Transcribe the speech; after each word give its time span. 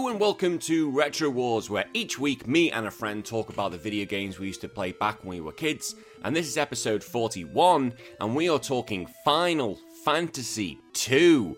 Hello 0.00 0.12
and 0.12 0.18
welcome 0.18 0.58
to 0.60 0.90
Retro 0.90 1.28
Wars, 1.28 1.68
where 1.68 1.84
each 1.92 2.18
week 2.18 2.48
me 2.48 2.72
and 2.72 2.86
a 2.86 2.90
friend 2.90 3.22
talk 3.22 3.50
about 3.50 3.70
the 3.70 3.76
video 3.76 4.06
games 4.06 4.38
we 4.38 4.46
used 4.46 4.62
to 4.62 4.68
play 4.68 4.92
back 4.92 5.22
when 5.22 5.36
we 5.36 5.40
were 5.42 5.52
kids. 5.52 5.94
And 6.24 6.34
this 6.34 6.48
is 6.48 6.56
episode 6.56 7.04
41, 7.04 7.92
and 8.18 8.34
we 8.34 8.48
are 8.48 8.58
talking 8.58 9.06
Final 9.26 9.78
Fantasy 10.02 10.78
II, 11.06 11.54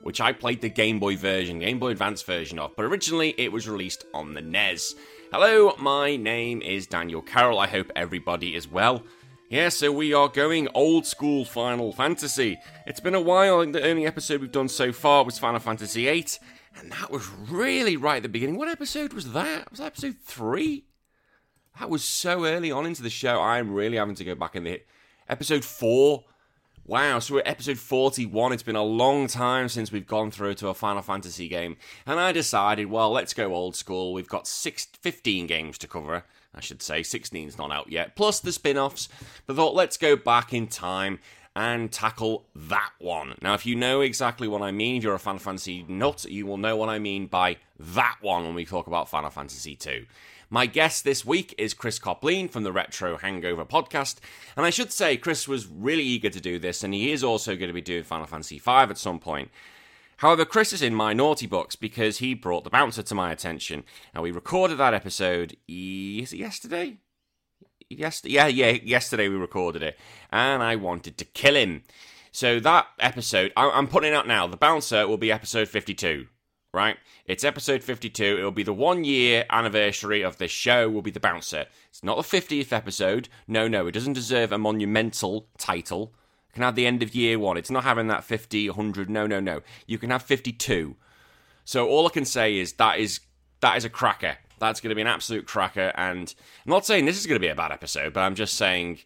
which 0.00 0.22
I 0.22 0.32
played 0.32 0.62
the 0.62 0.70
Game 0.70 0.98
Boy 0.98 1.18
version, 1.18 1.58
Game 1.58 1.78
Boy 1.78 1.90
Advance 1.90 2.22
version 2.22 2.58
of, 2.58 2.74
but 2.76 2.86
originally 2.86 3.34
it 3.36 3.52
was 3.52 3.68
released 3.68 4.06
on 4.14 4.32
the 4.32 4.40
NES. 4.40 4.94
Hello, 5.30 5.74
my 5.78 6.16
name 6.16 6.62
is 6.62 6.86
Daniel 6.86 7.20
Carroll. 7.20 7.58
I 7.58 7.66
hope 7.66 7.92
everybody 7.94 8.56
is 8.56 8.66
well. 8.66 9.02
Yeah, 9.50 9.68
so 9.68 9.92
we 9.92 10.14
are 10.14 10.28
going 10.28 10.66
old 10.74 11.04
school 11.04 11.44
Final 11.44 11.92
Fantasy. 11.92 12.58
It's 12.86 13.00
been 13.00 13.14
a 13.14 13.20
while, 13.20 13.64
the 13.70 13.86
only 13.86 14.06
episode 14.06 14.40
we've 14.40 14.50
done 14.50 14.68
so 14.68 14.92
far 14.92 15.24
was 15.24 15.38
Final 15.38 15.60
Fantasy 15.60 16.06
VIII, 16.06 16.26
and 16.78 16.92
that 16.92 17.10
was 17.10 17.28
really 17.28 17.96
right 17.96 18.18
at 18.18 18.22
the 18.22 18.28
beginning. 18.28 18.56
What 18.56 18.68
episode 18.68 19.12
was 19.12 19.32
that? 19.32 19.70
Was 19.70 19.78
that 19.78 19.86
episode 19.86 20.16
three? 20.22 20.84
That 21.78 21.90
was 21.90 22.04
so 22.04 22.46
early 22.46 22.70
on 22.70 22.86
into 22.86 23.02
the 23.02 23.10
show. 23.10 23.40
I'm 23.40 23.72
really 23.72 23.96
having 23.96 24.14
to 24.16 24.24
go 24.24 24.34
back 24.34 24.56
in 24.56 24.64
the 24.64 24.82
episode 25.28 25.64
four. 25.64 26.24
Wow, 26.84 27.18
so 27.18 27.34
we're 27.34 27.42
episode 27.44 27.78
41. 27.78 28.52
It's 28.52 28.62
been 28.62 28.76
a 28.76 28.82
long 28.82 29.26
time 29.26 29.68
since 29.68 29.90
we've 29.90 30.06
gone 30.06 30.30
through 30.30 30.54
to 30.54 30.68
a 30.68 30.74
Final 30.74 31.02
Fantasy 31.02 31.48
game. 31.48 31.76
And 32.06 32.20
I 32.20 32.30
decided, 32.30 32.86
well, 32.86 33.10
let's 33.10 33.34
go 33.34 33.54
old 33.54 33.74
school. 33.74 34.12
We've 34.12 34.28
got 34.28 34.46
six, 34.46 34.86
15 35.00 35.48
games 35.48 35.78
to 35.78 35.88
cover, 35.88 36.24
I 36.54 36.60
should 36.60 36.80
say. 36.82 37.00
16's 37.00 37.58
not 37.58 37.72
out 37.72 37.90
yet, 37.90 38.14
plus 38.14 38.38
the 38.38 38.52
spin 38.52 38.78
offs. 38.78 39.08
But 39.46 39.54
I 39.54 39.56
thought, 39.56 39.74
let's 39.74 39.96
go 39.96 40.14
back 40.14 40.54
in 40.54 40.68
time 40.68 41.18
and 41.56 41.90
tackle 41.90 42.44
that 42.54 42.90
one. 42.98 43.34
Now, 43.40 43.54
if 43.54 43.64
you 43.64 43.74
know 43.74 44.02
exactly 44.02 44.46
what 44.46 44.60
I 44.60 44.70
mean, 44.72 44.98
if 44.98 45.02
you're 45.02 45.14
a 45.14 45.18
Final 45.18 45.40
Fantasy 45.40 45.86
nut, 45.88 46.26
you 46.26 46.44
will 46.44 46.58
know 46.58 46.76
what 46.76 46.90
I 46.90 46.98
mean 46.98 47.28
by 47.28 47.56
that 47.80 48.18
one 48.20 48.44
when 48.44 48.54
we 48.54 48.66
talk 48.66 48.86
about 48.86 49.08
Final 49.08 49.30
Fantasy 49.30 49.74
2. 49.74 50.04
My 50.50 50.66
guest 50.66 51.02
this 51.02 51.24
week 51.24 51.54
is 51.56 51.72
Chris 51.72 51.98
Coplien 51.98 52.50
from 52.50 52.62
the 52.62 52.72
Retro 52.72 53.16
Hangover 53.16 53.64
podcast. 53.64 54.16
And 54.54 54.66
I 54.66 54.70
should 54.70 54.92
say, 54.92 55.16
Chris 55.16 55.48
was 55.48 55.66
really 55.66 56.02
eager 56.02 56.28
to 56.28 56.40
do 56.40 56.58
this, 56.58 56.84
and 56.84 56.92
he 56.92 57.10
is 57.10 57.24
also 57.24 57.56
going 57.56 57.68
to 57.68 57.72
be 57.72 57.80
doing 57.80 58.04
Final 58.04 58.26
Fantasy 58.26 58.58
V 58.58 58.70
at 58.70 58.98
some 58.98 59.18
point. 59.18 59.50
However, 60.18 60.44
Chris 60.44 60.74
is 60.74 60.82
in 60.82 60.94
my 60.94 61.14
naughty 61.14 61.46
books 61.46 61.74
because 61.74 62.18
he 62.18 62.34
brought 62.34 62.64
the 62.64 62.70
bouncer 62.70 63.02
to 63.02 63.14
my 63.14 63.32
attention. 63.32 63.82
Now, 64.14 64.20
we 64.20 64.30
recorded 64.30 64.76
that 64.76 64.92
episode 64.92 65.56
is 65.66 66.34
it 66.34 66.38
yesterday? 66.38 66.98
Yes, 67.88 68.22
yeah, 68.24 68.46
yeah, 68.46 68.70
yesterday 68.70 69.28
we 69.28 69.36
recorded 69.36 69.82
it, 69.82 69.98
and 70.32 70.62
I 70.62 70.76
wanted 70.76 71.18
to 71.18 71.24
kill 71.24 71.54
him. 71.54 71.82
So 72.32 72.60
that 72.60 72.88
episode, 72.98 73.52
I'm 73.56 73.86
putting 73.86 74.12
it 74.12 74.16
out 74.16 74.26
now. 74.26 74.46
The 74.46 74.56
bouncer 74.56 75.06
will 75.06 75.16
be 75.16 75.32
episode 75.32 75.68
52 75.68 76.26
right? 76.76 76.98
It's 77.24 77.42
episode 77.42 77.82
52. 77.82 78.36
It'll 78.38 78.50
be 78.50 78.62
the 78.62 78.72
one 78.72 79.02
year 79.02 79.46
anniversary 79.48 80.20
of 80.20 80.36
this 80.36 80.50
show, 80.50 80.90
will 80.90 81.00
be 81.00 81.10
The 81.10 81.18
Bouncer. 81.18 81.64
It's 81.88 82.04
not 82.04 82.16
the 82.16 82.38
50th 82.38 82.70
episode. 82.70 83.30
No, 83.48 83.66
no, 83.66 83.86
it 83.86 83.92
doesn't 83.92 84.12
deserve 84.12 84.52
a 84.52 84.58
monumental 84.58 85.48
title. 85.56 86.12
It 86.50 86.52
can 86.52 86.62
have 86.62 86.74
the 86.74 86.86
end 86.86 87.02
of 87.02 87.14
year 87.14 87.38
one. 87.38 87.56
It's 87.56 87.70
not 87.70 87.84
having 87.84 88.08
that 88.08 88.24
50, 88.24 88.68
100. 88.68 89.08
No, 89.08 89.26
no, 89.26 89.40
no. 89.40 89.62
You 89.86 89.96
can 89.96 90.10
have 90.10 90.22
52. 90.22 90.96
So 91.64 91.88
all 91.88 92.06
I 92.06 92.10
can 92.10 92.26
say 92.26 92.58
is 92.58 92.74
that 92.74 92.98
is 92.98 93.20
that 93.60 93.78
is 93.78 93.86
a 93.86 93.90
cracker. 93.90 94.36
That's 94.58 94.80
going 94.80 94.90
to 94.90 94.94
be 94.94 95.02
an 95.02 95.06
absolute 95.06 95.46
cracker. 95.46 95.92
And 95.96 96.34
I'm 96.64 96.70
not 96.70 96.86
saying 96.86 97.04
this 97.04 97.18
is 97.18 97.26
going 97.26 97.40
to 97.40 97.46
be 97.46 97.50
a 97.50 97.54
bad 97.54 97.72
episode, 97.72 98.12
but 98.12 98.20
I'm 98.20 98.34
just 98.34 98.54
saying 98.54 99.00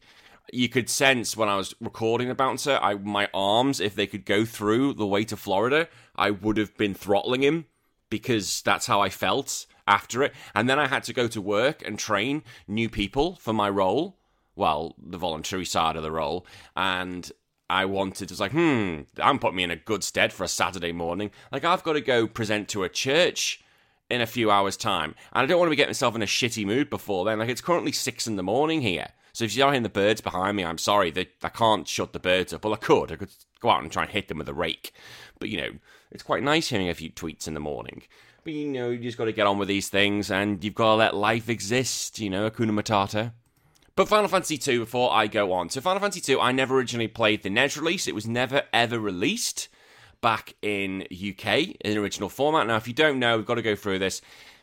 you 0.52 0.68
could 0.68 0.88
sense 0.88 1.36
when 1.36 1.48
I 1.48 1.56
was 1.56 1.74
recording 1.80 2.28
the 2.28 2.34
bouncer, 2.34 2.78
I 2.82 2.94
my 2.94 3.28
arms, 3.32 3.80
if 3.80 3.94
they 3.94 4.06
could 4.06 4.24
go 4.24 4.44
through 4.44 4.94
the 4.94 5.06
way 5.06 5.24
to 5.24 5.36
Florida, 5.36 5.88
I 6.16 6.30
would 6.30 6.56
have 6.56 6.76
been 6.76 6.94
throttling 6.94 7.42
him 7.42 7.66
because 8.08 8.62
that's 8.62 8.86
how 8.86 9.00
I 9.00 9.08
felt 9.08 9.66
after 9.86 10.22
it. 10.22 10.32
And 10.54 10.68
then 10.68 10.78
I 10.78 10.86
had 10.86 11.04
to 11.04 11.12
go 11.12 11.28
to 11.28 11.40
work 11.40 11.86
and 11.86 11.98
train 11.98 12.42
new 12.66 12.88
people 12.88 13.36
for 13.36 13.52
my 13.52 13.68
role. 13.68 14.18
Well, 14.56 14.94
the 14.98 15.18
voluntary 15.18 15.64
side 15.64 15.96
of 15.96 16.02
the 16.02 16.10
role. 16.10 16.46
And 16.76 17.30
I 17.68 17.84
wanted 17.84 18.28
to 18.28 18.40
like, 18.40 18.52
hmm, 18.52 19.02
I'm 19.22 19.38
putting 19.38 19.56
me 19.56 19.62
in 19.62 19.70
a 19.70 19.76
good 19.76 20.02
stead 20.02 20.32
for 20.32 20.44
a 20.44 20.48
Saturday 20.48 20.92
morning. 20.92 21.30
Like 21.52 21.64
I've 21.64 21.84
got 21.84 21.94
to 21.94 22.00
go 22.00 22.26
present 22.26 22.68
to 22.70 22.82
a 22.82 22.88
church 22.88 23.62
in 24.10 24.20
a 24.20 24.26
few 24.26 24.50
hours' 24.50 24.76
time. 24.76 25.14
And 25.32 25.44
I 25.44 25.46
don't 25.46 25.58
want 25.58 25.68
to 25.68 25.70
be 25.70 25.76
getting 25.76 25.90
myself 25.90 26.14
in 26.14 26.22
a 26.22 26.26
shitty 26.26 26.66
mood 26.66 26.90
before 26.90 27.24
then. 27.24 27.38
Like 27.38 27.48
it's 27.48 27.60
currently 27.60 27.92
six 27.92 28.26
in 28.26 28.36
the 28.36 28.42
morning 28.42 28.80
here. 28.80 29.08
So 29.32 29.44
if 29.44 29.54
you're 29.54 29.68
hearing 29.68 29.84
the 29.84 29.88
birds 29.88 30.20
behind 30.20 30.56
me, 30.56 30.64
I'm 30.64 30.78
sorry 30.78 31.10
that 31.12 31.28
I 31.42 31.48
can't 31.48 31.86
shut 31.86 32.12
the 32.12 32.18
birds 32.18 32.52
up. 32.52 32.64
Well, 32.64 32.74
I 32.74 32.78
could. 32.78 33.12
I 33.12 33.16
could 33.16 33.30
go 33.60 33.70
out 33.70 33.82
and 33.82 33.92
try 33.92 34.02
and 34.02 34.12
hit 34.12 34.28
them 34.28 34.38
with 34.38 34.48
a 34.48 34.54
rake. 34.54 34.92
But, 35.38 35.48
you 35.48 35.58
know, 35.58 35.70
it's 36.10 36.22
quite 36.22 36.42
nice 36.42 36.68
hearing 36.68 36.88
a 36.88 36.94
few 36.94 37.10
tweets 37.10 37.46
in 37.46 37.54
the 37.54 37.60
morning. 37.60 38.02
But, 38.42 38.54
you 38.54 38.66
know, 38.66 38.90
you 38.90 38.98
just 38.98 39.18
got 39.18 39.26
to 39.26 39.32
get 39.32 39.46
on 39.46 39.58
with 39.58 39.68
these 39.68 39.88
things 39.88 40.30
and 40.30 40.62
you've 40.64 40.74
got 40.74 40.86
to 40.86 40.94
let 40.94 41.14
life 41.14 41.48
exist, 41.48 42.18
you 42.18 42.30
know, 42.30 42.50
Hakuna 42.50 42.70
Matata. 42.70 43.32
But 43.96 44.08
Final 44.08 44.28
Fantasy 44.28 44.56
2 44.56 44.80
before 44.80 45.12
I 45.12 45.26
go 45.26 45.52
on. 45.52 45.68
So 45.68 45.80
Final 45.80 46.00
Fantasy 46.00 46.22
2, 46.22 46.40
I 46.40 46.52
never 46.52 46.76
originally 46.76 47.08
played 47.08 47.42
the 47.42 47.50
NES 47.50 47.76
release. 47.76 48.08
It 48.08 48.14
was 48.14 48.26
never 48.26 48.62
ever 48.72 48.98
released 48.98 49.68
back 50.20 50.54
in 50.62 51.02
UK 51.12 51.76
in 51.80 51.98
original 51.98 52.28
format. 52.28 52.66
Now, 52.66 52.76
if 52.76 52.86
you 52.86 52.94
don't 52.94 53.18
know, 53.18 53.36
we've 53.36 53.46
got 53.46 53.54
to 53.54 53.62
go 53.62 53.74
through 53.76 53.98
this. 53.98 54.20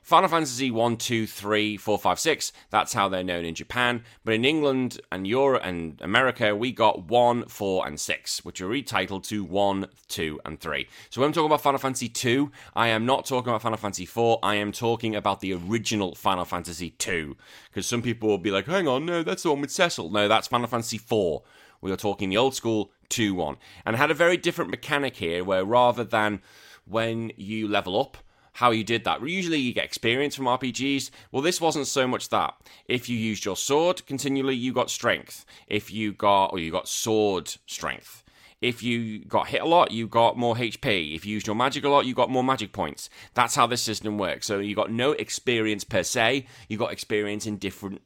Final 0.07 0.29
Fantasy 0.29 0.71
1, 0.71 0.95
2, 0.95 1.27
3, 1.27 1.75
4, 1.75 1.99
5, 1.99 2.17
6, 2.17 2.53
that's 2.69 2.93
how 2.93 3.09
they're 3.09 3.25
known 3.25 3.43
in 3.43 3.53
Japan. 3.53 4.05
But 4.23 4.35
in 4.35 4.45
England 4.45 5.01
and 5.11 5.27
Europe 5.27 5.63
and 5.65 5.99
America, 6.01 6.55
we 6.55 6.71
got 6.71 7.09
1, 7.09 7.47
4, 7.49 7.85
and 7.85 7.99
6, 7.99 8.45
which 8.45 8.61
are 8.61 8.69
retitled 8.69 9.23
to 9.23 9.43
1, 9.43 9.87
2, 10.07 10.39
and 10.45 10.61
3. 10.61 10.87
So 11.09 11.19
when 11.19 11.27
I'm 11.27 11.33
talking 11.33 11.47
about 11.47 11.59
Final 11.59 11.79
Fantasy 11.79 12.07
2, 12.07 12.49
I 12.73 12.87
am 12.87 13.05
not 13.05 13.25
talking 13.25 13.49
about 13.49 13.63
Final 13.63 13.77
Fantasy 13.77 14.05
4, 14.05 14.39
I 14.41 14.55
am 14.55 14.71
talking 14.71 15.13
about 15.13 15.41
the 15.41 15.53
original 15.53 16.15
Final 16.15 16.45
Fantasy 16.45 16.91
2. 16.91 17.35
Because 17.69 17.85
some 17.85 18.01
people 18.01 18.29
will 18.29 18.37
be 18.37 18.51
like, 18.51 18.65
hang 18.65 18.87
on, 18.87 19.05
no, 19.05 19.23
that's 19.23 19.43
the 19.43 19.49
one 19.49 19.59
with 19.59 19.71
Cecil. 19.71 20.09
No, 20.09 20.29
that's 20.29 20.47
Final 20.47 20.67
Fantasy 20.67 20.99
4. 20.99 21.43
We 21.81 21.91
are 21.91 21.97
talking 21.97 22.29
the 22.29 22.37
old 22.37 22.55
school 22.55 22.93
2 23.09 23.33
1. 23.33 23.57
And 23.85 23.95
had 23.95 24.11
a 24.11 24.15
very 24.15 24.37
different 24.37 24.71
mechanic 24.71 25.17
here 25.17 25.43
where 25.43 25.65
rather 25.65 26.03
than 26.03 26.41
when 26.85 27.31
you 27.35 27.67
level 27.67 27.99
up, 27.99 28.17
how 28.57 28.71
you 28.71 28.83
did 28.83 29.03
that. 29.03 29.21
Usually 29.21 29.59
you 29.59 29.71
get 29.71 29.85
experience 29.85 30.35
from 30.35 30.45
RPGs. 30.45 31.11
Well, 31.31 31.43
this 31.43 31.61
wasn't 31.61 31.85
so 31.85 32.07
much 32.07 32.29
that. 32.29 32.55
If 32.87 33.07
you 33.07 33.15
used 33.15 33.45
your 33.45 33.55
sword 33.55 34.03
continually, 34.07 34.55
you 34.55 34.73
got 34.73 34.89
strength. 34.89 35.45
If 35.67 35.91
you 35.91 36.11
got, 36.11 36.47
or 36.47 36.57
you 36.57 36.71
got 36.71 36.87
sword 36.87 37.55
strength. 37.67 38.23
If 38.59 38.81
you 38.81 39.23
got 39.25 39.49
hit 39.49 39.61
a 39.61 39.67
lot, 39.67 39.91
you 39.91 40.07
got 40.07 40.37
more 40.37 40.55
HP. 40.55 41.15
If 41.15 41.23
you 41.23 41.33
used 41.33 41.45
your 41.45 41.55
magic 41.55 41.83
a 41.83 41.89
lot, 41.89 42.07
you 42.07 42.15
got 42.15 42.31
more 42.31 42.43
magic 42.43 42.71
points. 42.71 43.11
That's 43.35 43.53
how 43.53 43.67
this 43.67 43.83
system 43.83 44.17
works. 44.17 44.47
So 44.47 44.57
you 44.57 44.73
got 44.73 44.91
no 44.91 45.11
experience 45.11 45.83
per 45.83 46.01
se, 46.01 46.47
you 46.67 46.79
got 46.79 46.91
experience 46.91 47.45
in 47.45 47.57
different 47.57 48.01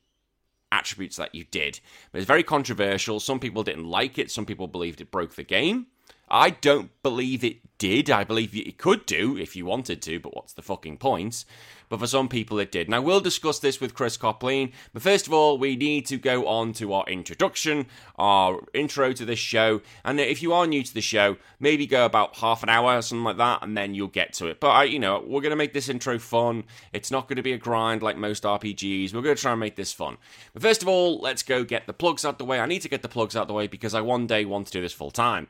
attributes 0.72 1.18
that 1.18 1.36
you 1.36 1.46
did. 1.46 1.80
But 2.12 2.20
it's 2.20 2.28
very 2.28 2.44
controversial. 2.44 3.20
Some 3.20 3.40
people 3.40 3.64
didn't 3.64 3.86
like 3.86 4.18
it, 4.18 4.32
some 4.32 4.46
people 4.46 4.68
believed 4.68 5.02
it 5.02 5.12
broke 5.12 5.36
the 5.36 5.44
game. 5.44 5.88
I 6.30 6.52
don't 6.52 6.90
believe 7.04 7.44
it 7.44 7.71
did. 7.82 8.12
I 8.12 8.24
believe 8.24 8.56
it 8.56 8.78
could 8.78 9.08
do 9.08 9.36
if 9.36 9.56
you 9.56 9.66
wanted 9.66 10.04
to, 10.04 10.20
but 10.20 10.36
what's 10.36 10.54
the 10.54 10.62
fucking 10.62 10.98
point? 10.98 11.46
But 11.90 12.00
for 12.00 12.06
some 12.06 12.30
people, 12.30 12.60
it 12.60 12.72
did. 12.72 12.88
Now, 12.88 13.02
we'll 13.02 13.20
discuss 13.20 13.58
this 13.58 13.82
with 13.82 13.96
Chris 13.96 14.18
Coplien, 14.18 14.72
but 14.94 15.02
first 15.02 15.26
of 15.26 15.34
all, 15.34 15.58
we 15.58 15.76
need 15.76 16.06
to 16.06 16.18
go 16.18 16.48
on 16.48 16.74
to 16.74 16.94
our 16.94 17.04
introduction, 17.08 17.88
our 18.20 18.62
intro 18.76 19.14
to 19.14 19.26
this 19.26 19.40
show. 19.40 19.82
And 20.06 20.20
if 20.20 20.44
you 20.44 20.54
are 20.54 20.68
new 20.68 20.84
to 20.84 20.94
the 20.94 21.02
show, 21.02 21.38
maybe 21.60 21.88
go 21.88 22.06
about 22.06 22.38
half 22.38 22.62
an 22.62 22.70
hour 22.70 22.98
or 22.98 23.02
something 23.02 23.26
like 23.26 23.38
that, 23.38 23.64
and 23.64 23.76
then 23.76 23.96
you'll 23.96 24.08
get 24.10 24.32
to 24.34 24.46
it. 24.46 24.60
But, 24.60 24.70
I, 24.70 24.84
you 24.84 25.00
know, 25.00 25.22
we're 25.26 25.42
going 25.42 25.50
to 25.50 25.58
make 25.58 25.74
this 25.74 25.90
intro 25.90 26.20
fun. 26.20 26.66
It's 26.94 27.10
not 27.10 27.28
going 27.28 27.38
to 27.38 27.42
be 27.42 27.54
a 27.54 27.58
grind 27.58 28.04
like 28.04 28.16
most 28.16 28.44
RPGs. 28.44 29.14
We're 29.14 29.24
going 29.24 29.36
to 29.36 29.42
try 29.42 29.52
and 29.52 29.60
make 29.60 29.76
this 29.76 29.92
fun. 29.92 30.18
But 30.54 30.62
first 30.62 30.84
of 30.84 30.88
all, 30.88 31.20
let's 31.20 31.42
go 31.42 31.64
get 31.64 31.88
the 31.88 31.94
plugs 31.94 32.24
out 32.24 32.38
the 32.38 32.46
way. 32.46 32.60
I 32.60 32.68
need 32.68 32.84
to 32.84 32.90
get 32.90 33.02
the 33.02 33.10
plugs 33.10 33.36
out 33.36 33.48
the 33.48 33.54
way 33.54 33.66
because 33.66 33.96
I 33.96 34.02
one 34.02 34.28
day 34.28 34.46
want 34.46 34.68
to 34.68 34.74
do 34.74 34.82
this 34.82 34.94
full 34.94 35.12
time. 35.12 35.48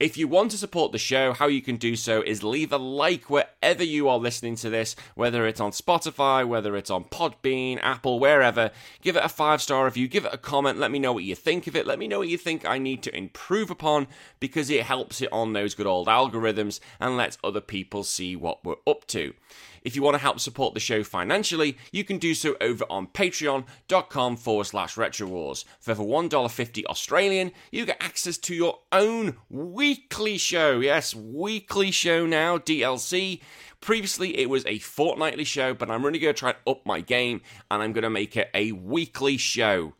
If 0.00 0.16
you 0.16 0.26
want 0.26 0.50
to 0.50 0.58
support 0.58 0.90
the 0.90 0.98
show, 0.98 1.32
how 1.32 1.46
you 1.46 1.62
can 1.62 1.73
do 1.76 1.96
so 1.96 2.22
is 2.22 2.42
leave 2.42 2.72
a 2.72 2.76
like 2.76 3.30
wherever 3.30 3.82
you 3.82 4.08
are 4.08 4.18
listening 4.18 4.56
to 4.56 4.70
this, 4.70 4.96
whether 5.14 5.46
it's 5.46 5.60
on 5.60 5.70
Spotify, 5.70 6.46
whether 6.46 6.76
it's 6.76 6.90
on 6.90 7.04
Podbean, 7.04 7.78
Apple, 7.82 8.18
wherever. 8.18 8.70
Give 9.02 9.16
it 9.16 9.24
a 9.24 9.28
five 9.28 9.62
star 9.62 9.84
review, 9.84 10.08
give 10.08 10.24
it 10.24 10.34
a 10.34 10.38
comment, 10.38 10.78
let 10.78 10.90
me 10.90 10.98
know 10.98 11.12
what 11.12 11.24
you 11.24 11.34
think 11.34 11.66
of 11.66 11.76
it, 11.76 11.86
let 11.86 11.98
me 11.98 12.08
know 12.08 12.18
what 12.18 12.28
you 12.28 12.38
think 12.38 12.64
I 12.64 12.78
need 12.78 13.02
to 13.04 13.16
improve 13.16 13.70
upon 13.70 14.06
because 14.40 14.70
it 14.70 14.84
helps 14.84 15.20
it 15.20 15.32
on 15.32 15.52
those 15.52 15.74
good 15.74 15.86
old 15.86 16.08
algorithms 16.08 16.80
and 17.00 17.16
lets 17.16 17.38
other 17.42 17.60
people 17.60 18.04
see 18.04 18.36
what 18.36 18.64
we're 18.64 18.76
up 18.86 19.06
to. 19.08 19.34
If 19.84 19.94
you 19.94 20.02
want 20.02 20.14
to 20.14 20.22
help 20.22 20.40
support 20.40 20.72
the 20.72 20.80
show 20.80 21.04
financially, 21.04 21.76
you 21.92 22.04
can 22.04 22.16
do 22.16 22.34
so 22.34 22.56
over 22.60 22.84
on 22.88 23.06
patreon.com 23.08 24.36
forward 24.36 24.64
slash 24.64 24.96
retro 24.96 25.26
wars. 25.26 25.66
For 25.78 25.90
over 25.90 26.02
$1.50 26.02 26.86
Australian, 26.86 27.52
you 27.70 27.84
get 27.84 28.02
access 28.02 28.38
to 28.38 28.54
your 28.54 28.78
own 28.92 29.36
weekly 29.50 30.38
show. 30.38 30.80
Yes, 30.80 31.14
weekly 31.14 31.90
show 31.90 32.24
now, 32.24 32.56
DLC. 32.56 33.40
Previously, 33.82 34.38
it 34.38 34.48
was 34.48 34.64
a 34.64 34.78
fortnightly 34.78 35.44
show, 35.44 35.74
but 35.74 35.90
I'm 35.90 36.04
really 36.04 36.18
going 36.18 36.34
to 36.34 36.38
try 36.38 36.50
and 36.50 36.58
up 36.66 36.86
my 36.86 37.00
game 37.00 37.42
and 37.70 37.82
I'm 37.82 37.92
going 37.92 38.04
to 38.04 38.10
make 38.10 38.36
it 38.38 38.48
a 38.54 38.72
weekly 38.72 39.36
show. 39.36 39.92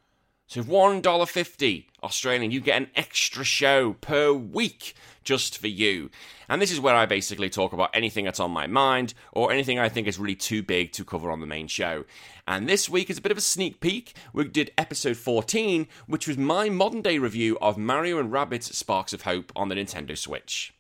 So, 0.55 0.63
$1.50 0.63 1.85
Australian, 2.05 2.53
you 2.53 2.61
get 2.61 2.81
an 2.81 2.89
extra 2.95 3.43
show 3.43 3.95
per 3.95 4.33
week 4.33 4.95
just 5.25 5.59
for 5.59 5.67
you. 5.67 6.11
And 6.49 6.63
this 6.63 6.71
is 6.71 6.79
where 6.79 6.95
I 6.95 7.07
basically 7.07 7.51
talk 7.51 7.73
about 7.73 7.91
anything 7.93 8.25
that's 8.25 8.39
on 8.39 8.53
my 8.53 8.69
mind 8.69 9.15
or 9.33 9.51
anything 9.51 9.81
I 9.81 9.89
think 9.89 10.07
is 10.07 10.17
really 10.17 10.37
too 10.37 10.63
big 10.63 10.93
to 10.93 11.05
cover 11.05 11.33
on 11.33 11.41
the 11.41 11.47
main 11.49 11.67
show. 11.67 12.05
And 12.47 12.69
this 12.69 12.89
week 12.89 13.11
is 13.11 13.19
a 13.19 13.21
bit 13.21 13.33
of 13.33 13.39
a 13.39 13.41
sneak 13.41 13.81
peek. 13.81 14.15
We 14.33 14.45
did 14.45 14.71
episode 14.79 15.17
14, 15.17 15.89
which 16.07 16.29
was 16.29 16.39
my 16.39 16.69
modern 16.69 17.03
day 17.03 17.19
review 17.19 17.59
of 17.61 17.77
Mario 17.77 18.21
and 18.21 18.31
Rabbids 18.31 18.73
Sparks 18.73 19.13
of 19.13 19.23
Hope 19.23 19.51
on 19.57 19.71
the 19.71 19.75
Nintendo 19.75 20.17
Switch. 20.17 20.73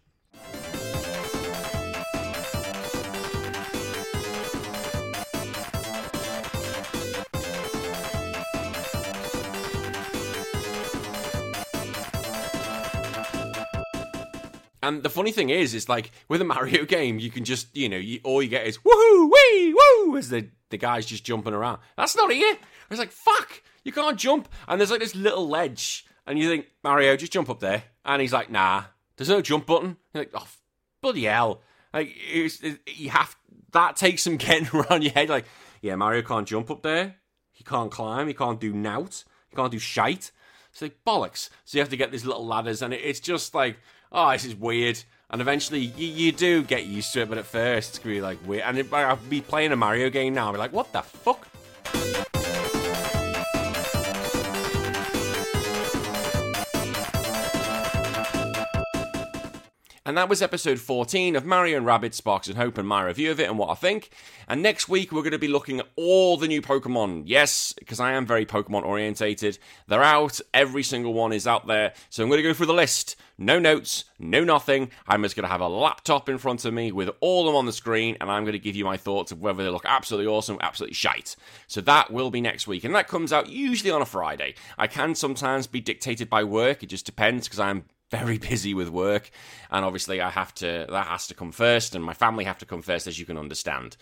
And 14.84 15.02
the 15.02 15.08
funny 15.08 15.32
thing 15.32 15.48
is, 15.48 15.72
is 15.72 15.88
like 15.88 16.10
with 16.28 16.42
a 16.42 16.44
Mario 16.44 16.84
game, 16.96 17.18
you 17.18 17.30
can 17.30 17.44
just, 17.44 17.74
you 17.74 17.88
know, 17.88 17.96
you, 17.96 18.20
all 18.22 18.42
you 18.42 18.48
get 18.48 18.66
is 18.66 18.78
woohoo, 18.78 19.30
wee, 19.30 19.74
woo, 19.74 20.16
as 20.18 20.28
the, 20.28 20.48
the 20.68 20.76
guy's 20.76 21.06
just 21.06 21.24
jumping 21.24 21.54
around. 21.54 21.78
That's 21.96 22.14
not 22.14 22.30
it. 22.30 22.58
It's 22.90 22.98
like, 22.98 23.10
fuck, 23.10 23.62
you 23.82 23.92
can't 23.92 24.18
jump. 24.18 24.46
And 24.68 24.78
there's 24.78 24.90
like 24.90 25.00
this 25.00 25.14
little 25.14 25.48
ledge. 25.48 26.04
And 26.26 26.38
you 26.38 26.48
think, 26.50 26.66
Mario, 26.82 27.16
just 27.16 27.32
jump 27.32 27.48
up 27.48 27.60
there. 27.60 27.84
And 28.04 28.20
he's 28.20 28.32
like, 28.32 28.50
nah, 28.50 28.84
there's 29.16 29.30
no 29.30 29.40
jump 29.40 29.64
button. 29.64 29.96
You're 30.12 30.24
like, 30.24 30.32
oh, 30.34 30.48
bloody 31.00 31.24
hell. 31.24 31.62
Like, 31.94 32.12
it, 32.14 32.80
you 32.86 33.08
have, 33.08 33.36
that 33.72 33.96
takes 33.96 34.22
some 34.22 34.36
getting 34.38 34.68
around 34.68 35.02
your 35.02 35.12
head. 35.12 35.30
Like, 35.30 35.46
yeah, 35.80 35.96
Mario 35.96 36.20
can't 36.20 36.46
jump 36.46 36.70
up 36.70 36.82
there. 36.82 37.16
He 37.52 37.64
can't 37.64 37.90
climb. 37.90 38.28
He 38.28 38.34
can't 38.34 38.60
do 38.60 38.74
nout. 38.74 39.24
He 39.48 39.56
can't 39.56 39.72
do 39.72 39.78
shite. 39.78 40.30
It's 40.74 40.82
like 40.82 41.04
bollocks. 41.06 41.50
So 41.64 41.78
you 41.78 41.82
have 41.82 41.90
to 41.90 41.96
get 41.96 42.10
these 42.10 42.26
little 42.26 42.44
ladders, 42.44 42.82
and 42.82 42.92
it, 42.92 43.00
it's 43.00 43.20
just 43.20 43.54
like 43.54 43.78
oh, 44.14 44.30
this 44.30 44.44
is 44.44 44.54
weird. 44.54 45.02
And 45.30 45.40
eventually, 45.40 45.80
you, 45.80 46.06
you 46.06 46.32
do 46.32 46.62
get 46.62 46.86
used 46.86 47.12
to 47.14 47.22
it, 47.22 47.28
but 47.28 47.38
at 47.38 47.44
first, 47.44 47.90
it's 47.90 47.98
gonna 47.98 48.14
be 48.14 48.20
like 48.20 48.38
weird. 48.46 48.62
And 48.64 48.94
I'll 48.94 49.16
be 49.16 49.40
playing 49.40 49.72
a 49.72 49.76
Mario 49.76 50.08
game 50.08 50.32
now, 50.34 50.46
I'll 50.46 50.52
be 50.52 50.58
like, 50.58 50.72
what 50.72 50.92
the 50.92 51.02
fuck? 51.02 51.48
And 60.06 60.18
that 60.18 60.28
was 60.28 60.42
episode 60.42 60.80
14 60.80 61.34
of 61.34 61.46
Mario 61.46 61.78
and 61.78 61.86
Rabbids 61.86 62.12
Sparks 62.12 62.46
and 62.46 62.58
Hope 62.58 62.76
and 62.76 62.86
my 62.86 63.02
review 63.02 63.30
of 63.30 63.40
it 63.40 63.48
and 63.48 63.58
what 63.58 63.70
I 63.70 63.74
think. 63.74 64.10
And 64.46 64.62
next 64.62 64.86
week 64.86 65.10
we're 65.10 65.22
going 65.22 65.32
to 65.32 65.38
be 65.38 65.48
looking 65.48 65.80
at 65.80 65.88
all 65.96 66.36
the 66.36 66.46
new 66.46 66.60
Pokemon. 66.60 67.22
Yes, 67.24 67.72
because 67.72 68.00
I 68.00 68.12
am 68.12 68.26
very 68.26 68.44
Pokemon 68.44 68.84
orientated. 68.84 69.58
They're 69.88 70.02
out, 70.02 70.42
every 70.52 70.82
single 70.82 71.14
one 71.14 71.32
is 71.32 71.46
out 71.46 71.66
there. 71.66 71.94
So 72.10 72.22
I'm 72.22 72.28
going 72.28 72.36
to 72.36 72.42
go 72.42 72.52
through 72.52 72.66
the 72.66 72.74
list. 72.74 73.16
No 73.38 73.58
notes, 73.58 74.04
no 74.18 74.44
nothing. 74.44 74.90
I'm 75.08 75.22
just 75.22 75.36
going 75.36 75.44
to 75.44 75.50
have 75.50 75.62
a 75.62 75.68
laptop 75.68 76.28
in 76.28 76.36
front 76.36 76.66
of 76.66 76.74
me 76.74 76.92
with 76.92 77.08
all 77.20 77.40
of 77.40 77.46
them 77.46 77.56
on 77.56 77.64
the 77.64 77.72
screen 77.72 78.18
and 78.20 78.30
I'm 78.30 78.44
going 78.44 78.52
to 78.52 78.58
give 78.58 78.76
you 78.76 78.84
my 78.84 78.98
thoughts 78.98 79.32
of 79.32 79.40
whether 79.40 79.64
they 79.64 79.70
look 79.70 79.86
absolutely 79.86 80.30
awesome 80.30 80.58
absolutely 80.60 80.94
shite. 80.94 81.34
So 81.66 81.80
that 81.80 82.10
will 82.10 82.30
be 82.30 82.42
next 82.42 82.66
week. 82.66 82.84
And 82.84 82.94
that 82.94 83.08
comes 83.08 83.32
out 83.32 83.48
usually 83.48 83.90
on 83.90 84.02
a 84.02 84.06
Friday. 84.06 84.54
I 84.76 84.86
can 84.86 85.14
sometimes 85.14 85.66
be 85.66 85.80
dictated 85.80 86.28
by 86.28 86.44
work. 86.44 86.82
It 86.82 86.88
just 86.88 87.06
depends 87.06 87.48
because 87.48 87.58
I'm 87.58 87.86
very 88.14 88.38
busy 88.38 88.74
with 88.74 88.88
work 88.88 89.30
and 89.70 89.84
obviously 89.84 90.20
i 90.20 90.30
have 90.30 90.54
to 90.54 90.86
that 90.88 91.06
has 91.06 91.26
to 91.26 91.34
come 91.34 91.52
first 91.52 91.94
and 91.94 92.04
my 92.04 92.14
family 92.14 92.44
have 92.44 92.58
to 92.58 92.66
come 92.66 92.82
first 92.82 93.06
as 93.06 93.18
you 93.18 93.26
can 93.26 93.38
understand. 93.38 93.96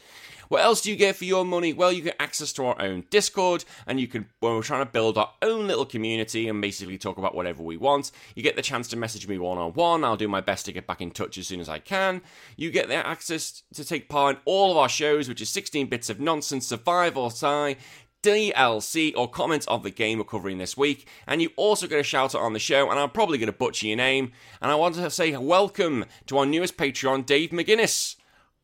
What 0.48 0.62
else 0.62 0.82
do 0.82 0.90
you 0.90 0.96
get 0.96 1.16
for 1.16 1.24
your 1.24 1.46
money? 1.46 1.72
Well 1.72 1.92
you 1.92 2.02
get 2.02 2.16
access 2.20 2.52
to 2.54 2.66
our 2.66 2.82
own 2.82 3.04
discord 3.08 3.64
and 3.86 3.98
you 3.98 4.06
can 4.06 4.26
when 4.40 4.54
we're 4.54 4.62
trying 4.62 4.84
to 4.84 4.90
build 4.90 5.16
our 5.16 5.30
own 5.40 5.66
little 5.66 5.86
community 5.86 6.46
and 6.48 6.60
basically 6.60 6.98
talk 6.98 7.16
about 7.16 7.34
whatever 7.34 7.62
we 7.62 7.78
want 7.78 8.10
you 8.34 8.42
get 8.42 8.56
the 8.56 8.62
chance 8.62 8.88
to 8.88 8.96
message 8.96 9.26
me 9.26 9.38
one-on-one. 9.38 10.04
I'll 10.04 10.16
do 10.16 10.28
my 10.28 10.42
best 10.42 10.66
to 10.66 10.72
get 10.72 10.86
back 10.86 11.00
in 11.00 11.10
touch 11.10 11.38
as 11.38 11.46
soon 11.46 11.60
as 11.60 11.68
i 11.68 11.78
can. 11.78 12.20
You 12.56 12.70
get 12.70 12.88
the 12.88 12.96
access 12.96 13.62
to 13.74 13.84
take 13.84 14.10
part 14.10 14.36
in 14.36 14.42
all 14.44 14.70
of 14.70 14.76
our 14.76 14.88
shows 14.88 15.28
which 15.28 15.40
is 15.40 15.48
16 15.48 15.86
bits 15.86 16.10
of 16.10 16.20
nonsense 16.20 16.66
survive 16.66 17.16
or 17.16 17.30
die 17.30 17.76
DLC 18.22 19.12
or 19.16 19.28
comments 19.28 19.66
of 19.66 19.82
the 19.82 19.90
game 19.90 20.18
we're 20.18 20.24
covering 20.24 20.58
this 20.58 20.76
week. 20.76 21.08
And 21.26 21.42
you 21.42 21.50
also 21.56 21.86
get 21.86 22.00
a 22.00 22.04
shout 22.04 22.34
out 22.34 22.42
on 22.42 22.52
the 22.52 22.58
show, 22.58 22.90
and 22.90 22.98
I'm 22.98 23.10
probably 23.10 23.38
going 23.38 23.48
to 23.48 23.52
butcher 23.52 23.88
your 23.88 23.96
name. 23.96 24.32
And 24.60 24.70
I 24.70 24.76
want 24.76 24.94
to 24.94 25.10
say 25.10 25.36
welcome 25.36 26.04
to 26.26 26.38
our 26.38 26.46
newest 26.46 26.76
Patreon, 26.76 27.26
Dave 27.26 27.50
McGuinness. 27.50 28.16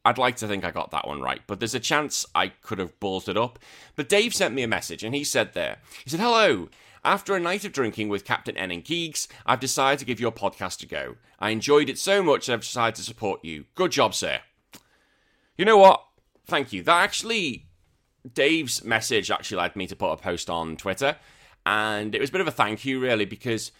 I'd 0.04 0.16
like 0.16 0.36
to 0.36 0.48
think 0.48 0.64
I 0.64 0.70
got 0.70 0.90
that 0.92 1.06
one 1.06 1.20
right, 1.20 1.40
but 1.46 1.58
there's 1.58 1.74
a 1.74 1.80
chance 1.80 2.24
I 2.34 2.48
could 2.48 2.78
have 2.78 2.98
ballsed 3.00 3.28
it 3.28 3.36
up. 3.36 3.58
But 3.96 4.08
Dave 4.08 4.34
sent 4.34 4.54
me 4.54 4.62
a 4.62 4.68
message, 4.68 5.04
and 5.04 5.14
he 5.14 5.24
said 5.24 5.52
there, 5.54 5.78
he 6.04 6.10
said, 6.10 6.20
Hello. 6.20 6.68
After 7.04 7.34
a 7.34 7.40
night 7.40 7.64
of 7.64 7.72
drinking 7.72 8.08
with 8.08 8.24
Captain 8.24 8.56
N 8.56 8.70
and 8.70 8.84
Geeks, 8.84 9.28
I've 9.46 9.60
decided 9.60 10.00
to 10.00 10.04
give 10.04 10.20
your 10.20 10.32
podcast 10.32 10.82
a 10.82 10.86
go. 10.86 11.16
I 11.38 11.50
enjoyed 11.50 11.88
it 11.88 11.98
so 11.98 12.22
much 12.22 12.48
I've 12.48 12.60
decided 12.60 12.96
to 12.96 13.02
support 13.02 13.44
you. 13.44 13.66
Good 13.76 13.92
job, 13.92 14.14
sir. 14.14 14.40
You 15.56 15.64
know 15.64 15.78
what? 15.78 16.04
Thank 16.46 16.72
you. 16.72 16.82
That 16.82 17.02
actually 17.02 17.67
Dave's 18.34 18.84
message 18.84 19.30
actually 19.30 19.58
led 19.58 19.76
me 19.76 19.86
to 19.86 19.96
put 19.96 20.12
a 20.12 20.16
post 20.16 20.50
on 20.50 20.76
Twitter, 20.76 21.16
and 21.64 22.14
it 22.14 22.20
was 22.20 22.30
a 22.30 22.32
bit 22.32 22.40
of 22.40 22.48
a 22.48 22.52
thank 22.52 22.84
you, 22.84 23.00
really, 23.00 23.24
because 23.24 23.72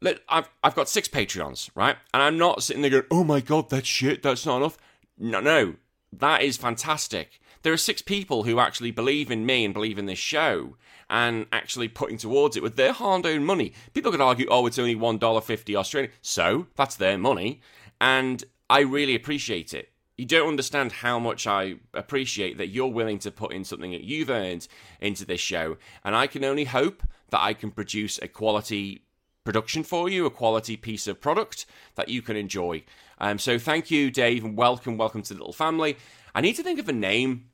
look, 0.00 0.22
I've 0.28 0.48
I've 0.62 0.74
got 0.74 0.88
six 0.88 1.08
Patreons, 1.08 1.70
right? 1.74 1.96
And 2.12 2.22
I'm 2.22 2.38
not 2.38 2.62
sitting 2.62 2.82
there 2.82 2.90
going, 2.90 3.04
"Oh 3.10 3.24
my 3.24 3.40
god, 3.40 3.70
that's 3.70 3.88
shit. 3.88 4.22
That's 4.22 4.46
not 4.46 4.58
enough." 4.58 4.78
No, 5.18 5.40
no, 5.40 5.74
that 6.12 6.42
is 6.42 6.56
fantastic. 6.56 7.40
There 7.62 7.72
are 7.72 7.78
six 7.78 8.02
people 8.02 8.42
who 8.42 8.58
actually 8.58 8.90
believe 8.90 9.30
in 9.30 9.46
me 9.46 9.64
and 9.64 9.72
believe 9.72 9.98
in 9.98 10.06
this 10.06 10.18
show, 10.18 10.76
and 11.08 11.46
actually 11.52 11.88
putting 11.88 12.18
towards 12.18 12.56
it 12.56 12.62
with 12.62 12.76
their 12.76 12.92
hard-earned 12.92 13.46
money. 13.46 13.72
People 13.94 14.10
could 14.10 14.20
argue, 14.20 14.46
"Oh, 14.50 14.66
it's 14.66 14.78
only 14.78 14.94
one 14.94 15.18
dollar 15.18 15.40
fifty 15.40 15.74
Australian," 15.74 16.12
so 16.20 16.66
that's 16.76 16.96
their 16.96 17.16
money, 17.16 17.60
and 18.00 18.44
I 18.68 18.80
really 18.80 19.14
appreciate 19.14 19.72
it 19.72 19.90
you 20.16 20.24
don't 20.24 20.48
understand 20.48 20.92
how 20.92 21.18
much 21.18 21.46
I 21.46 21.76
appreciate 21.92 22.58
that 22.58 22.68
you're 22.68 22.86
willing 22.86 23.18
to 23.20 23.30
put 23.30 23.52
in 23.52 23.64
something 23.64 23.90
that 23.90 24.04
you've 24.04 24.30
earned 24.30 24.68
into 25.00 25.24
this 25.24 25.40
show. 25.40 25.76
And 26.04 26.14
I 26.14 26.26
can 26.26 26.44
only 26.44 26.64
hope 26.64 27.02
that 27.30 27.42
I 27.42 27.52
can 27.52 27.72
produce 27.72 28.18
a 28.18 28.28
quality 28.28 29.02
production 29.42 29.82
for 29.82 30.08
you, 30.08 30.24
a 30.24 30.30
quality 30.30 30.76
piece 30.76 31.06
of 31.06 31.20
product 31.20 31.66
that 31.96 32.08
you 32.08 32.22
can 32.22 32.36
enjoy. 32.36 32.84
Um, 33.18 33.38
so 33.38 33.58
thank 33.58 33.90
you, 33.90 34.10
Dave, 34.10 34.44
and 34.44 34.56
welcome, 34.56 34.96
welcome 34.96 35.22
to 35.22 35.34
the 35.34 35.40
little 35.40 35.52
family. 35.52 35.96
I 36.34 36.40
need 36.40 36.54
to 36.54 36.62
think 36.62 36.78
of 36.78 36.88
a 36.88 36.92
name 36.92 37.50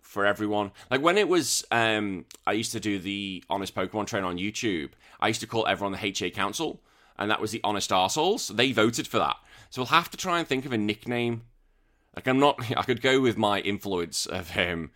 for 0.00 0.24
everyone. 0.24 0.72
Like 0.90 1.02
when 1.02 1.18
it 1.18 1.28
was, 1.28 1.64
um, 1.70 2.24
I 2.46 2.52
used 2.52 2.72
to 2.72 2.80
do 2.80 2.98
the 2.98 3.44
Honest 3.50 3.74
Pokemon 3.74 4.06
Train 4.06 4.24
on 4.24 4.38
YouTube. 4.38 4.90
I 5.20 5.28
used 5.28 5.40
to 5.42 5.46
call 5.46 5.66
everyone 5.66 5.92
the 5.92 6.06
HA 6.06 6.30
Council, 6.30 6.80
and 7.18 7.30
that 7.30 7.40
was 7.40 7.52
the 7.52 7.60
Honest 7.62 7.90
Arseholes. 7.90 8.54
They 8.54 8.72
voted 8.72 9.06
for 9.06 9.18
that. 9.18 9.36
So 9.70 9.82
we'll 9.82 9.86
have 9.86 10.10
to 10.10 10.16
try 10.16 10.38
and 10.38 10.48
think 10.48 10.66
of 10.66 10.72
a 10.72 10.78
nickname 10.78 11.42
like 12.14 12.26
I'm 12.26 12.38
not. 12.38 12.60
I 12.76 12.82
could 12.82 13.02
go 13.02 13.20
with 13.20 13.36
my 13.36 13.60
influence 13.60 14.26
of 14.26 14.50
him. 14.50 14.90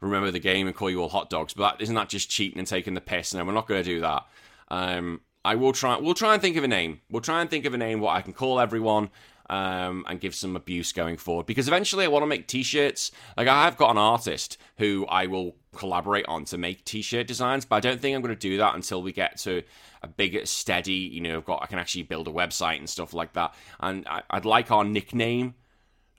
Remember 0.00 0.30
the 0.32 0.40
game 0.40 0.66
and 0.66 0.74
call 0.74 0.90
you 0.90 1.00
all 1.00 1.08
hot 1.08 1.30
dogs, 1.30 1.54
but 1.54 1.80
isn't 1.80 1.94
that 1.94 2.08
just 2.08 2.28
cheating 2.28 2.58
and 2.58 2.66
taking 2.66 2.94
the 2.94 3.00
piss? 3.00 3.34
No, 3.34 3.44
we're 3.44 3.52
not 3.52 3.68
going 3.68 3.82
to 3.82 3.88
do 3.88 4.00
that. 4.00 4.26
Um, 4.68 5.20
I 5.44 5.54
will 5.54 5.72
try. 5.72 5.96
We'll 5.98 6.14
try 6.14 6.32
and 6.32 6.42
think 6.42 6.56
of 6.56 6.64
a 6.64 6.68
name. 6.68 7.00
We'll 7.08 7.22
try 7.22 7.40
and 7.40 7.48
think 7.48 7.64
of 7.66 7.74
a 7.74 7.78
name 7.78 8.00
what 8.00 8.16
I 8.16 8.22
can 8.22 8.32
call 8.32 8.60
everyone. 8.60 9.10
Um, 9.50 10.06
and 10.08 10.18
give 10.18 10.34
some 10.34 10.56
abuse 10.56 10.92
going 10.92 11.18
forward 11.18 11.44
because 11.44 11.68
eventually 11.68 12.06
I 12.06 12.08
want 12.08 12.22
to 12.22 12.26
make 12.26 12.46
t-shirts. 12.46 13.10
Like 13.36 13.48
I 13.48 13.64
have 13.64 13.76
got 13.76 13.90
an 13.90 13.98
artist 13.98 14.56
who 14.78 15.04
I 15.10 15.26
will 15.26 15.56
collaborate 15.76 16.24
on 16.26 16.46
to 16.46 16.56
make 16.56 16.86
t-shirt 16.86 17.26
designs, 17.26 17.66
but 17.66 17.76
I 17.76 17.80
don't 17.80 18.00
think 18.00 18.16
I'm 18.16 18.22
going 18.22 18.34
to 18.34 18.38
do 18.38 18.56
that 18.58 18.74
until 18.74 19.02
we 19.02 19.12
get 19.12 19.36
to 19.38 19.62
a 20.02 20.08
big, 20.08 20.46
steady. 20.46 20.92
You 20.92 21.20
know, 21.20 21.36
I've 21.36 21.44
got 21.44 21.62
I 21.62 21.66
can 21.66 21.78
actually 21.78 22.04
build 22.04 22.28
a 22.28 22.30
website 22.30 22.78
and 22.78 22.88
stuff 22.88 23.12
like 23.12 23.34
that. 23.34 23.52
And 23.80 24.06
I, 24.08 24.22
would 24.32 24.46
like 24.46 24.70
our 24.70 24.84
nickname 24.84 25.54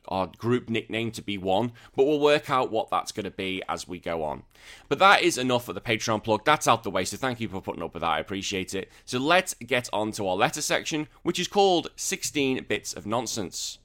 our 0.08 0.28
group 0.38 0.70
nickname 0.70 1.12
to 1.12 1.22
be 1.22 1.38
one, 1.38 1.72
but 1.96 2.06
we'll 2.06 2.20
work 2.20 2.50
out 2.50 2.72
what 2.72 2.90
that's 2.90 3.12
going 3.12 3.24
to 3.26 3.32
be 3.32 3.62
as 3.70 3.88
we 3.88 4.00
go 4.00 4.24
on. 4.24 4.44
But 4.90 5.00
that 5.00 5.22
is 5.22 5.38
enough 5.38 5.66
for 5.66 5.74
the 5.74 5.82
Patreon 5.82 6.24
plug. 6.24 6.46
That's 6.46 6.68
out 6.68 6.84
the 6.84 6.92
way, 6.92 7.06
so 7.06 7.18
thank 7.18 7.40
you 7.40 7.48
for 7.48 7.62
putting 7.62 7.84
up 7.84 7.94
with 7.94 8.02
that. 8.02 8.10
I 8.10 8.20
appreciate 8.20 8.74
it. 8.74 8.90
So 9.06 9.20
let's 9.20 9.54
get 9.56 9.90
on 9.94 10.12
to 10.14 10.28
our 10.28 10.36
letter 10.36 10.62
section, 10.62 11.08
which 11.24 11.40
is 11.40 11.48
called 11.48 11.90
16 11.96 12.66
Bits 12.68 12.94
of 12.94 13.06
Nonsense. 13.06 13.80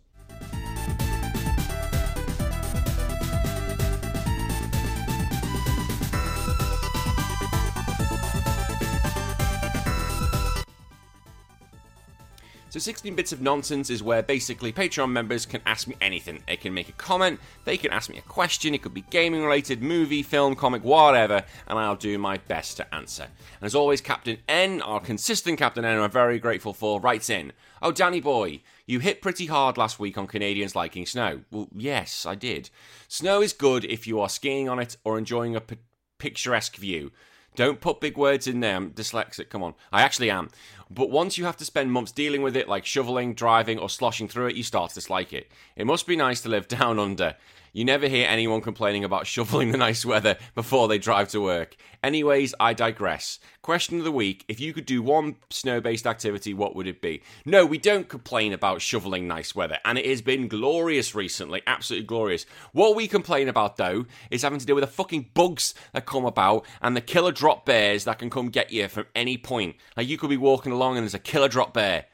So 12.70 12.78
16 12.78 13.14
Bits 13.14 13.32
of 13.32 13.40
Nonsense 13.40 13.88
is 13.88 14.02
where 14.02 14.22
basically 14.22 14.74
Patreon 14.74 15.10
members 15.10 15.46
can 15.46 15.62
ask 15.64 15.88
me 15.88 15.96
anything. 16.02 16.42
They 16.46 16.58
can 16.58 16.74
make 16.74 16.90
a 16.90 16.92
comment, 16.92 17.40
they 17.64 17.78
can 17.78 17.90
ask 17.90 18.10
me 18.10 18.18
a 18.18 18.22
question, 18.22 18.74
it 18.74 18.82
could 18.82 18.92
be 18.92 19.06
gaming 19.08 19.42
related, 19.42 19.82
movie, 19.82 20.22
film, 20.22 20.54
comic, 20.54 20.84
whatever, 20.84 21.44
and 21.66 21.78
I'll 21.78 21.96
do 21.96 22.18
my 22.18 22.36
best 22.36 22.76
to 22.76 22.94
answer. 22.94 23.22
And 23.22 23.62
as 23.62 23.74
always, 23.74 24.02
Captain 24.02 24.36
N, 24.50 24.82
our 24.82 25.00
consistent 25.00 25.58
Captain 25.58 25.82
N, 25.82 25.98
I'm 25.98 26.10
very 26.10 26.38
grateful 26.38 26.74
for, 26.74 27.00
writes 27.00 27.30
in, 27.30 27.54
Oh, 27.80 27.90
Danny 27.90 28.20
boy, 28.20 28.60
you 28.84 28.98
hit 28.98 29.22
pretty 29.22 29.46
hard 29.46 29.78
last 29.78 29.98
week 29.98 30.18
on 30.18 30.26
Canadians 30.26 30.76
liking 30.76 31.06
snow. 31.06 31.40
Well, 31.50 31.68
yes, 31.74 32.26
I 32.26 32.34
did. 32.34 32.68
Snow 33.08 33.40
is 33.40 33.54
good 33.54 33.86
if 33.86 34.06
you 34.06 34.20
are 34.20 34.28
skiing 34.28 34.68
on 34.68 34.78
it 34.78 34.98
or 35.04 35.16
enjoying 35.16 35.56
a 35.56 35.62
p- 35.62 35.78
picturesque 36.18 36.76
view. 36.76 37.12
Don't 37.58 37.80
put 37.80 37.98
big 37.98 38.16
words 38.16 38.46
in 38.46 38.60
there. 38.60 38.76
I'm 38.76 38.92
dyslexic. 38.92 39.48
Come 39.48 39.64
on. 39.64 39.74
I 39.90 40.02
actually 40.02 40.30
am. 40.30 40.50
But 40.88 41.10
once 41.10 41.36
you 41.36 41.44
have 41.44 41.56
to 41.56 41.64
spend 41.64 41.90
months 41.90 42.12
dealing 42.12 42.40
with 42.40 42.56
it, 42.56 42.68
like 42.68 42.86
shoveling, 42.86 43.34
driving, 43.34 43.80
or 43.80 43.90
sloshing 43.90 44.28
through 44.28 44.46
it, 44.46 44.54
you 44.54 44.62
start 44.62 44.90
to 44.90 44.94
dislike 44.94 45.32
it. 45.32 45.50
It 45.74 45.84
must 45.84 46.06
be 46.06 46.14
nice 46.14 46.40
to 46.42 46.48
live 46.48 46.68
down 46.78 47.00
under. 47.00 47.34
You 47.72 47.84
never 47.84 48.08
hear 48.08 48.26
anyone 48.28 48.60
complaining 48.60 49.04
about 49.04 49.26
shoveling 49.28 49.70
the 49.70 49.78
nice 49.78 50.04
weather 50.04 50.36
before 50.54 50.88
they 50.88 50.98
drive 50.98 51.28
to 51.28 51.40
work. 51.40 51.76
Anyways, 52.02 52.54
I 52.60 52.74
digress. 52.74 53.40
Question 53.62 53.98
of 53.98 54.04
the 54.04 54.12
week 54.12 54.44
If 54.48 54.60
you 54.60 54.72
could 54.72 54.86
do 54.86 55.02
one 55.02 55.36
snow 55.50 55.80
based 55.80 56.06
activity, 56.06 56.54
what 56.54 56.76
would 56.76 56.86
it 56.86 57.00
be? 57.00 57.22
No, 57.44 57.66
we 57.66 57.78
don't 57.78 58.08
complain 58.08 58.52
about 58.52 58.80
shoveling 58.80 59.26
nice 59.26 59.54
weather, 59.54 59.78
and 59.84 59.98
it 59.98 60.06
has 60.06 60.22
been 60.22 60.48
glorious 60.48 61.14
recently. 61.14 61.62
Absolutely 61.66 62.06
glorious. 62.06 62.46
What 62.72 62.96
we 62.96 63.08
complain 63.08 63.48
about, 63.48 63.76
though, 63.76 64.06
is 64.30 64.42
having 64.42 64.58
to 64.58 64.66
deal 64.66 64.76
with 64.76 64.84
the 64.84 64.90
fucking 64.90 65.30
bugs 65.34 65.74
that 65.92 66.06
come 66.06 66.24
about 66.24 66.64
and 66.80 66.96
the 66.96 67.00
killer 67.00 67.32
drop 67.32 67.66
bears 67.66 68.04
that 68.04 68.18
can 68.18 68.30
come 68.30 68.48
get 68.48 68.72
you 68.72 68.88
from 68.88 69.06
any 69.14 69.36
point. 69.36 69.76
Like, 69.96 70.08
you 70.08 70.18
could 70.18 70.30
be 70.30 70.36
walking 70.36 70.72
along 70.72 70.96
and 70.96 71.04
there's 71.04 71.14
a 71.14 71.18
killer 71.18 71.48
drop 71.48 71.74
bear, 71.74 72.06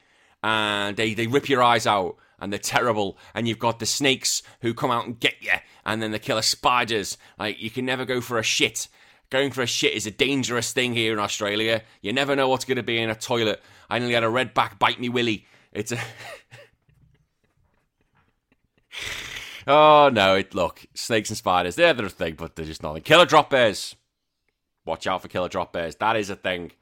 and 0.43 0.97
they, 0.97 1.13
they 1.13 1.27
rip 1.27 1.47
your 1.47 1.63
eyes 1.63 1.87
out 1.87 2.17
and 2.45 2.53
they're 2.53 2.59
terrible. 2.59 3.17
And 3.33 3.47
you've 3.47 3.57
got 3.57 3.79
the 3.79 3.87
snakes 3.87 4.43
who 4.61 4.75
come 4.75 4.91
out 4.91 5.07
and 5.07 5.19
get 5.19 5.33
you, 5.41 5.53
and 5.83 5.99
then 5.99 6.11
the 6.11 6.19
killer 6.19 6.43
spiders. 6.43 7.17
Like 7.39 7.59
you 7.59 7.71
can 7.71 7.85
never 7.85 8.05
go 8.05 8.21
for 8.21 8.37
a 8.37 8.43
shit. 8.43 8.87
Going 9.31 9.49
for 9.49 9.63
a 9.63 9.67
shit 9.67 9.95
is 9.95 10.05
a 10.05 10.11
dangerous 10.11 10.71
thing 10.71 10.93
here 10.93 11.11
in 11.11 11.17
Australia. 11.17 11.81
You 12.03 12.13
never 12.13 12.35
know 12.35 12.47
what's 12.47 12.65
going 12.65 12.75
to 12.75 12.83
be 12.83 12.99
in 12.99 13.09
a 13.09 13.15
toilet. 13.15 13.63
I 13.89 13.97
nearly 13.97 14.13
had 14.13 14.23
a 14.23 14.27
redback 14.27 14.77
bite 14.77 14.99
me 14.99 15.09
willy. 15.09 15.47
It's 15.71 15.91
a. 15.91 15.97
oh 19.67 20.11
no! 20.13 20.35
It 20.35 20.53
look 20.53 20.85
snakes 20.93 21.31
and 21.31 21.37
spiders. 21.37 21.75
They're 21.75 21.95
the 21.95 22.09
thing, 22.09 22.35
but 22.35 22.55
they're 22.55 22.65
just 22.65 22.83
nothing. 22.83 23.01
Killer 23.01 23.25
drop 23.25 23.49
bears. 23.49 23.95
Watch 24.85 25.07
out 25.07 25.23
for 25.23 25.29
killer 25.29 25.49
drop 25.49 25.73
bears. 25.73 25.95
That 25.95 26.15
is 26.15 26.29
a 26.29 26.35
thing. 26.35 26.73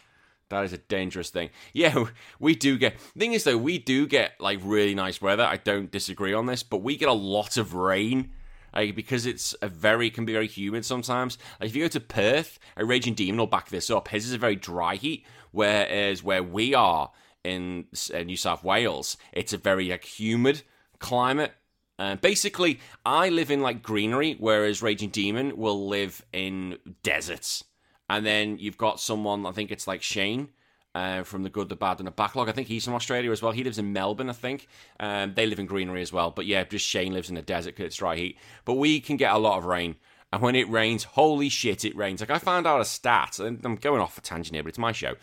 That 0.53 0.65
is 0.65 0.73
a 0.73 0.77
dangerous 0.77 1.29
thing. 1.29 1.49
Yeah, 1.73 2.05
we 2.39 2.55
do 2.55 2.77
get. 2.77 2.99
Thing 3.17 3.33
is, 3.33 3.43
though, 3.43 3.57
we 3.57 3.79
do 3.79 4.07
get 4.07 4.39
like 4.39 4.59
really 4.63 4.95
nice 4.95 5.21
weather. 5.21 5.43
I 5.43 5.57
don't 5.57 5.91
disagree 5.91 6.33
on 6.33 6.45
this, 6.45 6.63
but 6.63 6.83
we 6.83 6.95
get 6.95 7.09
a 7.09 7.13
lot 7.13 7.57
of 7.57 7.73
rain. 7.73 8.31
Like, 8.73 8.95
because 8.95 9.25
it's 9.25 9.53
a 9.61 9.67
very 9.67 10.09
can 10.09 10.25
be 10.25 10.33
very 10.33 10.47
humid 10.47 10.83
sometimes. 10.83 11.37
Like 11.59 11.69
if 11.69 11.75
you 11.75 11.83
go 11.83 11.89
to 11.89 11.99
Perth, 11.99 12.59
a 12.75 12.85
raging 12.85 13.13
demon 13.13 13.37
will 13.37 13.47
back 13.47 13.69
this 13.69 13.91
up. 13.91 14.07
His 14.07 14.25
is 14.25 14.33
a 14.33 14.37
very 14.39 14.55
dry 14.55 14.95
heat, 14.95 15.25
whereas 15.51 16.23
where 16.23 16.41
we 16.41 16.73
are 16.73 17.11
in 17.43 17.85
uh, 18.13 18.19
New 18.19 18.37
South 18.37 18.63
Wales, 18.63 19.17
it's 19.31 19.53
a 19.53 19.57
very 19.57 19.89
like 19.89 20.05
humid 20.05 20.63
climate. 20.99 21.53
Uh, 21.99 22.15
basically, 22.15 22.79
I 23.05 23.29
live 23.29 23.51
in 23.51 23.61
like 23.61 23.83
greenery, 23.83 24.35
whereas 24.39 24.81
Raging 24.81 25.09
Demon 25.09 25.57
will 25.57 25.87
live 25.87 26.25
in 26.33 26.77
deserts. 27.03 27.63
And 28.09 28.25
then 28.25 28.57
you've 28.59 28.77
got 28.77 28.99
someone, 28.99 29.45
I 29.45 29.51
think 29.51 29.71
it's 29.71 29.87
like 29.87 30.01
Shane. 30.01 30.49
Uh, 30.95 31.23
from 31.23 31.41
the 31.41 31.49
good, 31.49 31.69
the 31.69 31.75
bad, 31.75 31.97
and 31.97 32.05
the 32.05 32.11
backlog. 32.11 32.47
I 32.47 32.51
think 32.51 32.67
he's 32.67 32.85
from 32.85 32.93
Australia 32.93 33.31
as 33.31 33.41
well. 33.41 33.51
He 33.51 33.63
lives 33.63 33.79
in 33.79 33.93
Melbourne, 33.93 34.29
I 34.29 34.33
think. 34.33 34.67
Um, 34.99 35.33
they 35.33 35.47
live 35.47 35.57
in 35.57 35.65
greenery 35.65 36.03
as 36.03 36.13
well. 36.13 36.29
But 36.29 36.45
yeah, 36.45 36.63
just 36.65 36.85
Shane 36.85 37.13
lives 37.13 37.29
in 37.29 37.35
the 37.35 37.41
desert 37.41 37.71
because 37.71 37.87
it's 37.87 37.95
dry 37.95 38.15
heat. 38.15 38.37
But 38.63 38.75
we 38.75 38.99
can 38.99 39.17
get 39.17 39.33
a 39.33 39.39
lot 39.39 39.57
of 39.57 39.65
rain. 39.65 39.95
And 40.31 40.39
when 40.39 40.55
it 40.55 40.67
rains, 40.69 41.03
holy 41.03 41.49
shit, 41.49 41.85
it 41.85 41.95
rains. 41.95 42.19
Like 42.19 42.29
I 42.29 42.37
found 42.37 42.65
out 42.65 42.81
a 42.81 42.85
stat, 42.85 43.39
and 43.39 43.63
I'm 43.63 43.75
going 43.75 44.01
off 44.01 44.19
a 44.19 44.21
tangent 44.21 44.55
here, 44.55 44.63
but 44.63 44.69
it's 44.69 44.77
my 44.77 44.91
show, 44.91 45.15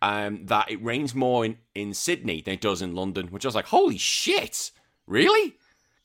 um, 0.00 0.46
that 0.46 0.70
it 0.70 0.82
rains 0.82 1.14
more 1.14 1.44
in, 1.44 1.56
in 1.74 1.92
Sydney 1.92 2.40
than 2.40 2.54
it 2.54 2.62
does 2.62 2.80
in 2.80 2.94
London, 2.94 3.28
which 3.28 3.44
I 3.44 3.48
was 3.48 3.54
like, 3.54 3.66
holy 3.66 3.98
shit, 3.98 4.70
really? 5.06 5.56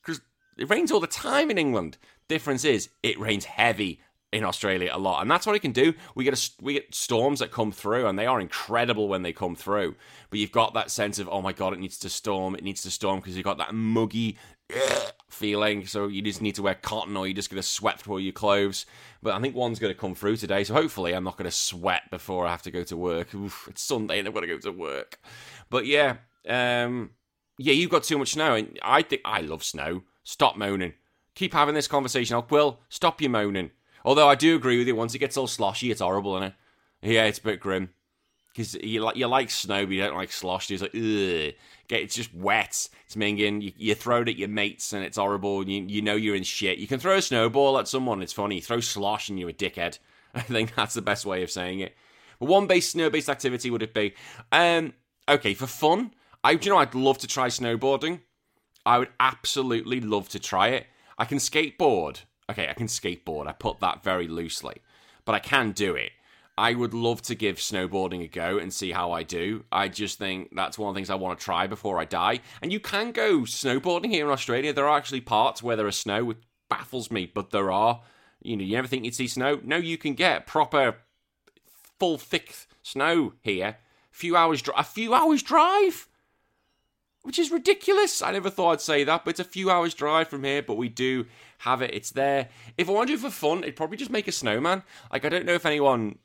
Because 0.02 0.20
it 0.58 0.68
rains 0.68 0.92
all 0.92 1.00
the 1.00 1.06
time 1.06 1.50
in 1.50 1.58
England. 1.58 1.98
Difference 2.28 2.64
is, 2.64 2.88
it 3.02 3.18
rains 3.18 3.44
heavy 3.44 4.00
in 4.34 4.44
Australia 4.44 4.90
a 4.92 4.98
lot, 4.98 5.22
and 5.22 5.30
that's 5.30 5.46
what 5.46 5.54
it 5.54 5.60
can 5.60 5.72
do. 5.72 5.94
We 6.16 6.24
get 6.24 6.36
a, 6.36 6.50
we 6.60 6.74
get 6.74 6.92
storms 6.92 7.38
that 7.38 7.52
come 7.52 7.70
through, 7.70 8.06
and 8.06 8.18
they 8.18 8.26
are 8.26 8.40
incredible 8.40 9.08
when 9.08 9.22
they 9.22 9.32
come 9.32 9.54
through. 9.54 9.94
But 10.28 10.40
you've 10.40 10.52
got 10.52 10.74
that 10.74 10.90
sense 10.90 11.20
of 11.20 11.28
oh 11.30 11.40
my 11.40 11.52
god, 11.52 11.72
it 11.72 11.78
needs 11.78 11.98
to 12.00 12.10
storm, 12.10 12.56
it 12.56 12.64
needs 12.64 12.82
to 12.82 12.90
storm 12.90 13.20
because 13.20 13.36
you've 13.36 13.44
got 13.44 13.58
that 13.58 13.74
muggy 13.74 14.36
feeling. 15.30 15.86
So 15.86 16.08
you 16.08 16.20
just 16.20 16.42
need 16.42 16.56
to 16.56 16.62
wear 16.62 16.74
cotton, 16.74 17.16
or 17.16 17.28
you're 17.28 17.36
just 17.36 17.48
going 17.48 17.62
to 17.62 17.68
sweat 17.68 18.00
through 18.00 18.18
your 18.18 18.32
clothes. 18.32 18.86
But 19.22 19.34
I 19.34 19.40
think 19.40 19.54
one's 19.54 19.78
going 19.78 19.94
to 19.94 19.98
come 19.98 20.16
through 20.16 20.36
today, 20.36 20.64
so 20.64 20.74
hopefully 20.74 21.14
I'm 21.14 21.24
not 21.24 21.36
going 21.36 21.50
to 21.50 21.56
sweat 21.56 22.10
before 22.10 22.44
I 22.44 22.50
have 22.50 22.62
to 22.62 22.72
go 22.72 22.82
to 22.82 22.96
work. 22.96 23.34
Oof, 23.34 23.68
it's 23.70 23.82
Sunday 23.82 24.18
and 24.18 24.26
I've 24.26 24.34
got 24.34 24.40
to 24.40 24.48
go 24.48 24.58
to 24.58 24.72
work. 24.72 25.20
But 25.70 25.86
yeah, 25.86 26.16
um, 26.48 27.10
yeah, 27.56 27.72
you've 27.72 27.90
got 27.90 28.02
too 28.02 28.18
much 28.18 28.32
snow, 28.32 28.54
and 28.54 28.80
I 28.82 29.02
think 29.02 29.22
I 29.24 29.42
love 29.42 29.62
snow. 29.62 30.02
Stop 30.24 30.56
moaning. 30.56 30.94
Keep 31.36 31.52
having 31.52 31.74
this 31.74 31.88
conversation. 31.88 32.34
I'll, 32.34 32.46
Will, 32.50 32.80
stop 32.88 33.20
your 33.20 33.30
moaning. 33.30 33.70
Although 34.04 34.28
I 34.28 34.34
do 34.34 34.54
agree 34.54 34.78
with 34.78 34.86
you, 34.86 34.94
once 34.94 35.14
it 35.14 35.18
gets 35.18 35.36
all 35.36 35.46
sloshy, 35.46 35.90
it's 35.90 36.00
horrible, 36.00 36.36
isn't 36.36 36.48
it? 36.48 36.54
Yeah, 37.12 37.24
it's 37.24 37.38
a 37.38 37.42
bit 37.42 37.60
grim. 37.60 37.90
Because 38.52 38.74
you 38.74 39.00
like 39.00 39.16
you 39.16 39.26
like 39.26 39.50
snow, 39.50 39.84
but 39.84 39.92
you 39.92 40.02
don't 40.02 40.16
like 40.16 40.30
slosh. 40.30 40.70
It's 40.70 40.80
like 40.80 40.94
ugh, 40.94 41.54
it's 41.88 42.14
just 42.14 42.32
wet. 42.32 42.88
It's 43.04 43.16
minging. 43.16 43.62
You, 43.62 43.72
you 43.76 43.94
throw 43.96 44.22
it 44.22 44.28
at 44.28 44.36
your 44.36 44.48
mates, 44.48 44.92
and 44.92 45.04
it's 45.04 45.16
horrible. 45.16 45.68
You 45.68 45.82
you 45.82 46.02
know 46.02 46.14
you're 46.14 46.36
in 46.36 46.44
shit. 46.44 46.78
You 46.78 46.86
can 46.86 47.00
throw 47.00 47.16
a 47.16 47.22
snowball 47.22 47.78
at 47.78 47.88
someone. 47.88 48.22
It's 48.22 48.32
funny. 48.32 48.56
You 48.56 48.62
throw 48.62 48.78
slosh, 48.78 49.28
and 49.28 49.40
you're 49.40 49.48
a 49.48 49.52
dickhead. 49.54 49.98
I 50.34 50.40
think 50.40 50.74
that's 50.74 50.94
the 50.94 51.02
best 51.02 51.26
way 51.26 51.42
of 51.42 51.50
saying 51.50 51.80
it. 51.80 51.96
But 52.38 52.48
one 52.48 52.68
base 52.68 52.90
snow 52.90 53.10
based 53.10 53.28
activity 53.28 53.70
would 53.70 53.82
it 53.82 53.94
be? 53.94 54.14
Um, 54.52 54.94
okay, 55.28 55.54
for 55.54 55.66
fun, 55.66 56.14
I 56.44 56.52
you 56.52 56.70
know 56.70 56.78
I'd 56.78 56.94
love 56.94 57.18
to 57.18 57.26
try 57.26 57.48
snowboarding. 57.48 58.20
I 58.86 58.98
would 58.98 59.10
absolutely 59.18 60.00
love 60.00 60.28
to 60.28 60.38
try 60.38 60.68
it. 60.68 60.86
I 61.18 61.24
can 61.24 61.38
skateboard, 61.38 62.20
okay, 62.50 62.68
I 62.68 62.74
can 62.74 62.86
skateboard. 62.86 63.46
I 63.46 63.52
put 63.52 63.80
that 63.80 64.02
very 64.02 64.28
loosely, 64.28 64.76
but 65.24 65.34
I 65.34 65.38
can 65.38 65.72
do 65.72 65.94
it. 65.94 66.12
I 66.56 66.74
would 66.74 66.94
love 66.94 67.20
to 67.22 67.34
give 67.34 67.56
snowboarding 67.56 68.22
a 68.22 68.28
go 68.28 68.58
and 68.58 68.72
see 68.72 68.92
how 68.92 69.10
I 69.10 69.24
do. 69.24 69.64
I 69.72 69.88
just 69.88 70.18
think 70.18 70.50
that's 70.54 70.78
one 70.78 70.88
of 70.88 70.94
the 70.94 70.98
things 70.98 71.10
I 71.10 71.16
want 71.16 71.38
to 71.38 71.44
try 71.44 71.66
before 71.66 71.98
I 71.98 72.04
die. 72.04 72.40
And 72.62 72.72
you 72.72 72.78
can 72.78 73.10
go 73.10 73.40
snowboarding 73.40 74.10
here 74.10 74.26
in 74.26 74.32
Australia. 74.32 74.72
There 74.72 74.88
are 74.88 74.96
actually 74.96 75.20
parts 75.20 75.64
where 75.64 75.74
there 75.74 75.88
is 75.88 75.96
snow, 75.96 76.24
which 76.24 76.38
baffles 76.70 77.10
me, 77.10 77.26
but 77.26 77.50
there 77.50 77.72
are. 77.72 78.02
You 78.40 78.56
know, 78.56 78.62
you 78.62 78.76
never 78.76 78.86
think 78.86 79.04
you'd 79.04 79.16
see 79.16 79.26
snow. 79.26 79.58
No, 79.64 79.76
you 79.76 79.98
can 79.98 80.14
get 80.14 80.46
proper, 80.46 80.98
full 81.98 82.18
thick 82.18 82.54
snow 82.82 83.32
here. 83.40 83.78
A 84.12 84.16
few 84.16 84.36
hours, 84.36 84.62
a 84.76 84.84
few 84.84 85.12
hours 85.12 85.42
drive 85.42 86.06
which 87.24 87.38
is 87.38 87.50
ridiculous. 87.50 88.22
I 88.22 88.32
never 88.32 88.50
thought 88.50 88.72
I'd 88.72 88.80
say 88.80 89.02
that, 89.02 89.24
but 89.24 89.30
it's 89.30 89.40
a 89.40 89.44
few 89.44 89.70
hours 89.70 89.94
drive 89.94 90.28
from 90.28 90.44
here, 90.44 90.62
but 90.62 90.76
we 90.76 90.88
do 90.88 91.26
have 91.58 91.82
it. 91.82 91.92
It's 91.92 92.10
there. 92.10 92.48
If 92.78 92.88
I 92.88 92.92
want 92.92 93.08
to 93.08 93.16
do 93.16 93.18
it 93.18 93.28
for 93.28 93.34
fun, 93.34 93.62
it'd 93.62 93.76
probably 93.76 93.96
just 93.96 94.10
make 94.10 94.28
a 94.28 94.32
snowman. 94.32 94.82
Like, 95.10 95.24
I 95.24 95.30
don't 95.30 95.46
know 95.46 95.54
if 95.54 95.66
anyone 95.66 96.18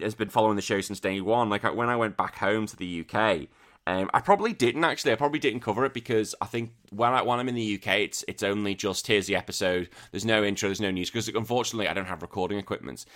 has 0.00 0.14
been 0.14 0.30
following 0.30 0.56
the 0.56 0.62
show 0.62 0.80
since 0.80 1.00
day 1.00 1.20
one. 1.20 1.50
Like, 1.50 1.62
when 1.74 1.90
I 1.90 1.96
went 1.96 2.16
back 2.16 2.36
home 2.38 2.66
to 2.66 2.76
the 2.76 3.04
UK, 3.06 3.48
um, 3.86 4.10
I 4.12 4.20
probably 4.20 4.52
didn't 4.52 4.84
actually. 4.84 5.12
I 5.12 5.16
probably 5.16 5.38
didn't 5.38 5.60
cover 5.60 5.84
it 5.86 5.94
because 5.94 6.34
I 6.42 6.46
think 6.46 6.72
when, 6.90 7.12
I, 7.12 7.22
when 7.22 7.38
I'm 7.40 7.48
in 7.48 7.54
the 7.54 7.74
UK, 7.76 8.00
it's 8.00 8.22
it's 8.28 8.42
only 8.42 8.74
just 8.74 9.06
here's 9.06 9.26
the 9.26 9.34
episode. 9.34 9.88
There's 10.10 10.26
no 10.26 10.44
intro, 10.44 10.68
there's 10.68 10.80
no 10.80 10.90
news 10.90 11.08
because 11.08 11.28
unfortunately 11.28 11.88
I 11.88 11.94
don't 11.94 12.04
have 12.04 12.20
recording 12.20 12.58
equipment. 12.58 13.06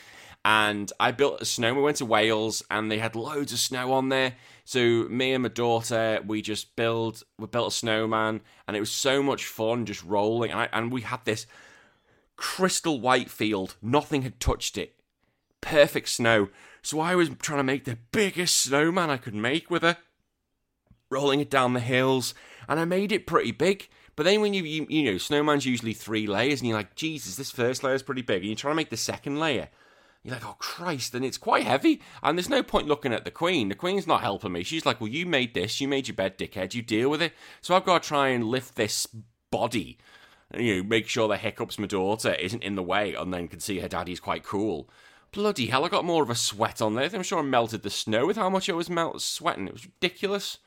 And 0.44 0.92
I 0.98 1.12
built 1.12 1.40
a 1.40 1.44
snow. 1.44 1.74
We 1.74 1.82
went 1.82 1.98
to 1.98 2.06
Wales 2.06 2.64
and 2.70 2.90
they 2.90 2.98
had 2.98 3.14
loads 3.14 3.52
of 3.52 3.60
snow 3.60 3.92
on 3.92 4.08
there. 4.08 4.34
So 4.64 5.06
me 5.08 5.32
and 5.32 5.42
my 5.44 5.48
daughter, 5.48 6.20
we 6.26 6.42
just 6.42 6.74
build 6.74 7.22
we 7.38 7.46
built 7.46 7.72
a 7.72 7.76
snowman, 7.76 8.40
and 8.66 8.76
it 8.76 8.80
was 8.80 8.90
so 8.90 9.22
much 9.22 9.46
fun 9.46 9.86
just 9.86 10.02
rolling. 10.04 10.50
And, 10.50 10.60
I, 10.60 10.68
and 10.72 10.92
we 10.92 11.02
had 11.02 11.24
this 11.24 11.46
crystal 12.36 13.00
white 13.00 13.30
field. 13.30 13.76
Nothing 13.80 14.22
had 14.22 14.40
touched 14.40 14.76
it. 14.78 14.94
Perfect 15.60 16.08
snow. 16.08 16.48
So 16.82 16.98
I 16.98 17.14
was 17.14 17.30
trying 17.40 17.60
to 17.60 17.64
make 17.64 17.84
the 17.84 17.98
biggest 18.10 18.58
snowman 18.58 19.10
I 19.10 19.16
could 19.16 19.34
make 19.34 19.70
with 19.70 19.82
her 19.82 19.98
rolling 21.12 21.40
it 21.40 21.50
down 21.50 21.74
the 21.74 21.80
hills, 21.80 22.34
and 22.68 22.80
I 22.80 22.84
made 22.84 23.12
it 23.12 23.26
pretty 23.26 23.52
big. 23.52 23.88
But 24.16 24.24
then 24.24 24.40
when 24.40 24.54
you, 24.54 24.64
you, 24.64 24.86
you 24.88 25.10
know, 25.10 25.18
snowman's 25.18 25.66
usually 25.66 25.92
three 25.92 26.26
layers, 26.26 26.60
and 26.60 26.68
you're 26.68 26.76
like, 26.76 26.96
Jesus, 26.96 27.36
this 27.36 27.50
first 27.50 27.84
layer 27.84 27.94
is 27.94 28.02
pretty 28.02 28.22
big, 28.22 28.38
and 28.38 28.46
you're 28.46 28.56
trying 28.56 28.72
to 28.72 28.76
make 28.76 28.90
the 28.90 28.96
second 28.96 29.38
layer. 29.38 29.68
You're 30.24 30.34
like, 30.34 30.46
oh 30.46 30.56
Christ, 30.58 31.14
and 31.14 31.24
it's 31.24 31.38
quite 31.38 31.64
heavy. 31.64 32.00
And 32.22 32.38
there's 32.38 32.48
no 32.48 32.62
point 32.62 32.86
looking 32.86 33.12
at 33.12 33.24
the 33.24 33.30
Queen. 33.30 33.68
The 33.68 33.74
Queen's 33.74 34.06
not 34.06 34.20
helping 34.20 34.52
me. 34.52 34.62
She's 34.62 34.86
like, 34.86 35.00
well, 35.00 35.10
you 35.10 35.26
made 35.26 35.52
this, 35.54 35.80
you 35.80 35.88
made 35.88 36.06
your 36.06 36.14
bed, 36.14 36.38
dickhead, 36.38 36.74
you 36.74 36.82
deal 36.82 37.10
with 37.10 37.20
it. 37.20 37.32
So 37.60 37.74
I've 37.74 37.84
got 37.84 38.02
to 38.02 38.08
try 38.08 38.28
and 38.28 38.44
lift 38.44 38.76
this 38.76 39.06
body, 39.50 39.98
you 40.56 40.76
know, 40.76 40.82
make 40.88 41.08
sure 41.08 41.26
the 41.26 41.36
hiccups 41.36 41.78
my 41.78 41.86
daughter 41.86 42.34
isn't 42.34 42.62
in 42.62 42.76
the 42.76 42.82
way, 42.82 43.14
and 43.14 43.34
then 43.34 43.48
can 43.48 43.60
see 43.60 43.80
her 43.80 43.88
daddy's 43.88 44.20
quite 44.20 44.44
cool. 44.44 44.88
Bloody 45.32 45.66
hell, 45.66 45.84
I 45.84 45.88
got 45.88 46.04
more 46.04 46.22
of 46.22 46.30
a 46.30 46.34
sweat 46.34 46.80
on 46.80 46.94
there. 46.94 47.08
I'm 47.12 47.22
sure 47.22 47.38
I 47.38 47.42
melted 47.42 47.82
the 47.82 47.90
snow 47.90 48.26
with 48.26 48.36
how 48.36 48.50
much 48.50 48.68
I 48.68 48.74
was 48.74 48.90
melt- 48.90 49.22
sweating. 49.22 49.66
It 49.66 49.72
was 49.72 49.86
ridiculous. 49.86 50.58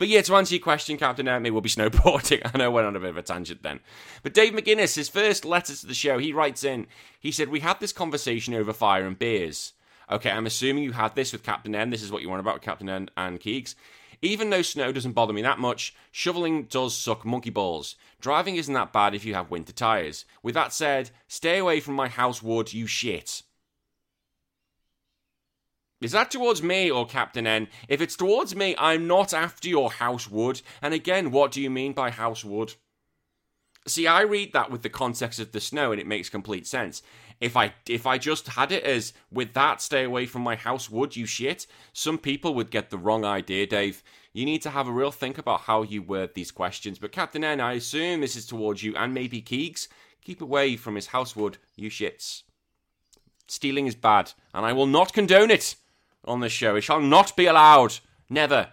But 0.00 0.08
yeah, 0.08 0.22
to 0.22 0.36
answer 0.36 0.54
your 0.54 0.62
question, 0.62 0.96
Captain 0.96 1.28
it 1.28 1.50
will 1.50 1.60
be 1.60 1.68
snowboarding. 1.68 2.40
I 2.42 2.56
know 2.56 2.64
I 2.64 2.68
went 2.68 2.86
on 2.86 2.96
a 2.96 3.00
bit 3.00 3.10
of 3.10 3.18
a 3.18 3.22
tangent 3.22 3.62
then. 3.62 3.80
But 4.22 4.32
Dave 4.32 4.54
McGuinness, 4.54 4.96
his 4.96 5.10
first 5.10 5.44
letter 5.44 5.74
to 5.74 5.86
the 5.86 5.92
show, 5.92 6.16
he 6.16 6.32
writes 6.32 6.64
in, 6.64 6.86
he 7.20 7.30
said, 7.30 7.50
We 7.50 7.60
had 7.60 7.80
this 7.80 7.92
conversation 7.92 8.54
over 8.54 8.72
fire 8.72 9.06
and 9.06 9.18
beers. 9.18 9.74
Okay, 10.10 10.30
I'm 10.30 10.46
assuming 10.46 10.84
you 10.84 10.92
had 10.92 11.14
this 11.16 11.32
with 11.32 11.42
Captain 11.42 11.74
N. 11.74 11.90
This 11.90 12.02
is 12.02 12.10
what 12.10 12.22
you 12.22 12.30
want 12.30 12.40
about 12.40 12.62
Captain 12.62 12.88
N 12.88 13.10
and 13.14 13.38
Keegs. 13.40 13.74
Even 14.22 14.48
though 14.48 14.62
snow 14.62 14.90
doesn't 14.90 15.12
bother 15.12 15.34
me 15.34 15.42
that 15.42 15.58
much, 15.58 15.94
shoveling 16.10 16.62
does 16.64 16.96
suck 16.96 17.26
monkey 17.26 17.50
balls. 17.50 17.94
Driving 18.22 18.56
isn't 18.56 18.72
that 18.72 18.94
bad 18.94 19.14
if 19.14 19.26
you 19.26 19.34
have 19.34 19.50
winter 19.50 19.72
tyres. 19.72 20.24
With 20.42 20.54
that 20.54 20.72
said, 20.72 21.10
stay 21.28 21.58
away 21.58 21.80
from 21.80 21.92
my 21.92 22.08
house 22.08 22.42
wood, 22.42 22.72
you 22.72 22.86
shit. 22.86 23.42
Is 26.00 26.12
that 26.12 26.30
towards 26.30 26.62
me 26.62 26.90
or 26.90 27.06
Captain 27.06 27.46
N? 27.46 27.68
If 27.88 28.00
it's 28.00 28.16
towards 28.16 28.56
me, 28.56 28.74
I'm 28.78 29.06
not 29.06 29.34
after 29.34 29.68
your 29.68 29.90
house 29.90 30.30
wood. 30.30 30.62
And 30.80 30.94
again, 30.94 31.30
what 31.30 31.52
do 31.52 31.60
you 31.60 31.68
mean 31.68 31.92
by 31.92 32.10
house 32.10 32.42
wood? 32.42 32.74
See, 33.86 34.06
I 34.06 34.22
read 34.22 34.52
that 34.54 34.70
with 34.70 34.82
the 34.82 34.88
context 34.88 35.40
of 35.40 35.52
the 35.52 35.60
snow, 35.60 35.92
and 35.92 36.00
it 36.00 36.06
makes 36.06 36.30
complete 36.30 36.66
sense. 36.66 37.02
If 37.40 37.56
I 37.56 37.74
if 37.86 38.06
I 38.06 38.18
just 38.18 38.48
had 38.48 38.72
it 38.72 38.84
as 38.84 39.12
with 39.30 39.52
that, 39.54 39.80
stay 39.82 40.04
away 40.04 40.26
from 40.26 40.42
my 40.42 40.56
house 40.56 40.90
wood, 40.90 41.16
you 41.16 41.26
shit. 41.26 41.66
Some 41.92 42.18
people 42.18 42.54
would 42.54 42.70
get 42.70 42.90
the 42.90 42.98
wrong 42.98 43.24
idea, 43.24 43.66
Dave. 43.66 44.02
You 44.32 44.44
need 44.44 44.62
to 44.62 44.70
have 44.70 44.86
a 44.86 44.92
real 44.92 45.10
think 45.10 45.38
about 45.38 45.62
how 45.62 45.82
you 45.82 46.02
word 46.02 46.34
these 46.34 46.50
questions. 46.50 46.98
But 46.98 47.12
Captain 47.12 47.42
N, 47.42 47.60
I 47.60 47.74
assume 47.74 48.20
this 48.20 48.36
is 48.36 48.46
towards 48.46 48.82
you 48.82 48.94
and 48.96 49.12
maybe 49.12 49.42
Keegs. 49.42 49.88
Keep 50.22 50.40
away 50.40 50.76
from 50.76 50.94
his 50.94 51.08
house 51.08 51.34
wood, 51.34 51.58
you 51.76 51.90
shits. 51.90 52.42
Stealing 53.48 53.86
is 53.86 53.94
bad, 53.94 54.32
and 54.54 54.64
I 54.64 54.72
will 54.72 54.86
not 54.86 55.12
condone 55.12 55.50
it 55.50 55.74
on 56.24 56.40
this 56.40 56.52
show. 56.52 56.76
It 56.76 56.82
shall 56.82 57.00
not 57.00 57.36
be 57.36 57.46
allowed. 57.46 57.98
Never. 58.28 58.68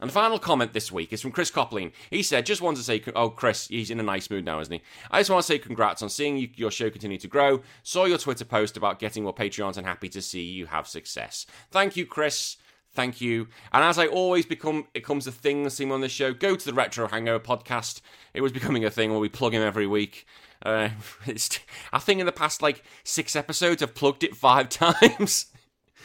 And 0.00 0.08
the 0.08 0.14
final 0.14 0.38
comment 0.38 0.72
this 0.72 0.90
week 0.90 1.12
is 1.12 1.20
from 1.20 1.30
Chris 1.30 1.50
Coplien. 1.50 1.92
He 2.10 2.22
said, 2.22 2.46
just 2.46 2.62
wanted 2.62 2.78
to 2.78 2.84
say, 2.84 3.02
oh, 3.14 3.28
Chris, 3.28 3.68
he's 3.68 3.90
in 3.90 4.00
a 4.00 4.02
nice 4.02 4.30
mood 4.30 4.46
now, 4.46 4.58
isn't 4.60 4.72
he? 4.72 4.80
I 5.10 5.20
just 5.20 5.28
want 5.28 5.42
to 5.42 5.46
say 5.46 5.58
congrats 5.58 6.00
on 6.00 6.08
seeing 6.08 6.38
you, 6.38 6.48
your 6.56 6.70
show 6.70 6.88
continue 6.88 7.18
to 7.18 7.28
grow. 7.28 7.60
Saw 7.82 8.06
your 8.06 8.16
Twitter 8.16 8.46
post 8.46 8.78
about 8.78 8.98
getting 8.98 9.24
more 9.24 9.34
Patreons 9.34 9.76
and 9.76 9.86
happy 9.86 10.08
to 10.08 10.22
see 10.22 10.40
you 10.40 10.66
have 10.66 10.88
success. 10.88 11.44
Thank 11.70 11.96
you, 11.96 12.06
Chris. 12.06 12.56
Thank 12.92 13.20
you. 13.20 13.48
And 13.72 13.84
as 13.84 13.98
I 13.98 14.06
always 14.06 14.46
become, 14.46 14.86
it 14.94 15.04
comes 15.04 15.26
a 15.26 15.32
thing 15.32 15.68
seen 15.68 15.92
on 15.92 16.00
this 16.00 16.12
show, 16.12 16.32
go 16.32 16.56
to 16.56 16.64
the 16.64 16.72
Retro 16.72 17.06
Hangover 17.06 17.44
podcast. 17.44 18.00
It 18.32 18.40
was 18.40 18.52
becoming 18.52 18.84
a 18.86 18.90
thing 18.90 19.10
where 19.10 19.20
we 19.20 19.28
plug 19.28 19.52
him 19.52 19.62
every 19.62 19.86
week. 19.86 20.26
Uh, 20.64 20.88
I 21.92 21.98
think 21.98 22.20
in 22.20 22.26
the 22.26 22.32
past, 22.32 22.62
like, 22.62 22.82
six 23.04 23.36
episodes, 23.36 23.82
I've 23.82 23.94
plugged 23.94 24.24
it 24.24 24.34
five 24.34 24.68
times. 24.70 25.46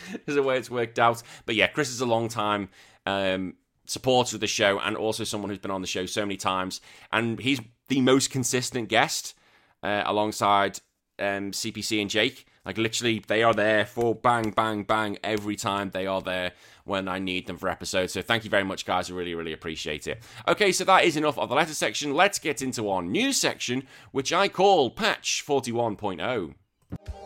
is 0.27 0.35
the 0.35 0.43
way 0.43 0.57
it's 0.57 0.69
worked 0.69 0.99
out. 0.99 1.21
But 1.45 1.55
yeah, 1.55 1.67
Chris 1.67 1.89
is 1.89 2.01
a 2.01 2.05
long 2.05 2.27
time 2.27 2.69
um, 3.05 3.55
supporter 3.85 4.37
of 4.37 4.41
the 4.41 4.47
show 4.47 4.79
and 4.79 4.95
also 4.95 5.23
someone 5.23 5.49
who's 5.49 5.59
been 5.59 5.71
on 5.71 5.81
the 5.81 5.87
show 5.87 6.05
so 6.05 6.21
many 6.21 6.37
times. 6.37 6.81
And 7.11 7.39
he's 7.39 7.61
the 7.87 8.01
most 8.01 8.29
consistent 8.29 8.89
guest 8.89 9.35
uh, 9.83 10.03
alongside 10.05 10.79
um, 11.19 11.51
CPC 11.51 12.01
and 12.01 12.09
Jake. 12.09 12.45
Like 12.65 12.77
literally, 12.79 13.23
they 13.27 13.43
are 13.43 13.53
there 13.53 13.85
for 13.85 14.15
bang, 14.15 14.49
bang, 14.49 14.83
bang 14.83 15.19
every 15.23 15.55
time 15.55 15.91
they 15.91 16.07
are 16.07 16.21
there 16.21 16.53
when 16.83 17.07
I 17.07 17.19
need 17.19 17.45
them 17.45 17.57
for 17.57 17.69
episodes. 17.69 18.13
So 18.13 18.23
thank 18.23 18.43
you 18.43 18.49
very 18.49 18.63
much, 18.63 18.85
guys. 18.85 19.11
I 19.11 19.13
really, 19.13 19.35
really 19.35 19.53
appreciate 19.53 20.07
it. 20.07 20.23
Okay, 20.47 20.71
so 20.71 20.83
that 20.85 21.03
is 21.03 21.15
enough 21.15 21.37
of 21.37 21.49
the 21.49 21.55
letter 21.55 21.75
section. 21.75 22.15
Let's 22.15 22.39
get 22.39 22.63
into 22.63 22.89
our 22.89 23.03
news 23.03 23.37
section, 23.37 23.87
which 24.11 24.33
I 24.33 24.47
call 24.47 24.89
Patch 24.89 25.43
41.0. 25.45 27.25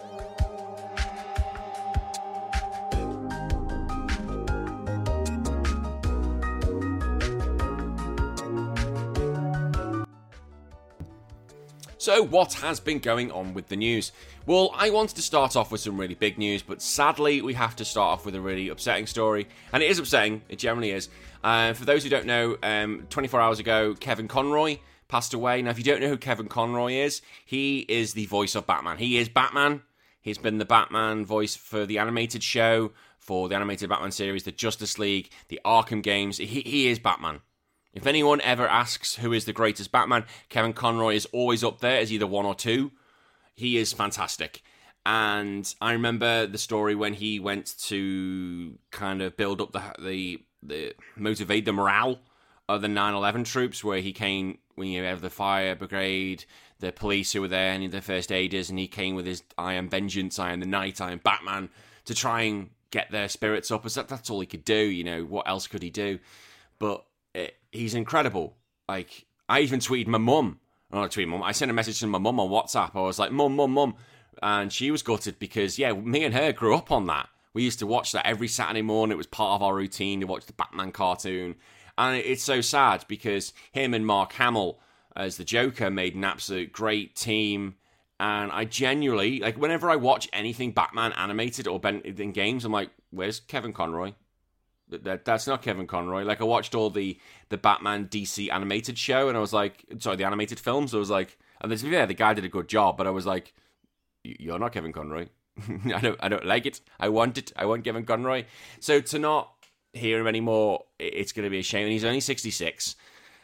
So, 12.10 12.24
what 12.24 12.54
has 12.54 12.80
been 12.80 12.98
going 12.98 13.32
on 13.32 13.54
with 13.54 13.68
the 13.68 13.76
news? 13.76 14.12
Well, 14.48 14.72
I 14.74 14.90
wanted 14.90 15.16
to 15.18 15.22
start 15.22 15.56
off 15.56 15.72
with 15.72 15.82
some 15.82 16.00
really 16.00 16.16
big 16.16 16.40
news, 16.40 16.64
but 16.64 16.82
sadly, 16.82 17.44
we 17.44 17.54
have 17.54 17.76
to 17.76 17.86
start 17.86 18.18
off 18.18 18.26
with 18.26 18.34
a 18.34 18.42
really 18.42 18.70
upsetting 18.70 19.06
story. 19.06 19.48
And 19.72 19.84
it 19.84 19.92
is 19.92 20.00
upsetting, 20.00 20.42
it 20.50 20.58
generally 20.58 20.90
is. 20.90 21.08
Uh, 21.44 21.74
for 21.74 21.86
those 21.86 22.04
who 22.04 22.10
don't 22.10 22.26
know, 22.26 22.58
um, 22.64 23.06
24 23.12 23.40
hours 23.40 23.60
ago, 23.60 23.94
Kevin 23.94 24.28
Conroy 24.28 24.80
passed 25.08 25.36
away. 25.36 25.62
Now, 25.62 25.70
if 25.70 25.78
you 25.78 25.84
don't 25.84 26.02
know 26.02 26.10
who 26.10 26.18
Kevin 26.18 26.48
Conroy 26.48 26.94
is, 26.94 27.22
he 27.46 27.86
is 27.88 28.14
the 28.14 28.26
voice 28.26 28.56
of 28.56 28.66
Batman. 28.66 28.98
He 28.98 29.20
is 29.20 29.30
Batman. 29.30 29.84
He's 30.20 30.40
been 30.40 30.58
the 30.58 30.66
Batman 30.66 31.28
voice 31.28 31.56
for 31.56 31.86
the 31.86 32.00
animated 32.00 32.42
show, 32.42 32.92
for 33.20 33.50
the 33.50 33.56
animated 33.56 33.88
Batman 33.88 34.14
series, 34.14 34.46
the 34.46 34.52
Justice 34.52 34.98
League, 34.98 35.30
the 35.50 35.62
Arkham 35.64 36.02
games. 36.02 36.40
He, 36.40 36.62
he 36.62 36.88
is 36.88 36.98
Batman. 36.98 37.42
If 37.94 38.06
anyone 38.06 38.40
ever 38.42 38.68
asks 38.68 39.16
who 39.16 39.34
is 39.34 39.46
the 39.46 39.54
greatest 39.54 39.92
Batman, 39.92 40.26
Kevin 40.50 40.74
Conroy 40.74 41.16
is 41.16 41.26
always 41.28 41.64
up 41.64 41.80
there 41.80 42.00
as 42.00 42.12
either 42.12 42.28
one 42.28 42.46
or 42.46 42.56
two. 42.56 42.92
He 43.56 43.78
is 43.78 43.94
fantastic. 43.94 44.62
And 45.06 45.74
I 45.82 45.94
remember 45.94 46.46
the 46.46 46.58
story 46.58 46.94
when 46.94 47.14
he 47.14 47.40
went 47.40 47.76
to 47.84 48.78
kind 48.92 49.22
of 49.22 49.38
build 49.38 49.60
up 49.62 49.72
the 49.72 49.84
the, 50.00 50.44
the 50.62 50.94
motivate 51.16 51.66
the 51.66 51.74
morale 51.74 52.20
of 52.68 52.82
the 52.82 52.88
9/11 52.88 53.46
troops, 53.46 53.84
where 53.84 54.02
he 54.02 54.14
came 54.14 54.60
when 54.76 54.90
you 54.90 55.04
have 55.04 55.22
the 55.22 55.30
fire 55.30 55.76
brigade, 55.76 56.46
the 56.80 56.92
police 56.92 57.34
who 57.34 57.42
were 57.42 57.48
there, 57.48 57.74
and 57.74 57.92
the 57.92 58.02
first 58.02 58.32
aiders, 58.32 58.70
and 58.70 58.78
he 58.78 58.88
came 58.88 59.16
with 59.16 59.26
his 59.26 59.42
"I 59.58 59.74
am 59.74 59.90
vengeance, 59.90 60.38
I 60.38 60.52
am 60.52 60.60
the 60.60 60.68
night, 60.68 61.02
I 61.02 61.12
am 61.12 61.20
Batman" 61.20 61.70
to 62.06 62.14
try 62.14 62.42
and 62.42 62.70
get 62.92 63.10
their 63.10 63.30
spirits 63.30 63.72
up. 63.72 63.86
As 63.86 63.96
that, 63.96 64.10
that's 64.10 64.30
all 64.30 64.42
he 64.42 64.48
could 64.48 64.66
do. 64.66 64.78
You 64.78 65.04
know 65.04 65.24
what 65.24 65.48
else 65.48 65.66
could 65.66 65.82
he 65.82 65.90
do? 65.90 66.20
But 66.78 67.04
he's 67.72 67.96
incredible. 67.96 68.58
Like 68.88 69.26
I 69.48 69.62
even 69.62 69.80
tweeted 69.80 70.08
my 70.08 70.18
mum. 70.18 70.60
Not 70.92 71.12
tweet 71.12 71.28
mum. 71.28 71.44
I 71.44 71.52
sent 71.52 71.70
a 71.70 71.74
message 71.74 72.00
to 72.00 72.08
my 72.08 72.18
mum 72.18 72.40
on 72.40 72.50
WhatsApp. 72.50 72.96
I 72.96 73.02
was 73.02 73.20
like, 73.20 73.32
"Mum, 73.32 73.56
mum, 73.56 73.72
mum," 73.72 73.96
and 74.42 74.74
she 74.74 74.90
was 74.90 75.04
gutted 75.04 75.38
because 75.38 75.78
yeah, 75.78 75.94
me 75.94 76.24
and 76.24 76.34
her 76.34 76.52
grew 76.52 76.76
up 76.76 76.92
on 76.92 77.06
that. 77.06 77.30
We 77.54 77.64
used 77.64 77.80
to 77.80 77.88
watch 77.88 78.12
that 78.12 78.26
every 78.26 78.48
Saturday 78.48 78.82
morning. 78.82 79.14
It 79.14 79.18
was 79.18 79.28
part 79.28 79.56
of 79.56 79.64
our 79.64 79.76
routine 79.76 80.22
to 80.22 80.28
watch 80.28 80.46
the 80.46 80.54
Batman 80.54 80.92
cartoon, 80.92 81.56
and 81.98 82.18
it's 82.18 82.44
so 82.44 82.62
sad 82.62 83.06
because 83.08 83.54
him 83.72 83.94
and 83.94 84.06
Mark 84.06 84.34
Hamill 84.34 84.80
as 85.16 85.38
the 85.38 85.44
Joker 85.44 85.92
made 85.92 86.16
an 86.16 86.24
absolute 86.24 86.72
great 86.72 87.16
team. 87.16 87.76
And 88.20 88.52
I 88.52 88.66
genuinely 88.66 89.40
like 89.40 89.58
whenever 89.58 89.90
I 89.90 89.96
watch 89.96 90.28
anything 90.34 90.72
Batman 90.72 91.14
animated 91.14 91.68
or 91.68 91.80
in 91.86 92.32
games, 92.32 92.66
I'm 92.66 92.72
like, 92.72 92.90
"Where's 93.12 93.40
Kevin 93.40 93.74
Conroy? 93.74 94.14
That 94.90 95.26
that's 95.26 95.48
not 95.48 95.62
Kevin 95.62 95.88
Conroy. 95.88 96.24
Like 96.24 96.42
I 96.42 96.46
watched 96.46 96.76
all 96.76 96.90
the 96.90 97.18
the 97.50 97.58
Batman 97.58 98.08
DC 98.08 98.52
animated 98.52 98.98
show, 98.98 99.30
and 99.30 99.38
I 99.38 99.42
was 99.42 99.54
like, 99.54 99.86
sorry, 100.00 100.18
the 100.18 100.26
animated 100.26 100.60
films. 100.60 100.94
I 100.94 100.98
was 100.98 101.10
like, 101.10 101.38
and 101.62 101.72
this 101.72 101.84
yeah, 101.84 102.06
the 102.06 102.14
guy 102.14 102.34
did 102.34 102.46
a 102.46 102.50
good 102.50 102.68
job, 102.68 102.98
but 102.98 103.08
I 103.08 103.12
was 103.12 103.26
like, 103.26 103.54
you're 104.24 104.60
not 104.60 104.74
Kevin 104.74 104.94
Conroy. 104.94 105.28
I 105.94 106.00
don't 106.00 106.20
I 106.20 106.30
don't 106.30 106.46
like 106.46 106.66
it. 106.66 106.82
I 107.00 107.10
want 107.10 107.38
it. 107.38 107.52
I 107.56 107.66
want 107.66 107.84
Kevin 107.84 108.06
Conroy. 108.06 108.46
So 108.80 109.02
to 109.02 109.20
not 109.20 109.52
hear 109.94 110.20
him 110.20 110.28
anymore, 110.28 110.86
it's 111.00 111.32
going 111.32 111.46
to 111.46 111.50
be 111.50 111.60
a 111.60 111.64
shame. 111.64 111.84
And 111.84 111.92
he's 111.92 112.06
only 112.06 112.22
sixty 112.22 112.52
six. 112.52 112.96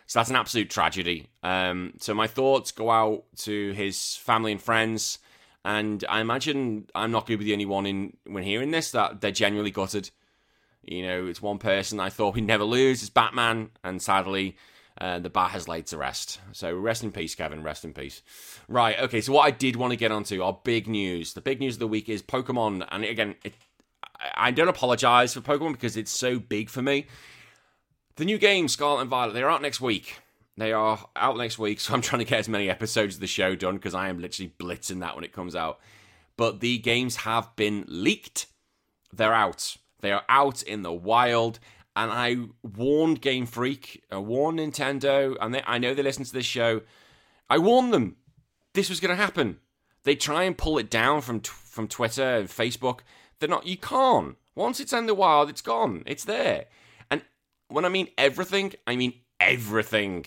So 0.08 0.20
that's 0.20 0.30
an 0.30 0.36
absolute 0.36 0.70
tragedy. 0.70 1.28
Um, 1.42 1.94
so 2.00 2.14
my 2.14 2.28
thoughts 2.28 2.72
go 2.72 2.92
out 2.92 3.24
to 3.38 3.72
his 3.72 4.16
family 4.18 4.52
and 4.52 4.62
friends, 4.62 5.18
and 5.64 6.06
I 6.08 6.22
imagine 6.22 6.88
I'm 6.94 7.12
not 7.12 7.26
going 7.26 7.40
to 7.40 7.44
be 7.44 7.46
the 7.46 7.54
only 7.54 7.66
one 7.66 7.86
in 7.88 8.18
when 8.28 8.44
hearing 8.44 8.72
this 8.72 8.92
that 8.92 9.22
they're 9.22 9.32
genuinely 9.32 9.72
gutted. 9.72 10.12
You 10.86 11.08
know, 11.08 11.26
it's 11.26 11.42
one 11.42 11.58
person 11.58 12.00
I 12.00 12.10
thought 12.10 12.36
we'd 12.36 12.46
never 12.46 12.64
lose. 12.64 13.02
It's 13.02 13.10
Batman, 13.10 13.70
and 13.84 14.02
sadly, 14.02 14.56
uh, 15.00 15.20
the 15.20 15.30
bat 15.30 15.52
has 15.52 15.68
laid 15.68 15.88
to 15.88 15.98
rest. 15.98 16.40
So 16.52 16.74
rest 16.76 17.04
in 17.04 17.12
peace, 17.12 17.36
Kevin. 17.36 17.64
Rest 17.64 17.84
in 17.84 17.94
peace. 17.94 18.22
Right. 18.68 19.00
Okay. 19.00 19.22
So 19.22 19.34
what 19.34 19.46
I 19.46 19.52
did 19.52 19.76
want 19.76 19.92
to 19.92 19.98
get 19.98 20.12
onto 20.12 20.42
our 20.44 20.60
big 20.64 20.88
news. 20.88 21.34
The 21.34 21.42
big 21.42 21.60
news 21.60 21.76
of 21.76 21.80
the 21.80 21.88
week 21.88 22.08
is 22.08 22.22
Pokemon, 22.22 22.88
and 22.92 23.04
again, 23.04 23.36
it, 23.44 23.56
I 24.36 24.52
don't 24.52 24.68
apologize 24.68 25.34
for 25.34 25.42
Pokemon 25.42 25.74
because 25.74 25.98
it's 25.98 26.12
so 26.12 26.40
big 26.40 26.70
for 26.70 26.82
me. 26.82 27.08
The 28.18 28.26
new 28.26 28.38
game, 28.38 28.68
Scarlet 28.68 29.02
and 29.02 29.10
Violet, 29.10 29.34
they're 29.34 29.50
out 29.50 29.62
next 29.62 29.82
week. 29.82 30.20
They 30.58 30.72
are 30.72 31.04
out 31.16 31.36
next 31.38 31.60
week, 31.60 31.80
so 31.82 31.94
I'm 31.94 32.02
trying 32.02 32.20
to 32.20 32.26
get 32.26 32.40
as 32.40 32.50
many 32.50 32.70
episodes 32.70 33.16
of 33.16 33.22
the 33.22 33.28
show 33.28 33.56
done 33.56 33.76
because 33.76 33.94
I 33.94 34.10
am 34.10 34.20
literally 34.20 34.54
blitzing 34.58 35.02
that 35.02 35.16
when 35.16 35.24
it 35.24 35.34
comes 35.34 35.56
out. 35.56 35.80
But 36.38 36.60
the 36.60 36.78
games 36.78 37.18
have 37.18 37.56
been 37.56 37.86
leaked. 37.88 38.48
They're 39.12 39.34
out. 39.34 39.78
They 40.06 40.12
are 40.12 40.24
out 40.30 40.62
in 40.62 40.84
the 40.84 40.94
wild. 40.94 41.60
And 41.96 42.12
I 42.12 42.38
warned 42.62 43.22
Game 43.22 43.46
Freak, 43.46 44.04
I 44.12 44.18
warned 44.18 44.60
Nintendo, 44.60 45.36
and 45.40 45.56
they, 45.56 45.64
I 45.66 45.78
know 45.78 45.94
they 45.94 46.04
listen 46.04 46.26
to 46.26 46.34
this 46.34 46.46
show. 46.46 46.82
I 47.50 47.58
warned 47.58 47.94
them 47.94 48.18
this 48.76 48.90
was 48.90 49.00
going 49.00 49.16
to 49.16 49.22
happen. 49.22 49.58
They 50.04 50.16
try 50.16 50.44
and 50.44 50.58
pull 50.58 50.78
it 50.78 50.92
down 50.92 51.22
from 51.22 51.42
from 51.42 51.88
Twitter 51.88 52.38
and 52.38 52.48
Facebook. 52.48 53.00
They're 53.40 53.50
not. 53.50 53.66
You 53.66 53.78
can't. 53.78 54.38
Once 54.54 54.80
it's 54.80 54.94
in 54.94 55.08
the 55.08 55.16
wild, 55.16 55.50
it's 55.50 55.62
gone. 55.62 56.04
It's 56.06 56.26
there. 56.26 56.66
And 57.10 57.24
when 57.70 57.86
I 57.86 57.90
mean 57.90 58.10
everything, 58.18 58.74
I 58.86 58.96
mean 58.96 59.14
everything. 59.40 60.26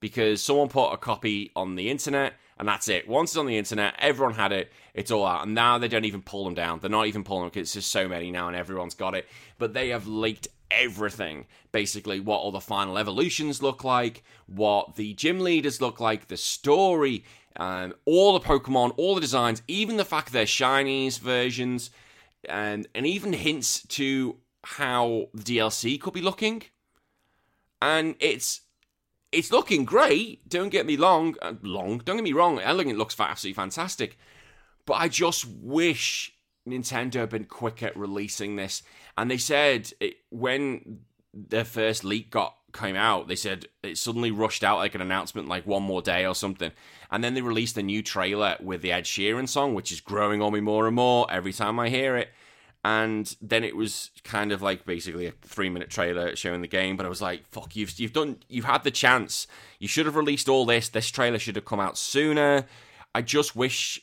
Because 0.00 0.42
someone 0.42 0.68
put 0.68 0.92
a 0.92 0.98
copy 0.98 1.50
on 1.56 1.74
the 1.74 1.88
internet 1.88 2.34
and 2.58 2.66
that's 2.66 2.88
it. 2.88 3.06
Once 3.06 3.30
it's 3.30 3.36
on 3.36 3.46
the 3.46 3.58
internet, 3.58 3.94
everyone 3.98 4.34
had 4.34 4.52
it. 4.52 4.72
It's 4.94 5.10
all 5.10 5.26
out, 5.26 5.44
and 5.44 5.54
now 5.54 5.78
they 5.78 5.88
don't 5.88 6.04
even 6.04 6.22
pull 6.22 6.44
them 6.44 6.54
down. 6.54 6.78
They're 6.80 6.90
not 6.90 7.06
even 7.06 7.24
pulling 7.24 7.42
them 7.42 7.50
because 7.50 7.68
it's 7.68 7.74
just 7.74 7.92
so 7.92 8.08
many 8.08 8.30
now, 8.30 8.48
and 8.48 8.56
everyone's 8.56 8.94
got 8.94 9.14
it. 9.14 9.26
But 9.58 9.74
they 9.74 9.90
have 9.90 10.06
leaked 10.06 10.48
everything. 10.70 11.46
Basically, 11.72 12.20
what 12.20 12.38
all 12.38 12.52
the 12.52 12.60
final 12.60 12.98
evolutions 12.98 13.62
look 13.62 13.84
like, 13.84 14.24
what 14.46 14.96
the 14.96 15.12
gym 15.14 15.40
leaders 15.40 15.80
look 15.80 16.00
like, 16.00 16.28
the 16.28 16.36
story, 16.36 17.24
um, 17.56 17.94
all 18.04 18.38
the 18.38 18.44
Pokemon, 18.44 18.94
all 18.96 19.14
the 19.14 19.20
designs, 19.20 19.62
even 19.68 19.96
the 19.96 20.04
fact 20.04 20.32
they're 20.32 20.44
shinies 20.44 21.18
versions, 21.18 21.90
and 22.48 22.86
and 22.94 23.06
even 23.06 23.32
hints 23.32 23.82
to 23.88 24.36
how 24.64 25.28
the 25.34 25.42
DLC 25.42 26.00
could 26.00 26.14
be 26.14 26.22
looking. 26.22 26.62
And 27.82 28.16
it's 28.18 28.62
it's 29.32 29.52
looking 29.52 29.84
great. 29.84 30.48
Don't 30.48 30.70
get 30.70 30.86
me 30.86 30.96
long, 30.96 31.36
uh, 31.42 31.54
long. 31.62 31.98
Don't 31.98 32.16
get 32.16 32.24
me 32.24 32.32
wrong. 32.32 32.58
It 32.58 32.96
looks 32.96 33.18
absolutely 33.18 33.54
fantastic. 33.54 34.18
But 34.84 34.94
I 34.94 35.08
just 35.08 35.46
wish 35.46 36.32
Nintendo 36.66 37.20
had 37.20 37.30
been 37.30 37.44
quick 37.44 37.82
at 37.82 37.96
releasing 37.96 38.56
this. 38.56 38.82
And 39.18 39.30
they 39.30 39.38
said 39.38 39.92
it, 40.00 40.16
when 40.30 41.00
their 41.34 41.64
first 41.64 42.04
leak 42.04 42.30
got 42.30 42.56
came 42.72 42.96
out, 42.96 43.26
they 43.28 43.36
said 43.36 43.66
it 43.82 43.98
suddenly 43.98 44.30
rushed 44.30 44.62
out 44.62 44.78
like 44.78 44.94
an 44.94 45.00
announcement, 45.00 45.48
like 45.48 45.66
one 45.66 45.82
more 45.82 46.02
day 46.02 46.26
or 46.26 46.34
something. 46.34 46.72
And 47.10 47.22
then 47.24 47.34
they 47.34 47.42
released 47.42 47.78
a 47.78 47.82
new 47.82 48.02
trailer 48.02 48.56
with 48.60 48.82
the 48.82 48.92
Ed 48.92 49.04
Sheeran 49.04 49.48
song, 49.48 49.74
which 49.74 49.92
is 49.92 50.00
growing 50.00 50.42
on 50.42 50.52
me 50.52 50.60
more 50.60 50.86
and 50.86 50.96
more 50.96 51.26
every 51.30 51.52
time 51.52 51.78
I 51.78 51.88
hear 51.88 52.16
it. 52.16 52.28
And 52.86 53.36
then 53.42 53.64
it 53.64 53.74
was 53.74 54.12
kind 54.22 54.52
of 54.52 54.62
like 54.62 54.86
basically 54.86 55.26
a 55.26 55.32
three 55.42 55.68
minute 55.68 55.90
trailer 55.90 56.36
showing 56.36 56.60
the 56.60 56.68
game. 56.68 56.96
But 56.96 57.04
I 57.04 57.08
was 57.08 57.20
like, 57.20 57.44
"Fuck, 57.48 57.74
you've 57.74 57.98
you've 57.98 58.12
done, 58.12 58.36
you've 58.48 58.64
had 58.64 58.84
the 58.84 58.92
chance. 58.92 59.48
You 59.80 59.88
should 59.88 60.06
have 60.06 60.14
released 60.14 60.48
all 60.48 60.64
this. 60.64 60.88
This 60.88 61.10
trailer 61.10 61.40
should 61.40 61.56
have 61.56 61.64
come 61.64 61.80
out 61.80 61.98
sooner." 61.98 62.64
I 63.12 63.22
just 63.22 63.56
wish 63.56 64.00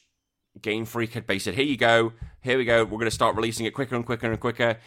Game 0.62 0.84
Freak 0.84 1.14
had 1.14 1.26
basically 1.26 1.54
said, 1.54 1.56
"Here 1.62 1.72
you 1.72 1.78
go, 1.78 2.12
here 2.42 2.58
we 2.58 2.66
go. 2.66 2.84
We're 2.84 2.98
going 2.98 3.06
to 3.06 3.12
start 3.12 3.38
releasing 3.38 3.66
it 3.66 3.74
quicker 3.74 3.96
and 3.96 4.06
quicker 4.06 4.30
and 4.30 4.38
quicker." 4.38 4.78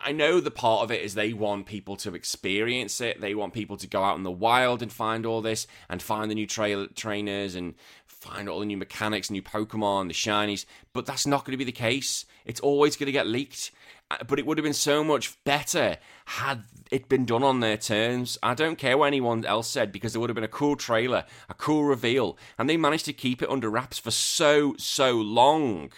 I 0.00 0.12
know 0.12 0.40
the 0.40 0.50
part 0.50 0.84
of 0.84 0.90
it 0.90 1.02
is 1.02 1.14
they 1.14 1.32
want 1.32 1.66
people 1.66 1.96
to 1.96 2.14
experience 2.14 3.00
it. 3.00 3.20
They 3.20 3.34
want 3.34 3.52
people 3.52 3.76
to 3.76 3.86
go 3.86 4.02
out 4.02 4.16
in 4.16 4.22
the 4.22 4.30
wild 4.30 4.80
and 4.80 4.92
find 4.92 5.26
all 5.26 5.42
this 5.42 5.66
and 5.88 6.00
find 6.00 6.30
the 6.30 6.34
new 6.34 6.46
tra- 6.46 6.88
trainers 6.88 7.54
and 7.54 7.74
find 8.06 8.48
all 8.48 8.60
the 8.60 8.66
new 8.66 8.76
mechanics, 8.76 9.30
new 9.30 9.42
Pokemon, 9.42 10.08
the 10.08 10.14
shinies. 10.14 10.64
But 10.92 11.04
that's 11.04 11.26
not 11.26 11.44
going 11.44 11.52
to 11.52 11.58
be 11.58 11.64
the 11.64 11.72
case. 11.72 12.24
It's 12.44 12.60
always 12.60 12.96
going 12.96 13.06
to 13.06 13.12
get 13.12 13.26
leaked. 13.26 13.70
Uh, 14.10 14.18
but 14.26 14.38
it 14.38 14.46
would 14.46 14.58
have 14.58 14.64
been 14.64 14.72
so 14.72 15.02
much 15.02 15.42
better 15.44 15.96
had 16.26 16.64
it 16.90 17.08
been 17.08 17.24
done 17.24 17.42
on 17.42 17.60
their 17.60 17.76
terms. 17.76 18.38
I 18.42 18.54
don't 18.54 18.78
care 18.78 18.96
what 18.96 19.06
anyone 19.06 19.44
else 19.44 19.68
said 19.68 19.92
because 19.92 20.12
there 20.12 20.20
would 20.20 20.30
have 20.30 20.34
been 20.34 20.44
a 20.44 20.48
cool 20.48 20.76
trailer, 20.76 21.24
a 21.48 21.54
cool 21.54 21.84
reveal, 21.84 22.38
and 22.58 22.68
they 22.68 22.76
managed 22.76 23.06
to 23.06 23.12
keep 23.12 23.42
it 23.42 23.50
under 23.50 23.68
wraps 23.68 23.98
for 23.98 24.10
so, 24.10 24.74
so 24.78 25.12
long. 25.12 25.92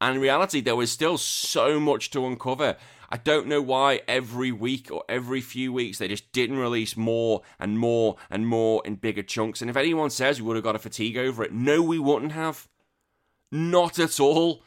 And 0.00 0.16
in 0.16 0.22
reality, 0.22 0.60
there 0.60 0.76
was 0.76 0.90
still 0.90 1.18
so 1.18 1.80
much 1.80 2.10
to 2.10 2.26
uncover. 2.26 2.76
I 3.14 3.16
don't 3.16 3.46
know 3.46 3.62
why 3.62 4.00
every 4.08 4.50
week 4.50 4.90
or 4.90 5.04
every 5.08 5.40
few 5.40 5.72
weeks 5.72 5.98
they 5.98 6.08
just 6.08 6.32
didn't 6.32 6.58
release 6.58 6.96
more 6.96 7.42
and 7.60 7.78
more 7.78 8.16
and 8.28 8.44
more 8.44 8.82
in 8.84 8.96
bigger 8.96 9.22
chunks. 9.22 9.60
And 9.60 9.70
if 9.70 9.76
anyone 9.76 10.10
says 10.10 10.40
we 10.40 10.48
would 10.48 10.56
have 10.56 10.64
got 10.64 10.74
a 10.74 10.80
fatigue 10.80 11.16
over 11.16 11.44
it, 11.44 11.52
no, 11.52 11.80
we 11.80 12.00
wouldn't 12.00 12.32
have. 12.32 12.66
Not 13.52 14.00
at 14.00 14.18
all. 14.18 14.64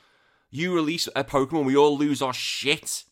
You 0.49 0.73
release 0.73 1.09
a 1.13 1.25
Pokemon, 1.25 1.65
we 1.65 1.75
all 1.75 1.97
lose 1.97 2.21
our 2.21 2.31
shit. 2.31 3.03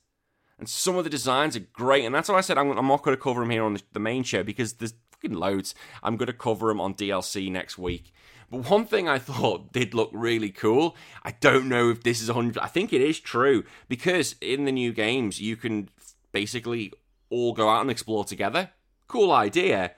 And 0.57 0.69
some 0.69 0.95
of 0.95 1.03
the 1.03 1.09
designs 1.09 1.57
are 1.57 1.67
great, 1.73 2.05
and 2.05 2.15
that's 2.15 2.29
why 2.29 2.35
I 2.35 2.41
said 2.41 2.57
I'm, 2.57 2.71
I'm 2.71 2.87
not 2.87 3.03
going 3.03 3.17
to 3.17 3.21
cover 3.21 3.41
them 3.41 3.49
here 3.49 3.65
on 3.65 3.73
the, 3.73 3.81
the 3.91 3.99
main 3.99 4.23
show 4.23 4.41
because 4.41 4.75
there's 4.75 4.93
fucking 5.25 5.37
loads. 5.37 5.75
I'm 6.03 6.17
going 6.17 6.27
to 6.27 6.33
cover 6.33 6.67
them 6.67 6.81
on 6.81 6.93
DLC 6.93 7.51
next 7.51 7.77
week. 7.77 8.13
But 8.51 8.69
one 8.69 8.85
thing 8.85 9.07
I 9.07 9.19
thought 9.19 9.73
did 9.73 9.93
look 9.93 10.09
really 10.13 10.49
cool. 10.51 10.95
I 11.23 11.31
don't 11.31 11.67
know 11.67 11.89
if 11.89 12.03
this 12.03 12.21
is 12.21 12.29
100. 12.29 12.61
I 12.61 12.67
think 12.67 12.93
it 12.93 13.01
is 13.01 13.19
true 13.19 13.63
because 13.87 14.35
in 14.41 14.65
the 14.65 14.71
new 14.71 14.93
games 14.93 15.41
you 15.41 15.55
can 15.55 15.89
basically 16.31 16.93
all 17.29 17.53
go 17.53 17.69
out 17.69 17.81
and 17.81 17.91
explore 17.91 18.25
together. 18.25 18.71
Cool 19.07 19.31
idea. 19.31 19.91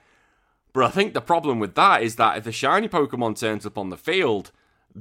But 0.72 0.84
I 0.84 0.90
think 0.90 1.14
the 1.14 1.20
problem 1.20 1.58
with 1.58 1.74
that 1.74 2.02
is 2.02 2.16
that 2.16 2.38
if 2.38 2.44
the 2.44 2.52
shiny 2.52 2.88
Pokemon 2.88 3.38
turns 3.38 3.66
up 3.66 3.78
on 3.78 3.90
the 3.90 3.96
field, 3.96 4.52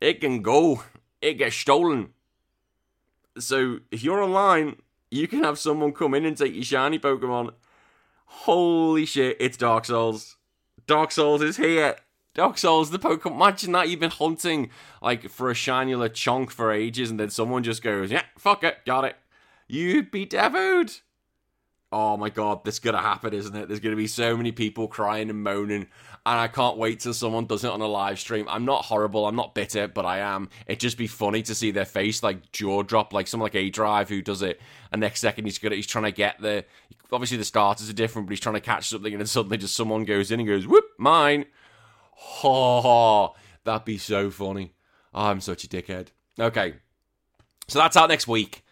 it 0.00 0.20
can 0.20 0.42
go. 0.42 0.84
It 1.20 1.34
gets 1.34 1.56
stolen. 1.56 2.10
So 3.38 3.80
if 3.90 4.02
you're 4.02 4.22
online, 4.22 4.76
you 5.10 5.28
can 5.28 5.44
have 5.44 5.58
someone 5.58 5.92
come 5.92 6.14
in 6.14 6.24
and 6.24 6.36
take 6.36 6.54
your 6.54 6.64
shiny 6.64 6.98
Pokemon. 6.98 7.52
Holy 8.32 9.06
shit, 9.06 9.36
it's 9.38 9.56
Dark 9.56 9.84
Souls. 9.84 10.36
Dark 10.86 11.12
Souls 11.12 11.42
is 11.42 11.58
here. 11.58 11.96
Dark 12.34 12.58
Souls, 12.58 12.90
the 12.90 12.98
Pokemon. 12.98 13.34
Imagine 13.34 13.72
that 13.72 13.88
you've 13.88 14.00
been 14.00 14.10
hunting 14.10 14.70
like 15.00 15.28
for 15.28 15.50
a 15.50 15.54
shiny 15.54 15.92
Lechonk 15.92 16.50
for 16.50 16.72
ages, 16.72 17.10
and 17.10 17.20
then 17.20 17.30
someone 17.30 17.62
just 17.62 17.82
goes, 17.82 18.10
"Yeah, 18.10 18.24
fuck 18.36 18.64
it, 18.64 18.78
got 18.84 19.04
it." 19.04 19.16
You'd 19.68 20.10
be 20.10 20.24
devoured. 20.24 20.92
Oh 21.92 22.16
my 22.16 22.30
god, 22.30 22.64
this 22.64 22.76
is 22.76 22.80
gonna 22.80 23.02
happen, 23.02 23.32
isn't 23.32 23.54
it? 23.54 23.68
There's 23.68 23.80
gonna 23.80 23.94
be 23.96 24.08
so 24.08 24.36
many 24.36 24.50
people 24.50 24.88
crying 24.88 25.30
and 25.30 25.44
moaning, 25.44 25.88
and 26.24 26.38
I 26.38 26.46
can't 26.48 26.76
wait 26.76 27.00
till 27.00 27.14
someone 27.14 27.46
does 27.46 27.64
it 27.64 27.70
on 27.70 27.80
a 27.80 27.86
live 27.86 28.20
stream. 28.20 28.46
I'm 28.48 28.64
not 28.64 28.84
horrible, 28.84 29.26
I'm 29.26 29.34
not 29.34 29.54
bitter, 29.54 29.88
but 29.88 30.06
I 30.06 30.18
am. 30.18 30.50
It'd 30.66 30.80
just 30.80 30.96
be 30.96 31.06
funny 31.08 31.42
to 31.42 31.54
see 31.54 31.70
their 31.70 31.84
face 31.84 32.22
like 32.22 32.52
jaw 32.52 32.82
drop, 32.82 33.12
like 33.12 33.26
someone 33.26 33.46
like 33.46 33.60
ADrive 33.60 34.08
who 34.08 34.22
does 34.22 34.42
it, 34.42 34.60
and 34.92 35.00
next 35.00 35.20
second 35.20 35.44
he's 35.44 35.58
gonna 35.58 35.74
he's 35.74 35.86
trying 35.86 36.04
to 36.04 36.12
get 36.12 36.40
the 36.40 36.64
obviously 37.10 37.36
the 37.36 37.44
starters 37.44 37.90
are 37.90 37.94
different, 37.94 38.28
but 38.28 38.32
he's 38.32 38.40
trying 38.40 38.54
to 38.54 38.60
catch 38.60 38.88
something, 38.88 39.12
and 39.12 39.20
then 39.20 39.26
suddenly 39.26 39.58
just 39.58 39.74
someone 39.74 40.04
goes 40.04 40.30
in 40.30 40.40
and 40.40 40.48
goes, 40.48 40.66
"Whoop, 40.66 40.84
mine!" 40.98 41.46
Oh, 42.44 43.34
that'd 43.64 43.84
be 43.84 43.98
so 43.98 44.30
funny. 44.30 44.74
Oh, 45.12 45.26
I'm 45.26 45.40
such 45.40 45.64
a 45.64 45.68
dickhead. 45.68 46.08
Okay, 46.38 46.74
so 47.68 47.78
that's 47.78 47.96
out 47.96 48.08
next 48.08 48.28
week. 48.28 48.64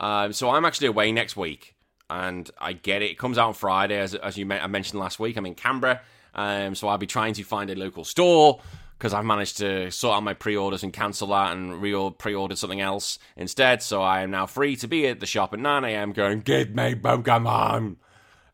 Um, 0.00 0.32
so 0.32 0.50
I'm 0.50 0.64
actually 0.64 0.88
away 0.88 1.12
next 1.12 1.36
week 1.36 1.76
and 2.08 2.50
I 2.58 2.72
get 2.72 3.02
it. 3.02 3.10
It 3.12 3.18
comes 3.18 3.38
out 3.38 3.48
on 3.48 3.54
Friday, 3.54 3.98
as, 3.98 4.14
as 4.14 4.36
you 4.36 4.50
I 4.50 4.66
mentioned 4.66 5.00
last 5.00 5.18
week. 5.18 5.36
I'm 5.36 5.46
in 5.46 5.54
Canberra, 5.54 6.00
um, 6.36 6.74
so 6.74 6.86
I'll 6.88 6.98
be 6.98 7.06
trying 7.06 7.34
to 7.34 7.42
find 7.42 7.70
a 7.70 7.74
local 7.74 8.04
store 8.04 8.60
because 8.98 9.12
I've 9.12 9.24
managed 9.24 9.58
to 9.58 9.90
sort 9.90 10.16
out 10.16 10.22
my 10.22 10.34
pre-orders 10.34 10.82
and 10.82 10.92
cancel 10.92 11.28
that 11.28 11.52
and 11.52 11.82
re 11.82 12.10
pre-ordered 12.18 12.58
something 12.58 12.80
else 12.80 13.18
instead. 13.36 13.82
So 13.82 14.02
I 14.02 14.22
am 14.22 14.30
now 14.30 14.46
free 14.46 14.76
to 14.76 14.86
be 14.86 15.06
at 15.06 15.20
the 15.20 15.26
shop 15.26 15.52
at 15.52 15.58
9 15.58 15.84
a.m. 15.84 16.12
going, 16.12 16.40
"Give 16.40 16.70
me 16.70 16.94
Pokemon! 16.94 17.96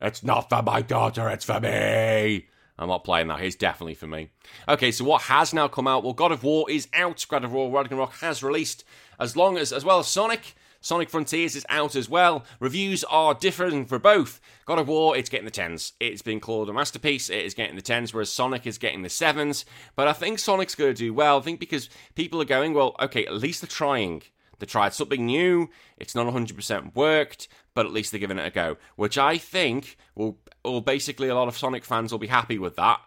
It's 0.01 0.23
not 0.23 0.49
for 0.49 0.62
my 0.62 0.81
daughter, 0.81 1.29
it's 1.29 1.45
for 1.45 1.61
me." 1.61 2.47
I'm 2.79 2.88
not 2.88 3.05
playing 3.05 3.29
that. 3.29 3.40
It's 3.40 3.55
definitely 3.55 3.95
for 3.95 4.07
me. 4.07 4.31
Okay, 4.68 4.90
so 4.90 5.05
what 5.05 5.23
has 5.23 5.53
now 5.53 5.68
come 5.68 5.87
out? 5.87 6.03
Well, 6.03 6.14
God 6.14 6.33
of 6.33 6.42
War 6.42 6.68
is 6.71 6.88
out. 6.95 7.25
God 7.29 7.45
of 7.45 7.53
War 7.53 7.71
Ragnarok 7.71 8.14
has 8.14 8.42
released, 8.42 8.85
as 9.21 9.37
long 9.37 9.59
as 9.59 9.73
as 9.73 9.85
well 9.85 9.99
as 9.99 10.09
Sonic. 10.09 10.55
Sonic 10.83 11.09
Frontiers 11.09 11.55
is 11.55 11.64
out 11.68 11.95
as 11.95 12.09
well. 12.09 12.45
Reviews 12.59 13.05
are 13.05 13.35
different 13.35 13.88
for 13.88 14.01
both. 14.01 14.40
God 14.66 14.81
of 14.81 14.88
War, 14.88 15.16
it's 15.16 15.31
getting 15.31 15.47
the 15.47 15.51
10s. 15.51 15.92
It's 16.01 16.23
been 16.23 16.40
called 16.40 16.68
a 16.68 16.73
masterpiece. 16.73 17.31
It 17.31 17.45
is 17.45 17.55
getting 17.55 17.77
the 17.77 17.83
10s, 17.83 18.12
whereas 18.12 18.31
Sonic 18.31 18.66
is 18.66 18.79
getting 18.79 19.03
the 19.03 19.09
7s. 19.09 19.64
But 19.95 20.09
I 20.09 20.12
think 20.12 20.40
Sonic's 20.40 20.75
going 20.75 20.92
to 20.92 20.99
do 20.99 21.14
well. 21.14 21.38
I 21.38 21.40
think 21.40 21.61
because 21.61 21.88
people 22.16 22.42
are 22.42 22.45
going, 22.45 22.75
well, 22.75 22.97
okay, 23.01 23.25
at 23.25 23.33
least 23.35 23.62
they're 23.62 23.68
trying. 23.68 24.23
They 24.59 24.66
tried 24.66 24.92
something 24.92 25.25
new. 25.25 25.71
It's 25.97 26.16
not 26.16 26.27
100% 26.27 26.97
worked, 26.97 27.47
but 27.75 27.87
at 27.87 27.92
least 27.92 28.11
they're 28.11 28.18
giving 28.18 28.38
it 28.38 28.47
a 28.47 28.51
go. 28.51 28.77
Which 28.97 29.16
I 29.16 29.38
think 29.38 29.97
will, 30.16 30.38
will 30.64 30.81
basically 30.81 31.29
a 31.29 31.35
lot 31.37 31.49
of 31.49 31.57
Sonic 31.57 31.85
fans 31.85 32.11
will 32.11 32.18
be 32.18 32.27
happy 32.27 32.59
with 32.59 32.75
that 32.77 33.01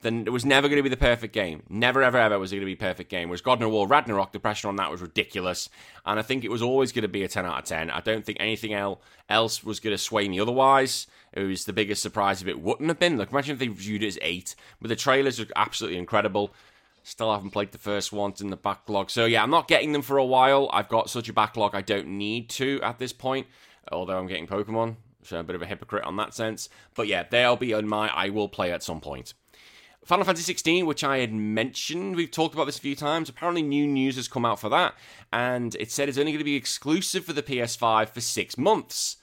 then 0.00 0.24
it 0.26 0.30
was 0.30 0.44
never 0.44 0.68
going 0.68 0.76
to 0.76 0.82
be 0.82 0.88
the 0.88 0.96
perfect 0.96 1.34
game. 1.34 1.62
Never, 1.68 2.02
ever, 2.02 2.18
ever 2.18 2.38
was 2.38 2.52
it 2.52 2.56
going 2.56 2.66
to 2.66 2.66
be 2.66 2.76
perfect 2.76 3.10
game. 3.10 3.28
Whereas 3.28 3.40
God 3.40 3.60
of 3.60 3.70
War 3.70 3.88
Ragnarok, 3.88 4.30
the 4.30 4.38
pressure 4.38 4.68
on 4.68 4.76
that 4.76 4.90
was 4.90 5.02
ridiculous. 5.02 5.68
And 6.06 6.20
I 6.20 6.22
think 6.22 6.44
it 6.44 6.50
was 6.50 6.62
always 6.62 6.92
going 6.92 7.02
to 7.02 7.08
be 7.08 7.24
a 7.24 7.28
10 7.28 7.44
out 7.44 7.58
of 7.58 7.64
10. 7.64 7.90
I 7.90 8.00
don't 8.00 8.24
think 8.24 8.38
anything 8.40 8.74
else 9.28 9.64
was 9.64 9.80
going 9.80 9.94
to 9.94 9.98
sway 9.98 10.28
me 10.28 10.38
otherwise. 10.38 11.08
It 11.32 11.42
was 11.42 11.64
the 11.64 11.72
biggest 11.72 12.00
surprise 12.00 12.40
if 12.40 12.48
it 12.48 12.60
wouldn't 12.60 12.88
have 12.88 13.00
been. 13.00 13.18
Like, 13.18 13.32
imagine 13.32 13.54
if 13.54 13.58
they 13.58 13.66
viewed 13.66 14.04
it 14.04 14.08
as 14.08 14.18
8. 14.22 14.54
But 14.80 14.88
the 14.88 14.96
trailers 14.96 15.40
are 15.40 15.46
absolutely 15.56 15.98
incredible. 15.98 16.54
Still 17.02 17.32
haven't 17.32 17.50
played 17.50 17.72
the 17.72 17.78
first 17.78 18.12
one 18.12 18.34
in 18.40 18.50
the 18.50 18.56
backlog. 18.56 19.10
So, 19.10 19.24
yeah, 19.24 19.42
I'm 19.42 19.50
not 19.50 19.66
getting 19.66 19.92
them 19.92 20.02
for 20.02 20.16
a 20.16 20.24
while. 20.24 20.70
I've 20.72 20.88
got 20.88 21.10
such 21.10 21.28
a 21.28 21.32
backlog, 21.32 21.74
I 21.74 21.82
don't 21.82 22.06
need 22.06 22.50
to 22.50 22.80
at 22.82 22.98
this 22.98 23.12
point. 23.12 23.48
Although 23.90 24.18
I'm 24.18 24.26
getting 24.28 24.46
Pokemon. 24.46 24.96
So, 25.24 25.40
a 25.40 25.42
bit 25.42 25.56
of 25.56 25.62
a 25.62 25.66
hypocrite 25.66 26.04
on 26.04 26.16
that 26.16 26.34
sense. 26.34 26.68
But 26.94 27.08
yeah, 27.08 27.24
they'll 27.28 27.56
be 27.56 27.74
on 27.74 27.88
my 27.88 28.08
I 28.08 28.28
will 28.28 28.48
play 28.48 28.70
at 28.70 28.84
some 28.84 29.00
point. 29.00 29.34
Final 30.08 30.24
Fantasy 30.24 30.44
16, 30.44 30.86
which 30.86 31.04
I 31.04 31.18
had 31.18 31.34
mentioned, 31.34 32.16
we've 32.16 32.30
talked 32.30 32.54
about 32.54 32.64
this 32.64 32.78
a 32.78 32.80
few 32.80 32.96
times. 32.96 33.28
Apparently, 33.28 33.60
new 33.60 33.86
news 33.86 34.16
has 34.16 34.26
come 34.26 34.46
out 34.46 34.58
for 34.58 34.70
that, 34.70 34.94
and 35.34 35.74
it 35.74 35.90
said 35.90 36.08
it's 36.08 36.16
only 36.16 36.32
going 36.32 36.38
to 36.38 36.44
be 36.44 36.56
exclusive 36.56 37.26
for 37.26 37.34
the 37.34 37.42
PS5 37.42 38.08
for 38.08 38.22
six 38.22 38.56
months. 38.56 39.18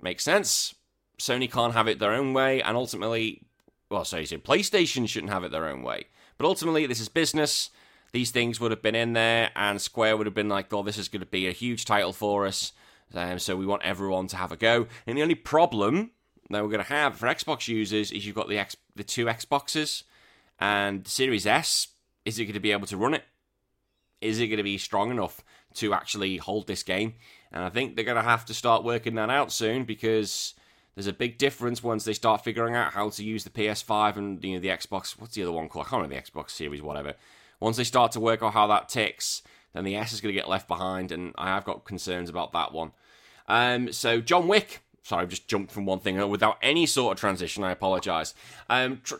Makes 0.00 0.24
sense. 0.24 0.74
Sony 1.18 1.52
can't 1.52 1.74
have 1.74 1.88
it 1.88 1.98
their 1.98 2.14
own 2.14 2.32
way, 2.32 2.62
and 2.62 2.74
ultimately, 2.74 3.44
well, 3.90 4.06
sorry, 4.06 4.24
so 4.24 4.38
PlayStation 4.38 5.06
shouldn't 5.06 5.30
have 5.30 5.44
it 5.44 5.50
their 5.50 5.68
own 5.68 5.82
way. 5.82 6.06
But 6.38 6.46
ultimately, 6.46 6.86
this 6.86 6.98
is 6.98 7.10
business. 7.10 7.68
These 8.12 8.30
things 8.30 8.58
would 8.60 8.70
have 8.70 8.80
been 8.80 8.94
in 8.94 9.12
there, 9.12 9.50
and 9.54 9.78
Square 9.78 10.16
would 10.16 10.26
have 10.26 10.32
been 10.32 10.48
like, 10.48 10.72
oh, 10.72 10.82
this 10.82 10.96
is 10.96 11.08
going 11.08 11.20
to 11.20 11.26
be 11.26 11.46
a 11.48 11.52
huge 11.52 11.84
title 11.84 12.14
for 12.14 12.46
us. 12.46 12.72
Um, 13.12 13.38
so 13.38 13.56
we 13.56 13.66
want 13.66 13.82
everyone 13.82 14.26
to 14.28 14.38
have 14.38 14.52
a 14.52 14.56
go. 14.56 14.86
And 15.06 15.18
the 15.18 15.22
only 15.22 15.34
problem 15.34 16.12
that 16.52 16.62
we're 16.62 16.70
going 16.70 16.84
to 16.84 16.92
have 16.92 17.16
for 17.16 17.26
Xbox 17.26 17.68
users 17.68 18.12
is 18.12 18.26
you've 18.26 18.36
got 18.36 18.48
the 18.48 18.58
X, 18.58 18.76
the 18.94 19.04
two 19.04 19.26
Xboxes 19.26 20.04
and 20.60 21.06
Series 21.06 21.46
S. 21.46 21.88
Is 22.24 22.38
it 22.38 22.44
going 22.44 22.54
to 22.54 22.60
be 22.60 22.72
able 22.72 22.86
to 22.86 22.96
run 22.96 23.14
it? 23.14 23.24
is 24.22 24.40
it 24.40 24.46
going 24.46 24.58
to 24.58 24.62
be 24.62 24.78
strong 24.78 25.10
enough 25.10 25.44
to 25.74 25.92
actually 25.92 26.38
hold 26.38 26.66
this 26.66 26.82
game? 26.82 27.14
And 27.50 27.64
I 27.64 27.68
think 27.68 27.94
they're 27.94 28.04
going 28.04 28.16
to 28.16 28.22
have 28.22 28.46
to 28.46 28.54
start 28.54 28.84
working 28.84 29.16
that 29.16 29.28
out 29.28 29.52
soon 29.52 29.84
because 29.84 30.54
there's 30.94 31.08
a 31.08 31.12
big 31.12 31.36
difference 31.36 31.82
once 31.82 32.04
they 32.04 32.14
start 32.14 32.44
figuring 32.44 32.74
out 32.74 32.92
how 32.92 33.10
to 33.10 33.24
use 33.24 33.44
the 33.44 33.50
PS5 33.50 34.16
and 34.16 34.42
you 34.42 34.54
know 34.54 34.60
the 34.60 34.68
Xbox. 34.68 35.20
What's 35.20 35.34
the 35.34 35.42
other 35.42 35.52
one 35.52 35.68
called? 35.68 35.86
I 35.86 35.90
can't 35.90 36.02
remember 36.02 36.22
the 36.22 36.30
Xbox 36.30 36.50
Series, 36.50 36.80
whatever. 36.80 37.14
Once 37.60 37.76
they 37.76 37.84
start 37.84 38.12
to 38.12 38.20
work 38.20 38.42
out 38.42 38.54
how 38.54 38.66
that 38.68 38.88
ticks, 38.88 39.42
then 39.74 39.84
the 39.84 39.96
S 39.96 40.12
is 40.12 40.20
going 40.20 40.34
to 40.34 40.40
get 40.40 40.48
left 40.48 40.68
behind, 40.68 41.12
and 41.12 41.34
I 41.36 41.48
have 41.48 41.64
got 41.64 41.84
concerns 41.84 42.30
about 42.30 42.52
that 42.52 42.72
one. 42.72 42.92
Um, 43.48 43.92
so 43.92 44.20
John 44.20 44.48
Wick. 44.48 44.80
Sorry, 45.02 45.22
I've 45.22 45.28
just 45.28 45.48
jumped 45.48 45.72
from 45.72 45.84
one 45.84 45.98
thing 45.98 46.28
without 46.30 46.58
any 46.62 46.86
sort 46.86 47.12
of 47.16 47.20
transition. 47.20 47.64
I 47.64 47.72
apologise. 47.72 48.34
Um, 48.70 49.00
tr- 49.02 49.16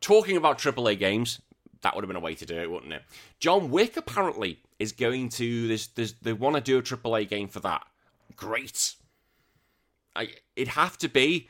talking 0.00 0.36
about 0.36 0.58
AAA 0.58 0.98
games, 0.98 1.40
that 1.82 1.94
would 1.94 2.04
have 2.04 2.08
been 2.08 2.16
a 2.16 2.20
way 2.20 2.34
to 2.34 2.46
do 2.46 2.56
it, 2.56 2.70
wouldn't 2.70 2.92
it? 2.92 3.02
John 3.40 3.70
Wick 3.70 3.96
apparently 3.96 4.60
is 4.78 4.92
going 4.92 5.28
to. 5.30 5.68
There's, 5.68 6.14
they 6.22 6.32
want 6.32 6.56
to 6.56 6.62
do 6.62 6.78
a 6.78 6.82
AAA 6.82 7.28
game 7.28 7.48
for 7.48 7.60
that. 7.60 7.84
Great. 8.36 8.94
I, 10.14 10.28
it'd 10.56 10.74
have 10.74 10.98
to 10.98 11.08
be. 11.08 11.48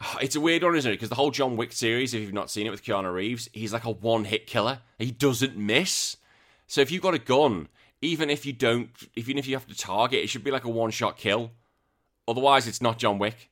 It's 0.20 0.36
a 0.36 0.40
weird 0.40 0.62
one, 0.62 0.76
isn't 0.76 0.90
it? 0.90 0.94
Because 0.94 1.08
the 1.08 1.14
whole 1.14 1.30
John 1.30 1.56
Wick 1.56 1.72
series, 1.72 2.12
if 2.12 2.20
you've 2.20 2.32
not 2.32 2.50
seen 2.50 2.66
it 2.66 2.70
with 2.70 2.84
Keanu 2.84 3.12
Reeves, 3.12 3.48
he's 3.54 3.72
like 3.72 3.84
a 3.84 3.90
one 3.90 4.26
hit 4.26 4.46
killer. 4.46 4.80
He 4.98 5.10
doesn't 5.10 5.56
miss. 5.56 6.18
So 6.66 6.82
if 6.82 6.90
you've 6.90 7.02
got 7.02 7.14
a 7.14 7.18
gun, 7.18 7.68
even 8.02 8.28
if 8.28 8.44
you 8.44 8.52
don't, 8.52 8.90
even 9.14 9.38
if 9.38 9.46
you 9.46 9.54
have 9.54 9.66
to 9.66 9.74
target, 9.74 10.22
it 10.22 10.28
should 10.28 10.44
be 10.44 10.50
like 10.50 10.64
a 10.64 10.68
one 10.68 10.90
shot 10.90 11.16
kill. 11.16 11.52
Otherwise, 12.28 12.66
it's 12.66 12.82
not 12.82 12.98
John 12.98 13.18
Wick. 13.18 13.50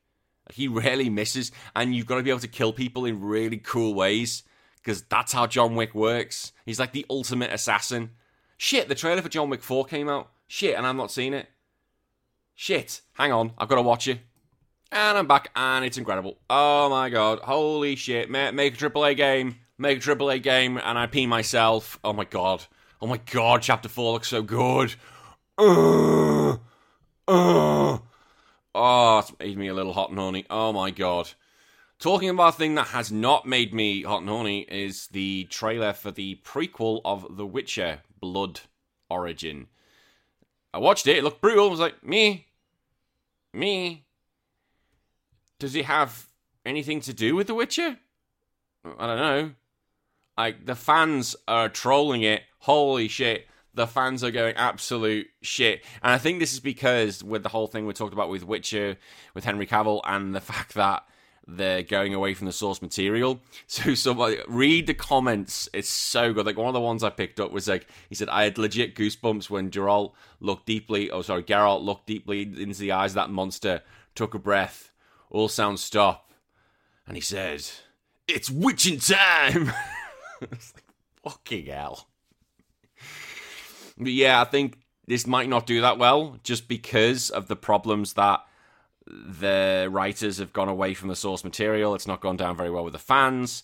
He 0.53 0.69
rarely 0.69 1.09
misses, 1.09 1.53
and 1.75 1.95
you've 1.95 2.07
got 2.07 2.17
to 2.17 2.23
be 2.23 2.31
able 2.31 2.41
to 2.41 2.49
kill 2.49 2.73
people 2.73 3.05
in 3.07 3.21
really 3.21 3.57
cool 3.57 3.95
ways 3.95 4.43
because 4.77 5.03
that's 5.03 5.33
how 5.33 5.47
John 5.47 5.75
Wick 5.75 5.95
works. 5.95 6.53
He's 6.67 6.79
like 6.79 6.93
the 6.93 7.07
ultimate 7.09 7.53
assassin. 7.53 8.11
Shit, 8.59 8.89
the 8.89 8.95
trailer 8.95 9.23
for 9.23 9.29
John 9.29 9.49
Wick 9.49 9.63
4 9.63 9.87
came 9.87 10.09
out. 10.09 10.31
Shit, 10.47 10.77
and 10.77 10.87
I've 10.87 10.97
not 10.97 11.11
seen 11.11 11.33
it. 11.33 11.49
Shit, 12.55 13.01
hang 13.15 13.33
on, 13.33 13.53
I've 13.59 13.69
got 13.69 13.77
to 13.77 13.83
watch 13.83 14.07
it. 14.07 14.21
And 14.93 15.19
I'm 15.19 15.27
back, 15.27 15.51
and 15.57 15.85
it's 15.85 15.99
incredible. 15.99 16.39
Oh 16.49 16.89
my 16.89 17.09
god, 17.09 17.41
holy 17.41 17.97
shit. 17.97 18.31
Make 18.31 18.81
a 18.81 18.91
AAA 18.91 19.17
game, 19.17 19.57
make 19.79 19.99
a 19.99 20.01
AAA 20.01 20.43
game, 20.43 20.77
and 20.77 20.99
I 20.99 21.07
pee 21.07 21.27
myself. 21.27 21.99
Oh 22.05 22.13
my 22.13 22.25
god. 22.25 22.65
Oh 23.01 23.07
my 23.07 23.19
god, 23.31 23.63
chapter 23.63 23.89
4 23.89 24.13
looks 24.13 24.29
so 24.29 24.43
good. 24.43 24.95
Uh, 25.59 26.59
uh. 27.27 27.99
Oh, 28.75 29.19
it's 29.19 29.33
made 29.39 29.57
me 29.57 29.69
a 29.69 29.75
little 29.75 29.93
hot 29.93 30.11
and 30.11 30.19
horny. 30.19 30.47
Oh 30.51 30.73
my 30.73 30.91
god. 30.91 31.31
Talking 32.01 32.29
about 32.29 32.55
a 32.55 32.57
thing 32.57 32.75
that 32.75 32.89
has 32.89 33.13
not 33.13 33.47
made 33.47 33.73
me 33.73 34.03
hot 34.03 34.21
and 34.21 34.29
horny 34.29 34.63
is 34.63 35.07
the 35.09 35.45
trailer 35.45 35.93
for 35.93 36.11
the 36.11 36.41
prequel 36.45 37.01
of 37.05 37.37
The 37.37 37.47
Witcher 37.47 38.01
Blood 38.21 38.61
Origin. 39.09 39.69
I 40.73 40.79
watched 40.79 41.07
it, 41.07 41.19
it 41.19 41.25
looked 41.25 41.41
brutal. 41.41 41.69
I 41.69 41.71
was 41.71 41.81
like, 41.81 42.03
me? 42.05 42.49
Me? 43.53 44.05
Does 45.61 45.77
it 45.77 45.85
have 45.85 46.27
anything 46.67 47.01
to 47.03 47.15
do 47.15 47.37
with 47.37 47.47
The 47.47 47.55
Witcher? 47.55 47.99
I 48.99 49.07
don't 49.07 49.19
know. 49.19 49.51
Like, 50.37 50.67
the 50.67 50.75
fans 50.75 51.37
are 51.47 51.69
trolling 51.69 52.23
it. 52.23 52.43
Holy 52.59 53.07
shit. 53.07 53.47
The 53.75 53.87
fans 53.87 54.23
are 54.23 54.31
going 54.31 54.55
absolute 54.57 55.27
shit. 55.43 55.85
And 56.03 56.13
I 56.13 56.19
think 56.19 56.39
this 56.39 56.53
is 56.53 56.61
because 56.61 57.25
with 57.25 57.43
the 57.43 57.49
whole 57.49 57.67
thing 57.67 57.87
we 57.87 57.93
talked 57.93 58.13
about 58.13 58.29
with 58.29 58.45
Witcher, 58.45 58.97
with 59.35 59.45
Henry 59.45 59.67
Cavill, 59.67 60.01
and 60.05 60.35
the 60.35 60.41
fact 60.53 60.75
that 60.75 61.05
they're 61.47 61.83
going 61.83 62.15
away 62.15 62.35
from 62.35 62.47
the 62.47 62.53
source 62.53 62.81
material. 62.81 63.41
So 63.67 63.95
somebody 63.95 64.39
read 64.47 64.87
the 64.87 64.95
comments. 64.95 65.69
It's 65.73 65.89
so 65.89 66.33
good. 66.33 66.47
Like 66.47 66.57
one 66.57 66.69
of 66.69 66.75
the 66.75 66.81
ones 66.81 67.03
I 67.03 67.11
picked 67.11 67.41
up 67.41 67.51
was 67.51 67.67
like 67.67 67.89
he 68.09 68.15
said 68.15 68.29
I 68.29 68.45
had 68.45 68.59
legit 68.59 68.95
goosebumps 68.95 69.51
when 69.51 69.71
Geralt 69.71 70.13
looked 70.39 70.67
deeply. 70.67 71.11
Oh, 71.11 71.23
sorry, 71.23 71.43
Geralt 71.43 71.83
looked 71.83 72.07
deeply 72.07 72.43
into 72.43 72.79
the 72.79 72.93
eyes 72.93 73.13
of 73.13 73.17
that 73.17 73.31
monster, 73.31 73.83
took 74.15 74.35
a 74.35 74.39
breath, 74.39 74.93
all 75.31 75.49
sounds 75.49 75.83
stop, 75.83 76.31
and 77.07 77.17
he 77.17 77.21
said, 77.21 77.65
"It's 78.29 78.51
witching 78.51 79.01
time." 79.01 79.73
it's 80.41 80.75
like 80.75 80.85
fucking 81.25 81.67
hell. 81.67 82.09
But 83.97 84.13
yeah, 84.13 84.41
I 84.41 84.45
think 84.45 84.79
this 85.07 85.27
might 85.27 85.49
not 85.49 85.67
do 85.67 85.81
that 85.81 85.99
well 85.99 86.39
just 86.43 86.69
because 86.69 87.31
of 87.31 87.49
the 87.49 87.57
problems 87.57 88.15
that 88.15 88.41
the 89.07 89.89
writers 89.91 90.39
have 90.39 90.53
gone 90.53 90.69
away 90.69 90.95
from 90.95 91.09
the 91.09 91.17
source 91.17 91.45
material. 91.45 91.95
It's 91.95 92.07
not 92.07 92.21
gone 92.21 92.37
down 92.37 92.57
very 92.57 92.71
well 92.71 92.85
with 92.85 92.95
the 92.95 92.99
fans. 92.99 93.63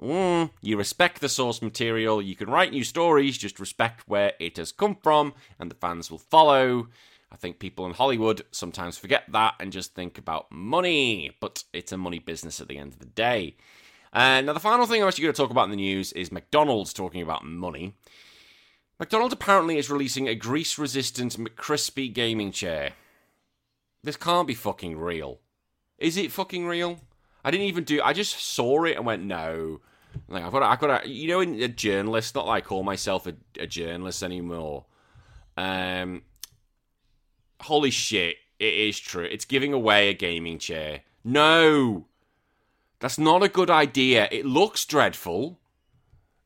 Mm, 0.00 0.50
you 0.62 0.76
respect 0.76 1.20
the 1.20 1.28
source 1.28 1.60
material. 1.60 2.22
You 2.22 2.34
can 2.34 2.48
write 2.48 2.72
new 2.72 2.84
stories, 2.84 3.38
just 3.38 3.60
respect 3.60 4.08
where 4.08 4.32
it 4.40 4.56
has 4.56 4.72
come 4.72 4.96
from, 5.02 5.34
and 5.58 5.70
the 5.70 5.74
fans 5.76 6.10
will 6.10 6.18
follow. 6.18 6.88
I 7.30 7.36
think 7.36 7.58
people 7.58 7.86
in 7.86 7.92
Hollywood 7.92 8.42
sometimes 8.50 8.98
forget 8.98 9.24
that 9.28 9.54
and 9.60 9.72
just 9.72 9.94
think 9.94 10.18
about 10.18 10.50
money, 10.50 11.36
but 11.40 11.64
it's 11.72 11.92
a 11.92 11.96
money 11.96 12.18
business 12.18 12.60
at 12.60 12.68
the 12.68 12.78
end 12.78 12.92
of 12.94 12.98
the 12.98 13.06
day. 13.06 13.56
Uh, 14.12 14.40
now, 14.40 14.52
the 14.52 14.58
final 14.58 14.86
thing 14.86 15.02
I'm 15.02 15.08
actually 15.08 15.22
going 15.22 15.34
to 15.34 15.40
talk 15.40 15.50
about 15.50 15.64
in 15.64 15.70
the 15.70 15.76
news 15.76 16.12
is 16.12 16.32
McDonald's 16.32 16.92
talking 16.92 17.22
about 17.22 17.44
money. 17.44 17.94
McDonald's 19.00 19.32
apparently 19.32 19.78
is 19.78 19.88
releasing 19.88 20.28
a 20.28 20.34
grease 20.34 20.78
resistant 20.78 21.38
McCrispy 21.38 22.12
gaming 22.12 22.52
chair. 22.52 22.92
This 24.04 24.16
can't 24.16 24.46
be 24.46 24.54
fucking 24.54 24.98
real. 24.98 25.40
Is 25.98 26.18
it 26.18 26.30
fucking 26.30 26.66
real? 26.66 27.00
I 27.42 27.50
didn't 27.50 27.66
even 27.66 27.84
do. 27.84 28.02
I 28.02 28.12
just 28.12 28.38
saw 28.38 28.84
it 28.84 28.96
and 28.96 29.06
went 29.06 29.24
no. 29.24 29.80
Like 30.28 30.44
I've 30.44 30.52
got, 30.52 30.62
I've 30.62 30.80
got 30.80 31.08
you 31.08 31.28
know, 31.28 31.40
a 31.40 31.68
journalist. 31.68 32.34
Not 32.34 32.46
like 32.46 32.64
I 32.64 32.66
call 32.66 32.82
myself 32.82 33.26
a, 33.26 33.34
a 33.58 33.66
journalist 33.66 34.22
anymore. 34.22 34.84
Um, 35.56 36.22
holy 37.60 37.90
shit! 37.90 38.36
It 38.58 38.74
is 38.74 38.98
true. 38.98 39.24
It's 39.24 39.46
giving 39.46 39.72
away 39.72 40.08
a 40.08 40.14
gaming 40.14 40.58
chair. 40.58 41.02
No, 41.24 42.06
that's 42.98 43.18
not 43.18 43.42
a 43.42 43.48
good 43.48 43.70
idea. 43.70 44.28
It 44.30 44.44
looks 44.44 44.84
dreadful. 44.84 45.59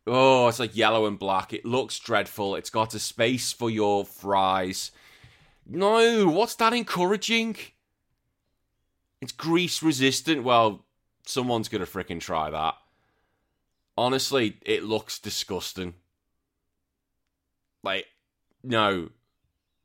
Oh, 0.06 0.48
it's 0.48 0.58
like 0.58 0.76
yellow 0.76 1.06
and 1.06 1.18
black. 1.18 1.52
It 1.52 1.64
looks 1.64 1.98
dreadful. 1.98 2.56
It's 2.56 2.70
got 2.70 2.94
a 2.94 2.98
space 2.98 3.52
for 3.52 3.70
your 3.70 4.04
fries. 4.04 4.90
No, 5.66 6.28
what's 6.28 6.54
that 6.56 6.74
encouraging? 6.74 7.56
It's 9.22 9.32
grease 9.32 9.82
resistant. 9.82 10.44
Well, 10.44 10.84
someone's 11.26 11.68
gonna 11.68 11.86
freaking 11.86 12.20
try 12.20 12.50
that. 12.50 12.74
Honestly, 13.96 14.58
it 14.62 14.82
looks 14.82 15.18
disgusting. 15.18 15.94
Like, 17.82 18.06
no. 18.62 19.10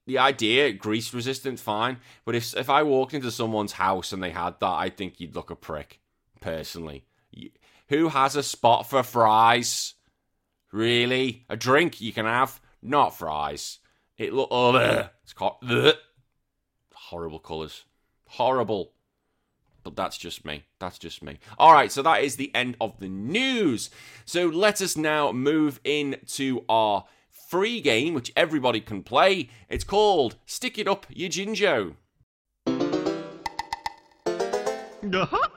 The 0.06 0.18
idea, 0.18 0.74
grease 0.74 1.14
resistant, 1.14 1.60
fine. 1.60 1.98
But 2.26 2.36
if 2.36 2.58
if 2.58 2.70
I 2.70 2.84
walked 2.84 3.14
into 3.14 3.32
someone's 3.32 3.74
house 3.74 4.12
and 4.12 4.22
they 4.24 4.32
had 4.32 4.60
that, 4.60 4.66
I 4.66 4.90
think 4.90 5.20
you'd 5.20 5.36
look 5.36 5.52
a 5.52 5.56
prick. 5.56 6.00
Personally, 6.42 7.06
who 7.90 8.08
has 8.10 8.36
a 8.36 8.44
spot 8.44 8.90
for 8.90 9.04
fries? 9.04 9.94
Really, 10.72 11.46
a 11.50 11.58
drink 11.58 12.00
you 12.00 12.14
can 12.14 12.26
have, 12.26 12.62
not 12.82 13.18
fries. 13.18 13.80
It 14.18 14.34
look 14.34 14.50
oh, 14.52 15.08
it's 15.24 15.34
called 15.34 15.64
horrible 16.94 17.40
colours, 17.40 17.86
horrible. 18.28 18.92
But 19.84 19.96
that's 19.96 20.18
just 20.18 20.44
me. 20.46 20.66
That's 20.78 21.00
just 21.00 21.24
me. 21.24 21.40
All 21.58 21.74
right, 21.74 21.92
so 21.92 22.02
that 22.02 22.22
is 22.22 22.36
the 22.36 22.54
end 22.54 22.76
of 22.82 23.00
the 23.00 23.08
news. 23.08 23.90
So 24.26 24.48
let 24.48 24.82
us 24.82 24.98
now 24.98 25.32
move 25.32 25.80
into 25.84 26.66
our 26.68 27.06
free 27.30 27.80
game, 27.82 28.14
which 28.14 28.34
everybody 28.36 28.82
can 28.82 29.02
play. 29.04 29.50
It's 29.70 29.86
called 29.86 30.36
Stick 30.46 30.78
It 30.78 30.88
Up 30.88 31.08
Your 31.10 31.30
Jinjo. 31.30 31.96
Uh-huh. 35.02 35.48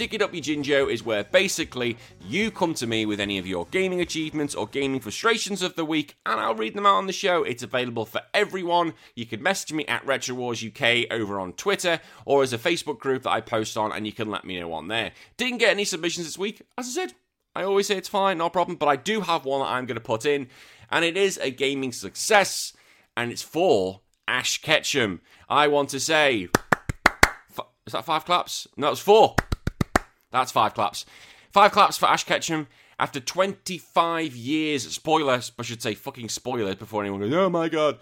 Stick 0.00 0.14
It 0.14 0.22
Up 0.22 0.32
Your 0.32 0.42
Jinjo 0.42 0.90
is 0.90 1.04
where 1.04 1.24
basically 1.24 1.98
you 2.26 2.50
come 2.50 2.72
to 2.72 2.86
me 2.86 3.04
with 3.04 3.20
any 3.20 3.36
of 3.36 3.46
your 3.46 3.66
gaming 3.66 4.00
achievements 4.00 4.54
or 4.54 4.66
gaming 4.66 4.98
frustrations 4.98 5.60
of 5.60 5.74
the 5.74 5.84
week, 5.84 6.16
and 6.24 6.40
I'll 6.40 6.54
read 6.54 6.72
them 6.72 6.86
out 6.86 6.94
on 6.94 7.06
the 7.06 7.12
show. 7.12 7.42
It's 7.42 7.62
available 7.62 8.06
for 8.06 8.22
everyone. 8.32 8.94
You 9.14 9.26
can 9.26 9.42
message 9.42 9.74
me 9.74 9.84
at 9.84 10.06
Retro 10.06 10.36
Wars 10.36 10.64
UK 10.64 11.04
over 11.10 11.38
on 11.38 11.52
Twitter 11.52 12.00
or 12.24 12.42
as 12.42 12.54
a 12.54 12.58
Facebook 12.58 12.98
group 12.98 13.24
that 13.24 13.30
I 13.32 13.42
post 13.42 13.76
on, 13.76 13.92
and 13.92 14.06
you 14.06 14.12
can 14.14 14.30
let 14.30 14.46
me 14.46 14.58
know 14.58 14.72
on 14.72 14.88
there. 14.88 15.12
Didn't 15.36 15.58
get 15.58 15.72
any 15.72 15.84
submissions 15.84 16.24
this 16.24 16.38
week, 16.38 16.62
as 16.78 16.86
I 16.86 17.02
said. 17.02 17.14
I 17.54 17.64
always 17.64 17.86
say 17.86 17.98
it's 17.98 18.08
fine, 18.08 18.38
no 18.38 18.48
problem, 18.48 18.78
but 18.78 18.86
I 18.86 18.96
do 18.96 19.20
have 19.20 19.44
one 19.44 19.60
that 19.60 19.68
I'm 19.68 19.84
going 19.84 19.96
to 19.96 20.00
put 20.00 20.24
in, 20.24 20.48
and 20.88 21.04
it 21.04 21.18
is 21.18 21.36
a 21.42 21.50
gaming 21.50 21.92
success, 21.92 22.72
and 23.18 23.30
it's 23.30 23.42
for 23.42 24.00
Ash 24.26 24.62
Ketchum. 24.62 25.20
I 25.46 25.68
want 25.68 25.90
to 25.90 26.00
say, 26.00 26.48
is 27.86 27.92
that 27.92 28.06
five 28.06 28.24
claps? 28.24 28.66
No, 28.78 28.92
it's 28.92 29.00
four. 29.00 29.34
That's 30.30 30.52
five 30.52 30.74
claps. 30.74 31.04
Five 31.52 31.72
claps 31.72 31.98
for 31.98 32.06
Ash 32.06 32.24
Ketchum 32.24 32.68
after 32.98 33.18
25 33.18 34.36
years. 34.36 34.88
Spoiler, 34.88 35.40
I 35.58 35.62
should 35.62 35.82
say 35.82 35.94
fucking 35.94 36.28
spoiler 36.28 36.74
before 36.74 37.02
anyone 37.02 37.20
goes, 37.20 37.32
oh 37.32 37.50
my 37.50 37.68
god. 37.68 37.98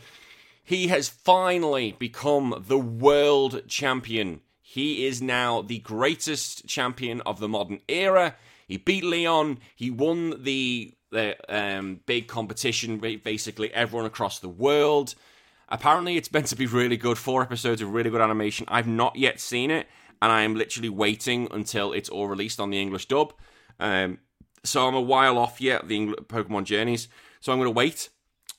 He 0.62 0.88
has 0.88 1.08
finally 1.08 1.96
become 1.98 2.64
the 2.66 2.78
world 2.78 3.62
champion. 3.68 4.42
He 4.60 5.06
is 5.06 5.22
now 5.22 5.62
the 5.62 5.78
greatest 5.78 6.66
champion 6.66 7.22
of 7.22 7.40
the 7.40 7.48
modern 7.48 7.80
era. 7.88 8.34
He 8.66 8.76
beat 8.76 9.02
Leon. 9.02 9.60
He 9.74 9.90
won 9.90 10.42
the 10.42 10.92
the 11.10 11.36
um, 11.48 12.00
big 12.04 12.28
competition. 12.28 12.98
Basically, 12.98 13.72
everyone 13.72 14.04
across 14.04 14.40
the 14.40 14.48
world. 14.50 15.14
Apparently, 15.70 16.18
it's 16.18 16.30
meant 16.30 16.48
to 16.48 16.56
be 16.56 16.66
really 16.66 16.98
good. 16.98 17.16
Four 17.16 17.40
episodes 17.40 17.80
of 17.80 17.94
really 17.94 18.10
good 18.10 18.20
animation. 18.20 18.66
I've 18.68 18.86
not 18.86 19.16
yet 19.16 19.40
seen 19.40 19.70
it, 19.70 19.86
and 20.20 20.32
I 20.32 20.42
am 20.42 20.54
literally 20.54 20.88
waiting 20.88 21.48
until 21.50 21.92
it's 21.92 22.08
all 22.08 22.28
released 22.28 22.60
on 22.60 22.70
the 22.70 22.80
English 22.80 23.06
dub. 23.06 23.32
Um, 23.80 24.18
so 24.64 24.86
I'm 24.86 24.94
a 24.94 25.00
while 25.00 25.38
off 25.38 25.60
yet 25.60 25.88
the 25.88 25.96
Eng- 25.96 26.14
Pokemon 26.14 26.64
Journeys. 26.64 27.08
So 27.40 27.52
I'm 27.52 27.58
going 27.58 27.66
to 27.66 27.70
wait. 27.70 28.08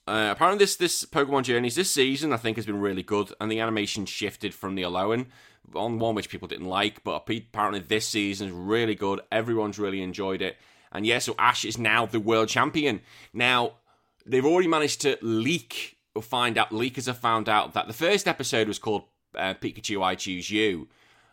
Uh, 0.08 0.30
apparently, 0.32 0.58
this 0.58 0.76
this 0.76 1.06
Pokemon 1.06 1.44
Journeys 1.44 1.76
this 1.76 1.92
season 1.92 2.34
I 2.34 2.38
think 2.38 2.58
has 2.58 2.66
been 2.66 2.82
really 2.82 3.04
good, 3.04 3.32
and 3.40 3.52
the 3.52 3.60
animation 3.60 4.06
shifted 4.06 4.56
from 4.56 4.76
the 4.76 4.82
Alolan 4.82 5.28
on 5.76 6.00
one 6.00 6.16
which 6.16 6.30
people 6.30 6.48
didn't 6.48 6.66
like, 6.66 7.04
but 7.04 7.24
apparently 7.30 7.80
this 7.80 8.08
season 8.08 8.48
is 8.48 8.54
really 8.54 8.96
good. 8.96 9.22
Everyone's 9.32 9.78
really 9.78 10.02
enjoyed 10.02 10.42
it, 10.42 10.58
and 10.92 11.06
yeah, 11.06 11.20
so 11.20 11.36
Ash 11.38 11.64
is 11.64 11.78
now 11.78 12.08
the 12.08 12.20
world 12.20 12.50
champion. 12.50 13.02
Now 13.34 13.74
they've 14.26 14.46
already 14.46 14.68
managed 14.68 15.02
to 15.02 15.18
leak 15.22 15.98
or 16.16 16.24
find 16.24 16.58
out. 16.58 16.72
Leakers 16.72 17.06
have 17.06 17.20
found 17.20 17.48
out 17.48 17.74
that 17.76 17.86
the 17.86 17.94
first 17.94 18.28
episode 18.28 18.68
was 18.68 18.80
called 18.80 19.04
uh, 19.36 19.54
Pikachu, 19.54 20.04
I 20.04 20.16
Choose 20.16 20.50
You, 20.50 20.88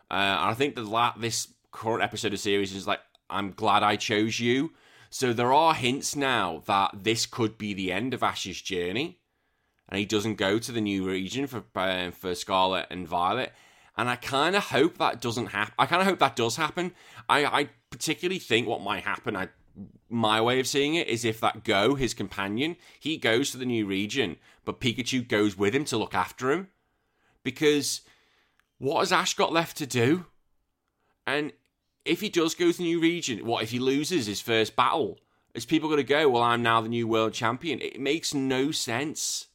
uh, 0.09 0.13
and 0.13 0.49
I 0.49 0.53
think 0.53 0.75
the 0.75 0.83
la- 0.83 1.15
this 1.17 1.53
current 1.71 2.03
episode 2.03 2.33
of 2.33 2.39
series 2.39 2.73
is 2.73 2.87
like 2.87 2.99
I'm 3.29 3.51
glad 3.51 3.83
I 3.83 3.95
chose 3.95 4.39
you. 4.39 4.71
So 5.09 5.33
there 5.33 5.53
are 5.53 5.73
hints 5.73 6.15
now 6.15 6.63
that 6.65 6.91
this 7.03 7.25
could 7.25 7.57
be 7.57 7.73
the 7.73 7.91
end 7.91 8.13
of 8.13 8.23
Ash's 8.23 8.61
journey, 8.61 9.19
and 9.87 9.99
he 9.99 10.05
doesn't 10.05 10.35
go 10.35 10.59
to 10.59 10.71
the 10.71 10.81
new 10.81 11.07
region 11.07 11.47
for 11.47 11.63
uh, 11.75 12.11
for 12.11 12.35
Scarlet 12.35 12.87
and 12.89 13.07
Violet. 13.07 13.53
And 13.97 14.09
I 14.09 14.15
kind 14.15 14.55
of 14.55 14.65
hope 14.65 14.99
that 14.99 15.21
doesn't 15.21 15.47
happen. 15.47 15.73
I 15.79 15.87
kind 15.87 16.01
of 16.01 16.07
hope 16.07 16.19
that 16.19 16.35
does 16.35 16.55
happen. 16.55 16.91
I, 17.27 17.45
I 17.45 17.69
particularly 17.89 18.37
think 18.37 18.67
what 18.67 18.81
might 18.81 19.03
happen. 19.03 19.35
I 19.35 19.49
my 20.09 20.41
way 20.41 20.59
of 20.59 20.67
seeing 20.67 20.95
it 20.95 21.07
is 21.07 21.25
if 21.25 21.39
that 21.41 21.63
Goh, 21.63 21.97
his 21.97 22.13
companion, 22.13 22.77
he 22.99 23.17
goes 23.17 23.51
to 23.51 23.57
the 23.57 23.65
new 23.65 23.85
region, 23.85 24.37
but 24.65 24.79
Pikachu 24.79 25.27
goes 25.27 25.57
with 25.57 25.75
him 25.75 25.85
to 25.85 25.97
look 25.97 26.15
after 26.15 26.51
him. 26.51 26.69
Because 27.43 28.01
what 28.77 28.99
has 28.99 29.11
Ash 29.11 29.33
got 29.33 29.53
left 29.53 29.77
to 29.77 29.85
do? 29.85 30.25
And 31.25 31.51
if 32.05 32.21
he 32.21 32.29
does 32.29 32.55
go 32.55 32.71
to 32.71 32.77
the 32.77 32.83
new 32.83 32.99
region, 32.99 33.45
what 33.45 33.63
if 33.63 33.71
he 33.71 33.79
loses 33.79 34.25
his 34.25 34.41
first 34.41 34.75
battle? 34.75 35.19
Is 35.53 35.65
people 35.65 35.89
going 35.89 35.97
to 35.97 36.03
go, 36.03 36.29
well, 36.29 36.43
I'm 36.43 36.61
now 36.61 36.81
the 36.81 36.89
new 36.89 37.07
world 37.07 37.33
champion? 37.33 37.81
It 37.81 37.99
makes 37.99 38.33
no 38.33 38.71
sense. 38.71 39.47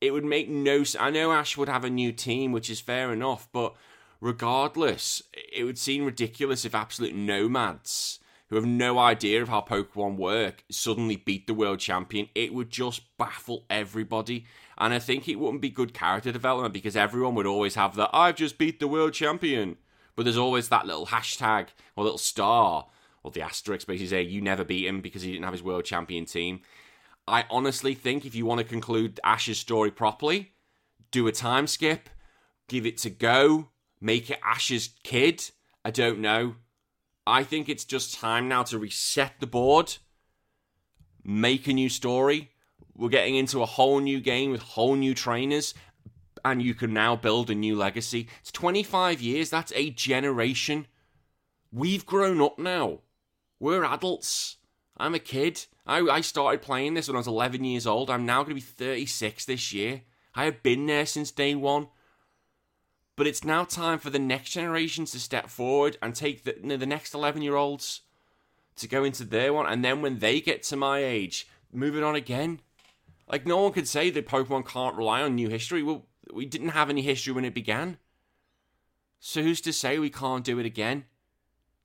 It 0.00 0.12
would 0.12 0.24
make 0.24 0.48
no 0.48 0.84
sense. 0.84 1.02
I 1.02 1.10
know 1.10 1.32
Ash 1.32 1.56
would 1.56 1.68
have 1.68 1.84
a 1.84 1.90
new 1.90 2.12
team, 2.12 2.52
which 2.52 2.68
is 2.68 2.80
fair 2.80 3.12
enough, 3.12 3.48
but 3.52 3.74
regardless, 4.20 5.22
it 5.52 5.64
would 5.64 5.78
seem 5.78 6.04
ridiculous 6.04 6.64
if 6.64 6.74
absolute 6.74 7.14
nomads 7.14 8.20
who 8.48 8.56
have 8.56 8.66
no 8.66 8.98
idea 8.98 9.40
of 9.40 9.48
how 9.48 9.62
Pokemon 9.62 10.16
work 10.16 10.62
suddenly 10.70 11.16
beat 11.16 11.46
the 11.46 11.54
world 11.54 11.78
champion. 11.78 12.28
It 12.34 12.52
would 12.52 12.68
just 12.68 13.16
baffle 13.16 13.64
everybody. 13.70 14.44
And 14.78 14.94
I 14.94 14.98
think 14.98 15.28
it 15.28 15.38
wouldn't 15.38 15.62
be 15.62 15.70
good 15.70 15.94
character 15.94 16.32
development 16.32 16.74
because 16.74 16.96
everyone 16.96 17.34
would 17.34 17.46
always 17.46 17.74
have 17.74 17.94
that, 17.96 18.10
I've 18.12 18.36
just 18.36 18.58
beat 18.58 18.80
the 18.80 18.88
world 18.88 19.12
champion 19.12 19.76
but 20.14 20.24
there's 20.24 20.38
always 20.38 20.68
that 20.68 20.86
little 20.86 21.06
hashtag 21.06 21.68
or 21.96 22.04
little 22.04 22.18
star 22.18 22.86
or 23.22 23.30
the 23.30 23.42
asterisk 23.42 23.86
basically 23.86 24.08
say 24.08 24.22
you 24.22 24.40
never 24.40 24.64
beat 24.64 24.86
him 24.86 25.00
because 25.00 25.22
he 25.22 25.32
didn't 25.32 25.44
have 25.44 25.52
his 25.52 25.62
world 25.62 25.84
champion 25.84 26.24
team. 26.24 26.60
I 27.26 27.44
honestly 27.50 27.94
think 27.94 28.24
if 28.24 28.34
you 28.34 28.44
want 28.44 28.58
to 28.58 28.64
conclude 28.64 29.20
Ash's 29.24 29.58
story 29.58 29.90
properly, 29.90 30.52
do 31.10 31.26
a 31.28 31.32
time 31.32 31.66
skip, 31.66 32.10
give 32.68 32.84
it 32.84 32.98
to 32.98 33.10
go, 33.10 33.68
make 34.00 34.28
it 34.28 34.40
Ash's 34.44 34.90
kid. 35.04 35.50
I 35.84 35.90
don't 35.90 36.18
know. 36.18 36.56
I 37.26 37.44
think 37.44 37.68
it's 37.68 37.84
just 37.84 38.18
time 38.18 38.48
now 38.48 38.64
to 38.64 38.78
reset 38.78 39.34
the 39.38 39.46
board, 39.46 39.96
make 41.24 41.68
a 41.68 41.72
new 41.72 41.88
story. 41.88 42.50
We're 42.96 43.08
getting 43.08 43.36
into 43.36 43.62
a 43.62 43.66
whole 43.66 44.00
new 44.00 44.20
game 44.20 44.50
with 44.50 44.62
whole 44.62 44.94
new 44.94 45.14
trainers, 45.14 45.74
and 46.44 46.62
you 46.62 46.74
can 46.74 46.92
now 46.92 47.16
build 47.16 47.50
a 47.50 47.54
new 47.54 47.76
legacy. 47.76 48.28
It's 48.40 48.52
25 48.52 49.20
years, 49.20 49.50
that's 49.50 49.72
a 49.74 49.90
generation. 49.90 50.86
We've 51.72 52.04
grown 52.04 52.40
up 52.40 52.58
now. 52.58 53.00
We're 53.58 53.84
adults. 53.84 54.56
I'm 54.96 55.14
a 55.14 55.18
kid. 55.18 55.66
I, 55.86 56.00
I 56.00 56.20
started 56.20 56.62
playing 56.62 56.94
this 56.94 57.08
when 57.08 57.16
I 57.16 57.20
was 57.20 57.26
11 57.26 57.64
years 57.64 57.86
old. 57.86 58.10
I'm 58.10 58.26
now 58.26 58.42
going 58.42 58.50
to 58.50 58.54
be 58.54 58.60
36 58.60 59.44
this 59.46 59.72
year. 59.72 60.02
I 60.34 60.44
have 60.44 60.62
been 60.62 60.86
there 60.86 61.06
since 61.06 61.30
day 61.30 61.54
one. 61.54 61.88
But 63.16 63.26
it's 63.26 63.44
now 63.44 63.64
time 63.64 63.98
for 63.98 64.10
the 64.10 64.18
next 64.18 64.50
generations 64.50 65.12
to 65.12 65.20
step 65.20 65.48
forward 65.48 65.98
and 66.02 66.14
take 66.14 66.44
the, 66.44 66.76
the 66.76 66.86
next 66.86 67.14
11 67.14 67.42
year 67.42 67.56
olds 67.56 68.02
to 68.76 68.88
go 68.88 69.04
into 69.04 69.24
their 69.24 69.52
one. 69.52 69.66
And 69.66 69.84
then 69.84 70.02
when 70.02 70.18
they 70.18 70.40
get 70.40 70.62
to 70.64 70.76
my 70.76 71.04
age, 71.04 71.46
moving 71.72 72.02
on 72.02 72.14
again. 72.14 72.60
Like, 73.32 73.46
no 73.46 73.62
one 73.62 73.72
could 73.72 73.88
say 73.88 74.10
that 74.10 74.28
Pokemon 74.28 74.68
can't 74.68 74.94
rely 74.94 75.22
on 75.22 75.34
new 75.34 75.48
history. 75.48 75.82
Well, 75.82 76.06
we 76.32 76.44
didn't 76.44 76.68
have 76.68 76.90
any 76.90 77.00
history 77.00 77.32
when 77.32 77.46
it 77.46 77.54
began. 77.54 77.96
So 79.18 79.42
who's 79.42 79.62
to 79.62 79.72
say 79.72 79.98
we 79.98 80.10
can't 80.10 80.44
do 80.44 80.58
it 80.58 80.66
again? 80.66 81.06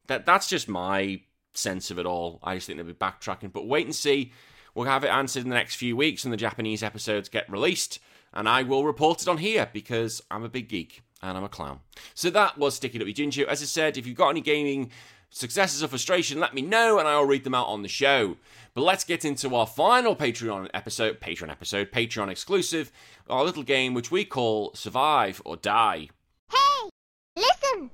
That 0.08 0.26
that's 0.26 0.50
just 0.50 0.68
my 0.68 1.22
sense 1.54 1.90
of 1.90 2.00
it 2.00 2.06
all. 2.06 2.40
I 2.44 2.56
just 2.56 2.68
think 2.68 2.78
they'll 2.78 2.86
be 2.86 2.94
backtracking. 2.94 3.54
But 3.54 3.68
wait 3.68 3.86
and 3.86 3.96
see. 3.96 4.34
We'll 4.76 4.88
have 4.88 5.04
it 5.04 5.10
answered 5.10 5.44
in 5.44 5.50
the 5.50 5.56
next 5.56 5.76
few 5.76 5.96
weeks 5.96 6.24
when 6.24 6.32
the 6.32 6.38
Japanese 6.38 6.84
episodes 6.84 7.30
get 7.30 7.50
released. 7.50 8.00
And 8.34 8.48
I 8.48 8.64
will 8.64 8.86
report 8.86 9.22
it 9.22 9.28
on 9.28 9.38
here 9.38 9.70
because 9.72 10.22
I'm 10.30 10.44
a 10.44 10.50
big 10.50 10.68
geek 10.68 11.02
and 11.22 11.38
I'm 11.38 11.44
a 11.44 11.50
clown. 11.50 11.80
So 12.14 12.30
that 12.30 12.58
was 12.58 12.76
Sticky 12.76 13.02
Up 13.02 13.08
Jinjo. 13.08 13.46
As 13.46 13.62
I 13.62 13.66
said, 13.66 13.98
if 13.98 14.06
you've 14.06 14.18
got 14.18 14.30
any 14.30 14.42
gaming 14.42 14.92
successes 15.30 15.84
or 15.84 15.88
frustration, 15.88 16.40
let 16.40 16.54
me 16.54 16.62
know 16.62 17.00
and 17.00 17.08
I'll 17.08 17.26
read 17.26 17.44
them 17.44 17.56
out 17.56 17.68
on 17.68 17.82
the 17.82 17.88
show. 17.88 18.38
But 18.74 18.84
let's 18.84 19.04
get 19.04 19.26
into 19.26 19.56
our 19.56 19.66
final 19.66 20.16
Patreon 20.16 20.70
episode, 20.74 21.20
Patreon 21.20 21.50
episode, 21.50 21.92
Patreon 21.92 22.30
exclusive, 22.30 22.92
our 23.30 23.44
little 23.44 23.64
game 23.64 23.94
which 23.94 24.12
we 24.12 24.24
call 24.24 24.74
Survive 24.74 25.42
or 25.46 25.58
Die. 25.58 26.10
Hey, 26.50 26.90
listen! 27.36 27.90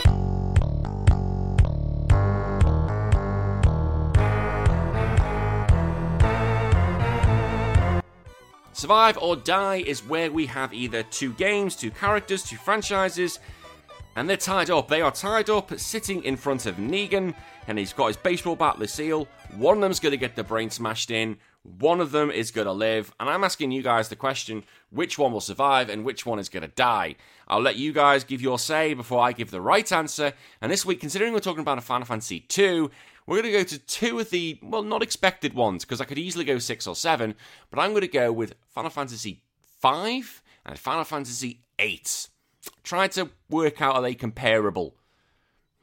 Survive 8.74 9.18
or 9.20 9.38
Die 9.38 9.84
is 9.88 10.06
where 10.06 10.30
we 10.30 10.48
have 10.48 10.74
either 10.74 11.04
two 11.04 11.32
games, 11.34 11.76
two 11.76 11.92
characters, 11.92 12.44
two 12.44 12.58
franchises, 12.58 13.40
and 14.16 14.30
they're 14.30 14.38
tied 14.38 14.70
up. 14.70 14.88
They 14.88 15.02
are 15.02 15.12
tied 15.12 15.50
up, 15.50 15.78
sitting 15.80 16.24
in 16.24 16.38
front 16.38 16.66
of 16.66 16.76
Negan, 16.76 17.34
and 17.68 17.78
he's 17.78 17.94
got 17.94 18.08
his 18.08 18.18
baseball 18.18 18.56
bat, 18.56 18.80
Lucille. 18.80 19.28
One 19.56 19.78
of 19.78 19.82
them's 19.82 20.00
going 20.00 20.12
to 20.12 20.18
get 20.18 20.36
the 20.36 20.44
brain 20.44 20.70
smashed 20.70 21.12
in. 21.12 21.38
One 21.80 22.02
of 22.02 22.12
them 22.12 22.30
is 22.30 22.52
going 22.52 22.68
to 22.68 22.74
live. 22.74 23.14
And 23.20 23.30
I'm 23.30 23.44
asking 23.44 23.72
you 23.72 23.82
guys 23.82 24.10
the 24.10 24.16
question 24.16 24.64
which 24.90 25.18
one 25.18 25.32
will 25.32 25.42
survive 25.42 25.90
and 25.90 26.04
which 26.04 26.26
one 26.26 26.40
is 26.40 26.50
going 26.50 26.64
to 26.64 26.70
die? 26.70 27.16
I'll 27.48 27.62
let 27.62 27.78
you 27.78 27.94
guys 27.94 28.24
give 28.24 28.42
your 28.42 28.60
say 28.60 28.94
before 28.94 29.22
I 29.22 29.32
give 29.32 29.52
the 29.52 29.62
right 29.62 29.90
answer. 29.92 30.34
And 30.62 30.72
this 30.72 30.86
week, 30.86 31.00
considering 31.00 31.34
we're 31.34 31.40
talking 31.40 31.62
about 31.62 31.78
a 31.78 31.82
Final 31.82 32.06
Fantasy 32.06 32.42
2, 32.42 32.92
we're 33.26 33.42
going 33.42 33.54
to 33.54 33.60
go 33.60 33.64
to 33.64 33.80
two 33.80 34.20
of 34.20 34.30
the, 34.30 34.60
well, 34.62 34.84
not 34.84 35.02
expected 35.02 35.54
ones, 35.54 35.86
because 35.86 36.02
I 36.02 36.06
could 36.06 36.18
easily 36.18 36.44
go 36.44 36.60
six 36.60 36.86
or 36.86 36.96
seven, 36.96 37.36
but 37.72 37.80
I'm 37.80 37.92
going 37.92 38.02
to 38.02 38.08
go 38.08 38.34
with 38.34 38.56
Final 38.70 38.90
Fantasy 38.92 39.42
5 39.80 40.44
and 40.66 40.78
Final 40.78 41.06
Fantasy 41.06 41.62
8 41.80 42.28
try 42.84 43.08
to 43.10 43.30
work 43.50 43.82
out 43.82 43.96
are 43.96 44.02
they 44.02 44.16
comparable 44.16 44.96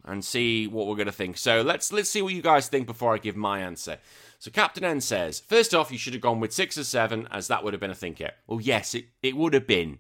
and 0.04 0.24
see 0.24 0.66
what 0.66 0.86
we're 0.86 0.96
going 0.96 1.06
to 1.06 1.12
think. 1.12 1.36
So 1.36 1.62
let's 1.62 1.92
let's 1.92 2.08
see 2.08 2.22
what 2.22 2.34
you 2.34 2.42
guys 2.42 2.68
think 2.68 2.86
before 2.86 3.14
I 3.14 3.18
give 3.18 3.36
my 3.36 3.60
answer. 3.60 3.98
So 4.38 4.50
Captain 4.50 4.84
N 4.84 5.00
says, 5.02 5.40
first 5.40 5.74
off, 5.74 5.92
you 5.92 5.98
should 5.98 6.14
have 6.14 6.22
gone 6.22 6.40
with 6.40 6.52
six 6.52 6.78
or 6.78 6.84
seven, 6.84 7.28
as 7.30 7.48
that 7.48 7.62
would 7.62 7.74
have 7.74 7.80
been 7.80 7.90
a 7.90 7.94
thinker. 7.94 8.30
Well, 8.46 8.60
yes, 8.60 8.94
it, 8.94 9.06
it 9.22 9.36
would 9.36 9.52
have 9.52 9.66
been. 9.66 9.98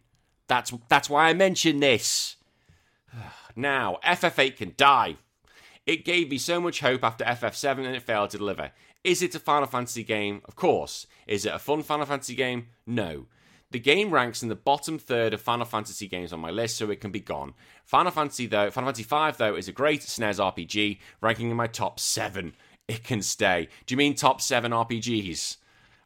That's 0.48 0.72
that's 0.88 1.10
why 1.10 1.28
I 1.28 1.34
mentioned 1.34 1.82
this. 1.82 2.36
Now, 3.56 3.98
FF8 4.06 4.56
can 4.56 4.74
die. 4.76 5.16
It 5.84 6.04
gave 6.04 6.30
me 6.30 6.38
so 6.38 6.60
much 6.60 6.80
hope 6.80 7.02
after 7.02 7.24
FF7 7.24 7.78
and 7.78 7.96
it 7.96 8.02
failed 8.02 8.30
to 8.30 8.38
deliver. 8.38 8.70
Is 9.02 9.22
it 9.22 9.34
a 9.34 9.40
Final 9.40 9.66
Fantasy 9.66 10.04
game? 10.04 10.40
Of 10.44 10.54
course. 10.54 11.08
Is 11.26 11.44
it 11.44 11.52
a 11.52 11.58
fun 11.58 11.82
Final 11.82 12.06
Fantasy 12.06 12.36
game? 12.36 12.68
No. 12.86 13.26
The 13.70 13.78
game 13.78 14.10
ranks 14.10 14.42
in 14.42 14.48
the 14.48 14.56
bottom 14.56 14.98
third 14.98 15.32
of 15.32 15.40
Final 15.40 15.64
Fantasy 15.64 16.08
games 16.08 16.32
on 16.32 16.40
my 16.40 16.50
list, 16.50 16.76
so 16.76 16.90
it 16.90 17.00
can 17.00 17.12
be 17.12 17.20
gone. 17.20 17.54
Final 17.84 18.10
Fantasy 18.10 18.46
though, 18.46 18.70
Final 18.70 18.92
Fantasy 18.92 19.04
V 19.04 19.36
though 19.38 19.54
is 19.54 19.68
a 19.68 19.72
great 19.72 20.00
SNES 20.00 20.40
RPG, 20.52 20.98
ranking 21.20 21.50
in 21.50 21.56
my 21.56 21.68
top 21.68 22.00
seven. 22.00 22.54
It 22.88 23.04
can 23.04 23.22
stay. 23.22 23.68
Do 23.86 23.92
you 23.92 23.96
mean 23.96 24.14
top 24.14 24.40
seven 24.40 24.72
RPGs, 24.72 25.58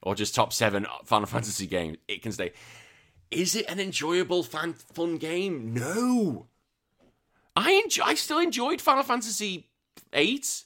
or 0.03 0.15
just 0.15 0.35
top 0.35 0.53
seven 0.53 0.87
Final 1.05 1.27
Fantasy 1.35 1.67
games? 1.67 1.97
It 2.07 2.23
can 2.23 2.33
stay. 2.33 2.53
Is 3.31 3.57
it 3.57 3.69
an 3.71 3.81
enjoyable, 3.81 4.43
fan, 4.43 4.75
fun 4.75 5.17
game? 5.17 5.73
No. 5.73 6.47
I 7.57 7.73
enjoy, 7.73 8.05
I 8.05 8.15
still 8.15 8.39
enjoyed 8.41 8.81
Final 8.83 9.05
Fantasy 9.05 9.71
eight. 10.13 10.65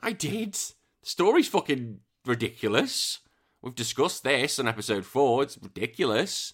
I 0.00 0.12
did. 0.12 0.52
The 0.54 0.74
story's 1.02 1.48
fucking 1.48 2.00
ridiculous. 2.26 3.20
We've 3.62 3.74
discussed 3.74 4.24
this 4.24 4.58
on 4.58 4.68
episode 4.68 5.04
four. 5.04 5.42
It's 5.42 5.58
ridiculous. 5.60 6.52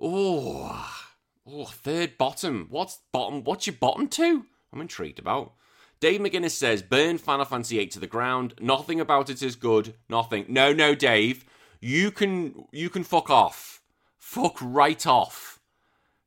Oh, 0.00 1.02
Oh, 1.46 1.64
third 1.64 2.18
bottom. 2.18 2.66
What's 2.70 3.00
bottom? 3.10 3.42
What's 3.42 3.66
your 3.66 3.76
bottom 3.76 4.06
two? 4.06 4.46
I'm 4.72 4.80
intrigued 4.80 5.18
about. 5.18 5.54
Dave 5.98 6.20
McGinnis 6.20 6.52
says, 6.52 6.82
burn 6.82 7.18
Final 7.18 7.44
Fantasy 7.44 7.76
VIII 7.78 7.86
to 7.88 8.00
the 8.00 8.06
ground. 8.06 8.54
Nothing 8.60 9.00
about 9.00 9.30
it 9.30 9.42
is 9.42 9.56
good. 9.56 9.94
Nothing. 10.08 10.46
No, 10.48 10.72
no, 10.72 10.94
Dave. 10.94 11.44
You 11.80 12.10
can 12.10 12.66
you 12.72 12.88
can 12.90 13.02
fuck 13.02 13.28
off. 13.28 13.82
Fuck 14.18 14.56
right 14.60 15.04
off. 15.06 15.60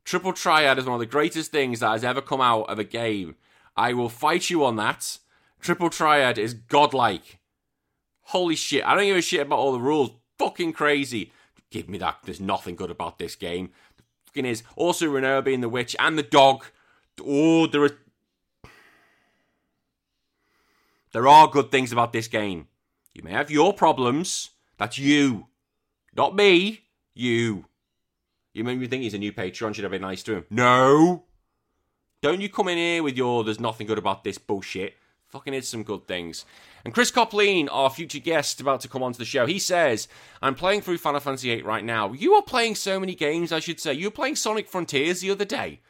Triple 0.04 0.34
Triad 0.34 0.78
is 0.78 0.86
one 0.86 0.96
of 0.96 1.00
the 1.00 1.06
greatest 1.06 1.52
things 1.52 1.80
that 1.80 1.92
has 1.92 2.04
ever 2.04 2.22
come 2.22 2.42
out 2.42 2.70
of 2.70 2.78
a 2.78 2.84
game. 2.84 3.36
I 3.76 3.94
will 3.94 4.10
fight 4.10 4.50
you 4.50 4.64
on 4.66 4.76
that. 4.76 5.18
Triple 5.62 5.90
Triad 5.90 6.38
is 6.38 6.54
godlike. 6.54 7.40
Holy 8.26 8.56
shit. 8.56 8.86
I 8.86 8.96
don't 8.96 9.06
give 9.06 9.18
a 9.18 9.22
shit 9.22 9.42
about 9.42 9.60
all 9.60 9.72
the 9.72 9.80
rules. 9.80 10.12
Fucking 10.38 10.74
crazy. 10.74 11.32
Give 11.70 11.88
me 11.88 11.98
that. 12.00 12.18
There's 12.24 12.40
nothing 12.40 12.76
good 12.76 12.92
about 12.92 13.20
this 13.20 13.36
game. 13.36 13.72
The 13.98 14.04
fucking 14.26 14.46
is. 14.46 14.64
Also, 14.76 15.08
Rinoa 15.08 15.44
being 15.44 15.62
the 15.62 15.70
witch 15.70 15.96
and 16.00 16.18
the 16.18 16.24
dog. 16.24 16.66
Oh, 17.24 17.68
there 17.68 17.84
are. 17.84 17.98
There 21.12 21.28
are 21.28 21.48
good 21.48 21.72
things 21.72 21.92
about 21.92 22.12
this 22.12 22.28
game. 22.28 22.68
You 23.14 23.24
may 23.24 23.32
have 23.32 23.50
your 23.50 23.74
problems. 23.74 24.50
That's 24.78 24.98
you. 24.98 25.48
Not 26.14 26.36
me. 26.36 26.82
You. 27.14 27.66
You 28.54 28.64
make 28.64 28.80
me 28.80 28.88
think 28.88 29.04
he's 29.04 29.14
a 29.14 29.18
new 29.18 29.32
patron. 29.32 29.74
Should 29.74 29.86
I 29.86 29.90
be 29.90 30.00
nice 30.00 30.24
to 30.24 30.36
him? 30.36 30.46
No. 30.50 31.24
Don't 32.22 32.42
you 32.42 32.50
come 32.50 32.70
in 32.70 32.78
here 32.78 33.04
with 33.04 33.16
your 33.16 33.44
there's 33.44 33.60
nothing 33.60 33.88
good 33.88 33.98
about 33.98 34.24
this 34.24 34.38
bullshit. 34.38 34.96
Fucking 35.36 35.54
is 35.54 35.68
some 35.68 35.84
good 35.84 36.08
things. 36.08 36.46
And 36.86 36.94
Chris 36.94 37.12
Coplien, 37.12 37.68
our 37.70 37.90
future 37.90 38.20
guest 38.20 38.62
about 38.62 38.80
to 38.80 38.88
come 38.88 39.04
onto 39.04 39.18
the 39.18 39.26
show, 39.26 39.46
he 39.46 39.60
says, 39.60 40.08
I'm 40.42 40.56
playing 40.56 40.80
through 40.80 41.00
Final 41.00 41.20
Fantasy 41.20 41.54
VIII 41.54 41.64
right 41.64 41.84
now. 41.84 42.14
You 42.14 42.36
are 42.36 42.42
playing 42.42 42.76
so 42.76 43.02
many 43.02 43.16
games, 43.16 43.52
I 43.52 43.60
should 43.60 43.82
say. 43.82 43.92
You 43.92 44.08
were 44.08 44.12
playing 44.12 44.38
Sonic 44.38 44.70
Frontiers 44.70 45.20
the 45.20 45.32
other 45.32 45.44
day. 45.44 45.82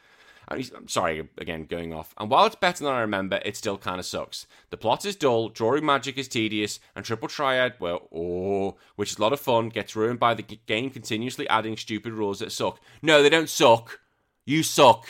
I'm 0.48 0.88
sorry, 0.88 1.28
again, 1.38 1.66
going 1.66 1.94
off. 1.94 2.12
And 2.18 2.28
while 2.28 2.46
it's 2.46 2.56
better 2.56 2.82
than 2.82 2.92
I 2.92 3.02
remember, 3.02 3.40
it 3.44 3.56
still 3.56 3.78
kind 3.78 4.00
of 4.00 4.06
sucks. 4.06 4.48
The 4.70 4.76
plot 4.76 5.04
is 5.04 5.14
dull, 5.14 5.48
drawing 5.48 5.86
magic 5.86 6.18
is 6.18 6.26
tedious, 6.26 6.80
and 6.96 7.04
Triple 7.04 7.28
Triad, 7.28 7.74
well, 7.78 8.08
oh, 8.12 8.74
which 8.96 9.12
is 9.12 9.18
a 9.18 9.22
lot 9.22 9.32
of 9.32 9.38
fun, 9.38 9.68
gets 9.68 9.94
ruined 9.94 10.18
by 10.18 10.34
the 10.34 10.42
game 10.42 10.90
continuously 10.90 11.48
adding 11.48 11.76
stupid 11.76 12.14
rules 12.14 12.40
that 12.40 12.50
suck. 12.50 12.80
No, 13.00 13.22
they 13.22 13.30
don't 13.30 13.48
suck. 13.48 14.00
You 14.44 14.64
suck. 14.64 15.06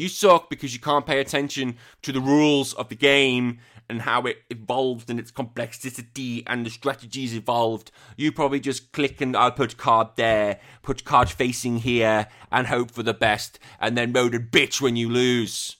You 0.00 0.08
suck 0.08 0.48
because 0.48 0.72
you 0.72 0.80
can't 0.80 1.04
pay 1.04 1.20
attention 1.20 1.76
to 2.00 2.10
the 2.10 2.22
rules 2.22 2.72
of 2.72 2.88
the 2.88 2.94
game 2.94 3.58
and 3.86 4.00
how 4.00 4.22
it 4.22 4.38
evolved 4.48 5.10
and 5.10 5.20
its 5.20 5.30
complexity 5.30 6.42
and 6.46 6.64
the 6.64 6.70
strategies 6.70 7.34
evolved. 7.34 7.90
You 8.16 8.32
probably 8.32 8.60
just 8.60 8.92
click 8.92 9.20
and 9.20 9.36
I'll 9.36 9.52
put 9.52 9.76
card 9.76 10.08
there, 10.16 10.58
put 10.80 11.04
card 11.04 11.28
facing 11.28 11.80
here, 11.80 12.28
and 12.50 12.68
hope 12.68 12.90
for 12.90 13.02
the 13.02 13.12
best, 13.12 13.58
and 13.78 13.94
then 13.94 14.12
mode 14.12 14.34
a 14.34 14.38
bitch 14.38 14.80
when 14.80 14.96
you 14.96 15.10
lose. 15.10 15.76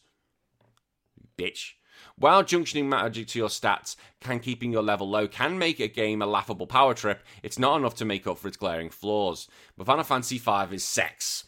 Bitch. 1.38 1.70
While 2.16 2.44
junctioning 2.44 2.88
magic 2.88 3.28
to 3.28 3.38
your 3.38 3.48
stats 3.48 3.96
can 4.20 4.40
keeping 4.40 4.70
your 4.70 4.82
level 4.82 5.08
low 5.08 5.28
can 5.28 5.56
make 5.56 5.80
a 5.80 5.88
game 5.88 6.20
a 6.20 6.26
laughable 6.26 6.66
power 6.66 6.92
trip, 6.92 7.22
it's 7.42 7.58
not 7.58 7.78
enough 7.78 7.94
to 7.94 8.04
make 8.04 8.26
up 8.26 8.36
for 8.36 8.48
its 8.48 8.58
glaring 8.58 8.90
flaws. 8.90 9.48
But 9.78 9.86
Final 9.86 10.04
Fantasy 10.04 10.36
V 10.36 10.74
is 10.74 10.84
sex. 10.84 11.44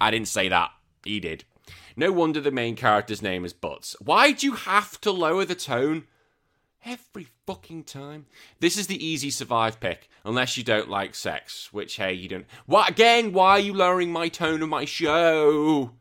I 0.00 0.10
didn't 0.10 0.28
say 0.28 0.48
that. 0.48 0.70
He 1.04 1.20
did. 1.20 1.44
No 1.96 2.10
wonder 2.10 2.40
the 2.40 2.50
main 2.50 2.76
character's 2.76 3.22
name 3.22 3.44
is 3.44 3.52
Butts. 3.52 3.96
Why 4.00 4.32
do 4.32 4.46
you 4.46 4.54
have 4.54 5.00
to 5.02 5.10
lower 5.12 5.44
the 5.44 5.54
tone? 5.54 6.04
Every 6.84 7.28
fucking 7.46 7.84
time. 7.84 8.26
This 8.60 8.76
is 8.76 8.88
the 8.88 9.04
easy 9.04 9.30
survive 9.30 9.80
pick, 9.80 10.08
unless 10.24 10.56
you 10.56 10.64
don't 10.64 10.90
like 10.90 11.14
sex, 11.14 11.72
which, 11.72 11.96
hey, 11.96 12.12
you 12.12 12.28
don't. 12.28 12.46
What, 12.66 12.90
again, 12.90 13.32
why 13.32 13.52
are 13.52 13.60
you 13.60 13.72
lowering 13.72 14.12
my 14.12 14.28
tone 14.28 14.62
of 14.62 14.68
my 14.68 14.84
show? 14.84 15.92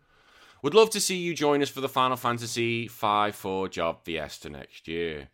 Would 0.62 0.74
love 0.74 0.90
to 0.92 1.00
see 1.00 1.18
you 1.18 1.34
join 1.34 1.62
us 1.62 1.70
for 1.70 1.82
the 1.82 1.90
Final 1.90 2.18
Fantasy 2.18 2.88
V 2.88 3.32
4 3.32 3.68
Job 3.70 4.00
Fiesta 4.04 4.50
next 4.50 4.88
year. 4.88 5.30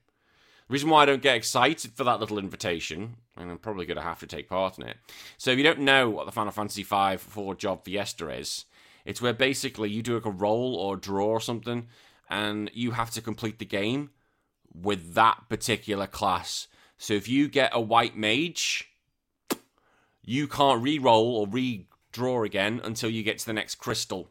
The 0.68 0.74
reason 0.74 0.90
why 0.90 1.04
I 1.04 1.06
don't 1.06 1.22
get 1.22 1.36
excited 1.36 1.94
for 1.94 2.04
that 2.04 2.20
little 2.20 2.38
invitation, 2.38 3.16
and 3.40 3.50
I'm 3.50 3.58
probably 3.58 3.86
going 3.86 3.98
to 3.98 4.04
have 4.04 4.20
to 4.20 4.28
take 4.28 4.50
part 4.50 4.78
in 4.78 4.88
it. 4.88 4.98
So, 5.38 5.52
if 5.52 5.58
you 5.58 5.64
don't 5.64 5.80
know 5.80 6.10
what 6.10 6.26
the 6.26 6.32
Final 6.32 6.52
Fantasy 6.52 6.84
V 6.84 7.18
4 7.18 7.56
Job 7.56 7.86
Fiesta 7.86 8.30
is, 8.30 8.66
it's 9.06 9.22
where 9.22 9.34
basically 9.34 9.90
you 9.90 10.04
do 10.04 10.16
like 10.16 10.26
a 10.26 10.32
roll 10.32 10.76
or 10.76 10.98
draw 10.98 11.28
or 11.28 11.42
something, 11.42 11.88
and 12.30 12.70
you 12.74 12.92
have 12.92 13.12
to 13.12 13.22
complete 13.22 13.60
the 13.60 13.66
game 13.66 14.12
with 14.74 15.14
that 15.16 15.44
particular 15.50 16.06
class. 16.06 16.68
So 16.98 17.14
if 17.14 17.28
you 17.28 17.48
get 17.48 17.72
a 17.74 17.82
white 17.82 18.18
mage, 18.18 18.92
you 20.22 20.48
can't 20.48 20.84
re-roll 20.84 21.38
or 21.38 21.48
redraw 21.48 22.46
again 22.46 22.82
until 22.84 23.10
you 23.10 23.24
get 23.24 23.40
to 23.40 23.46
the 23.46 23.54
next 23.54 23.76
crystal. 23.76 24.30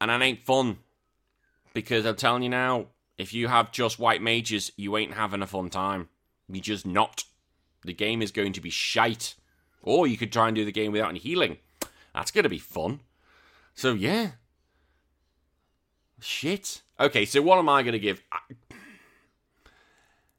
And 0.00 0.10
that 0.10 0.22
ain't 0.22 0.44
fun. 0.44 0.78
Because 1.74 2.04
I'm 2.04 2.16
telling 2.16 2.42
you 2.42 2.50
now, 2.50 2.86
if 3.16 3.32
you 3.32 3.48
have 3.48 3.72
just 3.72 3.98
white 3.98 4.20
mages, 4.20 4.72
you 4.76 4.96
ain't 4.96 5.14
having 5.14 5.42
a 5.42 5.46
fun 5.46 5.70
time. 5.70 6.08
You 6.52 6.60
just 6.60 6.86
not. 6.86 7.24
The 7.84 7.92
game 7.92 8.22
is 8.22 8.30
going 8.30 8.52
to 8.52 8.60
be 8.60 8.70
shite. 8.70 9.34
Or 9.82 10.06
you 10.06 10.16
could 10.16 10.32
try 10.32 10.46
and 10.46 10.54
do 10.54 10.64
the 10.64 10.70
game 10.70 10.92
without 10.92 11.08
any 11.08 11.18
healing. 11.18 11.56
That's 12.14 12.30
going 12.30 12.44
to 12.44 12.48
be 12.48 12.58
fun. 12.58 13.00
So, 13.74 13.94
yeah. 13.94 14.32
Shit. 16.20 16.82
Okay, 17.00 17.24
so 17.24 17.42
what 17.42 17.58
am 17.58 17.68
I 17.68 17.82
going 17.82 17.94
to 17.94 17.98
give? 17.98 18.22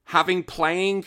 Having 0.05 0.43
playing. 0.43 1.01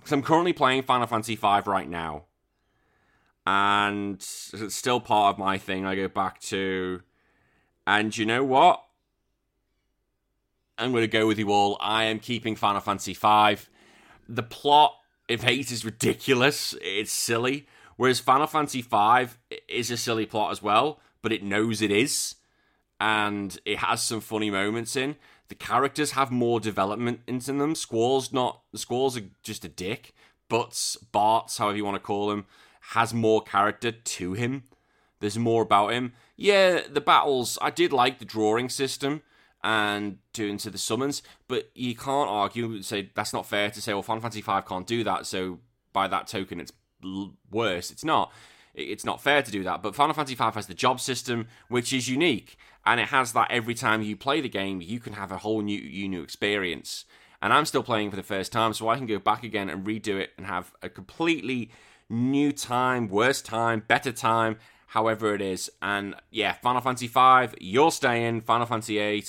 Because 0.00 0.10
I'm 0.10 0.22
currently 0.22 0.52
playing 0.52 0.82
Final 0.82 1.06
Fantasy 1.06 1.36
V 1.36 1.60
right 1.66 1.88
now. 1.88 2.24
And 3.46 4.14
it's 4.16 4.74
still 4.74 4.98
part 5.00 5.34
of 5.34 5.38
my 5.38 5.58
thing. 5.58 5.86
I 5.86 5.94
go 5.94 6.08
back 6.08 6.40
to. 6.40 7.02
And 7.86 8.16
you 8.16 8.26
know 8.26 8.42
what? 8.42 8.82
I'm 10.78 10.90
going 10.92 11.02
to 11.02 11.08
go 11.08 11.26
with 11.26 11.38
you 11.38 11.50
all. 11.52 11.76
I 11.80 12.04
am 12.04 12.18
keeping 12.18 12.56
Final 12.56 12.80
Fantasy 12.80 13.14
V. 13.14 13.56
The 14.28 14.42
plot, 14.42 14.96
FF8, 15.28 15.70
is 15.70 15.84
ridiculous. 15.84 16.74
It's 16.80 17.12
silly. 17.12 17.66
Whereas 17.96 18.20
Final 18.20 18.46
Fantasy 18.46 18.82
V 18.82 19.32
is 19.68 19.90
a 19.90 19.96
silly 19.96 20.26
plot 20.26 20.50
as 20.50 20.62
well, 20.62 21.00
but 21.20 21.32
it 21.32 21.42
knows 21.42 21.82
it 21.82 21.90
is, 21.90 22.36
and 22.98 23.58
it 23.64 23.78
has 23.78 24.02
some 24.02 24.20
funny 24.20 24.50
moments 24.50 24.96
in. 24.96 25.16
The 25.48 25.54
characters 25.54 26.12
have 26.12 26.30
more 26.30 26.60
development 26.60 27.20
into 27.26 27.52
them. 27.52 27.74
Squall's 27.74 28.32
not. 28.32 28.62
Squall's 28.74 29.18
are 29.18 29.24
just 29.42 29.64
a 29.64 29.68
dick. 29.68 30.14
Butts, 30.48 30.96
Bartz, 31.12 31.58
however 31.58 31.76
you 31.76 31.84
want 31.84 31.96
to 31.96 32.00
call 32.00 32.30
him, 32.30 32.46
has 32.92 33.12
more 33.12 33.42
character 33.42 33.92
to 33.92 34.32
him. 34.32 34.64
There's 35.20 35.38
more 35.38 35.62
about 35.62 35.92
him. 35.92 36.14
Yeah, 36.36 36.80
the 36.90 37.00
battles. 37.00 37.58
I 37.60 37.70
did 37.70 37.92
like 37.92 38.18
the 38.18 38.24
drawing 38.24 38.68
system 38.68 39.22
and 39.64 40.18
doing 40.32 40.58
to 40.58 40.70
the 40.70 40.78
summons, 40.78 41.22
but 41.48 41.70
you 41.74 41.94
can't 41.94 42.28
argue 42.28 42.66
and 42.66 42.84
say 42.84 43.10
that's 43.14 43.32
not 43.32 43.46
fair 43.46 43.70
to 43.70 43.80
say, 43.80 43.92
well, 43.92 44.02
Final 44.02 44.20
Fantasy 44.20 44.40
V 44.40 44.52
can't 44.66 44.86
do 44.86 45.04
that, 45.04 45.26
so 45.26 45.60
by 45.92 46.08
that 46.08 46.26
token, 46.26 46.60
it's 46.60 46.72
worse. 47.50 47.90
It's 47.90 48.04
not. 48.04 48.32
It's 48.74 49.04
not 49.04 49.20
fair 49.20 49.42
to 49.42 49.50
do 49.50 49.62
that. 49.64 49.82
But 49.82 49.94
Final 49.94 50.14
Fantasy 50.14 50.34
V 50.34 50.44
has 50.44 50.66
the 50.66 50.74
job 50.74 51.00
system, 51.00 51.46
which 51.68 51.92
is 51.92 52.08
unique, 52.08 52.56
and 52.86 52.98
it 53.00 53.08
has 53.08 53.32
that 53.34 53.50
every 53.50 53.74
time 53.74 54.02
you 54.02 54.16
play 54.16 54.40
the 54.40 54.48
game, 54.48 54.80
you 54.80 54.98
can 54.98 55.12
have 55.12 55.30
a 55.30 55.38
whole 55.38 55.60
new, 55.60 56.08
new 56.08 56.22
experience. 56.22 57.04
And 57.40 57.52
I'm 57.52 57.66
still 57.66 57.82
playing 57.82 58.10
for 58.10 58.16
the 58.16 58.22
first 58.22 58.52
time, 58.52 58.72
so 58.72 58.88
I 58.88 58.96
can 58.96 59.06
go 59.06 59.18
back 59.18 59.42
again 59.42 59.68
and 59.68 59.84
redo 59.84 60.18
it 60.18 60.30
and 60.38 60.46
have 60.46 60.72
a 60.80 60.88
completely 60.88 61.70
new 62.08 62.52
time, 62.52 63.08
worse 63.08 63.42
time, 63.42 63.82
better 63.86 64.12
time, 64.12 64.58
however 64.86 65.34
it 65.34 65.42
is. 65.42 65.70
And 65.82 66.14
yeah, 66.30 66.54
Final 66.54 66.80
Fantasy 66.80 67.08
V, 67.08 67.48
you're 67.60 67.90
staying. 67.90 68.42
Final 68.42 68.66
Fantasy 68.66 68.96
VIII, 68.96 69.24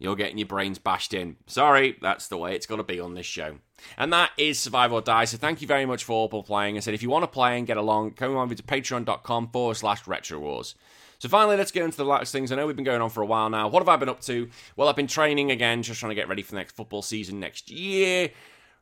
you're 0.00 0.16
getting 0.16 0.38
your 0.38 0.48
brains 0.48 0.78
bashed 0.78 1.14
in. 1.14 1.36
Sorry, 1.46 1.96
that's 2.00 2.26
the 2.26 2.38
way 2.38 2.56
it's 2.56 2.66
going 2.66 2.78
to 2.80 2.84
be 2.84 2.98
on 2.98 3.14
this 3.14 3.26
show. 3.26 3.58
And 3.96 4.12
that 4.12 4.30
is 4.38 4.58
Survive 4.58 4.92
or 4.92 5.02
Die. 5.02 5.26
So 5.26 5.36
thank 5.36 5.60
you 5.60 5.68
very 5.68 5.86
much 5.86 6.04
for 6.04 6.12
all 6.12 6.42
playing. 6.42 6.76
I 6.76 6.80
said 6.80 6.94
if 6.94 7.02
you 7.02 7.10
want 7.10 7.22
to 7.22 7.28
play 7.28 7.58
and 7.58 7.66
get 7.66 7.76
along, 7.76 8.12
come 8.12 8.36
on 8.36 8.44
over 8.44 8.54
to 8.54 8.62
patreon.com 8.62 9.50
forward 9.50 9.76
slash 9.76 10.06
retro 10.06 10.38
wars. 10.38 10.74
So 11.18 11.28
finally, 11.28 11.58
let's 11.58 11.70
get 11.70 11.84
into 11.84 11.98
the 11.98 12.06
last 12.06 12.32
things. 12.32 12.50
I 12.50 12.56
know 12.56 12.66
we've 12.66 12.74
been 12.74 12.84
going 12.84 13.02
on 13.02 13.10
for 13.10 13.22
a 13.22 13.26
while 13.26 13.50
now. 13.50 13.68
What 13.68 13.80
have 13.80 13.90
I 13.90 13.96
been 13.96 14.08
up 14.08 14.22
to? 14.22 14.48
Well, 14.74 14.88
I've 14.88 14.96
been 14.96 15.06
training 15.06 15.50
again, 15.50 15.82
just 15.82 16.00
trying 16.00 16.10
to 16.10 16.14
get 16.14 16.28
ready 16.28 16.40
for 16.40 16.52
the 16.52 16.56
next 16.56 16.74
football 16.74 17.02
season 17.02 17.38
next 17.38 17.70
year. 17.70 18.30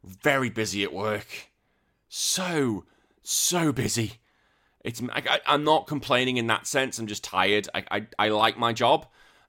Very 0.04 0.50
busy 0.50 0.84
at 0.84 0.92
work. 0.92 1.26
So, 2.08 2.84
so 3.22 3.72
busy. 3.72 4.12
It's 4.84 5.02
I, 5.12 5.40
am 5.46 5.64
not 5.64 5.88
complaining 5.88 6.36
in 6.36 6.46
that 6.46 6.68
sense. 6.68 7.00
I'm 7.00 7.08
just 7.08 7.24
tired. 7.24 7.68
I, 7.74 7.84
I, 7.90 8.06
I 8.18 8.28
like 8.28 8.56
my 8.56 8.72
job. 8.72 9.06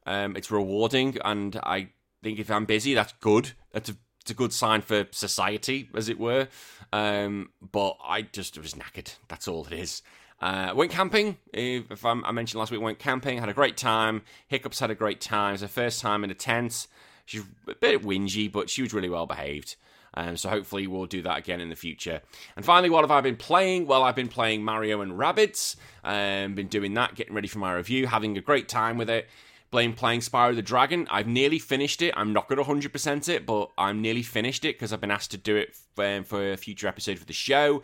Um, 0.10 0.36
it's 0.36 0.50
rewarding, 0.50 1.20
and 1.24 1.56
I 1.62 1.90
think 2.24 2.40
if 2.40 2.50
I'm 2.50 2.66
busy, 2.66 2.96
that's 2.96 3.14
good. 3.22 3.52
That's 3.72 3.90
a 3.90 3.96
it's 4.22 4.32
a 4.32 4.34
good 4.34 4.52
sign 4.52 4.82
for 4.82 5.08
society, 5.12 5.90
as 5.96 6.10
it 6.10 6.20
were. 6.20 6.48
Um, 6.92 7.52
but 7.62 7.96
I 8.04 8.24
just 8.24 8.58
was 8.58 8.74
knackered. 8.74 9.16
That's 9.28 9.48
all 9.48 9.66
it 9.66 9.74
is. 9.74 10.02
Uh, 10.42 10.74
went 10.76 10.92
camping. 10.92 11.38
If, 11.54 11.92
if 11.92 12.06
i 12.06 12.14
mentioned 12.32 12.60
last 12.60 12.72
week, 12.72 12.82
went 12.82 13.00
camping. 13.00 13.38
Had 13.38 13.50
a 13.50 13.54
great 13.54 13.78
time. 13.78 14.24
Hiccups 14.48 14.80
had 14.80 14.90
a 14.90 14.96
great 14.96 15.22
time. 15.22 15.50
It 15.50 15.54
was 15.54 15.62
her 15.62 15.68
first 15.68 16.02
time 16.02 16.24
in 16.24 16.32
a 16.32 16.36
tent. 16.36 16.88
She's 17.26 17.44
a 17.68 17.76
bit 17.76 18.02
whingy, 18.02 18.52
but 18.52 18.70
she 18.70 18.82
was 18.82 18.94
really 18.94 19.10
well 19.10 19.28
behaved. 19.28 19.76
Um, 20.16 20.38
so 20.38 20.50
hopefully 20.50 20.88
we'll 20.88 21.06
do 21.06 21.22
that 21.22 21.38
again 21.38 21.62
in 21.62 21.70
the 21.70 21.76
future. 21.76 22.22
And 22.56 22.66
finally, 22.66 22.90
what 22.90 23.02
have 23.02 23.12
I 23.12 23.22
been 23.22 23.38
playing? 23.38 23.86
Well, 23.86 24.04
I've 24.04 24.16
been 24.16 24.28
playing 24.28 24.64
Mario 24.64 25.02
and 25.02 25.14
Rabbids. 25.14 25.76
Um, 26.04 26.56
been 26.56 26.68
doing 26.68 26.96
that, 26.96 27.16
getting 27.16 27.36
ready 27.36 27.48
for 27.48 27.60
my 27.60 27.74
review, 27.74 28.08
having 28.08 28.38
a 28.38 28.42
great 28.42 28.68
time 28.68 28.98
with 28.98 29.10
it. 29.10 29.28
Blame 29.72 29.94
playing 29.94 30.22
Spyro 30.22 30.56
the 30.56 30.62
Dragon. 30.62 31.08
I've 31.12 31.28
nearly 31.28 31.60
finished 31.60 32.02
it. 32.02 32.14
I'm 32.18 32.34
not 32.34 32.48
going 32.48 32.58
to 32.58 32.70
100% 32.70 33.30
it, 33.30 33.46
but 33.46 33.70
I'm 33.78 34.02
nearly 34.02 34.24
finished 34.24 34.66
it 34.66 34.76
because 34.76 34.92
I've 34.92 35.02
been 35.02 35.12
asked 35.12 35.32
to 35.32 35.38
do 35.38 35.56
it 35.56 35.78
um, 35.98 36.24
for 36.24 36.52
a 36.52 36.58
future 36.58 36.88
episode 36.88 37.20
for 37.20 37.26
the 37.26 37.34
show. 37.34 37.84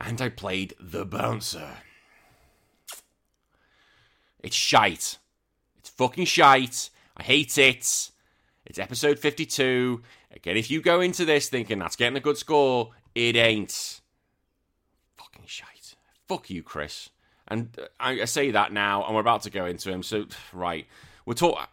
And 0.00 0.20
I 0.20 0.28
played 0.28 0.74
The 0.78 1.06
Bouncer. 1.06 1.78
It's 4.40 4.56
shite. 4.56 5.18
It's 5.78 5.88
fucking 5.90 6.26
shite. 6.26 6.90
I 7.16 7.22
hate 7.22 7.56
it. 7.56 8.10
It's 8.66 8.78
episode 8.78 9.18
52. 9.18 10.02
Again, 10.32 10.56
if 10.58 10.70
you 10.70 10.82
go 10.82 11.00
into 11.00 11.24
this 11.24 11.48
thinking 11.48 11.78
that's 11.78 11.96
getting 11.96 12.16
a 12.16 12.20
good 12.20 12.36
score, 12.36 12.90
it 13.14 13.34
ain't. 13.34 14.00
Fucking 15.16 15.46
shite. 15.46 15.96
Fuck 16.28 16.50
you, 16.50 16.62
Chris. 16.62 17.08
And 17.48 17.76
I, 17.98 18.22
I 18.22 18.24
say 18.26 18.50
that 18.50 18.72
now, 18.72 19.04
and 19.04 19.14
we're 19.14 19.20
about 19.20 19.42
to 19.42 19.50
go 19.50 19.66
into 19.66 19.90
him. 19.90 20.02
So, 20.02 20.26
right, 20.52 20.86
we're 21.26 21.34
talking. 21.34 21.64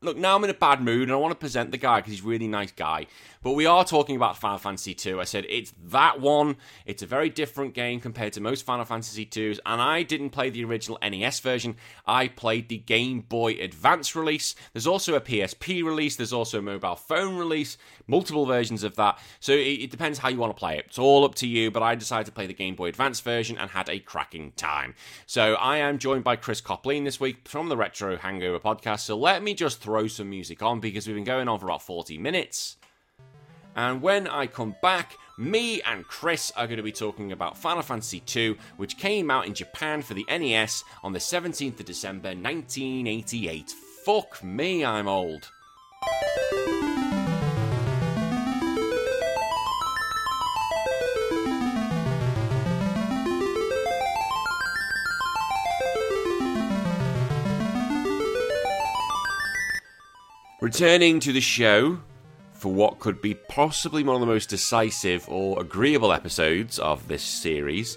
Look, 0.00 0.16
now 0.16 0.36
I'm 0.36 0.44
in 0.44 0.50
a 0.50 0.54
bad 0.54 0.80
mood, 0.80 1.02
and 1.02 1.12
I 1.12 1.16
want 1.16 1.32
to 1.32 1.38
present 1.38 1.70
the 1.70 1.76
guy 1.76 1.96
because 1.98 2.12
he's 2.12 2.24
a 2.24 2.28
really 2.28 2.46
nice 2.48 2.72
guy. 2.72 3.06
But 3.42 3.52
we 3.52 3.66
are 3.66 3.84
talking 3.84 4.16
about 4.16 4.36
Final 4.36 4.58
Fantasy 4.58 4.96
II. 5.04 5.20
I 5.20 5.24
said 5.24 5.46
it's 5.48 5.72
that 5.86 6.20
one. 6.20 6.56
It's 6.86 7.02
a 7.02 7.06
very 7.06 7.28
different 7.28 7.74
game 7.74 8.00
compared 8.00 8.32
to 8.34 8.40
most 8.40 8.64
Final 8.64 8.84
Fantasy 8.84 9.28
IIs, 9.34 9.60
and 9.64 9.80
I 9.80 10.02
didn't 10.02 10.30
play 10.30 10.50
the 10.50 10.64
original 10.64 10.98
NES 11.02 11.40
version. 11.40 11.76
I 12.06 12.28
played 12.28 12.68
the 12.68 12.78
Game 12.78 13.20
Boy 13.20 13.52
Advance 13.52 14.16
release. 14.16 14.54
There's 14.72 14.86
also 14.86 15.14
a 15.14 15.20
PSP 15.20 15.84
release. 15.84 16.16
There's 16.16 16.32
also 16.32 16.58
a 16.58 16.62
mobile 16.62 16.96
phone 16.96 17.36
release. 17.36 17.78
Multiple 18.06 18.46
versions 18.46 18.82
of 18.82 18.96
that. 18.96 19.18
So 19.40 19.52
it, 19.52 19.82
it 19.82 19.90
depends 19.90 20.18
how 20.18 20.28
you 20.30 20.38
want 20.38 20.56
to 20.56 20.58
play 20.58 20.78
it. 20.78 20.86
It's 20.88 20.98
all 20.98 21.24
up 21.24 21.34
to 21.36 21.46
you. 21.46 21.70
But 21.70 21.82
I 21.82 21.94
decided 21.94 22.26
to 22.26 22.32
play 22.32 22.46
the 22.46 22.54
Game 22.54 22.74
Boy 22.74 22.88
Advance 22.88 23.20
version 23.20 23.56
and 23.56 23.70
had 23.70 23.88
a 23.88 24.00
cracking 24.00 24.52
time. 24.52 24.94
So 25.26 25.54
I 25.54 25.78
am 25.78 25.98
joined 25.98 26.24
by 26.24 26.36
Chris 26.36 26.60
Coplien 26.60 27.04
this 27.04 27.20
week 27.20 27.46
from 27.46 27.68
the 27.68 27.76
Retro 27.76 28.16
Hangover 28.16 28.58
podcast. 28.58 29.00
So 29.00 29.16
let 29.16 29.42
me 29.42 29.54
just 29.54 29.80
throw 29.80 30.06
some 30.08 30.30
music 30.30 30.62
on 30.62 30.80
because 30.80 31.06
we've 31.06 31.16
been 31.16 31.24
going 31.24 31.48
on 31.48 31.58
for 31.58 31.66
about 31.66 31.82
40 31.82 32.18
minutes. 32.18 32.76
And 33.78 34.02
when 34.02 34.26
I 34.26 34.48
come 34.48 34.74
back, 34.82 35.16
me 35.36 35.80
and 35.82 36.04
Chris 36.04 36.50
are 36.56 36.66
going 36.66 36.78
to 36.78 36.82
be 36.82 36.90
talking 36.90 37.30
about 37.30 37.56
Final 37.56 37.84
Fantasy 37.84 38.20
II, 38.34 38.56
which 38.76 38.98
came 38.98 39.30
out 39.30 39.46
in 39.46 39.54
Japan 39.54 40.02
for 40.02 40.14
the 40.14 40.26
NES 40.28 40.82
on 41.04 41.12
the 41.12 41.20
17th 41.20 41.78
of 41.78 41.86
December 41.86 42.30
1988. 42.30 43.70
Fuck 44.04 44.42
me, 44.42 44.84
I'm 44.84 45.06
old. 45.06 45.48
Returning 60.60 61.20
to 61.20 61.32
the 61.32 61.40
show 61.40 62.00
for 62.58 62.72
what 62.72 62.98
could 62.98 63.22
be 63.22 63.34
possibly 63.34 64.02
one 64.02 64.16
of 64.16 64.20
the 64.20 64.26
most 64.26 64.48
decisive 64.48 65.28
or 65.28 65.60
agreeable 65.60 66.12
episodes 66.12 66.78
of 66.80 67.06
this 67.06 67.22
series 67.22 67.96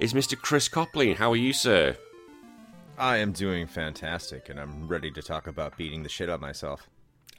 is 0.00 0.14
Mr. 0.14 0.36
Chris 0.40 0.66
Coplien. 0.68 1.16
How 1.16 1.30
are 1.32 1.36
you, 1.36 1.52
sir? 1.52 1.94
I 2.96 3.18
am 3.18 3.32
doing 3.32 3.66
fantastic, 3.66 4.48
and 4.48 4.58
I'm 4.58 4.88
ready 4.88 5.10
to 5.10 5.20
talk 5.20 5.46
about 5.46 5.76
beating 5.76 6.02
the 6.02 6.08
shit 6.08 6.30
out 6.30 6.36
of 6.36 6.40
myself. 6.40 6.88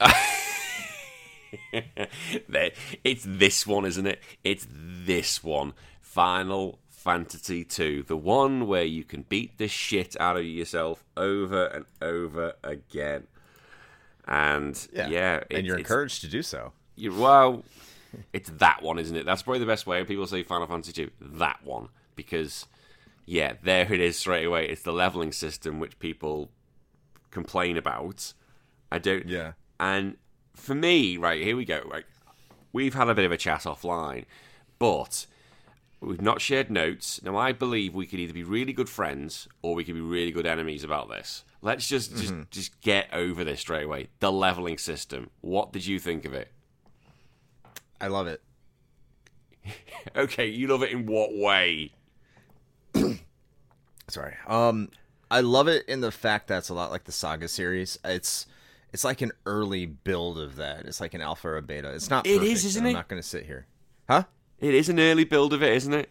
it's 3.04 3.24
this 3.26 3.66
one, 3.66 3.84
isn't 3.84 4.06
it? 4.06 4.22
It's 4.44 4.66
this 4.70 5.42
one. 5.42 5.74
Final 6.00 6.78
Fantasy 6.88 7.64
2. 7.64 8.04
The 8.04 8.16
one 8.16 8.68
where 8.68 8.84
you 8.84 9.02
can 9.02 9.22
beat 9.22 9.58
the 9.58 9.66
shit 9.66 10.18
out 10.20 10.36
of 10.36 10.44
yourself 10.44 11.04
over 11.16 11.66
and 11.66 11.84
over 12.00 12.54
again. 12.62 13.26
And 14.26 14.88
yeah, 14.92 15.08
yeah 15.08 15.40
and 15.50 15.66
you're 15.66 15.78
encouraged 15.78 16.20
to 16.22 16.28
do 16.28 16.42
so. 16.42 16.72
You, 16.96 17.14
well, 17.14 17.64
it's 18.32 18.50
that 18.50 18.82
one, 18.82 18.98
isn't 18.98 19.16
it? 19.16 19.24
That's 19.24 19.42
probably 19.42 19.60
the 19.60 19.66
best 19.66 19.86
way. 19.86 20.04
People 20.04 20.26
say 20.26 20.42
Final 20.42 20.66
Fantasy 20.66 20.92
2, 20.92 21.10
that 21.38 21.60
one. 21.64 21.88
Because, 22.16 22.66
yeah, 23.26 23.54
there 23.62 23.90
it 23.92 24.00
is 24.00 24.18
straight 24.18 24.44
away. 24.44 24.68
It's 24.68 24.82
the 24.82 24.92
leveling 24.92 25.32
system 25.32 25.80
which 25.80 25.98
people 25.98 26.50
complain 27.30 27.76
about. 27.76 28.34
I 28.92 28.98
don't. 28.98 29.26
Yeah. 29.26 29.52
And 29.78 30.16
for 30.54 30.74
me, 30.74 31.16
right, 31.16 31.42
here 31.42 31.56
we 31.56 31.64
go. 31.64 31.82
Right, 31.90 32.04
we've 32.72 32.94
had 32.94 33.08
a 33.08 33.14
bit 33.14 33.24
of 33.24 33.32
a 33.32 33.36
chat 33.36 33.60
offline, 33.60 34.24
but 34.78 35.26
we've 36.00 36.20
not 36.20 36.40
shared 36.40 36.70
notes. 36.70 37.22
Now, 37.22 37.36
I 37.36 37.52
believe 37.52 37.94
we 37.94 38.06
could 38.06 38.20
either 38.20 38.32
be 38.32 38.44
really 38.44 38.72
good 38.72 38.88
friends 38.88 39.48
or 39.62 39.74
we 39.74 39.84
could 39.84 39.94
be 39.94 40.00
really 40.00 40.32
good 40.32 40.46
enemies 40.46 40.84
about 40.84 41.08
this. 41.08 41.44
Let's 41.62 41.88
just 41.88 42.12
just 42.16 42.32
mm-hmm. 42.32 42.42
just 42.50 42.80
get 42.80 43.12
over 43.12 43.44
this 43.44 43.60
straight 43.60 43.84
away. 43.84 44.08
The 44.20 44.32
leveling 44.32 44.78
system. 44.78 45.30
What 45.40 45.72
did 45.72 45.86
you 45.86 45.98
think 45.98 46.24
of 46.24 46.32
it? 46.32 46.50
I 48.00 48.06
love 48.06 48.26
it. 48.26 48.40
okay, 50.16 50.46
you 50.46 50.68
love 50.68 50.82
it 50.82 50.90
in 50.90 51.06
what 51.06 51.30
way? 51.34 51.92
Sorry. 54.08 54.36
Um 54.46 54.90
I 55.30 55.40
love 55.40 55.68
it 55.68 55.86
in 55.86 56.00
the 56.00 56.10
fact 56.10 56.48
that 56.48 56.58
it's 56.58 56.70
a 56.70 56.74
lot 56.74 56.90
like 56.90 57.04
the 57.04 57.12
Saga 57.12 57.46
series. 57.46 57.98
It's 58.04 58.46
it's 58.92 59.04
like 59.04 59.20
an 59.20 59.32
early 59.46 59.86
build 59.86 60.38
of 60.38 60.56
that. 60.56 60.86
It's 60.86 61.00
like 61.00 61.14
an 61.14 61.20
alpha 61.20 61.48
or 61.48 61.56
a 61.56 61.62
beta. 61.62 61.92
It's 61.92 62.10
not. 62.10 62.24
Perfect, 62.24 62.42
it 62.42 62.46
is, 62.48 62.64
isn't 62.64 62.82
I'm 62.82 62.86
it? 62.86 62.90
I'm 62.90 62.94
not 62.94 63.08
going 63.08 63.22
to 63.22 63.28
sit 63.28 63.46
here, 63.46 63.66
huh? 64.08 64.24
It 64.58 64.74
is 64.74 64.88
an 64.88 64.98
early 64.98 65.24
build 65.24 65.52
of 65.52 65.62
it, 65.62 65.72
isn't 65.74 65.94
it? 65.94 66.10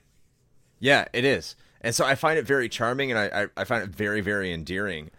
Yeah, 0.79 1.05
it 1.11 1.25
is. 1.25 1.55
And 1.81 1.93
so 1.93 2.05
I 2.05 2.15
find 2.15 2.39
it 2.39 2.45
very 2.45 2.69
charming, 2.69 3.11
and 3.11 3.19
I, 3.19 3.43
I, 3.43 3.47
I 3.57 3.63
find 3.65 3.83
it 3.83 3.89
very 3.89 4.21
very 4.21 4.53
endearing. 4.53 5.11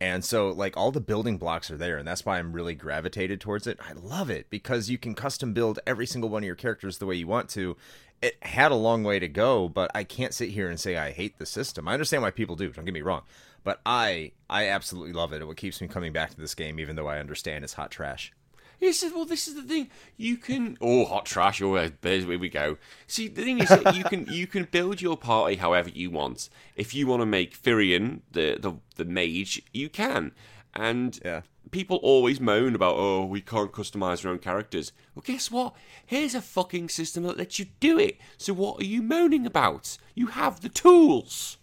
And 0.00 0.24
so, 0.24 0.48
like, 0.48 0.78
all 0.78 0.90
the 0.90 1.00
building 1.00 1.36
blocks 1.36 1.70
are 1.70 1.76
there, 1.76 1.98
and 1.98 2.08
that's 2.08 2.24
why 2.24 2.38
I'm 2.38 2.54
really 2.54 2.74
gravitated 2.74 3.38
towards 3.38 3.66
it. 3.66 3.78
I 3.86 3.92
love 3.92 4.30
it 4.30 4.48
because 4.48 4.88
you 4.88 4.96
can 4.96 5.14
custom 5.14 5.52
build 5.52 5.78
every 5.86 6.06
single 6.06 6.30
one 6.30 6.42
of 6.42 6.46
your 6.46 6.54
characters 6.54 6.96
the 6.96 7.06
way 7.06 7.16
you 7.16 7.26
want 7.26 7.50
to. 7.50 7.76
It 8.22 8.36
had 8.42 8.72
a 8.72 8.76
long 8.76 9.04
way 9.04 9.18
to 9.18 9.28
go, 9.28 9.68
but 9.68 9.90
I 9.94 10.04
can't 10.04 10.32
sit 10.32 10.50
here 10.50 10.70
and 10.70 10.80
say 10.80 10.96
I 10.96 11.10
hate 11.10 11.38
the 11.38 11.44
system. 11.44 11.86
I 11.86 11.92
understand 11.92 12.22
why 12.22 12.30
people 12.30 12.56
do. 12.56 12.70
Don't 12.70 12.86
get 12.86 12.94
me 12.94 13.02
wrong, 13.02 13.22
but 13.62 13.80
I 13.84 14.32
I 14.48 14.68
absolutely 14.68 15.12
love 15.12 15.32
it. 15.32 15.42
It 15.42 15.46
what 15.46 15.56
keeps 15.56 15.80
me 15.80 15.88
coming 15.88 16.12
back 16.12 16.30
to 16.30 16.40
this 16.40 16.54
game, 16.54 16.80
even 16.80 16.96
though 16.96 17.06
I 17.06 17.18
understand 17.18 17.64
it's 17.64 17.74
hot 17.74 17.90
trash. 17.90 18.32
He 18.80 18.94
said, 18.94 19.12
"Well, 19.14 19.26
this 19.26 19.46
is 19.46 19.54
the 19.54 19.62
thing. 19.62 19.90
You 20.16 20.38
can 20.38 20.78
oh 20.80 21.04
hot 21.04 21.26
trash. 21.26 21.60
Oh, 21.60 21.90
there's 22.00 22.24
where 22.24 22.38
we 22.38 22.48
go. 22.48 22.78
See, 23.06 23.28
the 23.28 23.42
thing 23.42 23.60
is 23.60 23.68
that 23.68 23.94
you 23.94 24.04
can 24.04 24.26
you 24.32 24.46
can 24.46 24.64
build 24.64 25.02
your 25.02 25.18
party 25.18 25.56
however 25.56 25.90
you 25.90 26.10
want. 26.10 26.48
If 26.74 26.94
you 26.94 27.06
want 27.06 27.20
to 27.20 27.26
make 27.26 27.56
Firion 27.56 28.22
the 28.32 28.56
the 28.58 28.74
the 28.96 29.04
mage, 29.04 29.62
you 29.72 29.90
can. 29.90 30.32
And 30.72 31.20
yeah. 31.24 31.42
people 31.70 31.98
always 31.98 32.40
moan 32.40 32.74
about 32.74 32.94
oh 32.96 33.24
we 33.26 33.42
can't 33.42 33.70
customize 33.70 34.24
our 34.24 34.32
own 34.32 34.38
characters. 34.38 34.92
Well, 35.14 35.24
guess 35.26 35.50
what? 35.50 35.74
Here's 36.06 36.34
a 36.34 36.40
fucking 36.40 36.88
system 36.88 37.24
that 37.24 37.36
lets 37.36 37.58
you 37.58 37.66
do 37.80 37.98
it. 37.98 38.18
So 38.38 38.54
what 38.54 38.80
are 38.80 38.86
you 38.86 39.02
moaning 39.02 39.44
about? 39.44 39.98
You 40.14 40.28
have 40.28 40.60
the 40.60 40.70
tools. 40.70 41.58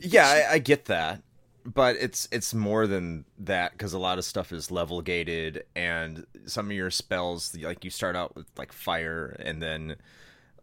Yeah, 0.00 0.26
I, 0.26 0.54
I 0.54 0.58
get 0.58 0.86
that 0.86 1.22
but 1.64 1.96
it's 1.96 2.28
it's 2.32 2.54
more 2.54 2.86
than 2.86 3.24
that 3.38 3.72
because 3.72 3.92
a 3.92 3.98
lot 3.98 4.18
of 4.18 4.24
stuff 4.24 4.52
is 4.52 4.70
level 4.70 5.00
gated 5.02 5.64
and 5.76 6.26
some 6.46 6.66
of 6.66 6.72
your 6.72 6.90
spells 6.90 7.56
like 7.56 7.84
you 7.84 7.90
start 7.90 8.16
out 8.16 8.34
with 8.34 8.46
like 8.56 8.72
fire 8.72 9.36
and 9.40 9.62
then 9.62 9.96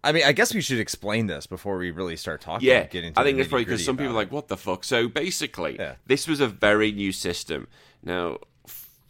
I 0.03 0.13
mean, 0.13 0.23
I 0.23 0.31
guess 0.31 0.53
we 0.53 0.61
should 0.61 0.79
explain 0.79 1.27
this 1.27 1.45
before 1.45 1.77
we 1.77 1.91
really 1.91 2.15
start 2.15 2.39
talking. 2.41 2.67
Yeah, 2.67 2.87
I 3.17 3.23
think 3.23 3.37
it's 3.37 3.49
probably 3.49 3.65
because 3.65 3.83
some 3.83 3.97
people 3.97 4.13
are 4.13 4.15
like, 4.15 4.31
"What 4.31 4.47
the 4.47 4.55
fuck?" 4.55 4.85
So 4.85 5.09
basically, 5.09 5.75
yeah. 5.77 5.95
this 6.05 6.25
was 6.25 6.39
a 6.39 6.47
very 6.47 6.93
new 6.93 7.11
system. 7.11 7.67
Now, 8.01 8.37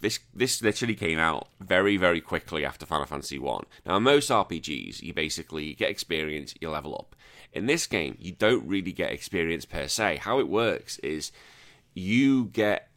this 0.01 0.19
this 0.33 0.63
literally 0.63 0.95
came 0.95 1.19
out 1.19 1.49
very 1.59 1.95
very 1.97 2.21
quickly 2.21 2.65
after 2.65 2.87
Final 2.87 3.05
Fantasy 3.05 3.37
One. 3.37 3.65
Now, 3.85 3.99
most 3.99 4.31
RPGs, 4.31 5.03
you 5.03 5.13
basically 5.13 5.75
get 5.75 5.91
experience, 5.91 6.55
you 6.59 6.71
level 6.71 6.95
up. 6.95 7.15
In 7.53 7.67
this 7.67 7.85
game, 7.85 8.17
you 8.19 8.31
don't 8.31 8.67
really 8.67 8.91
get 8.91 9.11
experience 9.11 9.65
per 9.65 9.87
se. 9.87 10.17
How 10.17 10.39
it 10.39 10.47
works 10.47 10.97
is 10.99 11.31
you 11.99 12.45
get, 12.45 12.89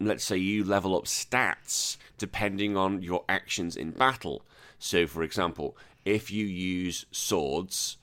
let's 0.00 0.24
say, 0.24 0.36
you 0.36 0.64
level 0.64 0.96
up 0.96 1.04
stats 1.04 1.96
depending 2.18 2.76
on 2.76 3.02
your 3.02 3.24
actions 3.28 3.76
in 3.76 3.90
battle. 3.90 4.42
So, 4.78 5.06
for 5.06 5.22
example, 5.22 5.76
if 6.04 6.30
you 6.30 6.46
use 6.46 7.06
swords, 7.10 7.96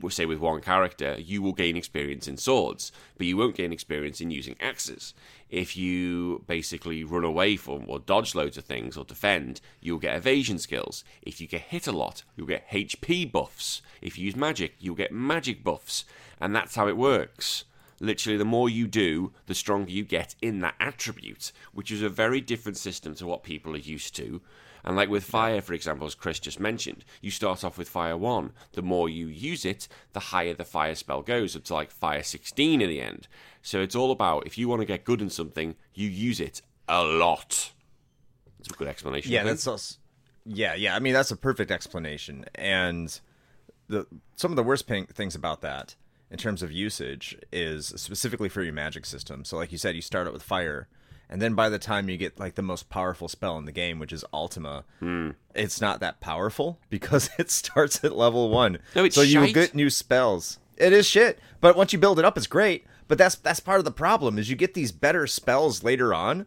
we'll 0.00 0.10
say 0.10 0.26
with 0.26 0.38
one 0.38 0.60
character, 0.60 1.16
you 1.18 1.40
will 1.40 1.52
gain 1.52 1.76
experience 1.76 2.28
in 2.28 2.36
swords, 2.36 2.92
but 3.16 3.26
you 3.26 3.36
won't 3.36 3.56
gain 3.56 3.72
experience 3.72 4.20
in 4.20 4.30
using 4.30 4.56
axes. 4.60 5.14
If 5.48 5.76
you 5.76 6.44
basically 6.46 7.02
run 7.04 7.24
away 7.24 7.56
from 7.56 7.84
or 7.88 7.98
dodge 7.98 8.34
loads 8.34 8.58
of 8.58 8.64
things 8.64 8.96
or 8.96 9.04
defend, 9.04 9.60
you'll 9.80 9.98
get 9.98 10.16
evasion 10.16 10.58
skills. 10.58 11.04
If 11.22 11.40
you 11.40 11.46
get 11.46 11.62
hit 11.62 11.86
a 11.86 11.92
lot, 11.92 12.24
you'll 12.36 12.46
get 12.46 12.68
HP 12.70 13.30
buffs. 13.30 13.80
If 14.02 14.18
you 14.18 14.26
use 14.26 14.36
magic, 14.36 14.74
you'll 14.78 14.96
get 14.96 15.12
magic 15.12 15.64
buffs. 15.64 16.04
And 16.40 16.54
that's 16.54 16.74
how 16.74 16.88
it 16.88 16.96
works 16.96 17.64
literally 18.00 18.36
the 18.36 18.44
more 18.44 18.68
you 18.68 18.86
do, 18.86 19.32
the 19.46 19.54
stronger 19.54 19.90
you 19.90 20.04
get 20.04 20.34
in 20.42 20.60
that 20.60 20.74
attribute, 20.80 21.52
which 21.72 21.90
is 21.90 22.02
a 22.02 22.08
very 22.08 22.40
different 22.40 22.76
system 22.76 23.14
to 23.16 23.26
what 23.26 23.42
people 23.42 23.74
are 23.74 23.78
used 23.78 24.14
to. 24.16 24.40
And 24.84 24.96
like 24.96 25.08
with 25.08 25.24
fire, 25.24 25.60
for 25.60 25.72
example, 25.74 26.06
as 26.06 26.14
Chris 26.14 26.38
just 26.38 26.60
mentioned, 26.60 27.04
you 27.20 27.32
start 27.32 27.64
off 27.64 27.76
with 27.76 27.88
fire 27.88 28.16
one. 28.16 28.52
The 28.72 28.82
more 28.82 29.08
you 29.08 29.26
use 29.26 29.64
it, 29.64 29.88
the 30.12 30.20
higher 30.20 30.54
the 30.54 30.64
fire 30.64 30.94
spell 30.94 31.22
goes, 31.22 31.56
up 31.56 31.64
to 31.64 31.74
like 31.74 31.90
fire 31.90 32.22
16 32.22 32.80
in 32.80 32.88
the 32.88 33.00
end. 33.00 33.26
So 33.62 33.80
it's 33.80 33.96
all 33.96 34.12
about 34.12 34.46
if 34.46 34.56
you 34.56 34.68
want 34.68 34.82
to 34.82 34.86
get 34.86 35.04
good 35.04 35.20
in 35.20 35.28
something, 35.28 35.74
you 35.92 36.08
use 36.08 36.38
it 36.38 36.62
a 36.88 37.02
lot. 37.02 37.72
That's 38.58 38.70
a 38.70 38.74
good 38.74 38.86
explanation. 38.86 39.32
Yeah, 39.32 39.42
that's 39.42 39.66
also, 39.66 39.96
yeah, 40.44 40.74
yeah. 40.74 40.94
I 40.94 41.00
mean, 41.00 41.14
that's 41.14 41.32
a 41.32 41.36
perfect 41.36 41.72
explanation. 41.72 42.44
And 42.54 43.18
the 43.88 44.06
some 44.36 44.52
of 44.52 44.56
the 44.56 44.62
worst 44.62 44.86
ping- 44.86 45.06
things 45.06 45.34
about 45.34 45.62
that, 45.62 45.96
in 46.30 46.38
terms 46.38 46.62
of 46.62 46.72
usage, 46.72 47.36
is 47.52 47.86
specifically 47.96 48.48
for 48.48 48.62
your 48.62 48.72
magic 48.72 49.06
system. 49.06 49.44
So, 49.44 49.56
like 49.56 49.72
you 49.72 49.78
said, 49.78 49.94
you 49.94 50.02
start 50.02 50.26
out 50.26 50.32
with 50.32 50.42
fire, 50.42 50.88
and 51.28 51.40
then 51.42 51.54
by 51.54 51.68
the 51.68 51.78
time 51.78 52.08
you 52.08 52.16
get 52.16 52.38
like 52.38 52.54
the 52.54 52.62
most 52.62 52.88
powerful 52.88 53.28
spell 53.28 53.58
in 53.58 53.64
the 53.64 53.72
game, 53.72 53.98
which 53.98 54.12
is 54.12 54.24
Ultima, 54.32 54.84
Hmm. 55.00 55.30
it's 55.54 55.80
not 55.80 56.00
that 56.00 56.20
powerful 56.20 56.78
because 56.90 57.30
it 57.38 57.50
starts 57.50 58.02
at 58.04 58.16
level 58.16 58.48
one. 58.50 58.78
No, 58.94 59.04
it's 59.04 59.14
so 59.14 59.22
you 59.22 59.52
get 59.52 59.74
new 59.74 59.90
spells. 59.90 60.58
It 60.76 60.92
is 60.92 61.06
shit, 61.06 61.38
but 61.60 61.76
once 61.76 61.92
you 61.92 61.98
build 61.98 62.18
it 62.18 62.24
up, 62.24 62.36
it's 62.36 62.46
great. 62.46 62.84
But 63.08 63.18
that's 63.18 63.36
that's 63.36 63.60
part 63.60 63.78
of 63.78 63.84
the 63.84 63.92
problem 63.92 64.38
is 64.38 64.50
you 64.50 64.56
get 64.56 64.74
these 64.74 64.92
better 64.92 65.26
spells 65.26 65.82
later 65.84 66.12
on, 66.12 66.46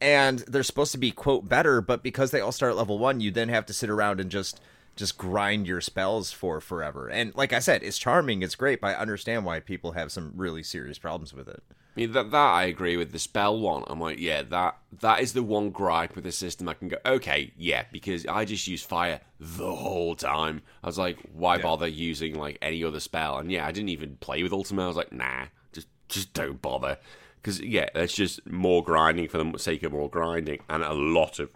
and 0.00 0.40
they're 0.40 0.62
supposed 0.62 0.92
to 0.92 0.98
be 0.98 1.12
quote 1.12 1.48
better, 1.48 1.80
but 1.80 2.02
because 2.02 2.30
they 2.30 2.40
all 2.40 2.52
start 2.52 2.72
at 2.72 2.76
level 2.78 2.98
one, 2.98 3.20
you 3.20 3.30
then 3.30 3.48
have 3.48 3.64
to 3.66 3.72
sit 3.72 3.88
around 3.90 4.18
and 4.20 4.30
just 4.30 4.60
just 5.00 5.16
grind 5.16 5.66
your 5.66 5.80
spells 5.80 6.30
for 6.30 6.60
forever. 6.60 7.08
And 7.08 7.34
like 7.34 7.54
I 7.54 7.58
said, 7.58 7.82
it's 7.82 7.96
charming, 7.96 8.42
it's 8.42 8.54
great, 8.54 8.82
but 8.82 8.88
I 8.88 9.00
understand 9.00 9.46
why 9.46 9.58
people 9.58 9.92
have 9.92 10.12
some 10.12 10.34
really 10.36 10.62
serious 10.62 10.98
problems 10.98 11.32
with 11.32 11.48
it. 11.48 11.62
I 11.70 11.72
mean, 11.96 12.12
that, 12.12 12.30
that 12.30 12.36
I 12.36 12.64
agree 12.64 12.98
with 12.98 13.10
the 13.10 13.18
spell 13.18 13.58
one. 13.58 13.82
I'm 13.86 13.98
like, 13.98 14.20
yeah, 14.20 14.42
that 14.42 14.76
that 15.00 15.20
is 15.20 15.32
the 15.32 15.42
one 15.42 15.70
gripe 15.70 16.14
with 16.14 16.24
the 16.24 16.32
system. 16.32 16.68
I 16.68 16.74
can 16.74 16.88
go, 16.88 16.98
okay, 17.04 17.50
yeah, 17.56 17.84
because 17.90 18.26
I 18.26 18.44
just 18.44 18.68
use 18.68 18.82
fire 18.82 19.20
the 19.40 19.74
whole 19.74 20.14
time. 20.14 20.60
I 20.84 20.86
was 20.86 20.98
like, 20.98 21.18
why 21.32 21.56
bother 21.56 21.88
using 21.88 22.34
like 22.38 22.58
any 22.60 22.84
other 22.84 23.00
spell? 23.00 23.38
And 23.38 23.50
yeah, 23.50 23.66
I 23.66 23.72
didn't 23.72 23.88
even 23.88 24.16
play 24.16 24.42
with 24.42 24.52
Ultima. 24.52 24.84
I 24.84 24.86
was 24.86 24.96
like, 24.96 25.12
nah, 25.12 25.46
just 25.72 25.88
just 26.10 26.34
don't 26.34 26.60
bother. 26.60 26.98
Because 27.42 27.58
yeah, 27.58 27.88
it's 27.94 28.14
just 28.14 28.46
more 28.46 28.84
grinding 28.84 29.28
for 29.28 29.42
the 29.42 29.58
sake 29.58 29.82
of 29.82 29.92
more 29.92 30.10
grinding, 30.10 30.60
and 30.68 30.84
a 30.84 30.92
lot 30.92 31.38
of 31.38 31.50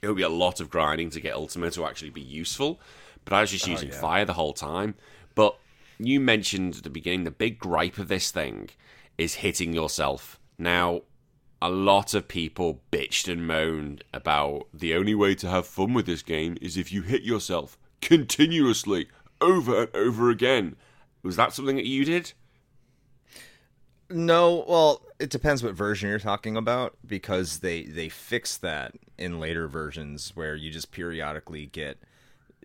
it 0.00 0.08
would 0.08 0.16
be 0.16 0.22
a 0.22 0.28
lot 0.28 0.60
of 0.60 0.70
grinding 0.70 1.10
to 1.10 1.20
get 1.20 1.34
Ultima 1.34 1.70
to 1.70 1.84
actually 1.84 2.10
be 2.10 2.20
useful. 2.20 2.80
But 3.24 3.34
I 3.34 3.40
was 3.42 3.50
just 3.50 3.68
oh, 3.68 3.72
using 3.72 3.90
fire 3.90 4.24
the 4.24 4.34
whole 4.34 4.52
time. 4.52 4.94
But 5.34 5.58
you 5.98 6.20
mentioned 6.20 6.76
at 6.76 6.82
the 6.84 6.90
beginning 6.90 7.24
the 7.24 7.30
big 7.30 7.58
gripe 7.58 7.98
of 7.98 8.08
this 8.08 8.30
thing 8.30 8.70
is 9.16 9.36
hitting 9.36 9.72
yourself. 9.72 10.38
Now, 10.58 11.02
a 11.60 11.70
lot 11.70 12.14
of 12.14 12.28
people 12.28 12.80
bitched 12.92 13.30
and 13.30 13.46
moaned 13.46 14.04
about 14.14 14.68
the 14.72 14.94
only 14.94 15.14
way 15.14 15.34
to 15.34 15.48
have 15.48 15.66
fun 15.66 15.92
with 15.92 16.06
this 16.06 16.22
game 16.22 16.56
is 16.60 16.76
if 16.76 16.92
you 16.92 17.02
hit 17.02 17.22
yourself 17.22 17.76
continuously 18.00 19.08
over 19.40 19.82
and 19.82 19.96
over 19.96 20.30
again. 20.30 20.76
Was 21.22 21.36
that 21.36 21.52
something 21.52 21.76
that 21.76 21.86
you 21.86 22.04
did? 22.04 22.32
No, 24.10 24.64
well, 24.66 25.02
it 25.18 25.30
depends 25.30 25.62
what 25.62 25.74
version 25.74 26.08
you're 26.08 26.18
talking 26.18 26.56
about 26.56 26.96
because 27.06 27.58
they 27.58 27.82
they 27.82 28.08
fix 28.08 28.56
that 28.58 28.94
in 29.18 29.38
later 29.38 29.68
versions 29.68 30.32
where 30.34 30.56
you 30.56 30.70
just 30.70 30.90
periodically 30.92 31.66
get 31.66 31.98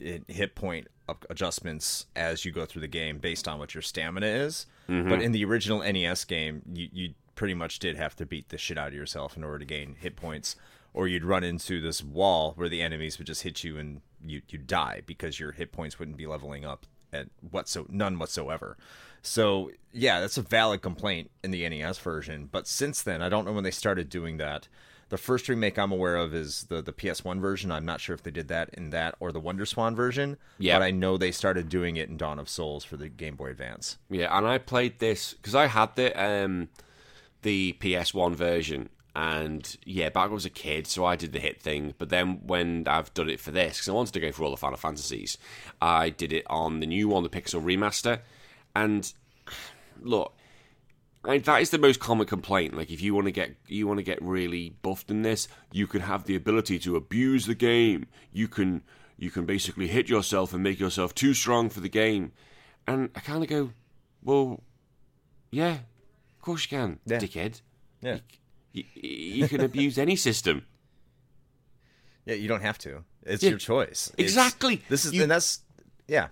eh, 0.02 0.20
hit 0.28 0.56
point 0.56 0.88
adjustments 1.30 2.06
as 2.16 2.46
you 2.46 2.52
go 2.52 2.66
through 2.66 2.82
the 2.82 2.88
game 2.88 3.18
based 3.18 3.48
on 3.48 3.60
what 3.60 3.76
your 3.76 3.82
stamina 3.82 4.26
is. 4.26 4.68
Mm-hmm. 4.88 5.10
But 5.10 5.22
in 5.22 5.34
the 5.34 5.44
original 5.44 5.80
NES 5.80 6.24
game, 6.26 6.62
you 6.74 6.88
you 6.92 7.14
pretty 7.36 7.54
much 7.54 7.80
did 7.80 7.98
have 7.98 8.16
to 8.16 8.26
beat 8.26 8.50
the 8.50 8.58
shit 8.58 8.78
out 8.78 8.90
of 8.90 8.94
yourself 8.94 9.36
in 9.36 9.44
order 9.44 9.60
to 9.60 9.66
gain 9.66 9.96
hit 10.00 10.16
points, 10.16 10.56
or 10.94 11.08
you'd 11.08 11.26
run 11.26 11.44
into 11.44 11.82
this 11.82 12.02
wall 12.04 12.54
where 12.56 12.70
the 12.70 12.82
enemies 12.82 13.18
would 13.18 13.28
just 13.28 13.44
hit 13.44 13.64
you 13.64 13.78
and 13.78 14.02
you 14.26 14.42
you 14.48 14.58
die 14.58 15.02
because 15.06 15.40
your 15.42 15.52
hit 15.52 15.74
points 15.74 16.00
wouldn't 16.00 16.18
be 16.18 16.26
leveling 16.26 16.64
up 16.64 16.86
at 17.12 17.28
whatso 17.42 17.86
none 17.90 18.18
whatsoever. 18.18 18.78
So 19.24 19.72
yeah, 19.92 20.20
that's 20.20 20.38
a 20.38 20.42
valid 20.42 20.82
complaint 20.82 21.32
in 21.44 21.52
the 21.52 21.68
NES 21.68 21.98
version. 21.98 22.50
But 22.52 22.68
since 22.68 23.02
then, 23.02 23.22
I 23.22 23.30
don't 23.30 23.46
know 23.46 23.54
when 23.54 23.64
they 23.64 23.72
started 23.72 24.10
doing 24.10 24.38
that. 24.38 24.68
The 25.10 25.18
first 25.18 25.48
remake 25.48 25.78
I'm 25.78 25.92
aware 25.92 26.16
of 26.16 26.34
is 26.34 26.66
the 26.66 26.82
the 26.82 26.94
PS1 26.94 27.40
version. 27.40 27.72
I'm 27.72 27.86
not 27.86 28.02
sure 28.02 28.14
if 28.14 28.24
they 28.24 28.32
did 28.32 28.50
that 28.50 28.70
in 28.74 28.90
that 28.90 29.16
or 29.20 29.32
the 29.32 29.42
WonderSwan 29.42 29.96
version. 29.96 30.38
Yeah. 30.58 30.78
but 30.78 30.84
I 30.84 30.92
know 30.92 31.18
they 31.18 31.32
started 31.32 31.70
doing 31.70 31.96
it 31.96 32.10
in 32.10 32.18
Dawn 32.18 32.40
of 32.40 32.50
Souls 32.50 32.84
for 32.84 32.98
the 32.98 33.10
Game 33.10 33.36
Boy 33.36 33.50
Advance. 33.50 33.98
Yeah, 34.10 34.36
and 34.36 34.46
I 34.46 34.58
played 34.58 35.00
this 35.00 35.34
because 35.34 35.56
I 35.56 35.68
had 35.68 35.96
the 35.96 36.12
um, 36.22 36.70
the 37.44 37.78
PS1 37.80 38.36
version, 38.36 38.90
and 39.16 39.78
yeah, 39.86 40.10
back 40.10 40.24
when 40.24 40.32
I 40.32 40.34
was 40.34 40.46
a 40.46 40.50
kid, 40.50 40.88
so 40.88 41.06
I 41.06 41.16
did 41.16 41.32
the 41.32 41.40
hit 41.40 41.62
thing. 41.62 41.94
But 41.98 42.10
then 42.10 42.42
when 42.48 42.86
I've 42.88 43.14
done 43.14 43.30
it 43.30 43.40
for 43.40 43.52
this, 43.52 43.78
because 43.78 43.90
I 43.90 43.94
wanted 43.94 44.14
to 44.16 44.20
go 44.20 44.32
for 44.32 44.44
all 44.44 44.52
the 44.52 44.58
Final 44.58 44.78
Fantasies, 44.78 45.38
I 45.80 46.10
did 46.10 46.34
it 46.34 46.46
on 46.50 46.80
the 46.80 46.88
new 46.88 47.08
one, 47.08 47.22
the 47.24 47.30
Pixel 47.30 47.64
Remaster. 47.64 48.22
And 48.76 49.12
look, 50.02 50.34
I, 51.26 51.32
mean, 51.34 51.42
that 51.44 51.62
is 51.62 51.70
the 51.70 51.78
most 51.78 52.00
common 52.00 52.26
complaint. 52.28 52.76
Like, 52.76 52.92
if 52.92 53.02
you 53.02 53.14
want 53.16 53.26
to 53.26 53.32
get 53.32 53.56
you 53.68 53.88
want 53.88 54.00
to 54.00 54.04
get 54.04 54.22
really 54.22 54.76
buffed 54.82 55.10
in 55.12 55.22
this, 55.22 55.48
you 55.72 55.88
can 55.88 56.02
have 56.02 56.26
the 56.26 56.36
ability 56.36 56.80
to 56.80 56.96
abuse 56.96 57.46
the 57.46 57.56
game. 57.56 58.08
You 58.32 58.48
can 58.48 58.82
you 59.18 59.30
can 59.30 59.46
basically 59.46 59.88
hit 59.88 60.10
yourself 60.10 60.54
and 60.54 60.64
make 60.64 60.80
yourself 60.80 61.14
too 61.16 61.34
strong 61.34 61.70
for 61.70 61.80
the 61.80 61.90
game. 61.90 62.32
And 62.88 63.10
I 63.16 63.20
kind 63.22 63.42
of 63.44 63.50
go, 63.50 63.72
well, 64.24 64.62
yeah, 65.52 65.74
of 65.76 66.42
course 66.42 66.64
you 66.70 66.78
can, 66.78 67.00
Yeah. 67.06 67.20
dickhead. 67.20 67.62
Yeah, 68.02 68.18
You, 68.74 68.84
you 68.94 69.48
can 69.48 69.62
abuse 69.62 69.98
any 69.98 70.18
system. 70.18 70.66
yeah, 72.26 72.36
you 72.36 72.48
don't 72.50 72.62
have 72.64 72.78
to. 72.80 73.04
It's 73.26 73.42
Yeah. 73.44 73.52
your 73.52 73.60
choice. 73.60 74.10
It's- 74.18 74.30
Exactly. 74.30 74.82
this 74.90 75.06
is 75.06 75.14
You- 75.14 75.22
and 75.22 75.32
that's 75.32 75.62
yeah. 76.08 76.28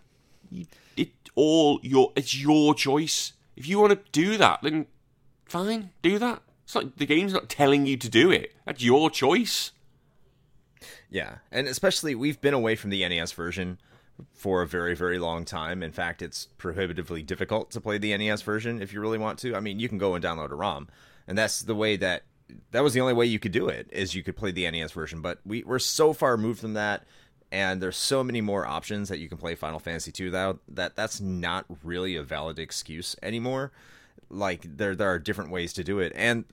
It 0.95 1.09
all 1.35 1.79
your 1.83 2.11
it's 2.15 2.35
your 2.35 2.73
choice. 2.73 3.33
If 3.55 3.67
you 3.67 3.79
want 3.79 3.91
to 3.91 4.11
do 4.11 4.37
that, 4.37 4.59
then 4.61 4.87
fine, 5.45 5.91
do 6.01 6.17
that. 6.19 6.41
It's 6.63 6.75
like 6.75 6.95
the 6.97 7.05
game's 7.05 7.33
not 7.33 7.49
telling 7.49 7.85
you 7.85 7.97
to 7.97 8.09
do 8.09 8.31
it. 8.31 8.53
That's 8.65 8.83
your 8.83 9.09
choice. 9.09 9.71
Yeah, 11.09 11.35
and 11.51 11.67
especially 11.67 12.15
we've 12.15 12.39
been 12.39 12.53
away 12.53 12.75
from 12.75 12.89
the 12.89 13.07
NES 13.07 13.33
version 13.33 13.77
for 14.33 14.61
a 14.61 14.67
very 14.67 14.95
very 14.95 15.19
long 15.19 15.45
time. 15.45 15.83
In 15.83 15.91
fact, 15.91 16.21
it's 16.21 16.47
prohibitively 16.57 17.23
difficult 17.23 17.71
to 17.71 17.81
play 17.81 17.97
the 17.97 18.15
NES 18.17 18.41
version 18.41 18.81
if 18.81 18.93
you 18.93 19.01
really 19.01 19.17
want 19.17 19.39
to. 19.39 19.55
I 19.55 19.59
mean, 19.59 19.79
you 19.79 19.89
can 19.89 19.97
go 19.97 20.15
and 20.15 20.23
download 20.23 20.51
a 20.51 20.55
ROM, 20.55 20.87
and 21.27 21.37
that's 21.37 21.61
the 21.61 21.75
way 21.75 21.97
that 21.97 22.23
that 22.71 22.83
was 22.83 22.93
the 22.93 23.01
only 23.01 23.13
way 23.13 23.25
you 23.25 23.39
could 23.39 23.51
do 23.51 23.67
it 23.67 23.87
is 23.91 24.15
you 24.15 24.23
could 24.23 24.35
play 24.35 24.51
the 24.51 24.69
NES 24.69 24.91
version. 24.91 25.21
But 25.21 25.39
we 25.45 25.63
we're 25.63 25.79
so 25.79 26.13
far 26.13 26.35
removed 26.35 26.59
from 26.59 26.73
that, 26.73 27.05
and 27.51 27.81
there's 27.81 27.97
so 27.97 28.23
many 28.23 28.41
more 28.41 28.65
options 28.65 29.09
that 29.09 29.19
you 29.19 29.27
can 29.27 29.37
play 29.37 29.55
Final 29.55 29.79
Fantasy 29.79 30.11
2 30.11 30.31
that 30.31 30.57
that 30.69 30.95
that's 30.95 31.19
not 31.19 31.65
really 31.83 32.15
a 32.15 32.23
valid 32.23 32.59
excuse 32.59 33.15
anymore. 33.21 33.71
Like 34.29 34.77
there 34.77 34.95
there 34.95 35.09
are 35.09 35.19
different 35.19 35.51
ways 35.51 35.73
to 35.73 35.83
do 35.83 35.99
it, 35.99 36.13
and 36.15 36.45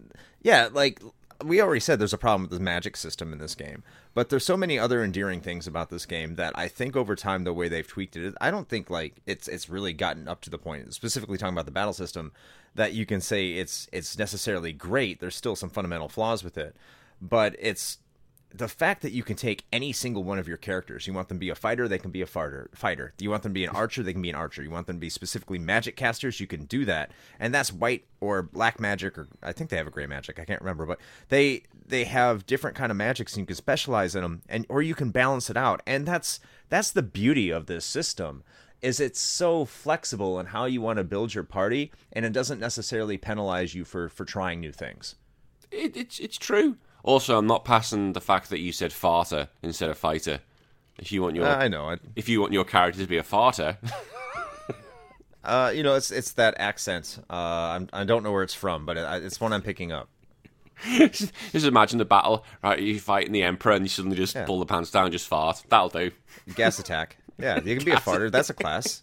yeah, 0.42 0.68
like 0.72 1.00
we 1.44 1.60
already 1.60 1.80
said 1.80 1.98
there's 1.98 2.12
a 2.12 2.18
problem 2.18 2.42
with 2.42 2.58
the 2.58 2.64
magic 2.64 2.96
system 2.96 3.32
in 3.32 3.38
this 3.38 3.54
game, 3.54 3.84
but 4.12 4.28
there's 4.28 4.44
so 4.44 4.56
many 4.56 4.78
other 4.78 5.04
endearing 5.04 5.40
things 5.40 5.68
about 5.68 5.88
this 5.88 6.04
game 6.04 6.34
that 6.34 6.52
I 6.58 6.66
think 6.66 6.96
over 6.96 7.14
time 7.14 7.44
the 7.44 7.52
way 7.52 7.68
they've 7.68 7.86
tweaked 7.86 8.16
it, 8.16 8.34
I 8.40 8.50
don't 8.50 8.68
think 8.68 8.90
like 8.90 9.20
it's 9.26 9.46
it's 9.46 9.68
really 9.68 9.92
gotten 9.92 10.26
up 10.26 10.40
to 10.42 10.50
the 10.50 10.58
point, 10.58 10.92
specifically 10.94 11.38
talking 11.38 11.54
about 11.54 11.66
the 11.66 11.70
battle 11.70 11.92
system, 11.92 12.32
that 12.74 12.92
you 12.92 13.06
can 13.06 13.20
say 13.20 13.52
it's 13.52 13.88
it's 13.92 14.18
necessarily 14.18 14.72
great. 14.72 15.20
There's 15.20 15.36
still 15.36 15.54
some 15.54 15.70
fundamental 15.70 16.08
flaws 16.08 16.42
with 16.42 16.58
it, 16.58 16.74
but 17.22 17.54
it's 17.60 17.98
the 18.54 18.68
fact 18.68 19.02
that 19.02 19.12
you 19.12 19.22
can 19.22 19.36
take 19.36 19.64
any 19.72 19.92
single 19.92 20.24
one 20.24 20.38
of 20.38 20.48
your 20.48 20.56
characters. 20.56 21.06
You 21.06 21.12
want 21.12 21.28
them 21.28 21.36
to 21.36 21.40
be 21.40 21.50
a 21.50 21.54
fighter, 21.54 21.86
they 21.86 21.98
can 21.98 22.10
be 22.10 22.22
a 22.22 22.26
fighter. 22.26 22.70
Fighter. 22.74 23.12
You 23.18 23.30
want 23.30 23.42
them 23.42 23.52
to 23.52 23.54
be 23.54 23.64
an 23.64 23.70
archer, 23.70 24.02
they 24.02 24.12
can 24.12 24.22
be 24.22 24.30
an 24.30 24.36
archer. 24.36 24.62
You 24.62 24.70
want 24.70 24.86
them 24.86 24.96
to 24.96 25.00
be 25.00 25.10
specifically 25.10 25.58
magic 25.58 25.96
casters, 25.96 26.40
you 26.40 26.46
can 26.46 26.64
do 26.64 26.84
that. 26.86 27.10
And 27.38 27.54
that's 27.54 27.72
white 27.72 28.06
or 28.20 28.42
black 28.42 28.80
magic, 28.80 29.18
or 29.18 29.28
I 29.42 29.52
think 29.52 29.70
they 29.70 29.76
have 29.76 29.86
a 29.86 29.90
gray 29.90 30.06
magic. 30.06 30.38
I 30.38 30.44
can't 30.44 30.62
remember, 30.62 30.86
but 30.86 30.98
they 31.28 31.64
they 31.86 32.04
have 32.04 32.46
different 32.46 32.76
kind 32.76 32.90
of 32.90 32.96
magics, 32.96 33.34
and 33.34 33.40
you 33.40 33.46
can 33.46 33.56
specialize 33.56 34.14
in 34.14 34.22
them, 34.22 34.42
and 34.48 34.64
or 34.68 34.80
you 34.82 34.94
can 34.94 35.10
balance 35.10 35.50
it 35.50 35.56
out. 35.56 35.82
And 35.86 36.06
that's 36.06 36.40
that's 36.68 36.90
the 36.90 37.02
beauty 37.02 37.50
of 37.50 37.66
this 37.66 37.84
system. 37.84 38.44
Is 38.80 39.00
it's 39.00 39.20
so 39.20 39.64
flexible 39.64 40.38
in 40.38 40.46
how 40.46 40.64
you 40.64 40.80
want 40.80 40.98
to 40.98 41.04
build 41.04 41.34
your 41.34 41.44
party, 41.44 41.90
and 42.12 42.24
it 42.24 42.32
doesn't 42.32 42.60
necessarily 42.60 43.18
penalize 43.18 43.74
you 43.74 43.84
for 43.84 44.08
for 44.08 44.24
trying 44.24 44.60
new 44.60 44.72
things. 44.72 45.16
It, 45.70 45.96
it's 45.96 46.18
it's 46.18 46.38
true. 46.38 46.76
Also, 47.04 47.38
I'm 47.38 47.46
not 47.46 47.64
passing 47.64 48.12
the 48.12 48.20
fact 48.20 48.50
that 48.50 48.58
you 48.60 48.72
said 48.72 48.90
farter 48.90 49.48
instead 49.62 49.88
of 49.90 49.96
fighter. 49.98 50.40
If 50.98 51.12
you 51.12 51.22
want 51.22 51.36
your 51.36 51.46
I 51.46 51.68
know. 51.68 51.90
I, 51.90 51.96
if 52.16 52.28
you 52.28 52.40
want 52.40 52.52
your 52.52 52.64
character 52.64 53.00
to 53.00 53.06
be 53.06 53.18
a 53.18 53.22
farter, 53.22 53.76
Uh, 55.44 55.72
you 55.74 55.82
know, 55.82 55.94
it's 55.94 56.10
it's 56.10 56.32
that 56.32 56.54
accent. 56.58 57.18
Uh, 57.30 57.32
I'm, 57.32 57.88
I 57.92 58.04
don't 58.04 58.22
know 58.22 58.32
where 58.32 58.42
it's 58.42 58.52
from, 58.54 58.84
but 58.84 58.96
it, 58.98 59.22
it's 59.24 59.40
one 59.40 59.52
I'm 59.54 59.62
picking 59.62 59.92
up. 59.92 60.08
just 60.84 61.32
imagine 61.54 61.98
the 61.98 62.04
battle. 62.04 62.44
Right, 62.62 62.78
you 62.80 63.00
fighting 63.00 63.32
the 63.32 63.44
emperor, 63.44 63.72
and 63.72 63.84
you 63.84 63.88
suddenly 63.88 64.16
just 64.16 64.34
Yeah. 64.34 64.44
pull 64.44 64.58
the 64.58 64.66
pants 64.66 64.90
down, 64.90 65.04
and 65.04 65.12
just 65.12 65.26
fart. 65.26 65.62
That'll 65.70 65.88
do. 65.88 66.10
Gas 66.54 66.78
attack. 66.78 67.16
Yeah, 67.38 67.60
you 67.64 67.76
can 67.76 67.84
be 67.84 67.92
a 67.92 67.96
farter. 68.00 68.30
That's 68.30 68.50
a 68.50 68.54
class. 68.54 69.02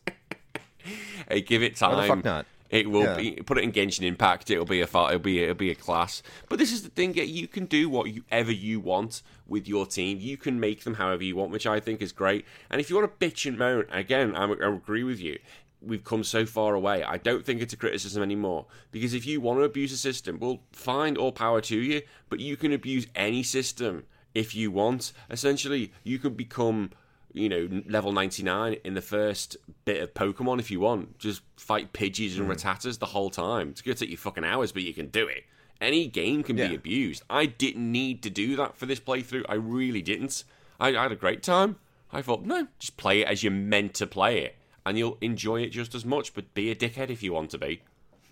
Hey, 1.27 1.41
give 1.41 1.63
it 1.63 1.79
Why 1.81 1.89
the 1.95 1.95
time. 2.01 2.07
fuck 2.09 2.25
not? 2.25 2.45
It 2.69 2.89
will 2.89 3.03
Yeah. 3.03 3.15
be 3.17 3.31
put 3.45 3.57
it 3.57 3.63
in 3.63 3.71
Genshin 3.71 4.03
Impact. 4.03 4.49
It'll 4.49 4.65
be 4.65 4.81
a 4.81 4.85
it'll 4.85 5.19
be 5.19 5.43
it'll 5.43 5.55
be 5.55 5.71
a 5.71 5.75
class. 5.75 6.23
But 6.49 6.59
this 6.59 6.71
is 6.71 6.81
the 6.83 6.89
thing: 6.89 7.13
you 7.15 7.47
can 7.47 7.65
do 7.65 7.89
whatever 7.89 8.51
you 8.51 8.79
want 8.79 9.21
with 9.47 9.67
your 9.67 9.85
team. 9.85 10.19
You 10.19 10.37
can 10.37 10.59
make 10.59 10.83
them 10.83 10.95
however 10.95 11.23
you 11.23 11.35
want, 11.35 11.51
which 11.51 11.67
I 11.67 11.79
think 11.79 12.01
is 12.01 12.11
great. 12.11 12.45
And 12.69 12.81
if 12.81 12.89
you 12.89 12.95
want 12.95 13.19
to 13.19 13.25
bitch 13.25 13.45
and 13.45 13.57
moan, 13.57 13.85
again, 13.91 14.35
I, 14.35 14.45
I 14.45 14.73
agree 14.73 15.03
with 15.03 15.19
you. 15.19 15.37
We've 15.81 16.03
come 16.03 16.23
so 16.23 16.47
far 16.47 16.73
away. 16.73 17.03
I 17.03 17.17
don't 17.17 17.45
think 17.45 17.61
it's 17.61 17.73
a 17.73 17.77
criticism 17.77 18.23
anymore 18.23 18.65
because 18.91 19.13
if 19.13 19.27
you 19.27 19.39
want 19.39 19.59
to 19.59 19.63
abuse 19.63 19.91
a 19.91 19.97
system, 19.97 20.39
well, 20.39 20.61
fine, 20.71 21.15
all 21.15 21.31
power 21.31 21.61
to 21.61 21.77
you. 21.77 22.01
But 22.29 22.39
you 22.39 22.57
can 22.57 22.73
abuse 22.73 23.05
any 23.15 23.43
system 23.43 24.05
if 24.33 24.55
you 24.55 24.71
want. 24.71 25.13
Essentially, 25.29 25.91
you 26.03 26.17
can 26.17 26.33
become 26.33 26.89
you 27.35 27.49
know, 27.49 27.83
level 27.87 28.11
99 28.11 28.77
in 28.83 28.93
the 28.93 29.01
first 29.01 29.57
bit 29.83 30.01
of 30.01 30.13
Pokemon 30.13 30.59
if 30.59 30.71
you 30.71 30.79
want. 30.79 31.19
Just 31.19 31.41
fight 31.57 31.91
Pidgeys 31.93 32.37
and 32.37 32.45
hmm. 32.45 32.51
Rattatas 32.51 32.97
the 32.99 33.05
whole 33.07 33.29
time. 33.29 33.69
It's 33.69 33.81
going 33.81 33.95
to 33.95 33.99
take 34.05 34.09
you 34.09 34.17
fucking 34.17 34.45
hours, 34.45 34.71
but 34.71 34.83
you 34.83 34.93
can 34.93 35.07
do 35.07 35.27
it. 35.27 35.43
Any 35.81 36.07
game 36.07 36.43
can 36.43 36.57
Yeah. 36.57 36.69
be 36.69 36.75
abused. 36.75 37.23
I 37.29 37.45
didn't 37.45 37.91
need 37.91 38.23
to 38.23 38.29
do 38.29 38.55
that 38.55 38.77
for 38.77 38.85
this 38.85 39.01
playthrough. 39.01 39.43
I 39.49 39.55
really 39.55 40.01
didn't. 40.01 40.45
I, 40.79 40.95
I 40.95 41.03
had 41.03 41.11
a 41.11 41.17
great 41.17 41.43
time. 41.43 41.75
I 42.11 42.21
thought, 42.21 42.45
no, 42.45 42.67
just 42.79 42.95
play 42.95 43.21
it 43.21 43.27
as 43.27 43.43
you're 43.43 43.51
meant 43.51 43.93
to 43.95 44.07
play 44.07 44.39
it. 44.45 44.55
And 44.85 44.97
you'll 44.97 45.17
enjoy 45.19 45.61
it 45.61 45.69
just 45.69 45.93
as 45.93 46.05
much, 46.05 46.33
but 46.33 46.53
be 46.53 46.71
a 46.71 46.75
dickhead 46.75 47.09
if 47.09 47.21
you 47.21 47.33
want 47.33 47.49
to 47.51 47.57
be. 47.57 47.81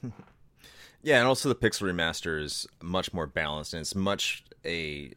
Yeah, 1.06 1.18
and 1.20 1.28
also 1.28 1.49
the 1.49 1.56
Pixel 1.56 1.91
Remaster 1.91 2.41
is 2.41 2.66
much 2.82 3.14
more 3.14 3.28
balanced, 3.28 3.74
and 3.74 3.82
it's 3.82 3.93
much 3.93 4.45
a 4.64 5.12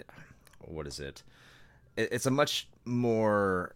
what 0.58 0.84
is? 0.88 0.98
It- 0.98 1.22
It's 1.96 2.26
a 2.26 2.30
much 2.32 2.66
more 2.86 3.74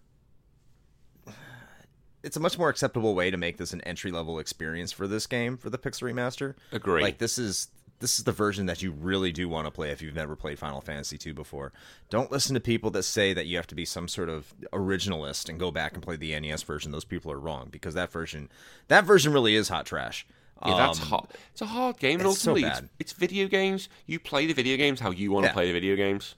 it's 2.23 2.37
a 2.37 2.41
much 2.41 2.59
more 2.59 2.69
acceptable 2.69 3.15
way 3.15 3.31
to 3.31 3.37
make 3.37 3.57
this 3.57 3.73
an 3.73 3.81
entry 3.83 4.11
level 4.11 4.39
experience 4.39 4.93
for 4.93 5.07
this 5.07 5.27
game 5.27 5.57
for 5.57 5.71
the 5.71 5.79
Pixel 5.79 6.03
Remaster. 6.13 6.55
Agree. 6.73 7.03
Like 7.03 7.19
this 7.19 7.39
is 7.39 7.69
this 8.01 8.19
is 8.19 8.25
the 8.25 8.33
version 8.33 8.65
that 8.67 8.83
you 8.83 8.93
really 8.93 9.31
do 9.31 9.47
want 9.49 9.67
to 9.67 9.71
play 9.71 9.91
if 9.91 10.01
you've 10.01 10.15
never 10.15 10.35
played 10.35 10.59
Final 10.59 10.81
Fantasy 10.81 11.19
II 11.25 11.33
before. 11.33 11.71
Don't 12.09 12.31
listen 12.33 12.55
to 12.55 12.61
people 12.61 12.91
that 12.93 13.03
say 13.03 13.35
that 13.35 13.47
you 13.47 13.57
have 13.57 13.67
to 13.69 13.75
be 13.75 13.85
some 13.85 14.09
sort 14.09 14.29
of 14.31 14.55
originalist 14.73 15.49
and 15.51 15.59
go 15.61 15.71
back 15.71 15.93
and 15.95 16.03
play 16.03 16.17
the 16.17 16.39
NES 16.39 16.63
version. 16.63 16.93
Those 16.93 17.05
people 17.05 17.31
are 17.33 17.39
wrong 17.39 17.69
because 17.71 17.95
that 17.95 18.11
version 18.13 18.51
that 18.89 19.05
version 19.05 19.33
really 19.33 19.55
is 19.55 19.69
hot 19.69 19.87
trash. 19.87 20.27
Yeah, 20.67 20.77
that's 20.77 21.01
Um, 21.01 21.07
hard. 21.07 21.27
It's 21.53 21.63
a 21.63 21.67
hard 21.67 21.99
game, 21.99 22.21
and 22.21 22.29
it's 22.29 22.39
so 22.39 22.51
ultimately, 22.51 22.69
it's, 22.71 22.81
bad. 22.81 22.91
it's 22.99 23.13
video 23.15 23.49
games. 23.49 23.89
You 24.05 24.21
play 24.21 24.45
the 24.47 24.53
video 24.53 24.77
games 24.77 25.01
how 25.01 25.11
you 25.11 25.33
want 25.33 25.45
to 25.45 25.49
Yeah. 25.49 25.55
play 25.55 25.67
the 25.69 25.73
video 25.73 25.97
games. 25.97 26.35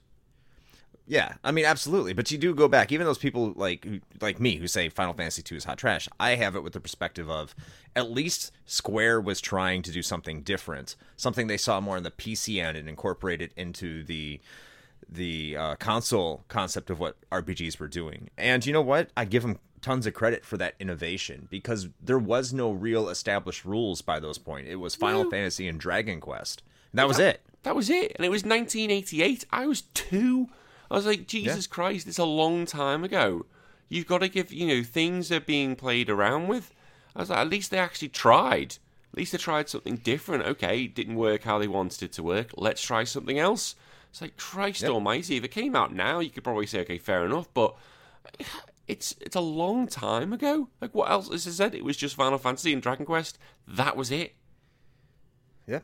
Yeah, 1.05 1.33
I 1.43 1.51
mean, 1.51 1.65
absolutely. 1.65 2.13
But 2.13 2.31
you 2.31 2.37
do 2.37 2.55
go 2.55 2.67
back, 2.67 2.91
even 2.91 3.05
those 3.05 3.17
people 3.17 3.53
like 3.55 3.85
like 4.21 4.39
me 4.39 4.55
who 4.55 4.67
say 4.67 4.87
Final 4.87 5.13
Fantasy 5.13 5.43
II 5.49 5.57
is 5.57 5.65
hot 5.65 5.77
trash. 5.77 6.07
I 6.19 6.35
have 6.35 6.55
it 6.55 6.63
with 6.63 6.73
the 6.73 6.79
perspective 6.79 7.29
of 7.29 7.53
at 7.95 8.09
least 8.09 8.51
Square 8.65 9.21
was 9.21 9.41
trying 9.41 9.81
to 9.81 9.91
do 9.91 10.01
something 10.01 10.41
different, 10.43 10.95
something 11.17 11.47
they 11.47 11.57
saw 11.57 11.81
more 11.81 11.97
in 11.97 12.03
the 12.03 12.11
PC 12.11 12.63
end 12.63 12.77
and 12.77 12.87
incorporated 12.87 13.51
into 13.57 14.03
the 14.03 14.39
the 15.09 15.57
uh, 15.57 15.75
console 15.75 16.45
concept 16.47 16.89
of 16.89 16.99
what 16.99 17.17
RPGs 17.31 17.79
were 17.79 17.89
doing. 17.89 18.29
And 18.37 18.65
you 18.65 18.71
know 18.71 18.81
what? 18.81 19.09
I 19.17 19.25
give 19.25 19.43
them 19.43 19.59
tons 19.81 20.07
of 20.07 20.13
credit 20.13 20.45
for 20.45 20.55
that 20.57 20.75
innovation 20.79 21.47
because 21.51 21.89
there 22.01 22.17
was 22.17 22.53
no 22.53 22.71
real 22.71 23.09
established 23.09 23.65
rules 23.65 24.01
by 24.01 24.19
those 24.19 24.37
point. 24.37 24.67
It 24.67 24.77
was 24.77 24.95
Final 24.95 25.25
No. 25.25 25.29
Fantasy 25.29 25.67
and 25.67 25.79
Dragon 25.79 26.21
Quest. 26.21 26.63
And 26.93 26.99
that 26.99 27.07
was 27.07 27.19
it. 27.19 27.41
That 27.63 27.75
was 27.75 27.89
it. 27.89 28.13
And 28.15 28.25
it 28.25 28.29
was 28.29 28.43
1988. 28.43 29.45
I 29.51 29.67
was 29.67 29.81
two. 29.93 30.49
I 30.93 30.97
was 30.97 31.05
like, 31.07 31.25
Jesus 31.25 31.65
Christ, 31.65 32.07
it's 32.07 32.19
a 32.19 32.23
long 32.23 32.67
time 32.67 33.03
ago. 33.03 33.47
You've 33.89 34.05
got 34.05 34.19
to 34.19 34.29
give, 34.29 34.53
you 34.53 34.67
know, 34.67 34.83
things 34.83 35.31
are 35.31 35.39
being 35.39 35.75
played 35.75 36.07
around 36.07 36.47
with. 36.47 36.71
I 37.15 37.19
was 37.21 37.31
like, 37.31 37.39
at 37.39 37.49
least 37.49 37.71
they 37.71 37.79
actually 37.79 38.09
tried. 38.09 38.77
At 39.11 39.17
least 39.17 39.31
they 39.31 39.39
tried 39.39 39.69
something 39.69 39.97
different. 39.97 40.43
Okay, 40.45 40.83
it 40.83 40.93
didn't 40.93 41.15
work 41.15 41.43
how 41.43 41.57
they 41.57 41.67
wanted 41.67 42.03
it 42.03 42.11
to 42.13 42.23
work. 42.23 42.51
Let's 42.55 42.81
try 42.81 43.03
something 43.05 43.39
else. 43.39 43.75
It's 44.11 44.21
like, 44.21 44.37
Christ 44.37 44.83
Yep. 44.83 44.91
almighty. 44.91 45.35
If 45.37 45.43
it 45.43 45.49
came 45.49 45.75
out 45.75 45.93
now, 45.95 46.19
you 46.19 46.29
could 46.29 46.43
probably 46.43 46.67
say, 46.67 46.81
okay, 46.81 46.99
fair 46.99 47.25
enough. 47.25 47.51
But 47.55 47.75
it's 48.87 49.15
it's 49.19 49.35
a 49.35 49.41
long 49.41 49.87
time 49.87 50.31
ago. 50.31 50.69
Like, 50.79 50.93
what 50.93 51.09
else? 51.09 51.31
As 51.31 51.47
I 51.47 51.51
said, 51.51 51.73
it 51.73 51.83
was 51.83 51.97
just 51.97 52.15
Final 52.15 52.37
Fantasy 52.37 52.71
and 52.71 52.81
Dragon 52.83 53.05
Quest. 53.07 53.39
That 53.67 53.97
was 53.97 54.11
it. 54.11 54.35
Yeah. 55.65 55.79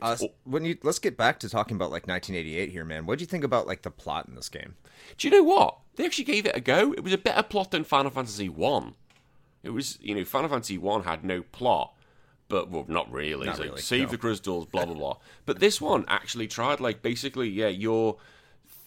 Uh, 0.00 0.16
when 0.44 0.64
you 0.64 0.78
let's 0.82 0.98
get 0.98 1.16
back 1.16 1.40
to 1.40 1.48
talking 1.48 1.76
about 1.76 1.90
like 1.90 2.06
1988 2.06 2.70
here, 2.70 2.84
man. 2.84 3.06
What 3.06 3.18
do 3.18 3.22
you 3.22 3.26
think 3.26 3.44
about 3.44 3.66
like 3.66 3.82
the 3.82 3.90
plot 3.90 4.28
in 4.28 4.34
this 4.34 4.48
game? 4.48 4.76
Do 5.18 5.28
you 5.28 5.34
know 5.34 5.42
what? 5.42 5.78
They 5.96 6.04
actually 6.04 6.24
gave 6.24 6.46
it 6.46 6.56
a 6.56 6.60
go. 6.60 6.92
It 6.92 7.02
was 7.02 7.12
a 7.12 7.18
better 7.18 7.42
plot 7.42 7.70
than 7.70 7.84
Final 7.84 8.10
Fantasy 8.10 8.48
One. 8.48 8.94
It 9.62 9.70
was, 9.70 9.98
you 10.00 10.14
know, 10.14 10.24
Final 10.24 10.48
Fantasy 10.48 10.78
One 10.78 11.04
had 11.04 11.24
no 11.24 11.42
plot, 11.42 11.94
but 12.48 12.70
well, 12.70 12.84
not 12.88 13.10
really. 13.12 13.46
Not 13.46 13.58
like, 13.58 13.68
really, 13.68 13.82
Save 13.82 14.06
no. 14.06 14.10
the 14.12 14.18
crystals, 14.18 14.66
blah 14.66 14.86
blah 14.86 14.94
blah. 14.94 15.16
But 15.46 15.60
this 15.60 15.80
one 15.80 16.04
actually 16.08 16.46
tried, 16.46 16.80
like, 16.80 17.02
basically, 17.02 17.48
yeah, 17.48 17.68
you're 17.68 18.16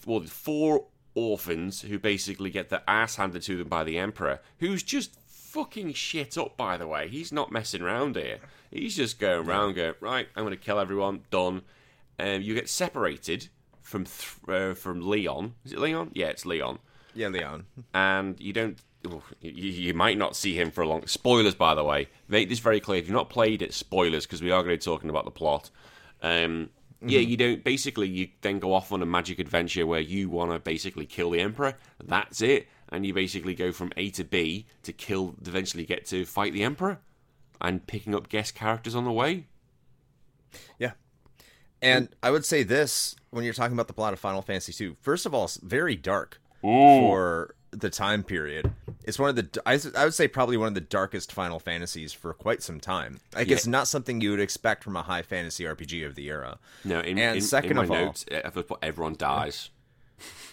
well, 0.06 0.20
four 0.22 0.86
orphans 1.14 1.82
who 1.82 1.98
basically 1.98 2.50
get 2.50 2.70
their 2.70 2.82
ass 2.88 3.16
handed 3.16 3.42
to 3.42 3.56
them 3.56 3.68
by 3.68 3.84
the 3.84 3.98
Emperor, 3.98 4.40
who's 4.58 4.82
just 4.82 5.16
fucking 5.28 5.92
shit 5.92 6.36
up. 6.36 6.56
By 6.56 6.76
the 6.76 6.88
way, 6.88 7.08
he's 7.08 7.32
not 7.32 7.52
messing 7.52 7.82
around 7.82 8.16
here. 8.16 8.38
He's 8.74 8.96
just 8.96 9.18
going 9.18 9.46
around, 9.48 9.74
going 9.74 9.94
right. 10.00 10.28
I'm 10.36 10.44
going 10.44 10.56
to 10.56 10.62
kill 10.62 10.78
everyone. 10.78 11.20
Done. 11.30 11.62
Um, 12.18 12.42
you 12.42 12.54
get 12.54 12.68
separated 12.68 13.48
from 13.80 14.04
th- 14.04 14.36
uh, 14.48 14.74
from 14.74 15.08
Leon. 15.08 15.54
Is 15.64 15.72
it 15.72 15.78
Leon? 15.78 16.10
Yeah, 16.14 16.26
it's 16.26 16.44
Leon 16.44 16.78
Yeah, 17.14 17.28
Leon. 17.28 17.66
and 17.94 18.38
you 18.40 18.52
don't. 18.52 18.78
oh, 19.08 19.22
You, 19.40 19.50
you 19.70 19.94
might 19.94 20.18
not 20.18 20.36
see 20.36 20.54
him 20.54 20.70
for 20.70 20.82
a 20.82 20.88
long. 20.88 21.06
Spoilers, 21.06 21.54
by 21.54 21.74
the 21.74 21.84
way. 21.84 22.08
Make 22.28 22.48
this 22.48 22.58
very 22.58 22.80
clear. 22.80 22.98
If 22.98 23.06
you've 23.06 23.14
not 23.14 23.30
played 23.30 23.62
it, 23.62 23.72
spoilers, 23.74 24.26
because 24.26 24.42
we 24.42 24.50
are 24.50 24.62
going 24.62 24.76
to 24.78 24.80
be 24.80 24.92
talking 24.92 25.10
about 25.10 25.24
the 25.24 25.30
plot. 25.30 25.70
Um, 26.22 26.70
Yeah, 27.00 27.20
you 27.20 27.36
don't. 27.36 27.62
Basically, 27.62 28.08
you 28.08 28.28
then 28.40 28.58
go 28.58 28.72
off 28.72 28.90
on 28.92 29.02
a 29.02 29.06
magic 29.06 29.38
adventure 29.38 29.86
where 29.86 30.00
you 30.00 30.30
want 30.30 30.50
to 30.52 30.58
basically 30.58 31.06
kill 31.06 31.30
the 31.30 31.40
emperor. 31.40 31.74
That's 32.02 32.40
it, 32.40 32.66
and 32.90 33.04
you 33.04 33.12
basically 33.12 33.54
go 33.54 33.72
from 33.72 33.92
A 33.96 34.10
to 34.10 34.24
B 34.24 34.66
to 34.84 34.92
kill. 34.92 35.34
Eventually, 35.46 35.84
get 35.84 36.06
to 36.06 36.24
fight 36.24 36.52
the 36.54 36.62
emperor, 36.62 36.98
and 37.60 37.86
picking 37.86 38.14
up 38.14 38.28
guest 38.28 38.54
characters 38.54 38.94
on 38.94 39.04
the 39.04 39.12
way. 39.12 39.46
Yeah. 40.78 40.92
And 41.82 42.08
I 42.22 42.30
would 42.30 42.44
say 42.44 42.62
this 42.62 43.14
when 43.30 43.44
you're 43.44 43.54
talking 43.54 43.74
about 43.74 43.88
the 43.88 43.92
plot 43.94 44.12
of 44.12 44.18
Final 44.20 44.42
Fantasy 44.42 44.84
II. 44.84 44.96
First 45.00 45.26
of 45.26 45.34
all, 45.34 45.44
it's 45.44 45.56
very 45.58 45.96
dark 45.96 46.40
for 46.62 47.54
the 47.72 47.90
time 47.90 48.22
period. 48.22 48.70
It's 49.04 49.18
one 49.18 49.30
of 49.30 49.36
the 49.36 49.62
I, 49.66 49.78
I 50.00 50.04
would 50.04 50.14
say 50.14 50.28
probably 50.28 50.56
one 50.56 50.68
of 50.68 50.74
the 50.74 50.80
darkest 50.80 51.32
Final 51.32 51.58
Fantasies 51.58 52.12
for 52.12 52.32
quite 52.32 52.62
some 52.62 52.80
time. 52.80 53.18
Like 53.34 53.48
Yeah. 53.48 53.56
it's 53.56 53.66
not 53.66 53.88
something 53.88 54.20
you 54.20 54.30
would 54.30 54.40
expect 54.40 54.82
from 54.84 54.96
a 54.96 55.02
high 55.02 55.22
fantasy 55.22 55.64
RPG 55.64 56.06
of 56.06 56.14
the 56.14 56.28
era. 56.28 56.58
No, 56.84 57.00
in, 57.00 57.18
And 57.18 57.36
in, 57.36 57.42
second 57.42 57.72
in 57.72 57.76
my 57.78 57.84
of 57.84 57.90
all- 57.90 57.96
notes, 58.06 58.24
everyone 58.82 59.16
dies. 59.16 59.70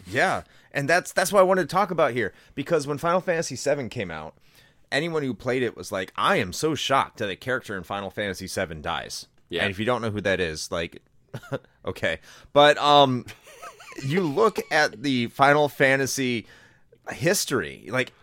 Yeah, 0.08 0.42
and 0.74 0.90
that's 0.90 1.14
that's 1.14 1.32
what 1.32 1.40
I 1.40 1.44
wanted 1.44 1.62
to 1.62 1.68
talk 1.74 1.92
about 1.92 2.12
here 2.14 2.34
because 2.56 2.88
when 2.88 2.98
Final 2.98 3.22
Fantasy 3.22 3.56
VII 3.56 3.88
came 3.90 4.10
out, 4.10 4.34
anyone 4.92 5.24
who 5.24 5.34
played 5.34 5.64
it 5.64 5.76
was 5.76 5.92
like, 5.92 6.12
"I 6.16 6.38
am 6.38 6.54
so 6.54 6.76
shocked 6.76 7.18
that 7.20 7.30
a 7.30 7.36
character 7.36 7.78
in 7.78 7.84
Final 7.84 8.10
Fantasy 8.10 8.48
VII 8.48 8.76
dies." 8.76 9.28
Yeah. 9.50 9.64
And 9.64 9.72
if 9.72 9.80
you 9.80 9.86
don't 9.86 10.02
know 10.02 10.12
who 10.12 10.22
that 10.22 10.40
is, 10.40 10.72
like, 10.72 11.02
okay, 11.86 12.20
but 12.54 12.78
um, 12.78 13.26
you 14.04 14.22
look 14.22 14.60
at 14.72 15.04
the 15.04 15.28
Final 15.28 15.68
Fantasy 15.70 16.48
history, 17.12 17.88
like 17.90 18.14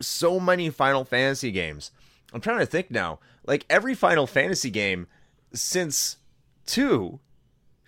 so 0.00 0.38
many 0.40 0.70
Final 0.70 1.04
Fantasy 1.04 1.50
games. 1.50 1.90
I'm 2.32 2.40
trying 2.40 2.58
to 2.58 2.66
think 2.66 2.90
now. 2.90 3.20
Like 3.46 3.64
every 3.70 3.94
Final 3.94 4.26
Fantasy 4.26 4.70
game 4.70 5.06
since 5.52 6.16
two 6.66 7.20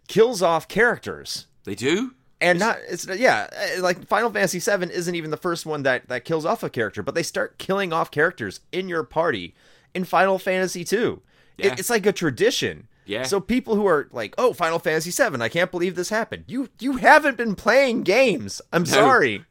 kills 0.09 0.43
off 0.43 0.69
characters 0.69 1.47
They 1.65 1.75
do. 1.75 2.15
And 2.41 2.59
not 2.59 2.77
it's 2.89 3.07
yeah 3.07 3.49
uh, 3.79 3.83
like 3.83 4.07
final 4.07 4.31
fantasy 4.31 4.61
7 4.61 4.91
isn't 4.91 5.15
even 5.15 5.31
the 5.31 5.37
first 5.37 5.65
one 5.67 5.83
that 5.85 6.09
that 6.09 6.25
kills 6.25 6.45
off 6.45 6.63
a 6.63 6.69
character 6.71 7.03
but 7.03 7.15
they 7.15 7.23
start 7.23 7.57
killing 7.59 7.93
off 7.93 8.11
characters 8.11 8.61
in 8.73 8.89
your 8.89 9.03
party 9.03 9.55
in 9.95 10.05
final 10.05 10.39
fantasy 10.39 10.85
2 10.85 11.23
Yeah. 11.57 11.73
it, 11.73 11.79
it's 11.81 11.89
like 11.91 12.05
a 12.07 12.13
tradition 12.13 12.89
Yeah. 13.07 13.23
so 13.23 13.41
people 13.41 13.75
who 13.77 13.87
are 13.87 14.09
like 14.13 14.35
oh 14.37 14.53
final 14.53 14.79
fantasy 14.79 15.11
7 15.11 15.41
i 15.41 15.49
can't 15.49 15.71
believe 15.71 15.95
this 15.97 16.11
happened 16.11 16.45
you 16.47 16.69
you 16.79 16.97
haven't 16.99 17.37
been 17.39 17.55
playing 17.55 18.03
games 18.03 18.61
i'm 18.73 18.85
sorry 18.87 19.45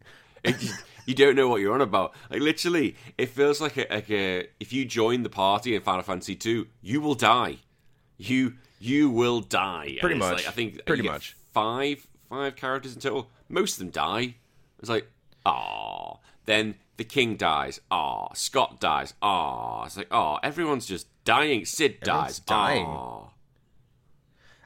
you 1.07 1.15
don't 1.15 1.35
know 1.35 1.47
what 1.49 1.59
you're 1.61 1.73
on 1.73 1.81
about. 1.81 2.13
Like 2.29 2.41
literally, 2.41 2.95
it 3.17 3.29
feels 3.29 3.59
like 3.61 3.77
a, 3.77 3.87
like 3.89 4.09
a 4.11 4.47
if 4.59 4.71
you 4.73 4.85
join 4.85 5.23
the 5.23 5.29
party 5.29 5.75
in 5.75 5.81
Final 5.81 6.03
Fantasy 6.03 6.35
two, 6.35 6.67
you 6.83 7.01
will 7.01 7.15
die. 7.15 7.57
You 8.17 8.53
you 8.79 9.09
will 9.09 9.41
die. 9.41 9.97
Pretty 9.99 10.15
much. 10.19 10.37
Like, 10.37 10.47
I 10.47 10.51
think 10.51 10.85
Pretty 10.85 11.01
much. 11.01 11.35
five 11.53 12.05
five 12.29 12.55
characters 12.55 12.93
in 12.95 13.01
total. 13.01 13.29
Most 13.49 13.73
of 13.73 13.79
them 13.79 13.89
die. 13.89 14.35
It's 14.79 14.89
like 14.89 15.07
ah. 15.45 16.17
Then 16.45 16.75
the 16.97 17.03
king 17.03 17.35
dies. 17.35 17.79
Ah. 17.91 18.29
Scott 18.33 18.79
dies. 18.79 19.13
Ah. 19.21 19.85
It's 19.85 19.97
like 19.97 20.07
ah. 20.11 20.39
Everyone's 20.43 20.85
just 20.85 21.07
dying. 21.23 21.65
Sid 21.65 21.97
Everyone's 22.01 22.37
dies. 22.37 22.39
dying. 22.39 22.85
Aw. 22.85 23.29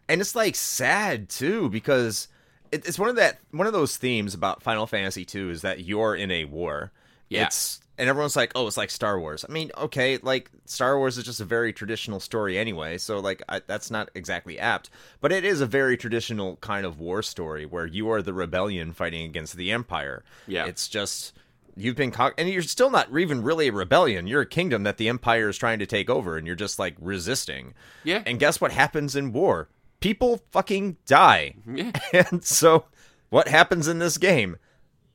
and 0.07 0.21
it's 0.21 0.35
like 0.35 0.55
sad 0.55 1.29
too 1.29 1.69
because 1.69 2.27
it's 2.71 2.99
one 2.99 3.09
of 3.09 3.15
that 3.15 3.39
one 3.51 3.67
of 3.67 3.73
those 3.73 3.97
themes 3.97 4.33
about 4.33 4.61
Final 4.63 4.85
Fantasy 4.87 5.25
2 5.25 5.49
is 5.49 5.61
that 5.61 5.83
you're 5.85 6.15
in 6.15 6.31
a 6.31 6.45
war. 6.45 6.91
Yeah. 7.29 7.45
It's 7.45 7.79
and 7.99 8.09
everyone's 8.09 8.35
like, 8.35 8.51
"Oh, 8.55 8.65
it's 8.65 8.77
like 8.77 8.89
Star 8.89 9.19
Wars." 9.19 9.45
I 9.47 9.51
mean, 9.51 9.71
okay, 9.77 10.17
like 10.17 10.49
Star 10.65 10.97
Wars 10.97 11.17
is 11.17 11.25
just 11.25 11.41
a 11.41 11.45
very 11.45 11.71
traditional 11.73 12.19
story 12.19 12.57
anyway, 12.57 12.97
so 12.97 13.19
like 13.19 13.43
I, 13.47 13.61
that's 13.67 13.91
not 13.91 14.09
exactly 14.15 14.57
apt, 14.57 14.89
but 15.21 15.31
it 15.31 15.45
is 15.45 15.61
a 15.61 15.65
very 15.67 15.97
traditional 15.97 16.55
kind 16.57 16.85
of 16.85 16.99
war 16.99 17.21
story 17.21 17.65
where 17.65 17.85
you 17.85 18.09
are 18.09 18.21
the 18.21 18.33
rebellion 18.33 18.93
fighting 18.93 19.23
against 19.23 19.55
the 19.57 19.71
empire. 19.71 20.23
Yeah. 20.47 20.65
it's 20.65 20.87
just 20.87 21.33
you've 21.75 21.95
been 21.95 22.11
con- 22.11 22.33
and 22.37 22.49
you're 22.49 22.61
still 22.61 22.89
not 22.89 23.15
even 23.17 23.43
really 23.43 23.67
a 23.67 23.71
rebellion. 23.73 24.27
You're 24.27 24.41
a 24.41 24.45
kingdom 24.45 24.83
that 24.83 24.97
the 24.97 25.07
empire 25.09 25.49
is 25.49 25.57
trying 25.57 25.79
to 25.79 25.85
take 25.85 26.09
over, 26.09 26.37
and 26.37 26.47
you're 26.47 26.55
just 26.55 26.79
like 26.79 26.95
resisting. 26.99 27.73
Yeah. 28.03 28.23
And 28.25 28.39
guess 28.39 28.59
what 28.59 28.71
happens 28.71 29.15
in 29.15 29.31
war? 29.33 29.69
People 29.99 30.41
fucking 30.51 30.97
die. 31.05 31.55
Yeah. 31.67 31.91
And 32.31 32.43
so, 32.43 32.85
what 33.29 33.47
happens 33.47 33.87
in 33.87 33.99
this 33.99 34.17
game? 34.17 34.57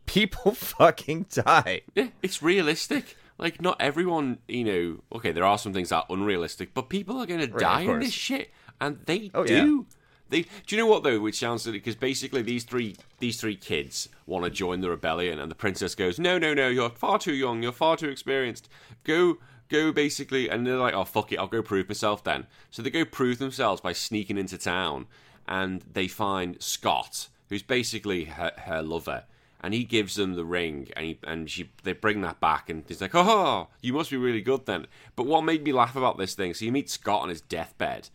People 0.07 0.53
fucking 0.55 1.27
die. 1.31 1.83
Yeah, 1.95 2.09
it's 2.23 2.43
realistic. 2.43 3.17
Like 3.39 3.61
not 3.61 3.77
everyone, 3.81 4.39
you 4.47 4.65
know. 4.65 5.17
Okay, 5.17 5.33
there 5.33 5.45
are 5.45 5.59
some 5.59 5.73
things 5.73 5.89
that 5.89 5.97
are 5.97 6.07
unrealistic, 6.11 6.73
but 6.75 6.89
people 6.89 7.19
are 7.19 7.27
going 7.27 7.41
to 7.41 7.47
die 7.49 7.81
in 7.83 7.99
this 8.01 8.13
shit, 8.13 8.51
and 8.81 9.01
they 9.07 9.31
Oh, 9.35 9.43
yeah. 9.45 9.65
do. 9.65 9.87
They 10.31 10.43
do 10.43 10.77
you 10.77 10.79
know 10.79 10.87
what 10.87 11.03
though? 11.03 11.21
Which 11.21 11.39
sounds 11.39 11.63
silly 11.63 11.79
because 11.79 11.97
basically 11.97 12.43
these 12.43 12.65
three 12.65 12.97
these 13.19 13.39
three 13.41 13.57
kids 13.57 14.09
want 14.27 14.45
to 14.45 14.51
join 14.51 14.81
the 14.81 14.91
rebellion, 14.91 15.39
and 15.39 15.51
the 15.51 15.55
princess 15.57 15.95
goes, 15.95 16.19
"No, 16.19 16.39
no, 16.39 16.55
no! 16.55 16.69
You're 16.69 16.91
far 16.91 17.19
too 17.19 17.35
young. 17.35 17.63
You're 17.63 17.73
far 17.73 17.97
too 17.97 18.09
experienced. 18.09 18.69
Go." 19.05 19.39
Go 19.71 19.93
basically, 19.93 20.51
and 20.51 20.67
they're 20.67 20.77
like, 20.77 20.93
"Oh 20.93 21.05
fuck 21.05 21.33
it, 21.33 21.39
I'll 21.39 21.47
go 21.47 21.63
prove 21.63 21.89
myself 21.89 22.23
then." 22.23 22.47
So 22.71 22.83
they 22.83 22.91
go 22.91 23.05
prove 23.07 23.39
themselves 23.39 23.81
by 23.81 23.95
sneaking 23.95 24.37
into 24.37 24.59
town, 24.59 25.07
and 25.49 25.83
they 25.91 26.07
find 26.07 26.63
Scott, 26.63 27.29
who's 27.49 27.63
basically 27.63 28.25
her, 28.27 28.53
her 28.59 28.83
lover, 28.83 29.25
and 29.65 29.73
he 29.75 29.83
gives 29.85 30.15
them 30.17 30.35
the 30.35 30.45
ring, 30.45 30.89
and 30.95 31.07
he, 31.07 31.19
and 31.25 31.51
she 31.51 31.71
they 31.83 31.93
bring 31.93 32.21
that 32.21 32.39
back, 32.41 32.69
and 32.71 32.85
he's 32.87 33.01
like, 33.01 33.15
"Oh, 33.15 33.69
you 33.81 33.93
must 33.95 34.11
be 34.11 34.17
really 34.17 34.43
good 34.43 34.67
then." 34.67 34.87
But 35.17 35.27
what 35.27 35.43
made 35.43 35.65
me 35.65 35.73
laugh 35.73 35.97
about 35.97 36.19
this 36.19 36.35
thing? 36.35 36.53
So 36.55 36.65
you 36.67 36.73
meet 36.73 36.91
Scott 36.91 37.23
on 37.23 37.29
his 37.31 37.41
deathbed, 37.41 38.11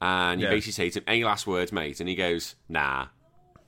and 0.00 0.40
you 0.40 0.46
Yeah. 0.46 0.52
basically 0.54 0.72
say 0.72 0.90
to 0.90 0.98
him, 1.00 1.04
"Any 1.08 1.24
last 1.24 1.46
words, 1.46 1.72
mate?" 1.72 1.98
And 2.00 2.08
he 2.08 2.14
goes, 2.14 2.54
"Nah, 2.68 3.08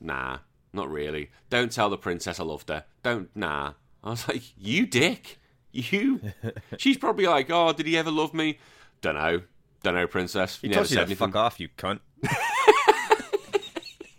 nah, 0.01 0.39
not 0.72 0.89
really. 0.91 1.30
Don't 1.51 1.72
tell 1.72 1.91
the 1.91 1.99
princess 1.99 2.39
I 2.41 2.45
loved 2.45 2.68
her. 2.68 2.85
Don't, 3.03 3.28
nah." 3.35 3.72
I 4.05 4.11
was 4.11 4.28
like, 4.28 4.43
"You 4.57 4.87
dick, 4.87 5.39
you." 5.72 6.20
She's 6.78 6.97
probably 6.99 7.26
like, 7.26 7.51
"Oh, 7.51 7.72
did 7.72 7.87
he 7.87 7.99
ever 7.99 8.11
love 8.11 8.32
me?" 8.35 8.59
Don't 9.01 9.16
know. 9.16 9.43
Don't 9.82 9.95
know, 9.95 10.07
princess. 10.07 10.59
You 10.62 10.68
He 10.68 10.70
never 10.70 10.78
tells 10.80 10.91
you 10.91 10.95
said 10.95 11.01
to 11.01 11.07
anything. 11.09 11.28
fuck 11.32 11.37
off, 11.37 11.61
you 11.61 11.68
cunt. 11.76 12.01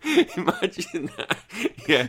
Imagine 0.38 1.10
that. 1.18 1.38
Yeah. 1.88 2.08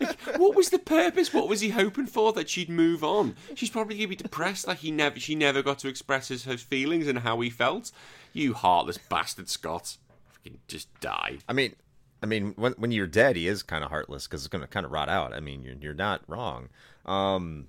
Like, 0.00 0.38
what 0.38 0.54
was 0.54 0.70
the 0.70 0.78
purpose? 0.78 1.32
What 1.32 1.48
was 1.48 1.60
he 1.60 1.70
hoping 1.70 2.06
for? 2.06 2.32
That 2.32 2.48
she'd 2.48 2.68
move 2.68 3.02
on? 3.02 3.36
She's 3.54 3.70
probably 3.70 3.96
gonna 3.96 4.08
be 4.08 4.16
depressed. 4.16 4.66
Like 4.66 4.78
he 4.78 4.90
never, 4.90 5.18
she 5.18 5.34
never 5.34 5.62
got 5.62 5.78
to 5.80 5.88
express 5.88 6.28
his, 6.28 6.44
her 6.44 6.56
feelings 6.56 7.06
and 7.08 7.20
how 7.20 7.40
he 7.40 7.50
felt. 7.50 7.92
You 8.32 8.54
heartless 8.54 8.98
bastard, 8.98 9.48
Scott. 9.48 9.96
Fucking 10.32 10.58
just 10.68 10.88
die. 11.00 11.38
I 11.48 11.52
mean, 11.52 11.74
I 12.22 12.26
mean, 12.26 12.52
when 12.56 12.72
when 12.74 12.90
you're 12.92 13.06
dead, 13.06 13.36
he 13.36 13.48
is 13.48 13.62
kind 13.62 13.84
of 13.84 13.90
heartless 13.90 14.26
because 14.26 14.42
it's 14.42 14.48
going 14.48 14.62
to 14.62 14.68
kind 14.68 14.84
of 14.86 14.92
rot 14.92 15.08
out. 15.08 15.32
I 15.32 15.40
mean, 15.40 15.62
you're 15.62 15.76
you're 15.76 15.94
not 15.94 16.22
wrong. 16.26 16.68
Um, 17.06 17.66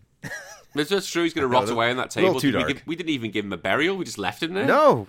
That's 0.74 0.89
just 0.89 1.12
true. 1.12 1.24
He's 1.24 1.34
gonna 1.34 1.47
rot 1.60 1.70
away 1.70 1.89
on 1.91 1.97
that 1.97 2.10
table. 2.10 2.39
too 2.39 2.47
we, 2.47 2.51
dark. 2.51 2.68
give- 2.68 2.84
we 2.88 2.95
didn't 2.95 3.10
even 3.10 3.32
give 3.32 3.45
him 3.45 3.53
a 3.53 3.58
burial. 3.58 3.95
We 3.95 4.06
just 4.06 4.18
left 4.18 4.41
him 4.43 4.53
there. 4.53 4.66
no, 4.66 5.08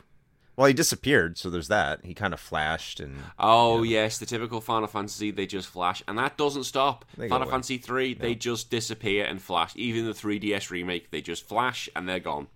well, 0.56 0.66
he 0.66 0.72
disappeared, 0.72 1.36
so 1.38 1.50
there's 1.50 1.68
that. 1.68 2.04
He 2.04 2.14
kind 2.14 2.32
of 2.32 2.40
flashed, 2.40 3.00
and 3.00 3.16
Oh 3.38 3.82
yes, 3.82 4.18
the 4.18 4.26
typical 4.26 4.60
Final 4.60 4.88
Fantasy. 4.88 5.30
They 5.30 5.46
just 5.46 5.68
flash, 5.68 6.02
and 6.08 6.18
that 6.18 6.36
doesn't 6.36 6.64
stop. 6.64 7.04
They 7.16 7.28
Final. 7.28 7.48
Fantasy 7.48 7.78
three, 7.78 8.14
they 8.14 8.34
just 8.34 8.70
disappear 8.70 9.24
and 9.24 9.40
flash. 9.40 9.72
Even 9.76 10.06
the 10.06 10.12
3DS 10.12 10.70
remake, 10.70 11.10
they 11.10 11.20
just 11.20 11.46
flash 11.46 11.88
and 11.94 12.08
they're 12.08 12.20
gone. 12.20 12.48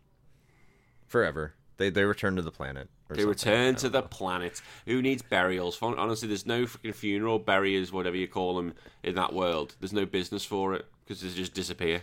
forever 1.06 1.54
they 1.80 1.88
they 1.90 2.04
return 2.04 2.36
to 2.36 2.42
the 2.42 2.50
planet. 2.50 2.88
They 3.08 3.24
return 3.24 3.74
to 3.76 3.88
the 3.88 4.02
planet. 4.02 4.60
Who 4.86 5.02
needs 5.02 5.22
burials? 5.22 5.78
Honestly, 5.82 6.28
there's 6.28 6.46
no 6.46 6.64
freaking 6.64 6.94
funeral, 6.94 7.38
burials, 7.40 7.90
whatever 7.90 8.16
you 8.16 8.28
call 8.28 8.54
them, 8.56 8.74
in 9.02 9.16
that 9.16 9.32
world. 9.32 9.74
There's 9.80 9.92
no 9.92 10.04
business 10.06 10.44
for 10.44 10.74
it 10.74 10.84
because 11.04 11.22
they 11.22 11.30
just 11.30 11.54
disappear. 11.54 12.02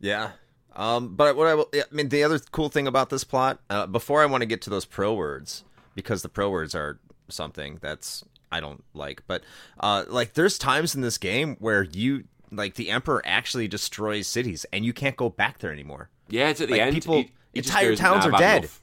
Yeah. 0.00 0.32
Um, 0.76 1.14
but 1.16 1.36
what 1.36 1.46
I 1.48 1.54
will, 1.54 1.68
I 1.74 1.82
mean, 1.90 2.08
the 2.08 2.22
other 2.22 2.38
cool 2.38 2.68
thing 2.68 2.86
about 2.86 3.10
this 3.10 3.24
plot, 3.24 3.58
uh, 3.68 3.86
before 3.86 4.22
I 4.22 4.26
want 4.26 4.42
to 4.42 4.46
get 4.46 4.62
to 4.62 4.70
those 4.70 4.84
pro 4.84 5.12
words, 5.14 5.64
because 5.94 6.22
the 6.22 6.28
pro 6.28 6.50
words 6.50 6.74
are 6.74 6.98
something 7.28 7.78
that's 7.80 8.24
I 8.52 8.60
don't 8.60 8.82
like, 8.94 9.22
but 9.26 9.42
uh, 9.80 10.04
like 10.08 10.34
there's 10.34 10.56
times 10.58 10.94
in 10.94 11.00
this 11.02 11.18
game 11.18 11.56
where 11.58 11.82
you 11.82 12.24
like 12.50 12.74
the 12.74 12.90
emperor 12.90 13.20
actually 13.26 13.68
destroys 13.68 14.26
cities 14.26 14.64
and 14.72 14.84
you 14.84 14.92
can't 14.92 15.16
go 15.16 15.28
back 15.28 15.58
there 15.58 15.72
anymore. 15.72 16.08
Yeah, 16.28 16.48
it's 16.48 16.60
at 16.60 16.68
the 16.68 16.72
Like, 16.74 16.80
end. 16.82 16.94
people- 16.94 17.16
he- 17.16 17.32
he 17.52 17.58
entire 17.60 17.90
goes, 17.90 17.98
towns 17.98 18.24
"Nah, 18.24 18.36
are 18.36 18.38
dead." 18.38 18.58
enough." 18.64 18.82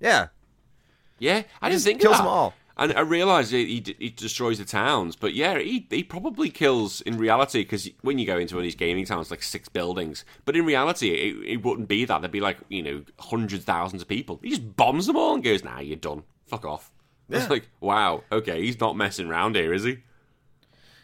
Yeah, 0.00 0.28
Yeah, 1.18 1.42
I 1.62 1.68
didn't 1.68 1.76
just 1.76 1.86
think 1.86 2.00
kills 2.00 2.16
them 2.18 2.26
all. 2.26 2.54
And 2.78 2.92
I 2.92 3.00
realise 3.00 3.50
he, 3.50 3.64
he, 3.64 3.96
he 3.98 4.10
destroys 4.10 4.58
the 4.58 4.66
towns, 4.66 5.16
but 5.16 5.32
yeah, 5.32 5.58
he, 5.58 5.86
he 5.88 6.04
probably 6.04 6.50
kills 6.50 7.00
in 7.00 7.16
reality 7.16 7.62
because 7.62 7.88
when 8.02 8.18
you 8.18 8.26
go 8.26 8.36
into 8.36 8.54
one 8.54 8.60
of 8.60 8.64
these 8.64 8.74
gaming 8.74 9.06
towns, 9.06 9.30
like 9.30 9.42
six 9.42 9.70
buildings, 9.70 10.26
but 10.44 10.54
in 10.56 10.66
reality, 10.66 11.08
it, 11.08 11.36
it 11.52 11.64
wouldn't 11.64 11.88
be 11.88 12.04
that. 12.04 12.20
There'd 12.20 12.30
be 12.30 12.40
like 12.40 12.58
you 12.68 12.82
know 12.82 13.02
hundreds, 13.18 13.64
thousands 13.64 14.02
of 14.02 14.08
people. 14.08 14.40
He 14.42 14.50
just 14.50 14.76
bombs 14.76 15.06
them 15.06 15.16
all 15.16 15.34
and 15.34 15.42
goes, 15.42 15.64
"Nah, 15.64 15.80
you're 15.80 15.96
done. 15.96 16.24
Fuck 16.46 16.64
off." 16.66 16.92
It's 17.28 17.50
like, 17.50 17.68
wow, 17.80 18.22
okay, 18.30 18.62
he's 18.62 18.78
not 18.78 18.96
messing 18.96 19.26
around 19.28 19.56
here, 19.56 19.72
is 19.72 19.82
he? 19.82 19.98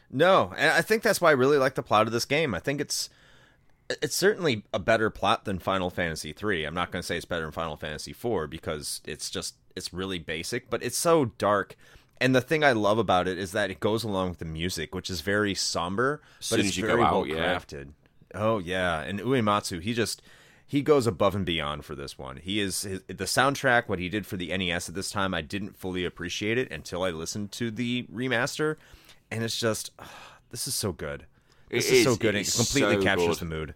No, 0.09 0.53
and 0.57 0.71
I 0.71 0.81
think 0.81 1.03
that's 1.03 1.21
why 1.21 1.31
I 1.31 1.33
really 1.33 1.59
like 1.59 1.75
the 1.75 1.83
plot 1.83 2.07
of 2.07 2.13
this 2.13 2.27
game. 2.27 2.55
I 2.55 2.61
think 2.61 2.81
it's 2.81 3.11
it's 4.01 4.17
certainly 4.17 4.63
a 4.73 4.79
better 4.79 5.11
plot 5.11 5.45
than 5.45 5.59
Final 5.59 5.91
Fantasy 5.91 6.33
3. 6.33 6.65
I'm 6.65 6.75
not 6.75 6.93
going 6.93 7.03
to 7.03 7.07
say 7.07 7.17
it's 7.17 7.25
better 7.25 7.43
than 7.43 7.53
Final 7.53 7.77
Fantasy 7.77 8.13
4 8.13 8.47
because 8.47 9.01
it's 9.05 9.31
just 9.31 9.57
it's 9.77 9.93
really 9.93 10.19
basic, 10.19 10.71
but 10.71 10.83
it's 10.83 10.97
so 10.97 11.27
dark. 11.39 11.77
And 12.21 12.35
the 12.35 12.41
thing 12.41 12.63
I 12.63 12.73
love 12.73 12.99
about 12.99 13.27
it 13.27 13.39
is 13.39 13.53
that 13.53 13.71
it 13.71 13.81
goes 13.81 14.05
along 14.05 14.31
with 14.31 14.39
the 14.39 14.45
music, 14.45 14.95
which 14.95 15.11
is 15.11 15.21
very 15.23 15.55
somber, 15.55 16.23
but 16.51 16.61
it's 16.61 16.69
as 16.71 16.77
you 16.77 16.87
very 16.87 16.99
go 16.99 17.03
well 17.03 17.21
out, 17.21 17.27
yeah. 17.29 17.37
crafted. 17.59 17.93
Oh 18.35 18.59
yeah, 18.59 19.01
and 19.01 19.19
Uematsu, 19.21 19.81
he 19.83 19.93
just 19.93 20.23
he 20.65 20.81
goes 20.83 21.07
above 21.07 21.35
and 21.35 21.45
beyond 21.45 21.85
for 21.85 21.95
this 21.95 22.17
one. 22.17 22.37
He 22.39 22.61
is 22.61 22.83
his, 22.83 23.01
the 23.09 23.25
soundtrack. 23.25 23.89
What 23.89 23.99
he 23.99 24.09
did 24.09 24.25
for 24.27 24.37
the 24.37 24.57
NES 24.57 24.89
at 24.89 24.95
this 24.95 25.11
time, 25.11 25.35
I 25.35 25.43
didn't 25.43 25.77
fully 25.77 26.05
appreciate 26.05 26.59
it 26.59 26.71
until 26.71 27.03
I 27.03 27.11
listened 27.11 27.53
to 27.53 27.71
the 27.71 28.05
remaster, 28.05 28.77
and 29.31 29.43
it's 29.43 29.59
just 29.59 29.91
ah, 29.99 30.39
this 30.51 30.67
is 30.69 30.75
so 30.75 30.93
good. 30.93 31.27
This 31.71 31.91
It 31.91 31.95
is, 31.95 32.05
so 32.05 32.11
is, 32.13 32.19
good. 32.19 32.35
it 32.37 32.47
It 32.49 32.55
completely 32.55 32.97
so 32.97 33.03
captures 33.03 33.39
good. 33.39 33.49
the 33.49 33.55
mood. 33.55 33.75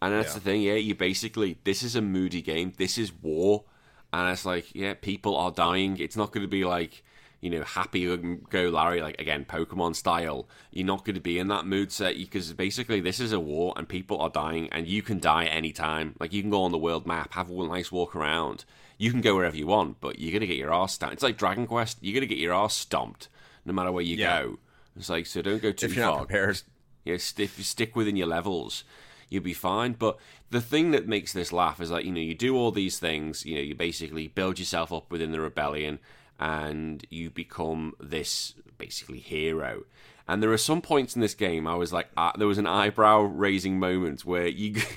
And 0.00 0.12
that's 0.14 0.28
Yeah. 0.30 0.34
the 0.34 0.40
thing, 0.40 0.62
yeah. 0.62 0.74
You 0.74 0.94
basically 0.94 1.58
this 1.62 1.82
is 1.82 1.94
a 1.94 2.00
moody 2.02 2.40
game. 2.42 2.72
This 2.76 2.96
is 2.98 3.12
war, 3.12 3.64
and 4.12 4.30
it's 4.30 4.44
like, 4.44 4.74
yeah, 4.74 4.94
people 4.94 5.36
are 5.36 5.50
dying. 5.50 5.98
It's 5.98 6.16
not 6.16 6.32
going 6.32 6.42
to 6.42 6.48
be 6.48 6.64
like 6.64 7.02
you 7.40 7.50
know 7.50 7.64
happy 7.64 8.04
go 8.50 8.68
Larry 8.68 9.00
like 9.02 9.20
again 9.20 9.44
Pokemon 9.44 9.96
style. 9.96 10.46
You're 10.70 10.86
not 10.86 11.04
going 11.04 11.16
to 11.16 11.20
be 11.20 11.38
in 11.40 11.48
that 11.48 11.66
mood 11.66 11.90
set 11.90 12.16
because 12.16 12.52
basically 12.52 13.00
this 13.00 13.18
is 13.18 13.32
a 13.32 13.40
war 13.40 13.72
and 13.76 13.88
people 13.88 14.18
are 14.20 14.30
dying, 14.30 14.68
and 14.70 14.86
you 14.86 15.02
can 15.02 15.18
die 15.18 15.46
at 15.46 15.56
any 15.56 15.72
time. 15.72 16.14
Like 16.20 16.32
you 16.32 16.40
can 16.42 16.50
go 16.50 16.62
on 16.62 16.72
the 16.72 16.78
world 16.78 17.06
map, 17.06 17.32
have 17.34 17.50
a 17.50 17.66
nice 17.66 17.90
walk 17.90 18.14
around. 18.14 18.64
You 18.98 19.10
can 19.10 19.20
go 19.20 19.34
wherever 19.34 19.56
you 19.56 19.66
want, 19.66 20.00
but 20.00 20.20
you're 20.20 20.30
going 20.30 20.42
to 20.42 20.46
get 20.46 20.56
your 20.56 20.72
ass 20.72 20.94
stomped. 20.94 21.14
It's 21.14 21.22
like 21.24 21.36
Dragon 21.36 21.66
Quest. 21.66 21.98
You're 22.00 22.14
going 22.14 22.28
to 22.28 22.32
get 22.32 22.38
your 22.40 22.54
ass 22.54 22.74
stomped 22.74 23.28
no 23.64 23.72
matter 23.72 23.90
where 23.90 24.04
you 24.04 24.16
Yeah. 24.16 24.42
go. 24.42 24.58
It's 24.94 25.08
like 25.08 25.26
so 25.26 25.42
don't 25.42 25.60
go 25.62 25.72
too 25.72 25.86
If 25.86 25.96
you're 25.96 26.04
far. 26.06 26.18
not 26.18 26.28
prepared, 26.28 26.62
Yeah, 27.04 27.16
st- 27.16 27.46
if 27.46 27.58
you 27.58 27.64
stick 27.64 27.96
within 27.96 28.14
your 28.14 28.28
levels, 28.28 28.84
you'll 29.32 29.42
be 29.42 29.54
fine. 29.54 29.94
But 29.94 30.18
the 30.50 30.60
thing 30.60 30.90
that 30.92 31.08
makes 31.08 31.32
this 31.32 31.52
laugh 31.52 31.80
is 31.80 31.90
that 31.90 32.04
you 32.04 32.12
know 32.12 32.20
you 32.20 32.34
do 32.34 32.56
all 32.56 32.70
these 32.70 32.98
things. 32.98 33.44
You 33.44 33.56
know, 33.56 33.62
you 33.62 33.74
basically 33.74 34.28
build 34.28 34.58
yourself 34.58 34.92
up 34.92 35.10
within 35.10 35.32
the 35.32 35.40
rebellion, 35.40 35.98
and 36.38 37.04
you 37.10 37.30
become 37.30 37.94
this 38.00 38.54
basically 38.78 39.20
hero. 39.20 39.84
And 40.28 40.42
there 40.42 40.52
are 40.52 40.58
some 40.58 40.80
points 40.80 41.16
in 41.16 41.20
this 41.20 41.34
game 41.34 41.66
I 41.66 41.74
was 41.74 41.92
like, 41.92 42.08
uh, 42.16 42.32
there 42.38 42.46
was 42.46 42.58
an 42.58 42.66
eyebrow 42.66 43.22
raising 43.22 43.78
moment 43.78 44.24
where 44.24 44.46
you. 44.46 44.80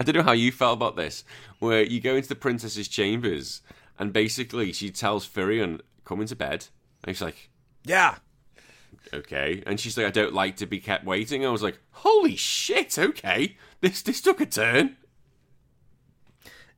I 0.00 0.04
don't 0.04 0.14
know 0.14 0.22
how 0.22 0.32
you 0.32 0.52
felt 0.52 0.76
about 0.78 0.96
this, 0.96 1.24
where 1.58 1.82
you 1.82 2.00
go 2.00 2.14
into 2.14 2.28
the 2.28 2.36
princess's 2.36 2.88
chambers, 2.88 3.60
and 3.98 4.12
basically 4.12 4.72
she 4.72 4.90
tells 4.90 5.28
Firion, 5.28 5.80
"Come 6.04 6.20
into 6.20 6.36
bed," 6.36 6.68
and 7.02 7.10
he's 7.10 7.20
like, 7.20 7.50
yeah, 7.84 8.16
okay. 9.12 9.62
And 9.66 9.78
she's 9.78 9.96
like, 9.96 10.06
I 10.06 10.10
don't 10.10 10.32
like 10.34 10.56
to 10.56 10.66
be 10.66 10.80
kept 10.80 11.04
waiting. 11.04 11.44
I 11.44 11.50
was 11.50 11.62
like, 11.62 11.78
holy 11.90 12.36
shit, 12.36 12.98
okay. 12.98 13.56
This 13.80 14.02
this 14.02 14.20
took 14.20 14.40
a 14.40 14.46
turn. 14.46 14.96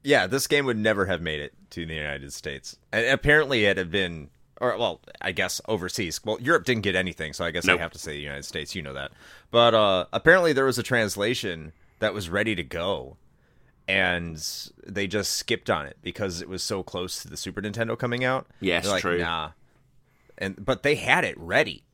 yeah. 0.03 0.27
This 0.27 0.47
game 0.47 0.67
would 0.67 0.79
never 0.79 1.07
have 1.07 1.21
made 1.23 1.41
it 1.41 1.53
to 1.71 1.85
the 1.87 1.95
United 1.95 2.33
States, 2.33 2.77
and 2.93 3.07
apparently 3.07 3.65
it 3.65 3.77
had 3.77 3.91
been. 3.91 4.31
Or 4.59 4.79
well, 4.79 5.03
I 5.21 5.33
guess 5.33 5.61
overseas. 5.69 6.25
Well, 6.25 6.41
Europe 6.41 6.65
didn't 6.65 6.83
get 6.83 6.97
anything, 6.97 7.35
so 7.35 7.45
I 7.45 7.51
guess 7.51 7.67
Nope. 7.67 7.79
I 7.79 7.83
have 7.83 7.93
to 7.93 7.99
say 7.99 8.13
the 8.13 8.21
United 8.21 8.45
States. 8.47 8.75
You 8.75 8.81
know 8.81 8.95
that, 8.95 9.13
but 9.51 9.75
uh, 9.75 10.07
apparently 10.15 10.55
there 10.55 10.65
was 10.65 10.79
a 10.79 10.83
translation 10.83 11.73
that 11.99 12.15
was 12.15 12.31
ready 12.31 12.55
to 12.55 12.63
go, 12.63 13.19
and 13.87 14.43
they 14.87 15.07
just 15.07 15.33
skipped 15.33 15.69
on 15.69 15.85
it 15.85 15.99
because 16.01 16.41
it 16.41 16.49
was 16.49 16.63
so 16.63 16.83
close 16.83 17.21
to 17.21 17.29
the 17.29 17.37
Super 17.37 17.61
Nintendo 17.61 17.99
coming 17.99 18.25
out. 18.25 18.47
Yes, 18.61 18.89
like, 18.89 19.03
true. 19.03 19.19
Nah, 19.19 19.51
and 20.39 20.65
but 20.65 20.83
they 20.83 20.95
had 20.95 21.25
it 21.25 21.37
ready, 21.39 21.85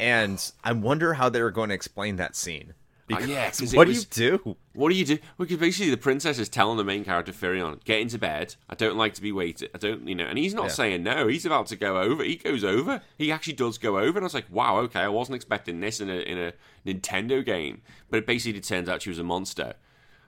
and 0.00 0.52
I 0.64 0.72
wonder 0.72 1.14
how 1.14 1.28
they 1.28 1.42
were 1.42 1.50
going 1.50 1.68
to 1.68 1.74
explain 1.74 2.16
that 2.16 2.34
scene. 2.34 2.74
Oh, 3.12 3.16
because 3.16 3.28
yeah, 3.28 3.46
'cause 3.50 3.72
it 3.72 3.76
what 3.76 3.88
was- 3.88 4.04
do 4.04 4.24
you 4.24 4.30
do? 4.38 4.56
What 4.72 4.88
do 4.90 4.94
you 4.94 5.04
do? 5.04 5.14
Well, 5.36 5.46
because 5.46 5.56
basically 5.58 5.90
the 5.90 5.96
princess 5.96 6.38
is 6.38 6.48
telling 6.48 6.76
the 6.76 6.84
main 6.84 7.04
character 7.04 7.32
Firion, 7.32 7.82
"Get 7.84 8.00
into 8.00 8.18
bed. 8.18 8.54
I 8.68 8.76
don't 8.76 8.96
like 8.96 9.14
to 9.14 9.20
be 9.22 9.32
waited. 9.32 9.68
I 9.74 9.78
don't, 9.78 10.06
you 10.06 10.14
know." 10.14 10.26
And 10.26 10.38
he's 10.38 10.54
not 10.54 10.66
Yeah. 10.66 10.70
saying 10.70 11.02
no. 11.02 11.26
He's 11.26 11.44
about 11.44 11.66
to 11.68 11.76
go 11.76 11.98
over. 12.00 12.22
He 12.22 12.36
goes 12.36 12.62
over. 12.62 13.02
He 13.18 13.32
actually 13.32 13.54
does 13.54 13.78
go 13.78 13.98
over, 13.98 14.16
and 14.18 14.20
I 14.20 14.26
was 14.26 14.34
like, 14.34 14.46
"Wow, 14.48 14.78
okay. 14.82 15.00
I 15.00 15.08
wasn't 15.08 15.34
expecting 15.36 15.80
this 15.80 16.00
in 16.00 16.08
a 16.08 16.20
in 16.20 16.38
a 16.38 16.52
Nintendo 16.86 17.44
game." 17.44 17.82
But 18.10 18.18
it 18.18 18.26
basically 18.26 18.60
turns 18.60 18.88
out 18.88 19.02
she 19.02 19.08
was 19.10 19.18
a 19.18 19.24
monster. 19.24 19.74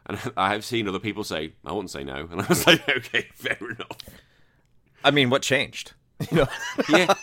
And 0.04 0.18
I 0.36 0.52
have 0.52 0.64
seen 0.64 0.88
other 0.88 0.98
people 0.98 1.22
say, 1.22 1.52
"I 1.64 1.70
wouldn't 1.70 1.90
say 1.92 2.02
no," 2.02 2.26
and 2.32 2.42
I 2.42 2.46
was 2.48 2.66
like, 2.66 2.88
"Okay, 2.88 3.28
fair 3.36 3.58
enough." 3.60 3.96
I 5.04 5.12
mean, 5.12 5.30
what 5.30 5.42
changed? 5.42 5.92
You 6.30 6.36
know, 6.38 6.48
Yeah, 6.88 7.14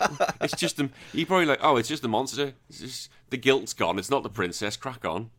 it's 0.41 0.55
just 0.55 0.77
the. 0.77 0.89
You 1.13 1.25
probably 1.25 1.45
like, 1.45 1.59
"Oh, 1.61 1.77
it's 1.77 1.89
just 1.89 2.01
the 2.01 2.07
monster. 2.09 2.53
It's 2.69 2.79
just 2.79 3.09
the 3.29 3.37
guilt's 3.37 3.73
gone. 3.73 3.97
It's 3.99 4.09
not 4.09 4.23
the 4.23 4.29
princess. 4.29 4.75
Crack 4.77 5.05
on." 5.05 5.29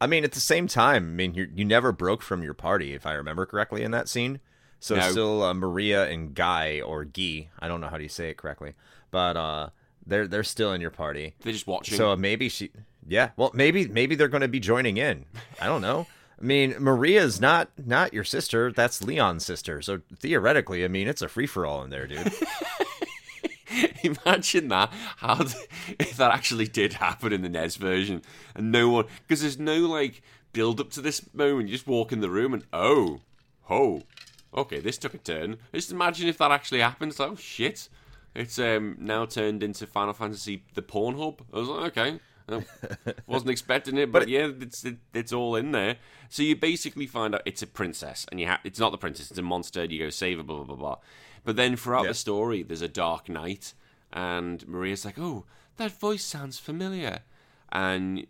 I 0.00 0.06
mean, 0.06 0.24
at 0.24 0.32
the 0.32 0.40
same 0.40 0.66
time, 0.66 1.04
I 1.04 1.14
mean, 1.14 1.34
you 1.34 1.48
you 1.54 1.64
never 1.64 1.92
broke 1.92 2.22
from 2.22 2.42
your 2.42 2.54
party, 2.54 2.92
if 2.94 3.06
I 3.06 3.12
remember 3.12 3.46
correctly, 3.46 3.82
in 3.82 3.90
that 3.92 4.08
scene. 4.08 4.40
So 4.80 4.96
No. 4.96 5.10
still 5.12 5.42
uh, 5.44 5.54
Maria 5.54 6.08
and 6.08 6.34
Guy 6.34 6.80
or 6.80 7.04
Guy, 7.04 7.50
I 7.60 7.68
don't 7.68 7.80
know 7.80 7.86
how 7.86 7.98
do 7.98 8.02
you 8.02 8.08
say 8.08 8.30
it 8.30 8.36
correctly, 8.36 8.74
but 9.12 9.36
uh, 9.36 9.68
they're 10.04 10.26
they're 10.26 10.42
still 10.42 10.72
in 10.72 10.80
your 10.80 10.90
party. 10.90 11.34
They're 11.42 11.52
just 11.52 11.68
watching. 11.68 11.96
So 11.96 12.16
maybe 12.16 12.48
she, 12.48 12.70
yeah, 13.06 13.30
well, 13.36 13.52
maybe 13.54 13.86
maybe 13.86 14.16
they're 14.16 14.26
going 14.26 14.40
to 14.40 14.48
be 14.48 14.58
joining 14.58 14.96
in. 14.96 15.24
I 15.60 15.66
don't 15.66 15.82
know. 15.82 16.08
I 16.42 16.44
mean, 16.44 16.74
Maria's 16.80 17.40
not 17.40 17.70
not 17.78 18.12
your 18.12 18.24
sister. 18.24 18.72
That's 18.72 19.02
Leon's 19.02 19.46
sister. 19.46 19.80
So 19.80 20.00
theoretically, 20.18 20.84
I 20.84 20.88
mean, 20.88 21.06
it's 21.06 21.22
a 21.22 21.28
free 21.28 21.46
for 21.46 21.64
all 21.64 21.84
in 21.84 21.90
there, 21.90 22.08
dude. 22.08 22.32
Imagine 24.02 24.68
that. 24.68 24.92
How 25.18 25.36
th- 25.36 25.68
if 26.00 26.16
that 26.16 26.32
actually 26.32 26.66
did 26.66 26.94
happen 26.94 27.32
in 27.32 27.42
the 27.42 27.48
NES 27.48 27.76
version, 27.76 28.22
and 28.56 28.72
no 28.72 28.88
one 28.88 29.04
because 29.26 29.40
there's 29.42 29.58
no 29.58 29.76
like 29.86 30.20
build 30.52 30.80
up 30.80 30.90
to 30.90 31.00
this 31.00 31.32
moment. 31.32 31.68
You 31.68 31.76
just 31.76 31.86
walk 31.86 32.10
in 32.10 32.20
the 32.20 32.30
room 32.30 32.52
and 32.54 32.64
oh, 32.72 33.20
oh, 33.70 34.02
okay, 34.52 34.80
this 34.80 34.98
took 34.98 35.14
a 35.14 35.18
turn. 35.18 35.58
Just 35.72 35.92
imagine 35.92 36.28
if 36.28 36.38
that 36.38 36.50
actually 36.50 36.80
happens. 36.80 37.20
Oh 37.20 37.36
shit, 37.36 37.88
it's 38.34 38.58
um 38.58 38.96
now 38.98 39.26
turned 39.26 39.62
into 39.62 39.86
Final 39.86 40.12
Fantasy 40.12 40.64
the 40.74 40.82
Pornhub. 40.82 41.38
I 41.52 41.58
was 41.58 41.68
like, 41.68 41.96
okay. 41.96 42.18
I 42.48 42.64
wasn't 43.26 43.50
expecting 43.50 43.96
it, 43.98 44.10
but, 44.12 44.20
But- 44.20 44.28
yeah, 44.28 44.50
it's 44.60 44.84
it, 44.84 44.96
it's 45.14 45.32
all 45.32 45.56
in 45.56 45.72
there. 45.72 45.96
So 46.28 46.42
you 46.42 46.56
basically 46.56 47.06
find 47.06 47.34
out 47.34 47.42
it's 47.44 47.62
a 47.62 47.66
princess, 47.66 48.26
and 48.30 48.40
you 48.40 48.46
ha- 48.46 48.60
it's 48.64 48.78
not 48.78 48.90
the 48.92 48.98
princess; 48.98 49.30
it's 49.30 49.38
a 49.38 49.42
monster. 49.42 49.84
You 49.84 49.98
go 49.98 50.10
save 50.10 50.38
her, 50.38 50.42
blah 50.44 50.56
blah 50.56 50.64
blah 50.64 50.76
blah. 50.76 50.96
But 51.44 51.56
then 51.56 51.76
throughout 51.76 52.02
Yeah. 52.04 52.08
the 52.10 52.14
story, 52.14 52.62
there's 52.62 52.82
a 52.82 52.88
dark 52.88 53.28
knight, 53.28 53.74
and 54.12 54.66
Maria's 54.68 55.04
like, 55.04 55.18
"Oh, 55.18 55.44
that 55.76 55.92
voice 55.98 56.24
sounds 56.24 56.58
familiar," 56.58 57.20
and 57.70 58.26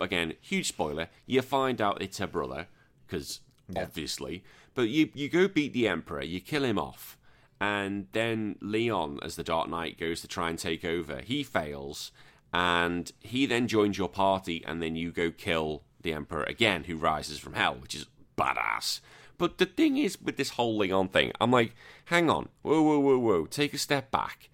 again, 0.00 0.34
huge 0.40 0.68
spoiler. 0.68 1.08
You 1.26 1.42
find 1.42 1.80
out 1.80 2.00
it's 2.02 2.18
her 2.18 2.26
brother 2.26 2.68
because 3.06 3.40
obviously, 3.76 4.42
but 4.74 4.88
you 4.88 5.10
you 5.14 5.28
go 5.28 5.48
beat 5.48 5.72
the 5.72 5.86
emperor, 5.88 6.22
you 6.22 6.40
kill 6.40 6.64
him 6.64 6.78
off, 6.78 7.16
and 7.60 8.06
then 8.12 8.56
Leon, 8.60 9.18
as 9.22 9.36
the 9.36 9.44
Dark 9.44 9.68
Knight 9.68 9.98
goes 9.98 10.20
to 10.22 10.28
try 10.28 10.50
and 10.50 10.58
take 10.58 10.84
over, 10.84 11.20
he 11.20 11.42
fails, 11.42 12.10
and 12.56 13.12
he 13.20 13.44
then 13.44 13.68
joins 13.68 13.98
your 13.98 14.08
party, 14.08 14.64
and 14.66 14.82
then 14.82 14.96
you 14.96 15.12
go 15.12 15.30
kill 15.30 15.82
the 16.00 16.14
emperor 16.14 16.44
again, 16.44 16.84
who 16.84 16.96
rises 16.96 17.38
from 17.38 17.52
hell, 17.52 17.74
which 17.74 17.94
is 17.94 18.06
badass. 18.38 19.00
But 19.36 19.58
the 19.58 19.66
thing 19.66 19.98
is, 19.98 20.18
with 20.22 20.38
this 20.38 20.50
whole 20.50 20.78
Leon 20.78 21.08
thing, 21.08 21.32
I'm 21.38 21.50
like, 21.50 21.74
hang 22.06 22.30
on, 22.30 22.48
whoa, 22.62 22.80
whoa, 22.80 22.98
whoa, 22.98 23.18
whoa, 23.18 23.44
take 23.44 23.74
a 23.74 23.78
step 23.78 24.10
back. 24.10 24.48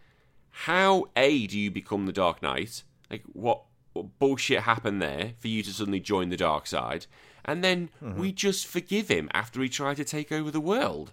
How 0.50 1.10
a 1.14 1.46
do 1.46 1.56
you 1.56 1.70
become 1.70 2.06
the 2.06 2.12
Dark 2.12 2.42
Knight? 2.42 2.82
Like, 3.08 3.22
what, 3.34 3.62
what 3.92 4.18
bullshit 4.18 4.62
happened 4.62 5.00
there 5.00 5.34
for 5.38 5.46
you 5.46 5.62
to 5.62 5.72
suddenly 5.72 6.00
join 6.00 6.28
the 6.30 6.36
dark 6.36 6.66
side? 6.66 7.06
And 7.44 7.62
then 7.62 7.90
mm-hmm. 8.02 8.20
we 8.20 8.32
just 8.32 8.66
forgive 8.66 9.06
him 9.06 9.28
after 9.32 9.62
he 9.62 9.68
tried 9.68 9.98
to 9.98 10.04
take 10.04 10.32
over 10.32 10.50
the 10.50 10.60
world. 10.60 11.12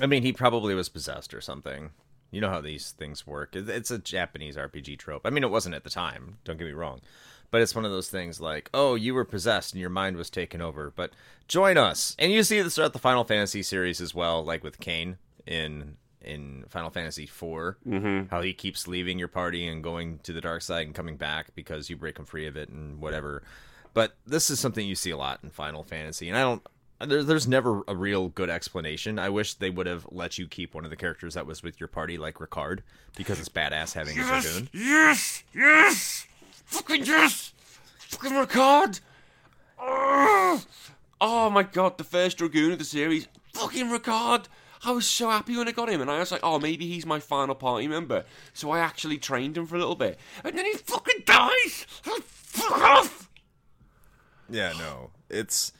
I 0.00 0.06
mean, 0.06 0.22
he 0.22 0.32
probably 0.32 0.74
was 0.74 0.88
possessed 0.88 1.34
or 1.34 1.42
something. 1.42 1.90
You 2.36 2.42
know 2.42 2.50
how 2.50 2.60
these 2.60 2.90
things 2.90 3.26
work. 3.26 3.56
It's 3.56 3.90
a 3.90 3.96
Japanese 3.96 4.56
RPG 4.56 4.98
trope. 4.98 5.22
I 5.24 5.30
mean, 5.30 5.42
it 5.42 5.50
wasn't 5.50 5.74
at 5.74 5.84
the 5.84 5.90
time. 5.90 6.36
Don't 6.44 6.58
get 6.58 6.66
me 6.66 6.74
wrong. 6.74 7.00
But 7.50 7.62
it's 7.62 7.74
one 7.74 7.86
of 7.86 7.90
those 7.90 8.10
things 8.10 8.42
like, 8.42 8.68
oh, 8.74 8.94
you 8.94 9.14
were 9.14 9.24
possessed 9.24 9.72
and 9.72 9.80
your 9.80 9.88
mind 9.88 10.18
was 10.18 10.28
taken 10.28 10.60
over, 10.60 10.92
but 10.94 11.12
join 11.48 11.78
us. 11.78 12.14
And 12.18 12.30
you 12.30 12.42
see 12.42 12.60
this 12.60 12.74
throughout 12.74 12.92
the 12.92 12.98
Final 12.98 13.24
Fantasy 13.24 13.62
series 13.62 14.02
as 14.02 14.14
well, 14.14 14.44
like 14.44 14.62
with 14.62 14.80
Kain 14.80 15.16
in 15.46 15.96
in 16.20 16.66
Final 16.68 16.90
Fantasy 16.90 17.22
IV, 17.22 17.76
mm-hmm. 17.88 18.28
how 18.28 18.42
he 18.42 18.52
keeps 18.52 18.86
leaving 18.86 19.18
your 19.18 19.28
party 19.28 19.66
and 19.66 19.82
going 19.82 20.18
to 20.24 20.34
the 20.34 20.42
dark 20.42 20.60
side 20.60 20.84
and 20.84 20.94
coming 20.94 21.16
back 21.16 21.54
because 21.54 21.88
you 21.88 21.96
break 21.96 22.18
him 22.18 22.26
free 22.26 22.46
of 22.46 22.54
it 22.54 22.68
and 22.68 23.00
whatever. 23.00 23.44
But 23.94 24.14
this 24.26 24.50
is 24.50 24.60
something 24.60 24.86
you 24.86 24.94
see 24.94 25.10
a 25.10 25.16
lot 25.16 25.40
in 25.42 25.48
Final 25.48 25.82
Fantasy, 25.82 26.28
and 26.28 26.36
I 26.36 26.42
don't. 26.42 26.62
There, 26.98 27.22
there's 27.22 27.46
never 27.46 27.82
a 27.86 27.94
real 27.94 28.28
good 28.28 28.48
explanation. 28.48 29.18
I 29.18 29.28
wish 29.28 29.54
they 29.54 29.70
would 29.70 29.86
have 29.86 30.06
let 30.10 30.38
you 30.38 30.46
keep 30.48 30.74
one 30.74 30.84
of 30.84 30.90
the 30.90 30.96
characters 30.96 31.34
that 31.34 31.46
was 31.46 31.62
with 31.62 31.78
your 31.78 31.88
party, 31.88 32.16
like 32.16 32.36
Ricard, 32.36 32.80
because 33.16 33.38
it's 33.38 33.50
badass 33.50 33.92
having 33.92 34.18
a 34.18 34.22
dragoon. 34.22 34.68
yes, 34.72 35.44
yes, 35.54 36.26
fucking 36.64 37.04
yes, 37.04 37.52
fucking 37.98 38.32
Ricard. 38.32 39.00
Oh, 39.78 40.64
oh 41.20 41.50
my 41.50 41.62
god, 41.64 41.98
the 41.98 42.04
first 42.04 42.38
Dragoon 42.38 42.72
of 42.72 42.78
the 42.78 42.84
series, 42.84 43.28
fucking 43.52 43.86
Ricard. 43.86 44.46
I 44.84 44.92
was 44.92 45.06
so 45.06 45.30
happy 45.30 45.56
when 45.56 45.68
I 45.68 45.72
got 45.72 45.90
him, 45.90 46.00
and 46.00 46.10
I 46.10 46.18
was 46.20 46.30
like, 46.30 46.42
oh, 46.42 46.58
maybe 46.58 46.86
he's 46.86 47.04
my 47.04 47.18
final 47.18 47.54
party 47.54 47.88
member. 47.88 48.24
So 48.54 48.70
I 48.70 48.78
actually 48.78 49.18
trained 49.18 49.56
him 49.56 49.66
for 49.66 49.76
a 49.76 49.78
little 49.78 49.96
bit, 49.96 50.18
and 50.44 50.56
then 50.56 50.64
he 50.64 50.74
fucking 50.74 51.24
dies. 51.26 51.86
Fuck 51.88 52.78
off. 52.80 53.30
Yeah, 54.48 54.72
no, 54.78 55.10
it's. 55.28 55.72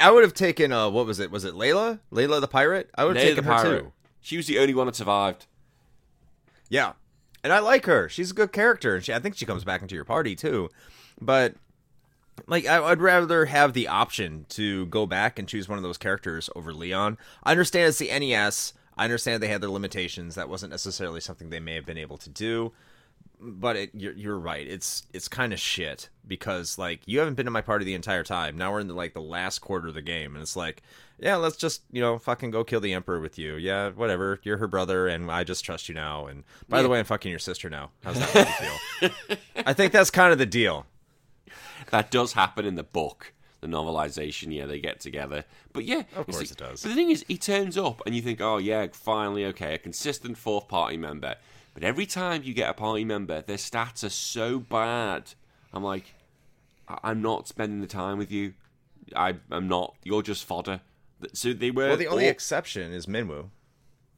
I 0.00 0.10
would 0.10 0.22
have 0.22 0.34
taken 0.34 0.72
uh, 0.72 0.88
what 0.90 1.06
was 1.06 1.18
it? 1.18 1.30
Was 1.30 1.44
it 1.44 1.54
Leila? 1.54 2.00
Leila 2.10 2.40
the 2.40 2.48
pirate? 2.48 2.90
I 2.94 3.04
would 3.04 3.16
have 3.16 3.24
taken 3.24 3.44
her 3.44 3.50
pirate. 3.50 3.80
too. 3.80 3.92
She 4.20 4.36
was 4.36 4.46
the 4.46 4.58
only 4.58 4.74
one 4.74 4.86
that 4.86 4.96
survived. 4.96 5.46
Yeah, 6.68 6.92
and 7.42 7.52
I 7.52 7.60
like 7.60 7.86
her. 7.86 8.08
She's 8.08 8.30
a 8.30 8.34
good 8.34 8.52
character, 8.52 8.94
and 8.94 9.04
she, 9.04 9.12
I 9.12 9.18
think 9.18 9.36
she 9.36 9.46
comes 9.46 9.64
back 9.64 9.82
into 9.82 9.94
your 9.94 10.04
party 10.04 10.36
too. 10.36 10.68
But 11.20 11.54
like, 12.46 12.66
I, 12.66 12.82
I'd 12.82 13.00
rather 13.00 13.46
have 13.46 13.72
the 13.72 13.88
option 13.88 14.46
to 14.50 14.86
go 14.86 15.06
back 15.06 15.38
and 15.38 15.48
choose 15.48 15.68
one 15.68 15.78
of 15.78 15.82
those 15.82 15.98
characters 15.98 16.48
over 16.54 16.72
Leon. 16.72 17.18
I 17.42 17.52
understand 17.52 17.88
it's 17.88 17.98
the 17.98 18.16
NES. 18.16 18.74
I 18.96 19.04
understand 19.04 19.42
they 19.42 19.48
had 19.48 19.60
their 19.60 19.70
limitations. 19.70 20.34
That 20.34 20.48
wasn't 20.48 20.70
necessarily 20.70 21.20
something 21.20 21.50
they 21.50 21.60
may 21.60 21.74
have 21.74 21.86
been 21.86 21.98
able 21.98 22.18
to 22.18 22.30
do. 22.30 22.72
But 23.40 23.76
it, 23.76 23.90
you're, 23.94 24.14
you're 24.14 24.38
right. 24.38 24.66
It's 24.66 25.06
it's 25.12 25.28
kind 25.28 25.52
of 25.52 25.60
shit 25.60 26.08
because 26.26 26.76
like 26.76 27.00
you 27.06 27.20
haven't 27.20 27.34
been 27.34 27.46
to 27.46 27.52
my 27.52 27.60
party 27.60 27.84
the 27.84 27.94
entire 27.94 28.24
time. 28.24 28.56
Now 28.58 28.72
we're 28.72 28.80
in 28.80 28.88
the, 28.88 28.94
like 28.94 29.14
the 29.14 29.20
last 29.20 29.60
quarter 29.60 29.88
of 29.88 29.94
the 29.94 30.02
game, 30.02 30.34
and 30.34 30.42
it's 30.42 30.56
like, 30.56 30.82
yeah, 31.20 31.36
let's 31.36 31.56
just 31.56 31.82
you 31.92 32.00
know 32.00 32.18
fucking 32.18 32.50
go 32.50 32.64
kill 32.64 32.80
the 32.80 32.92
emperor 32.92 33.20
with 33.20 33.38
you. 33.38 33.54
Yeah, 33.54 33.90
whatever. 33.90 34.40
You're 34.42 34.56
her 34.56 34.66
brother, 34.66 35.06
and 35.06 35.30
I 35.30 35.44
just 35.44 35.64
trust 35.64 35.88
you 35.88 35.94
now. 35.94 36.26
And 36.26 36.42
by 36.68 36.82
the 36.82 36.88
way, 36.88 36.98
I'm 36.98 37.04
fucking 37.04 37.30
your 37.30 37.38
sister 37.38 37.70
now. 37.70 37.90
How's 38.02 38.18
that 38.18 38.48
feel? 39.00 39.10
I 39.66 39.72
think 39.72 39.92
that's 39.92 40.10
kind 40.10 40.32
of 40.32 40.38
the 40.38 40.46
deal. 40.46 40.86
That 41.90 42.10
does 42.10 42.32
happen 42.32 42.64
in 42.66 42.74
the 42.74 42.82
book, 42.82 43.32
the 43.60 43.66
novelization. 43.68 44.52
Yeah, 44.52 44.66
they 44.66 44.80
get 44.80 45.00
together. 45.00 45.44
But 45.72 45.84
yeah, 45.84 46.02
Of 46.16 46.26
course 46.26 46.38
like- 46.38 46.50
it 46.50 46.56
does. 46.56 46.82
But 46.82 46.88
the 46.90 46.94
thing 46.96 47.10
is, 47.10 47.24
he 47.28 47.38
turns 47.38 47.78
up, 47.78 48.02
and 48.04 48.14
you 48.16 48.20
think, 48.22 48.40
oh 48.40 48.58
yeah, 48.58 48.88
finally, 48.92 49.44
okay, 49.46 49.74
a 49.74 49.78
consistent 49.78 50.36
fourth 50.36 50.66
party 50.68 50.96
member. 50.96 51.36
But 51.78 51.86
every 51.86 52.06
time 52.06 52.42
you 52.42 52.54
get 52.54 52.68
a 52.68 52.74
party 52.74 53.04
member, 53.04 53.40
their 53.40 53.56
stats 53.56 54.02
are 54.02 54.08
so 54.08 54.58
bad. 54.58 55.34
I'm 55.72 55.84
like, 55.84 56.12
I- 56.88 56.98
I'm 57.04 57.22
not 57.22 57.46
spending 57.46 57.80
the 57.80 57.86
time 57.86 58.18
with 58.18 58.32
you. 58.32 58.54
I, 59.14 59.36
I'm 59.52 59.68
not. 59.68 59.94
You're 60.02 60.22
just 60.22 60.44
fodder. 60.44 60.80
So 61.34 61.52
they 61.52 61.70
were. 61.70 61.86
Well, 61.86 61.96
the 61.96 62.08
only 62.08 62.24
all- 62.24 62.30
exception 62.32 62.92
is 62.92 63.06
Minwu. 63.06 63.50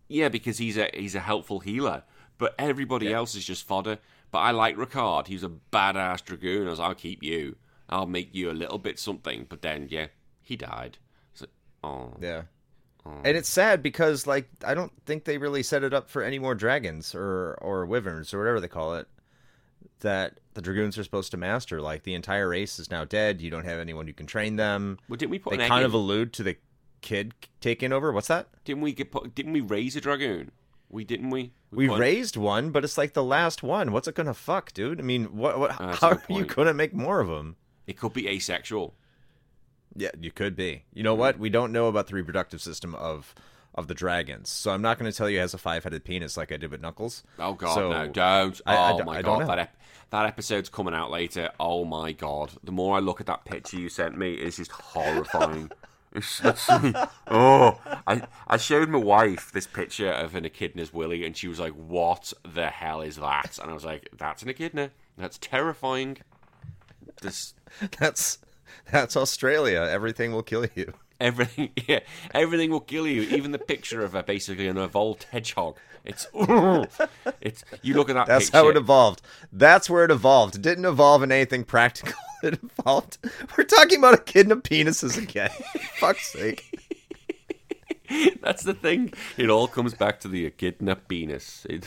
yeah, 0.08 0.30
because 0.30 0.56
he's 0.56 0.78
a 0.78 0.88
he's 0.94 1.14
a 1.14 1.20
helpful 1.20 1.60
healer. 1.60 2.02
But 2.38 2.54
everybody 2.58 3.06
Yeah. 3.08 3.16
else 3.18 3.34
is 3.34 3.44
just 3.44 3.66
fodder. 3.66 3.98
But 4.30 4.38
I 4.38 4.52
like 4.52 4.76
Ricard. 4.78 5.26
He's 5.26 5.44
a 5.44 5.50
badass 5.70 6.24
dragoon. 6.24 6.66
I 6.66 6.70
was, 6.70 6.80
I'll 6.80 6.94
keep 6.94 7.22
you. 7.22 7.56
I'll 7.90 8.06
make 8.06 8.34
you 8.34 8.50
a 8.50 8.52
little 8.52 8.78
bit 8.78 8.98
something. 8.98 9.44
But 9.50 9.60
then, 9.60 9.88
yeah, 9.90 10.06
he 10.40 10.56
died. 10.56 10.96
So, 11.34 11.44
oh, 11.84 12.14
Yeah. 12.22 12.44
Mm. 13.06 13.20
And 13.24 13.36
it's 13.36 13.48
sad 13.48 13.82
because 13.82 14.26
like 14.26 14.48
I 14.64 14.74
don't 14.74 14.92
think 15.06 15.24
they 15.24 15.38
really 15.38 15.62
set 15.62 15.82
it 15.84 15.94
up 15.94 16.10
for 16.10 16.22
any 16.22 16.38
more 16.38 16.54
dragons 16.54 17.14
or 17.14 17.54
or 17.60 17.86
wyverns 17.86 18.34
or 18.34 18.38
whatever 18.38 18.60
they 18.60 18.68
call 18.68 18.94
it 18.94 19.08
that 20.00 20.40
the 20.54 20.62
dragoons 20.62 20.96
are 20.98 21.04
supposed 21.04 21.30
to 21.30 21.36
master. 21.36 21.80
Like 21.80 22.02
the 22.04 22.14
entire 22.14 22.48
race 22.48 22.78
is 22.78 22.90
now 22.90 23.04
dead. 23.04 23.40
You 23.40 23.50
don't 23.50 23.64
have 23.64 23.78
anyone 23.78 24.06
who 24.06 24.12
can 24.12 24.26
train 24.26 24.56
them. 24.56 24.98
well, 25.08 25.16
didn't 25.16 25.30
we 25.30 25.38
put 25.38 25.50
They 25.56 25.68
kind 25.68 25.82
in? 25.82 25.86
of 25.86 25.94
allude 25.94 26.32
to 26.34 26.42
the 26.42 26.56
kid 27.00 27.34
taking 27.60 27.92
over. 27.92 28.12
What's 28.12 28.28
that? 28.28 28.48
Didn't 28.64 28.82
we 28.82 28.92
get 28.92 29.10
put, 29.10 29.34
Didn't 29.34 29.52
we 29.52 29.60
raise 29.60 29.96
a 29.96 30.00
dragoon? 30.00 30.50
We 30.88 31.04
didn't 31.04 31.30
we? 31.30 31.52
We 31.70 31.86
put- 31.88 32.00
raised 32.00 32.36
one, 32.36 32.70
but 32.70 32.82
it's 32.84 32.98
like 32.98 33.12
the 33.14 33.22
last 33.22 33.62
one. 33.62 33.92
What's 33.92 34.08
it 34.08 34.14
gonna 34.14 34.34
fuck, 34.34 34.72
dude? 34.72 34.98
I 35.00 35.02
mean, 35.04 35.36
what? 35.36 35.58
what 35.58 35.80
uh, 35.80 35.86
That's 35.86 35.98
how 36.00 36.08
are 36.10 36.14
good 36.26 36.36
you 36.36 36.44
gonna 36.46 36.74
make 36.74 36.92
more 36.94 37.20
of 37.20 37.28
them? 37.28 37.56
It 37.86 37.98
could 37.98 38.12
be 38.12 38.28
asexual. 38.28 38.94
Yeah, 39.96 40.10
you 40.20 40.30
could 40.30 40.56
be. 40.56 40.84
You 40.94 41.02
know 41.02 41.14
what? 41.14 41.38
We 41.38 41.50
don't 41.50 41.72
know 41.72 41.88
about 41.88 42.06
the 42.08 42.14
reproductive 42.14 42.60
system 42.62 42.94
of 42.94 43.34
of 43.74 43.86
the 43.86 43.94
dragons. 43.94 44.48
So 44.48 44.72
I'm 44.72 44.82
not 44.82 44.98
going 44.98 45.10
to 45.10 45.16
tell 45.16 45.30
you 45.30 45.38
it 45.38 45.42
has 45.42 45.54
a 45.54 45.58
five 45.58 45.84
headed 45.84 46.04
penis 46.04 46.36
like 46.36 46.50
I 46.52 46.56
did 46.56 46.70
with 46.72 46.80
Knuckles. 46.80 47.22
Oh 47.38 47.54
god, 47.54 47.74
So, 47.74 47.90
no, 47.90 48.08
don't. 48.08 48.60
I- 48.66 48.74
I 48.76 48.92
oh 48.92 49.04
my 49.04 49.18
I 49.18 49.22
don't 49.22 49.38
god, 49.40 49.48
that 49.48 49.58
ep- 49.60 49.76
that 50.10 50.26
episode's 50.26 50.68
coming 50.68 50.92
out 50.94 51.10
later. 51.10 51.50
Oh 51.60 51.84
my 51.84 52.12
god, 52.12 52.50
the 52.64 52.72
more 52.72 52.96
I 52.96 53.00
look 53.00 53.20
at 53.20 53.26
that 53.26 53.44
picture 53.44 53.78
you 53.78 53.88
sent 53.88 54.18
me, 54.18 54.34
it's 54.34 54.56
just 54.56 54.72
horrifying. 54.72 55.70
It's 56.12 56.40
oh, 57.28 57.78
I 58.04 58.22
I 58.48 58.56
showed 58.56 58.88
my 58.88 58.98
wife 58.98 59.52
this 59.52 59.68
picture 59.68 60.10
of 60.10 60.34
an 60.34 60.44
echidna's 60.44 60.92
willy, 60.92 61.24
and 61.24 61.36
she 61.36 61.46
was 61.46 61.60
like, 61.60 61.72
"What 61.74 62.32
the 62.42 62.66
hell 62.66 63.00
is 63.00 63.14
that?" 63.18 63.60
And 63.62 63.70
I 63.70 63.74
was 63.74 63.84
like, 63.84 64.08
"That's 64.18 64.42
an 64.42 64.48
echidna. 64.48 64.90
That's 65.16 65.38
terrifying." 65.38 66.18
This 67.22 67.54
That's 68.00 68.38
that's 68.90 69.16
Australia. 69.16 69.80
Everything 69.90 70.32
will 70.32 70.42
kill 70.42 70.66
you. 70.74 70.94
everything, 71.20 71.70
yeah, 71.86 72.00
everything 72.34 72.70
will 72.70 72.80
kill 72.80 73.06
you. 73.06 73.22
Even 73.22 73.52
the 73.52 73.58
picture 73.58 74.02
of 74.02 74.14
a 74.14 74.22
basically 74.22 74.68
an 74.68 74.78
evolved 74.78 75.26
hedgehog. 75.30 75.76
It's 76.04 76.26
it's 77.40 77.62
you 77.82 77.94
look 77.94 78.08
at 78.08 78.14
that. 78.14 78.26
That's 78.26 78.46
picture, 78.46 78.56
how 78.56 78.68
it 78.68 78.76
evolved. 78.76 79.20
That's 79.52 79.90
where 79.90 80.04
it 80.04 80.10
evolved. 80.10 80.56
It 80.56 80.62
didn't 80.62 80.86
evolve 80.86 81.22
in 81.22 81.30
anything 81.30 81.64
practical. 81.64 82.14
It 82.42 82.58
evolved. 82.62 83.18
We're 83.58 83.64
talking 83.64 83.98
about 83.98 84.14
a 84.14 84.22
echidna 84.22 84.56
penises 84.56 85.22
again. 85.22 85.50
Fuck's 85.98 86.32
sake. 86.32 86.74
That's 88.40 88.62
the 88.62 88.72
thing. 88.72 89.12
It 89.36 89.50
all 89.50 89.68
comes 89.68 89.92
back 89.92 90.20
to 90.20 90.28
the 90.28 90.46
echidna 90.46 90.96
penis. 90.96 91.66
It... 91.68 91.84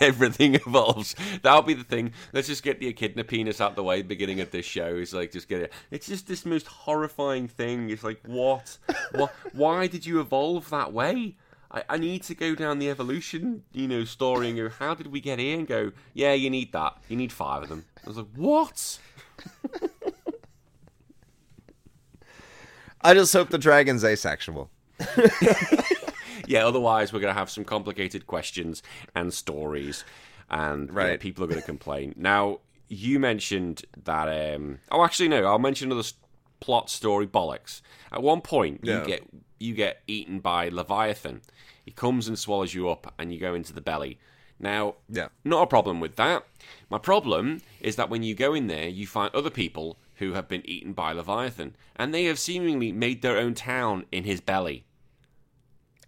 Everything 0.06 0.54
evolves. 0.54 1.14
That'll 1.42 1.62
be 1.62 1.74
the 1.74 1.84
thing. 1.84 2.12
Let's 2.32 2.48
just 2.48 2.62
get 2.62 2.80
the 2.80 2.88
echidna 2.88 3.24
penis 3.24 3.60
out 3.60 3.76
the 3.76 3.82
way. 3.82 3.98
at 3.98 4.04
the 4.04 4.08
Beginning 4.08 4.40
of 4.40 4.50
this 4.50 4.64
show 4.64 4.96
is 4.96 5.12
like 5.12 5.32
just 5.32 5.48
get 5.48 5.60
it. 5.60 5.72
It's 5.90 6.06
just 6.06 6.26
this 6.26 6.46
most 6.46 6.66
horrifying 6.66 7.48
thing. 7.48 7.90
It's 7.90 8.02
like 8.02 8.20
what? 8.26 8.78
What? 9.12 9.34
Why 9.52 9.86
did 9.86 10.06
you 10.06 10.20
evolve 10.20 10.70
that 10.70 10.92
way? 10.92 11.36
I, 11.70 11.84
I 11.90 11.96
need 11.98 12.22
to 12.24 12.34
go 12.34 12.54
down 12.54 12.78
the 12.78 12.90
evolution, 12.90 13.62
you 13.72 13.86
know, 13.86 14.04
story 14.04 14.48
and 14.48 14.56
go. 14.56 14.68
How 14.70 14.94
did 14.94 15.08
we 15.08 15.20
get 15.20 15.38
here? 15.38 15.58
And 15.58 15.68
go. 15.68 15.92
Yeah, 16.14 16.32
you 16.32 16.50
need 16.50 16.72
that. 16.72 16.96
You 17.08 17.16
need 17.16 17.32
five 17.32 17.62
of 17.62 17.68
them. 17.68 17.84
I 18.04 18.08
was 18.08 18.16
like, 18.16 18.26
what? 18.34 18.98
I 23.02 23.14
just 23.14 23.32
hope 23.32 23.50
the 23.50 23.58
dragon's 23.58 24.04
asexual. 24.04 24.70
yeah, 26.50 26.66
otherwise 26.66 27.12
we're 27.12 27.20
going 27.20 27.32
to 27.34 27.38
have 27.38 27.50
some 27.50 27.64
complicated 27.64 28.26
questions 28.26 28.82
and 29.14 29.32
stories, 29.32 30.04
and 30.50 30.92
Right. 30.92 31.20
people 31.20 31.44
are 31.44 31.46
going 31.46 31.60
to 31.60 31.66
complain. 31.66 32.12
Now, 32.16 32.58
you 32.88 33.20
mentioned 33.20 33.84
that. 34.04 34.26
Um, 34.54 34.80
oh, 34.90 35.04
actually, 35.04 35.28
no. 35.28 35.44
I'll 35.44 35.60
mention 35.60 35.86
another 35.88 36.00
s- 36.00 36.14
plot 36.58 36.90
story 36.90 37.26
bollocks. 37.26 37.80
At 38.12 38.22
one 38.22 38.40
point, 38.40 38.80
Yeah. 38.82 39.00
you 39.00 39.06
get 39.06 39.22
you 39.62 39.74
get 39.74 40.00
eaten 40.06 40.40
by 40.40 40.68
Leviathan. 40.70 41.42
He 41.84 41.90
comes 41.92 42.26
and 42.28 42.38
swallows 42.38 42.72
you 42.74 42.88
up, 42.88 43.12
and 43.18 43.32
you 43.32 43.38
go 43.38 43.52
into 43.54 43.72
the 43.74 43.80
belly. 43.82 44.18
Now, 44.58 44.94
Yeah. 45.08 45.28
not 45.44 45.62
a 45.62 45.66
problem 45.66 46.00
with 46.00 46.16
that. 46.16 46.46
My 46.88 46.98
problem 46.98 47.60
is 47.80 47.94
that 47.96 48.08
when 48.10 48.22
you 48.22 48.34
go 48.34 48.54
in 48.54 48.66
there, 48.68 48.88
you 48.88 49.06
find 49.06 49.32
other 49.34 49.50
people 49.50 49.98
who 50.16 50.32
have 50.32 50.48
been 50.48 50.62
eaten 50.64 50.92
by 50.94 51.12
Leviathan, 51.12 51.76
and 51.96 52.12
they 52.12 52.24
have 52.24 52.38
seemingly 52.38 52.90
made 52.90 53.20
their 53.22 53.36
own 53.38 53.54
town 53.54 54.06
in 54.10 54.24
his 54.24 54.40
belly. 54.40 54.84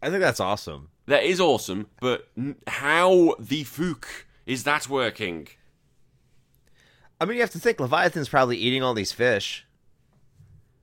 I 0.03 0.11
think 0.11 0.21
that's 0.21 0.41
awesome. 0.41 0.89
That 1.07 1.23
is 1.23 1.41
awesome, 1.41 1.87
but 2.01 2.29
how 2.67 3.37
the 3.39 3.65
fuck 3.65 4.27
is 4.47 4.65
that 4.65 4.89
working? 4.89 5.49
I 7.21 7.25
mean, 7.25 7.37
you 7.37 7.43
have 7.43 7.51
to 7.51 7.61
think 7.61 7.79
Leviathan's 7.79 8.29
probably 8.29 8.57
eating 8.57 8.83
all 8.83 8.95
these 8.95 9.13
fish. 9.13 9.65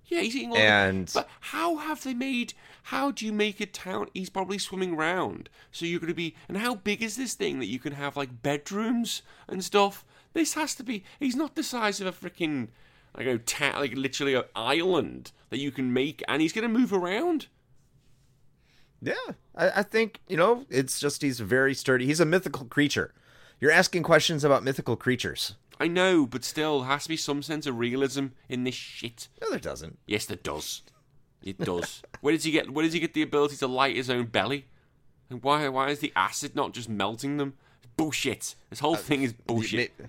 Yeah, 0.05 0.21
he's 0.21 0.35
eating 0.35 0.51
all 0.51 0.57
And- 0.57 1.07
the, 1.07 1.19
But 1.19 1.29
how 1.41 1.77
have 1.77 2.03
they 2.03 2.13
made... 2.13 2.53
How 2.83 3.11
do 3.11 3.25
you 3.25 3.33
make 3.33 3.59
a 3.59 3.65
town... 3.65 4.07
He's 4.13 4.29
probably 4.29 4.57
swimming 4.57 4.95
round. 4.95 5.49
So 5.71 5.85
you're 5.85 5.99
going 5.99 6.07
to 6.07 6.15
be... 6.15 6.35
And 6.47 6.57
how 6.57 6.75
big 6.75 7.03
is 7.03 7.15
this 7.17 7.35
thing 7.35 7.59
that 7.59 7.67
you 7.67 7.77
can 7.77 7.93
have, 7.93 8.17
like, 8.17 8.41
bedrooms 8.41 9.21
and 9.47 9.63
stuff? 9.63 10.03
This 10.33 10.55
has 10.55 10.73
to 10.75 10.83
be... 10.83 11.03
He's 11.19 11.35
not 11.35 11.55
the 11.55 11.63
size 11.63 12.01
of 12.01 12.07
a 12.07 12.11
freaking... 12.11 12.69
Like, 13.15 13.27
a 13.27 13.37
ta- 13.37 13.77
like 13.77 13.93
literally 13.95 14.33
an 14.33 14.43
island 14.55 15.31
that 15.49 15.59
you 15.59 15.71
can 15.71 15.93
make, 15.93 16.23
and 16.27 16.41
he's 16.41 16.53
going 16.53 16.71
to 16.71 16.79
move 16.79 16.93
around. 16.93 17.47
Yeah, 19.01 19.13
I, 19.55 19.69
I 19.77 19.83
think 19.83 20.19
you 20.27 20.37
know 20.37 20.65
it's 20.69 20.99
just 20.99 21.21
he's 21.21 21.39
very 21.39 21.73
sturdy. 21.73 22.05
He's 22.05 22.19
a 22.19 22.25
mythical 22.25 22.65
creature. 22.65 23.13
You're 23.59 23.71
asking 23.71 24.03
questions 24.03 24.43
about 24.43 24.63
mythical 24.63 24.95
creatures. 24.95 25.55
I 25.79 25.87
know, 25.87 26.25
but 26.25 26.43
still, 26.43 26.83
has 26.83 27.03
to 27.03 27.09
be 27.09 27.17
some 27.17 27.41
sense 27.41 27.65
of 27.65 27.77
realism 27.77 28.27
in 28.49 28.65
this 28.65 28.75
shit. 28.75 29.29
No, 29.41 29.49
there 29.49 29.59
doesn't. 29.59 29.97
Yes, 30.05 30.25
there 30.25 30.37
does. 30.37 30.81
It 31.41 31.57
does. 31.57 32.01
where 32.21 32.33
does 32.33 32.43
he 32.43 32.51
get? 32.51 32.71
Where 32.71 32.83
does 32.83 32.93
he 32.93 32.99
get 32.99 33.13
the 33.13 33.21
ability 33.21 33.55
to 33.57 33.67
light 33.67 33.95
his 33.95 34.09
own 34.09 34.25
belly? 34.25 34.65
And 35.29 35.41
why? 35.41 35.67
Why 35.69 35.89
is 35.89 35.99
the 35.99 36.11
acid 36.15 36.55
not 36.55 36.73
just 36.73 36.89
melting 36.89 37.37
them? 37.37 37.53
Bullshit. 37.95 38.55
This 38.69 38.79
whole 38.79 38.95
uh, 38.95 38.97
thing 38.97 39.23
is 39.23 39.33
bullshit. 39.33 39.97
May- 39.99 40.05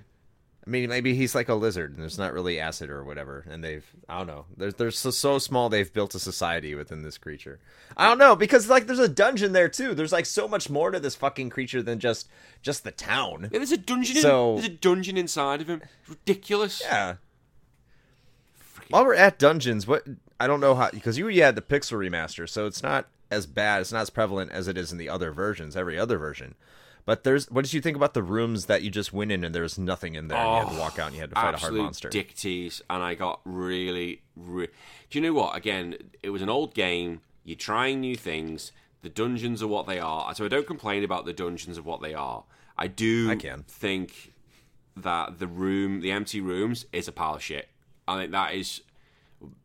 I 0.66 0.68
mean, 0.68 0.90
maybe 0.90 1.14
he's 1.14 1.34
like 1.34 1.48
a 1.48 1.54
lizard, 1.54 1.92
and 1.92 2.02
there's 2.02 2.18
not 2.18 2.34
really 2.34 2.60
acid 2.60 2.90
or 2.90 3.02
whatever. 3.02 3.46
And 3.48 3.64
they've, 3.64 3.84
I 4.08 4.18
don't 4.18 4.26
know. 4.26 4.44
They're 4.56 4.72
they're 4.72 4.90
so, 4.90 5.10
so 5.10 5.38
small 5.38 5.68
they've 5.68 5.92
built 5.92 6.14
a 6.14 6.18
society 6.18 6.74
within 6.74 7.02
this 7.02 7.16
creature. 7.16 7.60
I 7.96 8.08
don't 8.08 8.18
know 8.18 8.36
because 8.36 8.68
like 8.68 8.86
there's 8.86 8.98
a 8.98 9.08
dungeon 9.08 9.52
there 9.52 9.70
too. 9.70 9.94
There's 9.94 10.12
like 10.12 10.26
so 10.26 10.46
much 10.46 10.68
more 10.68 10.90
to 10.90 11.00
this 11.00 11.14
fucking 11.14 11.48
creature 11.48 11.82
than 11.82 11.98
just 11.98 12.28
just 12.60 12.84
the 12.84 12.90
town. 12.90 13.48
Yeah, 13.50 13.58
there's 13.58 13.72
a 13.72 13.78
dungeon. 13.78 14.16
So- 14.16 14.50
in, 14.50 14.56
there's 14.56 14.68
a 14.68 14.76
dungeon 14.76 15.16
inside 15.16 15.62
of 15.62 15.68
him. 15.70 15.80
It's 16.02 16.10
ridiculous. 16.10 16.82
Yeah. 16.84 17.16
While 18.90 19.06
we're 19.06 19.14
at 19.14 19.38
dungeons, 19.38 19.86
what 19.86 20.06
I 20.38 20.46
don't 20.46 20.60
know 20.60 20.74
how 20.74 20.90
because 20.90 21.16
you 21.16 21.28
yeah 21.28 21.46
had 21.46 21.54
the 21.56 21.62
pixel 21.62 21.98
remaster, 21.98 22.48
so 22.48 22.66
it's 22.66 22.82
not 22.82 23.08
as 23.30 23.46
bad. 23.46 23.80
It's 23.80 23.92
not 23.92 24.02
as 24.02 24.10
prevalent 24.10 24.50
as 24.52 24.68
it 24.68 24.76
is 24.76 24.92
in 24.92 24.98
the 24.98 25.08
other 25.08 25.32
versions. 25.32 25.76
Every 25.76 25.98
other 25.98 26.18
version. 26.18 26.54
But 27.04 27.24
there's 27.24 27.50
what 27.50 27.64
did 27.64 27.72
you 27.72 27.80
think 27.80 27.96
about 27.96 28.14
the 28.14 28.22
rooms 28.22 28.66
that 28.66 28.82
you 28.82 28.90
just 28.90 29.12
went 29.12 29.32
in 29.32 29.44
and 29.44 29.54
there 29.54 29.62
was 29.62 29.78
nothing 29.78 30.14
in 30.14 30.28
there? 30.28 30.38
and 30.38 30.48
you 30.48 30.66
had 30.66 30.74
to 30.74 30.80
walk 30.80 30.94
oh, 30.98 31.02
out 31.02 31.06
and 31.08 31.14
you 31.14 31.20
had 31.20 31.30
to 31.30 31.36
fight 31.36 31.54
a 31.54 31.58
hard 31.58 31.74
monster. 31.74 32.08
dick 32.08 32.34
tease, 32.34 32.82
and 32.90 33.02
I 33.02 33.14
got 33.14 33.40
really, 33.44 34.22
re- 34.36 34.68
Do 35.08 35.18
you 35.18 35.22
know 35.22 35.32
what? 35.32 35.56
Again, 35.56 35.96
it 36.22 36.30
was 36.30 36.42
an 36.42 36.48
old 36.48 36.74
game. 36.74 37.20
You're 37.44 37.56
trying 37.56 38.00
new 38.00 38.16
things. 38.16 38.72
The 39.02 39.08
dungeons 39.08 39.62
are 39.62 39.68
what 39.68 39.86
they 39.86 39.98
are. 39.98 40.34
So 40.34 40.44
I 40.44 40.48
don't 40.48 40.66
complain 40.66 41.04
about 41.04 41.24
the 41.24 41.32
dungeons 41.32 41.78
of 41.78 41.86
what 41.86 42.02
they 42.02 42.14
are. 42.14 42.44
I 42.76 42.86
do 42.86 43.30
I 43.30 43.36
can. 43.36 43.64
think 43.66 44.32
that 44.96 45.38
the 45.38 45.46
room, 45.46 46.00
the 46.00 46.10
empty 46.10 46.40
rooms, 46.40 46.86
is 46.92 47.08
a 47.08 47.12
pile 47.12 47.34
of 47.34 47.42
shit. 47.42 47.68
I 48.06 48.18
think 48.18 48.32
that 48.32 48.54
is, 48.54 48.82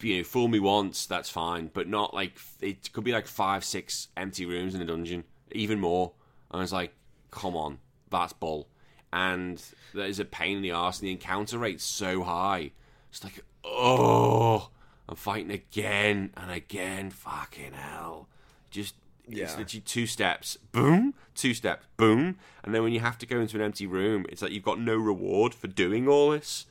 you 0.02 0.18
know, 0.18 0.24
fool 0.24 0.48
me 0.48 0.60
once, 0.60 1.06
that's 1.06 1.30
fine, 1.30 1.70
but 1.74 1.88
not 1.88 2.14
like 2.14 2.40
it 2.62 2.92
could 2.94 3.04
be 3.04 3.12
like 3.12 3.28
five, 3.28 3.64
six 3.64 4.10
empty 4.16 4.46
rooms 4.46 4.76
in 4.76 4.82
a 4.82 4.86
dungeon, 4.86 5.24
even 5.52 5.80
more. 5.80 6.12
And 6.52 6.60
I 6.60 6.64
was 6.64 6.74
like, 6.74 6.94
come 7.36 7.56
on, 7.56 7.78
that's 8.10 8.34
bull. 8.34 8.68
And 9.14 9.62
that 9.94 10.08
is 10.10 10.20
a 10.20 10.26
pain 10.26 10.58
in 10.58 10.64
the 10.64 10.72
arse, 10.72 11.00
and 11.00 11.08
the 11.08 11.12
encounter 11.12 11.60
rate's 11.60 11.84
so 11.84 12.24
high. 12.24 12.72
It's 13.12 13.24
like, 13.24 13.44
oh, 13.64 14.70
I'm 15.08 15.16
fighting 15.16 15.52
again 15.52 16.32
and 16.36 16.52
again. 16.52 17.12
Fucking 17.12 17.74
hell. 17.74 18.28
Just, 18.72 18.96
yeah. 19.28 19.44
it's 19.44 19.58
literally 19.58 19.82
two 19.82 20.08
steps, 20.08 20.58
boom, 20.72 21.14
two 21.34 21.54
steps, 21.54 21.86
boom. 21.96 22.38
And 22.64 22.74
then 22.74 22.84
when 22.84 22.92
you 22.92 23.00
have 23.00 23.18
to 23.20 23.26
go 23.26 23.40
into 23.40 23.56
an 23.58 23.64
empty 23.64 23.86
room, 23.86 24.26
it's 24.30 24.42
like 24.42 24.52
you've 24.52 24.64
got 24.64 24.80
no 24.80 24.96
reward 24.98 25.54
for 25.54 25.68
doing 25.68 26.08
all 26.08 26.32
this. 26.32 26.66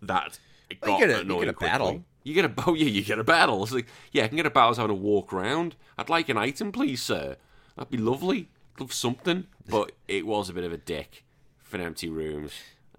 That 0.00 0.38
it 0.70 0.78
Well, 0.80 0.92
got 0.92 1.00
you 1.00 1.06
get 1.06 1.20
a- 1.20 1.24
you 1.26 1.40
get 1.40 1.48
a 1.48 1.52
battle. 1.52 2.04
You 2.22 2.34
get 2.34 2.44
a 2.44 2.52
oh 2.66 2.74
yeah, 2.74 2.86
you 2.86 3.02
get 3.02 3.18
a 3.18 3.24
battle. 3.24 3.62
It's 3.62 3.72
like 3.72 3.86
yeah, 4.12 4.24
I 4.24 4.28
can 4.28 4.36
get 4.36 4.46
a 4.46 4.50
battle 4.50 4.74
having 4.74 4.90
a 4.90 4.94
walk 4.94 5.32
around. 5.32 5.76
I'd 5.98 6.08
like 6.08 6.28
an 6.28 6.38
item, 6.38 6.72
please, 6.72 7.02
sir. 7.02 7.36
That'd 7.76 7.90
be 7.90 7.98
lovely. 7.98 8.48
Love 8.80 8.92
something. 8.92 9.46
But 9.68 9.92
it 10.08 10.26
was 10.26 10.48
a 10.48 10.52
bit 10.52 10.64
of 10.64 10.72
a 10.72 10.76
dick 10.76 11.24
for 11.62 11.78
empty 11.78 12.08
rooms. 12.08 12.52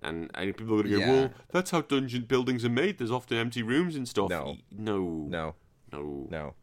And, 0.03 0.29
and 0.35 0.55
people 0.55 0.79
are 0.79 0.83
gonna 0.83 0.95
go, 0.95 0.99
Yeah. 0.99 1.11
well, 1.11 1.29
that's 1.51 1.71
how 1.71 1.81
dungeon 1.81 2.23
buildings 2.23 2.63
are 2.63 2.69
made. 2.69 2.97
There's 2.97 3.11
often 3.11 3.37
empty 3.37 3.63
rooms 3.63 3.95
and 3.95 4.07
stuff. 4.07 4.29
No. 4.29 4.57
No, 4.71 4.99
No, 5.29 5.55
no. 5.91 6.27
no. 6.29 6.53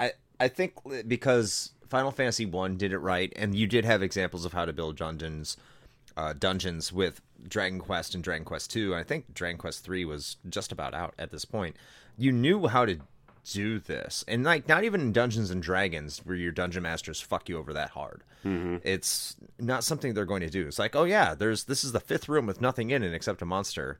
I 0.00 0.12
I 0.40 0.48
think 0.48 0.74
because 1.06 1.72
Final 1.88 2.10
Fantasy 2.10 2.46
One 2.46 2.76
did 2.76 2.92
it 2.92 2.98
right, 2.98 3.32
and 3.36 3.54
you 3.54 3.66
did 3.66 3.84
have 3.84 4.02
examples 4.02 4.44
of 4.44 4.52
how 4.54 4.64
to 4.64 4.72
build 4.72 4.96
dungeons, 4.96 5.56
uh, 6.16 6.32
dungeons 6.32 6.92
with 6.92 7.20
Dragon 7.46 7.78
Quest 7.78 8.14
and 8.14 8.24
Dragon 8.24 8.44
Quest 8.44 8.70
Two. 8.70 8.94
I 8.94 9.04
think 9.04 9.34
Dragon 9.34 9.58
Quest 9.58 9.84
Three 9.84 10.04
was 10.04 10.36
just 10.48 10.72
about 10.72 10.94
out 10.94 11.14
at 11.18 11.30
this 11.30 11.44
point. 11.44 11.76
You 12.18 12.32
knew 12.32 12.66
how 12.66 12.86
to 12.86 12.98
do 13.50 13.78
this, 13.78 14.24
and 14.28 14.44
like 14.44 14.68
not 14.68 14.84
even 14.84 15.00
in 15.00 15.12
Dungeons 15.12 15.50
and 15.50 15.62
Dragons, 15.62 16.20
where 16.24 16.36
your 16.36 16.52
dungeon 16.52 16.82
masters 16.84 17.20
fuck 17.20 17.48
you 17.48 17.58
over 17.58 17.72
that 17.72 17.90
hard. 17.90 18.22
Mm-hmm. 18.44 18.76
It's 18.84 19.36
not 19.58 19.84
something 19.84 20.14
they're 20.14 20.24
going 20.24 20.42
to 20.42 20.50
do. 20.50 20.66
It's 20.66 20.78
like, 20.78 20.94
oh 20.96 21.04
yeah, 21.04 21.34
there's 21.34 21.64
this 21.64 21.82
is 21.84 21.92
the 21.92 22.00
fifth 22.00 22.28
room 22.28 22.46
with 22.46 22.60
nothing 22.60 22.90
in 22.90 23.02
it 23.02 23.12
except 23.14 23.42
a 23.42 23.46
monster 23.46 23.98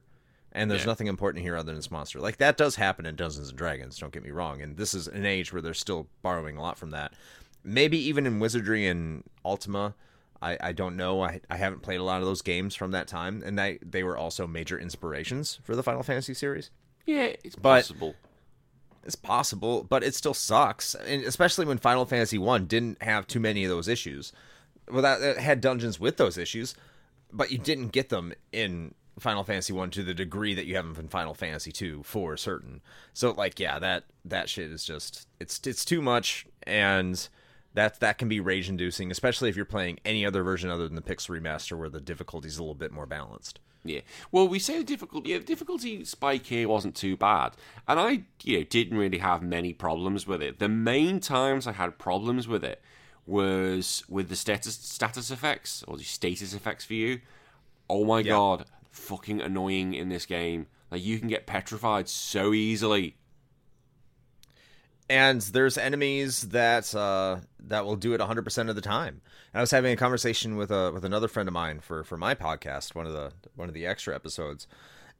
and 0.55 0.69
there's 0.69 0.81
Yeah. 0.81 0.87
nothing 0.87 1.07
important 1.07 1.43
here 1.43 1.55
other 1.55 1.65
than 1.67 1.75
this 1.77 1.89
monster. 1.89 2.19
Like 2.19 2.37
that 2.37 2.57
does 2.57 2.75
happen 2.75 3.05
in 3.07 3.15
Dungeons 3.15 3.49
and 3.49 3.57
Dragons. 3.57 3.97
Don't 3.97 4.13
get 4.13 4.23
me 4.23 4.29
wrong. 4.29 4.61
And 4.61 4.77
this 4.77 4.93
is 4.93 5.07
an 5.07 5.25
age 5.25 5.51
where 5.51 5.61
they're 5.63 5.73
still 5.73 6.07
borrowing 6.21 6.57
a 6.57 6.61
lot 6.61 6.77
from 6.77 6.91
that. 6.91 7.13
Maybe 7.63 7.97
even 7.97 8.27
in 8.27 8.39
Wizardry 8.39 8.85
and 8.87 9.23
Ultima. 9.43 9.95
I, 10.43 10.57
I 10.61 10.71
don't 10.73 10.95
know. 10.97 11.23
I, 11.23 11.39
I 11.49 11.55
haven't 11.57 11.81
played 11.81 11.99
a 12.01 12.03
lot 12.03 12.19
of 12.19 12.25
those 12.27 12.41
games 12.41 12.75
from 12.75 12.91
that 12.91 13.07
time, 13.07 13.41
and 13.45 13.57
they 13.57 13.79
they 13.81 14.03
were 14.03 14.17
also 14.17 14.45
major 14.45 14.77
inspirations 14.77 15.59
for 15.63 15.73
the 15.75 15.81
Final 15.81 16.03
Fantasy 16.03 16.33
series. 16.33 16.69
Yeah, 17.05 17.31
it's 17.43 17.55
But- 17.55 17.77
possible. 17.83 18.13
It's 19.05 19.15
possible, 19.15 19.83
but 19.83 20.03
it 20.03 20.15
still 20.15 20.33
sucks, 20.33 20.95
and 20.95 21.23
especially 21.23 21.65
when 21.65 21.77
Final 21.77 22.05
Fantasy 22.05 22.37
One 22.37 22.65
didn't 22.65 23.01
have 23.03 23.27
too 23.27 23.39
many 23.39 23.65
of 23.65 23.69
those 23.69 23.87
issues. 23.87 24.31
Well, 24.89 25.01
that 25.01 25.21
it 25.21 25.37
had 25.37 25.61
dungeons 25.61 25.99
with 25.99 26.17
those 26.17 26.37
issues, 26.37 26.75
but 27.31 27.51
you 27.51 27.57
didn't 27.57 27.89
get 27.89 28.09
them 28.09 28.33
in 28.51 28.93
Final 29.19 29.43
Fantasy 29.43 29.73
One 29.73 29.89
to 29.91 30.03
the 30.03 30.13
degree 30.13 30.53
that 30.53 30.65
you 30.65 30.75
have 30.75 30.85
them 30.85 30.95
in 30.97 31.09
Final 31.09 31.33
Fantasy 31.33 31.71
Two 31.71 32.03
for 32.03 32.37
certain. 32.37 32.81
So, 33.13 33.31
like, 33.31 33.59
yeah, 33.59 33.77
that 33.79 34.05
that 34.23 34.49
shit 34.49 34.71
is 34.71 34.85
just 34.85 35.27
it's 35.39 35.59
it's 35.65 35.83
too 35.83 36.01
much, 36.01 36.45
and 36.63 37.27
that 37.73 37.99
that 37.99 38.17
can 38.17 38.29
be 38.29 38.39
rage 38.39 38.69
inducing, 38.69 39.11
especially 39.11 39.49
if 39.49 39.55
you're 39.55 39.65
playing 39.65 39.99
any 40.05 40.25
other 40.25 40.43
version 40.43 40.69
other 40.69 40.87
than 40.87 40.95
the 40.95 41.01
Pixel 41.01 41.39
remaster, 41.39 41.77
where 41.77 41.89
the 41.89 42.01
difficulty's 42.01 42.57
a 42.57 42.63
little 42.63 42.75
bit 42.75 42.91
more 42.91 43.05
balanced. 43.05 43.59
Yeah. 43.85 44.01
Well, 44.31 44.47
we 44.47 44.59
say 44.59 44.77
the 44.77 44.83
difficulty. 44.83 45.31
Yeah, 45.31 45.39
the 45.39 45.43
difficulty 45.43 46.05
spike 46.05 46.45
here 46.45 46.67
wasn't 46.69 46.95
too 46.95 47.17
bad, 47.17 47.53
and 47.87 47.99
I, 47.99 48.23
you 48.43 48.59
know, 48.59 48.63
didn't 48.63 48.97
really 48.97 49.17
have 49.17 49.41
many 49.41 49.73
problems 49.73 50.25
with 50.25 50.41
it. 50.41 50.59
The 50.59 50.69
main 50.69 51.19
times 51.19 51.67
I 51.67 51.73
had 51.73 51.97
problems 51.99 52.47
with 52.47 52.63
it 52.63 52.81
was 53.25 54.03
with 54.09 54.29
the 54.29 54.35
status 54.35 54.75
status 54.75 55.31
effects 55.31 55.83
or 55.87 55.97
the 55.97 56.03
status 56.03 56.53
effects 56.53 56.85
for 56.85 56.93
you. 56.93 57.21
Oh 57.89 58.05
my 58.05 58.19
Yeah. 58.19 58.33
god, 58.33 58.65
fucking 58.91 59.41
annoying 59.41 59.93
in 59.93 60.09
this 60.09 60.25
game. 60.25 60.67
Like 60.91 61.03
you 61.03 61.19
can 61.19 61.27
get 61.27 61.45
petrified 61.45 62.07
so 62.07 62.53
easily. 62.53 63.15
And 65.09 65.41
there's 65.41 65.77
enemies 65.77 66.41
that 66.49 66.93
uh, 66.95 67.37
that 67.59 67.85
will 67.85 67.95
do 67.95 68.13
it 68.13 68.21
100% 68.21 68.69
of 68.69 68.75
the 68.75 68.81
time. 68.81 69.21
And 69.53 69.59
I 69.59 69.61
was 69.61 69.71
having 69.71 69.93
a 69.93 69.97
conversation 69.97 70.55
with 70.55 70.71
a 70.71 70.91
with 70.91 71.05
another 71.05 71.27
friend 71.27 71.47
of 71.47 71.53
mine 71.53 71.79
for 71.79 72.03
for 72.03 72.17
my 72.17 72.35
podcast, 72.35 72.95
one 72.95 73.05
of 73.05 73.13
the 73.13 73.31
one 73.55 73.67
of 73.67 73.73
the 73.73 73.85
extra 73.85 74.15
episodes, 74.15 74.67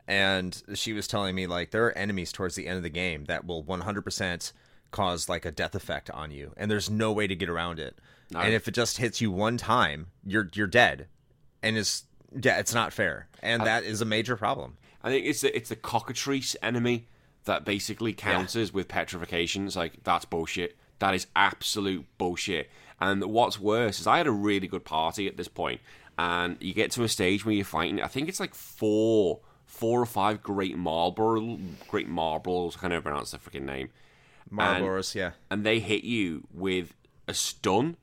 and 0.07 0.61
she 0.73 0.93
was 0.93 1.07
telling 1.07 1.35
me 1.35 1.47
like 1.47 1.71
there 1.71 1.85
are 1.85 1.97
enemies 1.97 2.31
towards 2.31 2.55
the 2.55 2.67
end 2.67 2.77
of 2.77 2.83
the 2.83 2.89
game 2.89 3.25
that 3.25 3.45
will 3.45 3.63
100% 3.63 4.53
cause 4.91 5.29
like 5.29 5.45
a 5.45 5.51
death 5.51 5.75
effect 5.75 6.09
on 6.11 6.31
you, 6.31 6.53
and 6.57 6.69
there's 6.69 6.89
no 6.89 7.11
way 7.11 7.27
to 7.27 7.35
get 7.35 7.49
around 7.49 7.79
it. 7.79 7.97
No. 8.31 8.39
And 8.39 8.53
if 8.53 8.67
it 8.67 8.73
just 8.73 8.97
hits 8.97 9.21
you 9.21 9.31
one 9.31 9.57
time, 9.57 10.07
you're 10.25 10.49
you're 10.53 10.67
dead, 10.67 11.07
and 11.61 11.77
it's 11.77 12.05
yeah, 12.41 12.59
it's 12.59 12.73
not 12.73 12.93
fair, 12.93 13.27
and 13.41 13.63
that 13.63 13.83
is 13.83 14.01
a 14.01 14.05
major 14.05 14.35
problem. 14.35 14.77
I 15.03 15.09
think 15.09 15.25
it's 15.25 15.41
the 15.41 15.55
it's 15.55 15.69
the 15.69 15.75
cockatrice 15.75 16.55
enemy 16.61 17.07
that 17.45 17.65
basically 17.65 18.13
counters 18.13 18.73
with 18.73 18.87
petrification. 18.87 19.65
It's 19.65 19.75
like 19.75 20.03
that's 20.03 20.25
bullshit. 20.25 20.77
That 20.99 21.13
is 21.13 21.27
absolute 21.35 22.05
bullshit. 22.17 22.69
And 22.99 23.23
what's 23.25 23.59
worse 23.59 23.99
is 23.99 24.07
I 24.07 24.17
had 24.17 24.27
a 24.27 24.31
really 24.31 24.67
good 24.67 24.85
party 24.85 25.27
at 25.27 25.35
this 25.35 25.47
point, 25.47 25.81
and 26.17 26.57
you 26.61 26.73
get 26.73 26.91
to 26.91 27.03
a 27.03 27.09
stage 27.09 27.45
where 27.45 27.53
you're 27.53 27.65
fighting. 27.65 28.01
I 28.01 28.07
think 28.07 28.29
it's 28.29 28.39
like 28.39 28.55
four, 28.55 29.39
four 29.65 29.99
or 30.01 30.05
five 30.05 30.41
great 30.41 30.77
marble, 30.77 31.59
great 31.87 32.07
marbles. 32.07 32.77
I 32.77 32.81
can't 32.81 32.93
even 32.93 33.03
pronounce 33.03 33.31
the 33.31 33.39
freaking 33.39 33.63
name. 33.63 33.89
Malboros, 34.51 35.15
yeah. 35.15 35.31
and 35.49 35.65
they 35.65 35.79
hit 35.79 36.03
you 36.03 36.47
with 36.53 36.93
a 37.27 37.33
stun. 37.33 37.97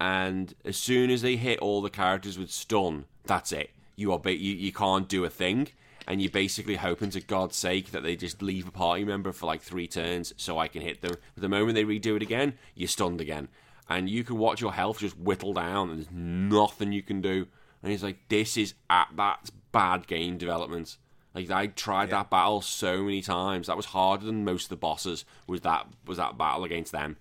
And 0.00 0.54
as 0.64 0.76
soon 0.76 1.10
as 1.10 1.22
they 1.22 1.36
hit 1.36 1.60
all 1.60 1.80
the 1.80 1.90
characters 1.90 2.38
with 2.38 2.50
stun, 2.50 3.04
that's 3.24 3.52
it. 3.52 3.70
You 3.96 4.12
are 4.12 4.20
you, 4.28 4.54
you 4.54 4.72
can't 4.72 5.08
do 5.08 5.24
a 5.24 5.30
thing, 5.30 5.68
and 6.06 6.20
you're 6.20 6.30
basically 6.30 6.76
hoping 6.76 7.10
to 7.10 7.20
God's 7.20 7.56
sake 7.56 7.90
that 7.92 8.02
they 8.02 8.16
just 8.16 8.42
leave 8.42 8.68
a 8.68 8.72
party 8.72 9.04
member 9.04 9.32
for 9.32 9.46
like 9.46 9.62
three 9.62 9.86
turns 9.86 10.32
so 10.36 10.58
I 10.58 10.68
can 10.68 10.82
hit 10.82 11.00
them. 11.00 11.12
But 11.34 11.42
the 11.42 11.48
moment 11.48 11.74
they 11.74 11.84
redo 11.84 12.16
it 12.16 12.22
again, 12.22 12.54
you're 12.74 12.88
stunned 12.88 13.20
again, 13.20 13.48
and 13.88 14.08
you 14.08 14.24
can 14.24 14.38
watch 14.38 14.60
your 14.60 14.72
health 14.72 14.98
just 14.98 15.18
whittle 15.18 15.54
down, 15.54 15.90
and 15.90 15.98
there's 15.98 16.12
nothing 16.12 16.92
you 16.92 17.02
can 17.02 17.20
do. 17.20 17.46
And 17.82 17.90
he's 17.90 18.02
like, 18.02 18.28
"This 18.28 18.56
is 18.56 18.74
at 18.88 19.08
that's 19.16 19.50
bad 19.72 20.06
game 20.06 20.38
development." 20.38 20.96
Like 21.34 21.50
I 21.50 21.66
tried 21.66 22.10
that 22.10 22.30
battle 22.30 22.60
so 22.60 23.02
many 23.02 23.20
times. 23.20 23.66
That 23.66 23.76
was 23.76 23.86
harder 23.86 24.24
than 24.24 24.44
most 24.44 24.64
of 24.64 24.68
the 24.68 24.76
bosses. 24.76 25.24
Was 25.46 25.62
that 25.62 25.86
was 26.06 26.18
that 26.18 26.38
battle 26.38 26.64
against 26.64 26.92
them? 26.92 27.16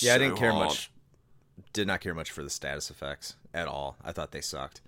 Yeah, 0.00 0.14
I 0.14 0.18
didn't 0.18 0.36
care 0.36 0.52
hard. 0.52 0.68
much. 0.68 0.90
Did 1.72 1.88
not 1.88 2.00
care 2.00 2.14
much 2.14 2.30
for 2.30 2.42
the 2.42 2.50
status 2.50 2.90
effects 2.90 3.34
at 3.52 3.66
all. 3.66 3.96
I 4.04 4.12
thought 4.12 4.30
they 4.30 4.40
sucked. 4.40 4.80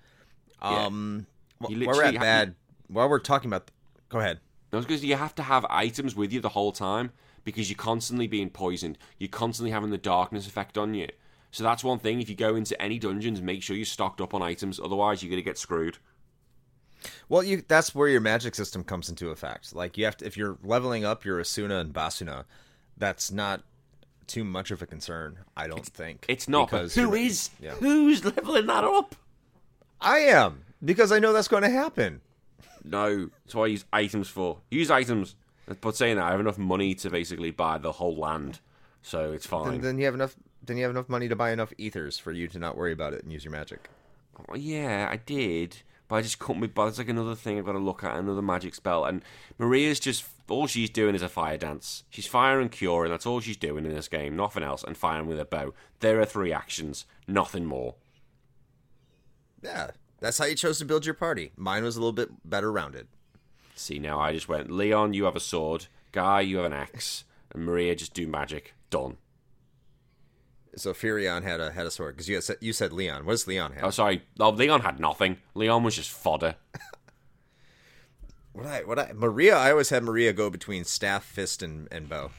Yeah. 0.62 0.86
Um, 0.86 1.26
wh- 1.62 1.70
You 1.70 1.86
while 1.86 1.96
we're 1.96 2.04
at 2.04 2.14
bad, 2.20 2.54
while 2.88 3.08
we're 3.08 3.18
talking 3.18 3.48
about, 3.50 3.70
go 4.08 4.18
ahead. 4.18 4.40
No, 4.72 4.80
because 4.80 5.04
you 5.04 5.16
have 5.16 5.34
to 5.36 5.42
have 5.42 5.66
items 5.68 6.14
with 6.16 6.32
you 6.32 6.40
the 6.40 6.48
whole 6.50 6.72
time 6.72 7.12
because 7.44 7.68
you're 7.70 7.76
constantly 7.76 8.26
being 8.26 8.48
poisoned. 8.50 8.96
You're 9.18 9.28
constantly 9.28 9.70
having 9.70 9.90
the 9.90 9.98
darkness 9.98 10.46
effect 10.46 10.78
on 10.78 10.94
you. 10.94 11.08
So 11.50 11.62
that's 11.64 11.84
one 11.84 11.98
thing. 11.98 12.20
If 12.22 12.30
you 12.30 12.34
go 12.34 12.54
into 12.56 12.80
any 12.80 12.98
dungeons, 12.98 13.42
make 13.42 13.62
sure 13.62 13.76
you're 13.76 13.84
stocked 13.84 14.20
up 14.22 14.32
on 14.32 14.40
items. 14.42 14.80
Otherwise, 14.80 15.22
you're 15.22 15.28
gonna 15.30 15.42
get 15.42 15.58
screwed. 15.58 15.98
Well, 17.28 17.42
you 17.42 17.62
that's 17.66 17.94
where 17.94 18.08
your 18.08 18.20
magic 18.20 18.54
system 18.54 18.84
comes 18.84 19.08
into 19.08 19.30
effect. 19.30 19.74
Like 19.74 19.98
you 19.98 20.04
have 20.04 20.16
to, 20.18 20.26
if 20.26 20.36
you're 20.36 20.56
leveling 20.62 21.04
up 21.04 21.24
your 21.24 21.40
Esuna 21.40 21.80
and 21.80 21.92
Basuna, 21.92 22.44
that's 22.96 23.30
not 23.30 23.62
too 24.26 24.44
much 24.44 24.70
of 24.70 24.80
a 24.80 24.86
concern. 24.86 25.40
I 25.56 25.66
don't 25.66 25.84
think 25.84 26.24
It's 26.28 26.48
not. 26.48 26.70
Because 26.70 26.94
who 26.94 27.02
you're- 27.14 27.30
Yeah. 27.60 27.72
Who's 27.72 28.24
leveling 28.24 28.66
that 28.66 28.84
up? 28.84 29.16
I 30.00 30.20
am 30.20 30.62
because 30.84 31.12
I 31.12 31.18
know 31.18 31.32
that's 31.32 31.48
going 31.48 31.62
to 31.62 31.70
happen. 31.70 32.20
No, 32.84 33.30
that's 33.44 33.54
what 33.54 33.64
I 33.64 33.68
use 33.68 33.84
items 33.92 34.28
for. 34.28 34.58
Use 34.70 34.90
items. 34.90 35.36
But 35.80 35.96
saying 35.96 36.16
that, 36.16 36.24
I 36.24 36.30
have 36.32 36.40
enough 36.40 36.58
money 36.58 36.94
to 36.96 37.10
basically 37.10 37.50
buy 37.50 37.78
the 37.78 37.92
whole 37.92 38.16
land, 38.16 38.60
so 39.00 39.32
it's 39.32 39.46
fine. 39.46 39.72
Then, 39.72 39.80
then 39.80 39.98
you 39.98 40.04
have 40.06 40.14
enough. 40.14 40.34
Then 40.64 40.76
you 40.76 40.82
have 40.82 40.90
enough 40.90 41.08
money 41.08 41.28
to 41.28 41.36
buy 41.36 41.52
enough 41.52 41.72
ethers 41.78 42.18
for 42.18 42.32
you 42.32 42.48
to 42.48 42.58
not 42.58 42.76
worry 42.76 42.92
about 42.92 43.14
it 43.14 43.22
and 43.22 43.32
use 43.32 43.44
your 43.44 43.52
magic. 43.52 43.88
Yeah, 44.54 45.08
I 45.10 45.16
did, 45.16 45.78
but 46.08 46.16
I 46.16 46.22
just 46.22 46.38
couldn't 46.38 46.60
be 46.60 46.68
bothered. 46.68 46.90
It's 46.90 46.98
like 46.98 47.08
another 47.08 47.34
thing 47.34 47.58
I've 47.58 47.64
got 47.64 47.72
to 47.72 47.78
look 47.78 48.04
at, 48.04 48.16
another 48.16 48.42
magic 48.42 48.74
spell. 48.74 49.04
And 49.04 49.22
Maria's 49.58 50.00
just 50.00 50.24
all 50.48 50.66
she's 50.66 50.90
doing 50.90 51.14
is 51.14 51.22
a 51.22 51.28
fire 51.28 51.56
dance. 51.56 52.04
She's 52.10 52.26
firing, 52.26 52.68
cure, 52.68 53.04
and 53.04 53.12
That's 53.12 53.26
all 53.26 53.40
she's 53.40 53.56
doing 53.56 53.84
in 53.84 53.94
this 53.94 54.08
game, 54.08 54.36
nothing 54.36 54.62
else. 54.62 54.84
And 54.84 54.96
firing 54.96 55.26
with 55.26 55.40
a 55.40 55.44
bow. 55.44 55.74
There 56.00 56.20
are 56.20 56.26
three 56.26 56.52
actions, 56.52 57.06
nothing 57.26 57.64
more. 57.64 57.94
Yeah, 59.62 59.92
that's 60.22 60.38
how 60.38 60.46
you 60.46 60.54
chose 60.54 60.78
to 60.78 60.84
build 60.84 61.04
your 61.04 61.14
party. 61.14 61.52
Mine 61.56 61.84
was 61.84 61.96
a 61.96 62.00
little 62.00 62.12
bit 62.12 62.30
better 62.48 62.72
rounded. 62.72 63.08
See, 63.74 63.98
now 63.98 64.20
I 64.20 64.32
just 64.32 64.48
went, 64.48 64.70
Leon, 64.70 65.14
you 65.14 65.24
have 65.24 65.36
a 65.36 65.40
sword. 65.40 65.86
Guy, 66.12 66.40
you 66.40 66.58
have 66.58 66.66
an 66.66 66.72
axe. 66.72 67.24
And 67.50 67.64
Maria, 67.64 67.94
just 67.94 68.14
do 68.14 68.26
magic. 68.26 68.74
Done. 68.88 69.16
So 70.76 70.94
Firion 70.94 71.42
had 71.42 71.60
a 71.60 71.72
had 71.72 71.86
a 71.86 71.90
sword 71.90 72.14
because 72.14 72.28
you 72.28 72.36
had 72.36 72.44
said, 72.44 72.56
you 72.60 72.72
said 72.72 72.92
Leon. 72.92 73.26
What 73.26 73.32
does 73.32 73.46
Leon 73.46 73.72
have? 73.72 73.84
Oh, 73.84 73.90
sorry. 73.90 74.22
Oh, 74.40 74.48
Leon 74.48 74.80
had 74.80 74.98
nothing. 74.98 75.36
Leon 75.54 75.82
was 75.82 75.96
just 75.96 76.10
fodder. 76.10 76.54
What 78.52 78.66
I 78.66 78.82
what 78.82 78.98
I 78.98 79.12
Maria? 79.14 79.56
I 79.56 79.70
always 79.70 79.88
had 79.88 80.04
Maria 80.04 80.32
go 80.32 80.50
between 80.50 80.84
staff, 80.84 81.24
fist, 81.24 81.62
and 81.62 81.88
and 81.90 82.08
bow. 82.08 82.30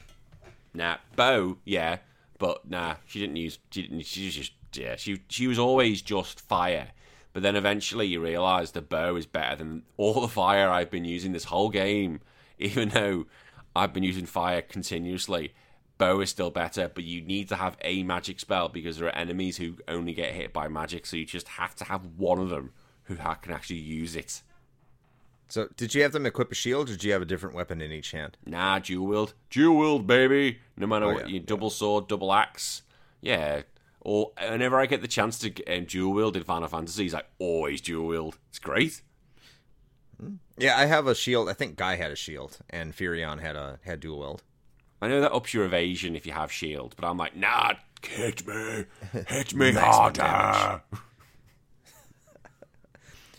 Nah, 0.72 0.98
bow, 1.16 1.58
yeah, 1.64 1.98
but 2.38 2.68
nah, 2.68 2.96
she 3.06 3.20
didn't 3.20 3.36
use. 3.36 3.58
She 3.70 3.82
didn't. 3.82 4.06
She 4.06 4.26
was 4.26 4.34
just 4.36 4.52
yeah. 4.74 4.96
She 4.96 5.22
she 5.28 5.48
was 5.48 5.58
always 5.58 6.02
just 6.02 6.40
fire. 6.40 6.88
But 7.34 7.42
then 7.42 7.56
eventually 7.56 8.06
you 8.06 8.20
realise 8.22 8.70
the 8.70 8.80
bow 8.80 9.16
is 9.16 9.26
better 9.26 9.56
than 9.56 9.82
all 9.98 10.20
the 10.22 10.28
fire 10.28 10.70
I've 10.70 10.90
been 10.90 11.04
using 11.04 11.32
this 11.32 11.44
whole 11.44 11.68
game. 11.68 12.20
Even 12.58 12.90
though 12.90 13.26
I've 13.76 13.92
been 13.92 14.04
using 14.04 14.24
fire 14.24 14.62
continuously, 14.62 15.52
bow 15.98 16.20
is 16.20 16.30
still 16.30 16.50
better. 16.50 16.88
But 16.94 17.04
you 17.04 17.20
need 17.20 17.48
to 17.48 17.56
have 17.56 17.76
a 17.82 18.04
magic 18.04 18.38
spell 18.38 18.68
because 18.68 18.98
there 18.98 19.08
are 19.08 19.14
enemies 19.16 19.56
who 19.56 19.74
only 19.88 20.14
get 20.14 20.32
hit 20.32 20.52
by 20.52 20.68
magic. 20.68 21.04
So 21.06 21.16
you 21.16 21.26
just 21.26 21.48
have 21.48 21.74
to 21.74 21.84
have 21.84 22.06
one 22.16 22.38
of 22.38 22.50
them 22.50 22.70
who 23.04 23.16
can 23.16 23.52
actually 23.52 23.80
use 23.80 24.14
it. 24.14 24.40
So 25.48 25.68
did 25.76 25.94
you 25.94 26.02
have 26.02 26.12
them 26.12 26.26
equip 26.26 26.52
a 26.52 26.54
shield, 26.54 26.88
or 26.88 26.92
did 26.92 27.04
you 27.04 27.12
have 27.12 27.22
a 27.22 27.26
different 27.26 27.54
weapon 27.54 27.80
in 27.82 27.92
each 27.92 28.12
hand? 28.12 28.36
Nah, 28.46 28.78
dual 28.78 29.06
wield. 29.06 29.34
Dual 29.50 29.76
wield, 29.76 30.06
baby. 30.06 30.60
No 30.76 30.86
matter 30.86 31.06
Oh, 31.06 31.14
what, 31.14 31.28
yeah, 31.28 31.34
you 31.34 31.40
double 31.40 31.70
sword, 31.70 32.08
double 32.08 32.32
axe. 32.32 32.82
Yeah. 33.20 33.62
Or 34.04 34.32
whenever 34.38 34.78
I 34.78 34.86
get 34.86 35.00
the 35.00 35.08
chance 35.08 35.38
to 35.38 35.64
um, 35.64 35.86
dual 35.86 36.12
wield 36.12 36.36
in 36.36 36.44
Final 36.44 36.68
Fantasy, 36.68 37.12
I 37.14 37.22
always 37.38 37.80
dual 37.80 38.06
wield. 38.06 38.38
It's 38.50 38.58
great. 38.58 39.00
Yeah, 40.58 40.78
I 40.78 40.84
have 40.84 41.06
a 41.06 41.14
shield. 41.14 41.48
I 41.48 41.54
think 41.54 41.76
Guy 41.76 41.96
had 41.96 42.10
a 42.12 42.16
shield, 42.16 42.58
and 42.70 42.94
Firion 42.94 43.40
had 43.40 43.56
a 43.56 43.80
had 43.82 44.00
dual 44.00 44.20
wield. 44.20 44.42
I 45.02 45.08
know 45.08 45.20
that 45.20 45.32
ups 45.32 45.52
your 45.52 45.64
evasion 45.64 46.14
if 46.14 46.26
you 46.26 46.32
have 46.32 46.52
shield, 46.52 46.94
but 46.96 47.06
I'm 47.06 47.16
like, 47.16 47.34
nah, 47.34 47.72
hit 48.02 48.46
me, 48.46 48.84
hit 49.26 49.54
me 49.54 49.72
harder. 49.72 50.82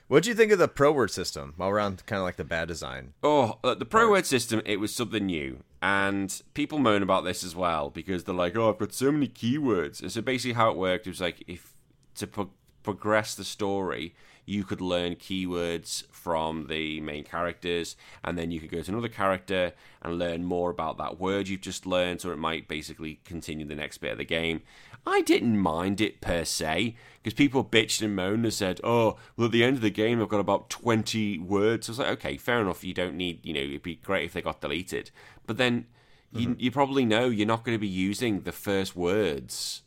What 0.07 0.21
do 0.21 0.29
you 0.29 0.35
think 0.35 0.51
of 0.51 0.59
the 0.59 0.67
pro 0.67 0.91
word 0.91 1.09
system? 1.09 1.55
While 1.57 1.71
we're 1.71 1.79
on 1.79 1.97
kind 2.05 2.19
of 2.19 2.25
like 2.25 2.35
the 2.35 2.43
bad 2.43 2.67
design, 2.67 3.13
Oh, 3.23 3.57
uh, 3.63 3.73
the 3.73 3.85
pro 3.85 4.11
word 4.11 4.27
system, 4.27 4.61
it 4.63 4.79
was 4.79 4.93
something 4.93 5.25
new. 5.25 5.63
And 5.85 6.41
people 6.55 6.79
moan 6.79 7.03
about 7.03 7.25
this 7.25 7.43
as 7.43 7.55
well 7.55 7.91
because 7.91 8.23
they're 8.23 8.33
like, 8.33 8.57
oh, 8.57 8.69
I've 8.69 8.79
got 8.79 8.91
so 8.91 9.11
many 9.11 9.27
keywords. 9.27 10.01
And 10.01 10.11
so 10.11 10.19
basically, 10.19 10.53
how 10.53 10.71
it 10.71 10.77
worked 10.77 11.05
was 11.05 11.21
like, 11.21 11.43
if 11.45 11.75
to 12.15 12.25
pro- 12.25 12.49
progress 12.81 13.35
the 13.35 13.43
story, 13.43 14.15
you 14.47 14.63
could 14.63 14.81
learn 14.81 15.13
keywords 15.13 16.07
from 16.07 16.65
the 16.69 17.01
main 17.01 17.23
characters, 17.23 17.95
and 18.23 18.35
then 18.35 18.49
you 18.49 18.59
could 18.59 18.71
go 18.71 18.81
to 18.81 18.91
another 18.91 19.07
character 19.07 19.73
and 20.01 20.17
learn 20.17 20.43
more 20.43 20.71
about 20.71 20.97
that 20.97 21.19
word 21.19 21.47
you've 21.47 21.61
just 21.61 21.85
learned, 21.85 22.25
or 22.25 22.33
it 22.33 22.37
might 22.37 22.67
basically 22.67 23.19
continue 23.23 23.67
the 23.67 23.75
next 23.75 23.99
bit 23.99 24.11
of 24.11 24.17
the 24.17 24.25
game. 24.25 24.63
I 25.05 25.21
didn't 25.21 25.59
mind 25.59 26.01
it 26.01 26.19
per 26.21 26.43
se 26.45 26.95
because 27.21 27.35
people 27.35 27.63
bitched 27.63 28.01
and 28.01 28.15
moaned 28.15 28.43
and 28.45 28.53
said, 28.53 28.79
"Oh, 28.83 29.17
well, 29.37 29.45
at 29.45 29.51
the 29.51 29.63
end 29.63 29.75
of 29.77 29.81
the 29.81 29.89
game, 29.91 30.21
I've 30.21 30.29
got 30.29 30.39
about 30.39 30.69
twenty 30.69 31.37
words." 31.37 31.87
I 31.87 31.91
was 31.91 31.99
like, 31.99 32.07
"Okay, 32.09 32.37
fair 32.37 32.59
enough. 32.61 32.83
You 32.83 32.93
don't 32.93 33.15
need, 33.15 33.45
you 33.45 33.53
know, 33.53 33.59
it'd 33.61 33.83
be 33.83 33.95
great 33.95 34.25
if 34.25 34.33
they 34.33 34.41
got 34.41 34.61
deleted." 34.61 35.11
But 35.45 35.57
then 35.57 35.85
you, 36.31 36.49
Mm-hmm. 36.49 36.59
you 36.59 36.71
probably 36.71 37.05
know 37.05 37.29
you're 37.29 37.47
not 37.47 37.63
going 37.63 37.75
to 37.75 37.81
be 37.81 37.87
using 37.87 38.41
the 38.41 38.51
first 38.51 38.95
words 38.95 39.83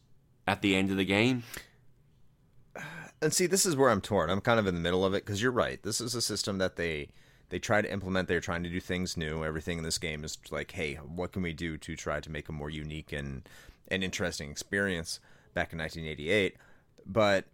at 0.46 0.62
the 0.62 0.74
end 0.76 0.90
of 0.90 0.96
the 0.96 1.04
game. 1.04 1.42
And 3.20 3.32
see, 3.32 3.46
this 3.46 3.66
is 3.66 3.74
where 3.74 3.90
I'm 3.90 4.00
torn. 4.00 4.30
I'm 4.30 4.40
kind 4.40 4.60
of 4.60 4.68
in 4.68 4.76
the 4.76 4.80
middle 4.80 5.04
of 5.04 5.12
it 5.12 5.26
because 5.26 5.42
you're 5.42 5.50
right. 5.50 5.82
This 5.82 6.00
is 6.00 6.14
a 6.14 6.22
system 6.22 6.58
that 6.58 6.76
they 6.76 7.08
they 7.48 7.58
try 7.58 7.82
to 7.82 7.92
implement. 7.92 8.28
They're 8.28 8.38
trying 8.38 8.62
to 8.62 8.68
do 8.68 8.78
things 8.78 9.16
new. 9.16 9.44
Everything 9.44 9.78
in 9.78 9.82
this 9.82 9.98
game 9.98 10.22
is 10.22 10.38
like, 10.52 10.70
hey, 10.70 10.94
what 10.94 11.32
can 11.32 11.42
we 11.42 11.52
do 11.52 11.76
to 11.78 11.96
try 11.96 12.20
to 12.20 12.30
make 12.30 12.48
a 12.48 12.52
more 12.52 12.70
unique 12.70 13.12
and 13.12 13.48
an 13.90 14.02
interesting 14.02 14.50
experience 14.50 15.20
back 15.54 15.72
in 15.72 15.78
1988? 15.78 16.56
But 17.06 17.46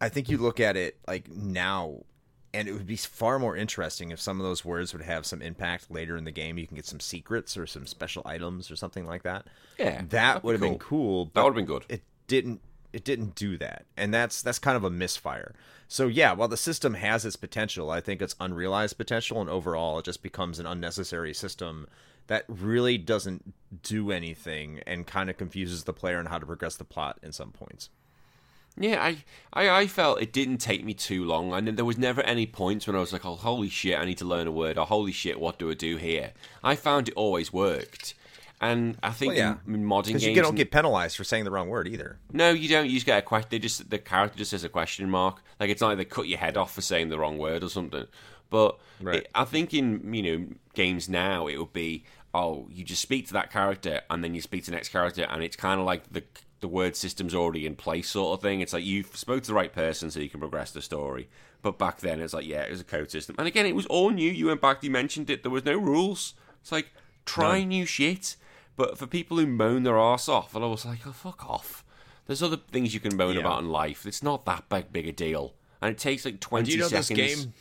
I 0.00 0.08
think 0.08 0.28
you 0.28 0.38
look 0.38 0.60
at 0.60 0.76
it 0.76 0.98
like 1.06 1.30
now, 1.30 2.04
and 2.52 2.68
it 2.68 2.72
would 2.72 2.86
be 2.86 2.96
far 2.96 3.38
more 3.38 3.56
interesting 3.56 4.10
if 4.10 4.20
some 4.20 4.40
of 4.40 4.46
those 4.46 4.64
words 4.64 4.92
would 4.92 5.02
have 5.02 5.26
some 5.26 5.42
impact 5.42 5.90
later 5.90 6.16
in 6.16 6.24
the 6.24 6.30
game. 6.30 6.58
You 6.58 6.66
can 6.66 6.76
get 6.76 6.86
some 6.86 7.00
secrets 7.00 7.56
or 7.56 7.66
some 7.66 7.86
special 7.86 8.22
items 8.24 8.70
or 8.70 8.76
something 8.76 9.06
like 9.06 9.22
that. 9.22 9.46
Yeah, 9.78 10.02
that 10.08 10.42
would 10.42 10.52
have 10.54 10.60
been 10.60 10.78
cool. 10.78 11.26
cool. 11.26 11.30
That 11.34 11.44
would 11.44 11.50
have 11.50 11.56
been 11.56 11.64
good. 11.66 11.84
It 11.88 12.02
didn't. 12.26 12.60
It 12.92 13.04
didn't 13.04 13.36
do 13.36 13.56
that, 13.58 13.86
and 13.96 14.12
that's 14.12 14.42
that's 14.42 14.58
kind 14.58 14.76
of 14.76 14.82
a 14.82 14.90
misfire. 14.90 15.54
So 15.86 16.08
yeah, 16.08 16.32
while 16.32 16.48
the 16.48 16.56
system 16.56 16.94
has 16.94 17.24
its 17.24 17.36
potential, 17.36 17.90
I 17.90 18.00
think 18.00 18.20
it's 18.20 18.34
unrealized 18.40 18.96
potential, 18.96 19.40
and 19.40 19.48
overall, 19.48 20.00
it 20.00 20.06
just 20.06 20.24
becomes 20.24 20.58
an 20.58 20.66
unnecessary 20.66 21.32
system 21.32 21.86
that 22.30 22.44
really 22.46 22.96
doesn't 22.96 23.54
do 23.82 24.12
anything 24.12 24.80
and 24.86 25.04
kind 25.04 25.28
of 25.28 25.36
confuses 25.36 25.82
the 25.82 25.92
player 25.92 26.16
on 26.20 26.26
how 26.26 26.38
to 26.38 26.46
progress 26.46 26.76
the 26.76 26.84
plot 26.84 27.18
in 27.24 27.32
some 27.32 27.50
points. 27.50 27.90
Yeah, 28.78 29.02
I, 29.02 29.24
I, 29.52 29.68
I 29.80 29.86
felt 29.88 30.22
it 30.22 30.32
didn't 30.32 30.58
take 30.58 30.84
me 30.84 30.94
too 30.94 31.24
long, 31.24 31.52
and 31.52 31.66
there 31.76 31.84
was 31.84 31.98
never 31.98 32.20
any 32.22 32.46
points 32.46 32.86
when 32.86 32.94
I 32.94 33.00
was 33.00 33.12
like, 33.12 33.26
"Oh, 33.26 33.34
holy 33.34 33.68
shit, 33.68 33.98
I 33.98 34.04
need 34.04 34.18
to 34.18 34.24
learn 34.24 34.46
a 34.46 34.52
word," 34.52 34.78
or 34.78 34.86
"Holy 34.86 35.10
shit, 35.10 35.40
what 35.40 35.58
do 35.58 35.68
I 35.72 35.74
do 35.74 35.96
here?" 35.96 36.30
I 36.62 36.76
found 36.76 37.08
it 37.08 37.14
always 37.14 37.52
worked, 37.52 38.14
and 38.60 38.96
I 39.02 39.10
think 39.10 39.30
Well, 39.34 39.38
yeah. 39.38 39.74
in, 39.74 39.84
modding 39.84 40.12
games, 40.12 40.24
you 40.24 40.40
don't 40.40 40.54
get 40.54 40.70
penalized 40.70 41.16
for 41.16 41.24
saying 41.24 41.44
the 41.44 41.50
wrong 41.50 41.68
word 41.68 41.88
either. 41.88 42.20
no, 42.32 42.50
you 42.52 42.68
don't. 42.68 42.86
You 42.86 42.94
just 42.94 43.06
get 43.06 43.18
a 43.18 43.22
question. 43.22 43.48
They 43.50 43.58
just 43.58 43.90
the 43.90 43.98
character 43.98 44.38
just 44.38 44.52
says 44.52 44.62
a 44.62 44.68
question 44.68 45.10
mark. 45.10 45.42
Like 45.58 45.68
it's 45.68 45.80
not 45.80 45.88
like 45.88 45.98
they 45.98 46.04
cut 46.04 46.28
your 46.28 46.38
head 46.38 46.56
off 46.56 46.72
for 46.72 46.80
saying 46.80 47.08
the 47.08 47.18
wrong 47.18 47.38
word 47.38 47.64
or 47.64 47.68
something. 47.68 48.06
But 48.50 48.78
Right. 49.00 49.16
it, 49.18 49.30
I 49.34 49.44
think 49.44 49.74
in 49.74 50.14
you 50.14 50.22
know 50.22 50.46
games 50.74 51.08
now 51.08 51.48
it 51.48 51.56
would 51.58 51.72
be 51.72 52.04
oh 52.34 52.68
you 52.70 52.84
just 52.84 53.02
speak 53.02 53.26
to 53.26 53.32
that 53.32 53.50
character 53.50 54.00
and 54.10 54.22
then 54.22 54.34
you 54.34 54.40
speak 54.40 54.64
to 54.64 54.70
the 54.70 54.76
next 54.76 54.90
character 54.90 55.26
and 55.28 55.42
it's 55.42 55.56
kind 55.56 55.80
of 55.80 55.86
like 55.86 56.10
the 56.12 56.22
the 56.60 56.68
word 56.68 56.94
system's 56.94 57.34
already 57.34 57.64
in 57.66 57.74
place 57.74 58.10
sort 58.10 58.36
of 58.38 58.42
thing. 58.42 58.60
It's 58.60 58.72
like 58.74 58.84
you've 58.84 59.16
spoke 59.16 59.42
to 59.42 59.46
the 59.48 59.54
right 59.54 59.72
person 59.72 60.10
so 60.10 60.20
you 60.20 60.28
can 60.28 60.40
progress 60.40 60.70
the 60.72 60.82
story. 60.82 61.28
But 61.62 61.78
back 61.78 62.00
then 62.00 62.20
it's 62.20 62.34
like 62.34 62.46
yeah 62.46 62.62
it 62.62 62.70
was 62.70 62.80
a 62.80 62.84
code 62.84 63.10
system 63.10 63.34
and 63.38 63.48
again 63.48 63.66
it 63.66 63.74
was 63.74 63.86
all 63.86 64.10
new. 64.10 64.30
You 64.30 64.46
went 64.48 64.60
back, 64.60 64.82
you 64.84 64.90
mentioned 64.90 65.30
it. 65.30 65.42
There 65.42 65.50
was 65.50 65.64
no 65.64 65.76
rules. 65.78 66.34
It's 66.60 66.70
like 66.72 66.90
try 67.24 67.64
new 67.64 67.84
shit. 67.86 68.36
But 68.76 68.96
for 68.96 69.06
people 69.06 69.36
who 69.38 69.46
moan 69.46 69.82
their 69.82 69.98
arse 69.98 70.26
off, 70.28 70.54
and 70.54 70.64
I 70.64 70.68
was 70.68 70.84
like, 70.86 71.06
oh 71.06 71.12
fuck 71.12 71.48
off. 71.48 71.84
There's 72.26 72.42
other 72.42 72.56
things 72.56 72.94
you 72.94 73.00
can 73.00 73.16
moan 73.16 73.34
Yeah. 73.34 73.40
about 73.40 73.60
in 73.62 73.68
life. 73.70 74.06
It's 74.06 74.22
not 74.22 74.44
that 74.46 74.68
big, 74.68 74.92
big 74.92 75.08
a 75.08 75.12
deal. 75.12 75.54
And 75.82 75.90
it 75.90 75.98
takes 75.98 76.24
like 76.24 76.40
20 76.40 76.64
Do 76.66 76.72
you 76.72 76.78
know 76.78 76.88
seconds. 76.88 77.08
this 77.08 77.44
game? 77.44 77.54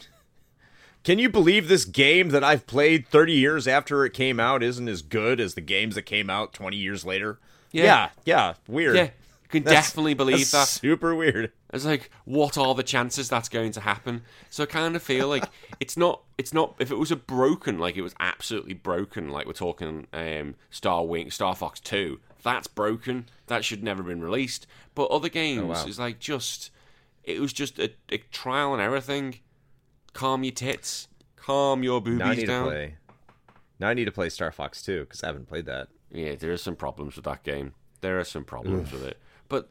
Can 1.03 1.17
you 1.19 1.29
believe 1.29 1.67
this 1.67 1.85
game 1.85 2.29
that 2.29 2.43
I've 2.43 2.67
played 2.67 3.07
30 3.07 3.33
years 3.33 3.67
after 3.67 4.05
it 4.05 4.13
came 4.13 4.39
out 4.39 4.61
isn't 4.61 4.87
as 4.87 5.01
good 5.01 5.39
as 5.39 5.53
the 5.55 5.61
games 5.61 5.95
that 5.95 6.01
came 6.03 6.29
out 6.29 6.53
20 6.53 6.75
years 6.77 7.05
later? 7.05 7.39
Yeah. 7.71 7.83
yeah, 7.83 8.09
yeah, 8.25 8.53
weird. 8.67 8.95
Yeah, 8.95 9.03
you 9.03 9.49
can 9.49 9.63
That's- 9.63 9.87
definitely 9.87 10.13
believe 10.15 10.49
that. 10.51 10.67
Super 10.67 11.15
weird. 11.15 11.51
It's 11.71 11.85
like, 11.85 12.09
what 12.25 12.57
are 12.57 12.73
the 12.73 12.81
chances 12.83 13.29
that's 13.29 13.47
going 13.47 13.71
to 13.73 13.81
happen? 13.81 14.23
So 14.49 14.63
I 14.63 14.65
kind 14.65 14.95
of 14.95 15.03
feel 15.03 15.27
like 15.27 15.45
it's 15.79 15.95
not. 15.95 16.21
It's 16.37 16.51
not. 16.53 16.73
If 16.79 16.89
it 16.89 16.97
was 16.97 17.11
a 17.11 17.15
broken, 17.15 17.77
like 17.77 17.95
it 17.95 18.01
was 18.01 18.15
absolutely 18.19 18.73
broken, 18.73 19.29
like 19.29 19.45
we're 19.45 19.53
talking 19.53 20.07
um, 20.11 20.55
Star 20.71 21.05
Wing, 21.05 21.29
Star 21.29 21.53
Fox 21.55 21.79
Two, 21.79 22.19
that's 22.41 22.65
broken. 22.67 23.27
That 23.47 23.63
should 23.63 23.83
never 23.83 24.01
have 24.01 24.07
been 24.07 24.21
released. 24.23 24.65
But 24.95 25.11
other 25.11 25.29
games, 25.29 25.61
Oh, 25.61 25.65
wow. 25.67 25.85
is 25.85 25.99
like 25.99 26.19
just. 26.19 26.71
It 27.23 27.39
was 27.39 27.53
just 27.53 27.77
a, 27.77 27.91
a 28.11 28.17
trial 28.31 28.73
and 28.73 28.81
error 28.81 28.99
thing. 29.01 29.39
Calm 30.19 30.43
your 30.43 30.51
tits. 30.53 31.07
Calm 31.37 31.81
your 31.81 32.01
Now 32.01 32.25
I 32.25 32.29
boobies 32.29 32.37
need 32.39 32.47
down. 32.47 32.65
to 32.65 32.69
play. 32.69 32.95
Now 33.79 33.87
I 33.87 33.93
need 33.93 34.05
to 34.05 34.11
play 34.11 34.27
Star 34.27 34.51
Fox 34.51 34.81
2 34.83 35.01
because 35.05 35.23
I 35.23 35.27
haven't 35.27 35.47
played 35.47 35.65
that. 35.67 35.87
Yeah, 36.11 36.35
there 36.35 36.51
are 36.51 36.57
some 36.57 36.75
problems 36.75 37.15
with 37.15 37.23
that 37.23 37.43
game. 37.43 37.73
There 38.01 38.19
are 38.19 38.25
some 38.25 38.43
problems 38.43 38.91
with 38.91 39.05
it. 39.05 39.17
But 39.47 39.69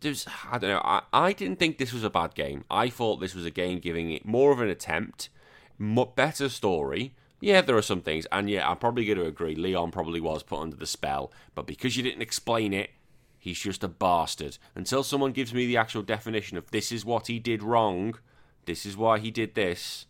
there's, 0.00 0.26
I 0.50 0.58
don't 0.58 0.68
know, 0.70 0.82
I, 0.84 1.00
I 1.14 1.32
didn't 1.32 1.58
think 1.58 1.78
this 1.78 1.94
was 1.94 2.04
a 2.04 2.10
bad 2.10 2.34
game. 2.34 2.64
I 2.70 2.90
thought 2.90 3.20
this 3.20 3.34
was 3.34 3.46
a 3.46 3.50
game 3.50 3.78
giving 3.78 4.10
it 4.12 4.26
more 4.26 4.52
of 4.52 4.60
an 4.60 4.68
attempt, 4.68 5.30
mo 5.78 6.04
better 6.04 6.50
story. 6.50 7.14
Yeah, 7.40 7.62
there 7.62 7.76
are 7.78 7.82
some 7.82 8.02
things, 8.02 8.26
and 8.30 8.50
yeah, 8.50 8.68
I'm 8.68 8.76
probably 8.76 9.06
going 9.06 9.18
to 9.18 9.24
agree. 9.26 9.54
Leon 9.54 9.92
probably 9.92 10.20
was 10.20 10.42
put 10.42 10.60
under 10.60 10.76
the 10.76 10.86
spell, 10.86 11.32
but 11.54 11.66
because 11.66 11.96
you 11.96 12.02
didn't 12.02 12.22
explain 12.22 12.74
it, 12.74 12.90
he's 13.38 13.60
just 13.60 13.82
a 13.84 13.88
bastard. 13.88 14.58
Until 14.74 15.02
someone 15.02 15.32
gives 15.32 15.54
me 15.54 15.66
the 15.66 15.76
actual 15.78 16.02
definition 16.02 16.58
of 16.58 16.70
this 16.70 16.92
is 16.92 17.04
what 17.04 17.28
he 17.28 17.38
did 17.38 17.62
wrong, 17.62 18.18
this 18.66 18.84
is 18.86 18.96
why 18.96 19.18
he 19.18 19.30
did 19.30 19.54
this, 19.54 20.06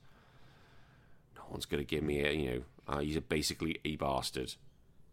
no 1.37 1.43
one's 1.51 1.67
going 1.67 1.83
to 1.83 1.87
give 1.87 2.03
me 2.03 2.25
a, 2.25 2.33
you 2.33 2.51
know, 2.51 2.63
uh, 2.89 2.99
he's 2.99 3.17
a 3.17 3.21
basically 3.21 3.79
a 3.85 3.97
bastard. 3.97 4.55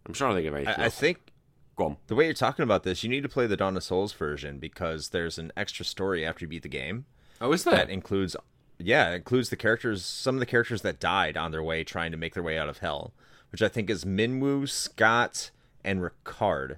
I'm 0.05 0.13
trying 0.13 0.31
to 0.31 0.35
think 0.41 0.47
of 0.47 0.55
anything. 0.55 0.75
I, 0.77 0.85
I 0.85 0.89
think 0.89 1.31
Go 1.75 1.85
on. 1.85 1.97
the 2.07 2.15
way 2.15 2.25
you're 2.25 2.33
talking 2.33 2.63
about 2.63 2.83
this, 2.83 3.03
you 3.03 3.09
need 3.09 3.23
to 3.23 3.29
play 3.29 3.47
the 3.47 3.57
Dawn 3.57 3.77
of 3.77 3.83
Souls 3.83 4.13
version 4.13 4.59
because 4.59 5.09
there's 5.09 5.37
an 5.37 5.51
extra 5.57 5.85
story 5.85 6.25
after 6.25 6.45
you 6.45 6.49
beat 6.49 6.63
the 6.63 6.69
game 6.69 7.05
Oh, 7.41 7.51
is 7.51 7.63
that? 7.63 7.71
that 7.71 7.89
includes, 7.89 8.35
yeah, 8.77 9.11
it 9.11 9.15
includes 9.15 9.49
the 9.49 9.55
characters, 9.55 10.05
some 10.05 10.35
of 10.35 10.39
the 10.39 10.45
characters 10.45 10.81
that 10.83 10.99
died 10.99 11.35
on 11.37 11.51
their 11.51 11.63
way 11.63 11.83
trying 11.83 12.11
to 12.11 12.17
make 12.17 12.33
their 12.35 12.43
way 12.43 12.57
out 12.57 12.69
of 12.69 12.77
hell, 12.79 13.13
which 13.51 13.61
I 13.61 13.67
think 13.69 13.89
is 13.89 14.05
Minwu, 14.05 14.69
Scott, 14.69 15.49
and 15.83 15.99
Ricard, 16.01 16.77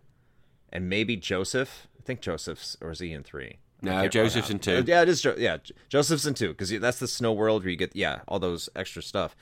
and 0.71 0.89
maybe 0.89 1.15
Josef. 1.17 1.87
I 1.99 2.03
think 2.03 2.21
Josef's, 2.21 2.77
or 2.81 2.91
is 2.91 2.99
he 2.99 3.11
in 3.11 3.23
three? 3.23 3.57
No, 3.85 4.07
Josef's 4.07 4.49
in 4.49 4.59
two. 4.59 4.77
Uh, 4.77 4.83
Yeah, 4.85 5.01
it 5.01 5.09
is. 5.09 5.21
Jo- 5.21 5.35
yeah, 5.37 5.57
Josef's 5.89 6.25
in 6.25 6.33
two 6.33 6.49
because 6.49 6.69
that's 6.79 6.99
the 6.99 7.07
snow 7.07 7.33
world 7.33 7.63
where 7.63 7.69
you 7.71 7.77
get 7.77 7.95
yeah 7.95 8.19
all 8.27 8.39
those 8.39 8.69
extra 8.75 9.01
stuff. 9.01 9.35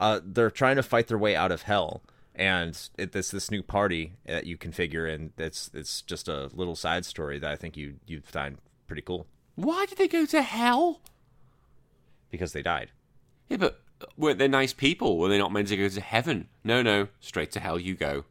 Uh, 0.00 0.20
they're 0.24 0.50
trying 0.50 0.76
to 0.76 0.82
fight 0.82 1.08
their 1.08 1.18
way 1.18 1.36
out 1.36 1.52
of 1.52 1.62
hell, 1.62 2.02
and 2.34 2.88
it, 2.98 3.14
it's 3.14 3.30
this 3.30 3.50
new 3.50 3.62
party 3.62 4.14
that 4.26 4.46
you 4.46 4.56
configure, 4.56 5.12
and 5.12 5.32
it's 5.38 5.70
it's 5.74 6.02
just 6.02 6.26
a 6.28 6.50
little 6.54 6.74
side 6.76 7.04
story 7.04 7.38
that 7.38 7.50
I 7.50 7.56
think 7.56 7.76
you 7.76 7.96
you'd 8.06 8.24
find 8.26 8.58
pretty 8.86 9.02
cool 9.02 9.26
Why 9.54 9.86
did 9.86 9.98
they 9.98 10.08
go 10.08 10.26
to 10.26 10.42
hell? 10.42 11.00
because 12.30 12.52
they 12.52 12.62
died. 12.62 12.90
Yeah, 13.48 13.56
but 13.58 13.80
weren't 14.16 14.38
they 14.38 14.48
nice 14.48 14.72
people? 14.72 15.18
Were 15.18 15.28
they 15.28 15.38
not 15.38 15.52
meant 15.52 15.68
to 15.68 15.76
go 15.76 15.88
to 15.88 16.00
heaven? 16.00 16.48
No, 16.64 16.80
no, 16.82 17.08
straight 17.20 17.50
to 17.52 17.60
hell 17.60 17.78
you 17.78 17.94
go. 17.94 18.24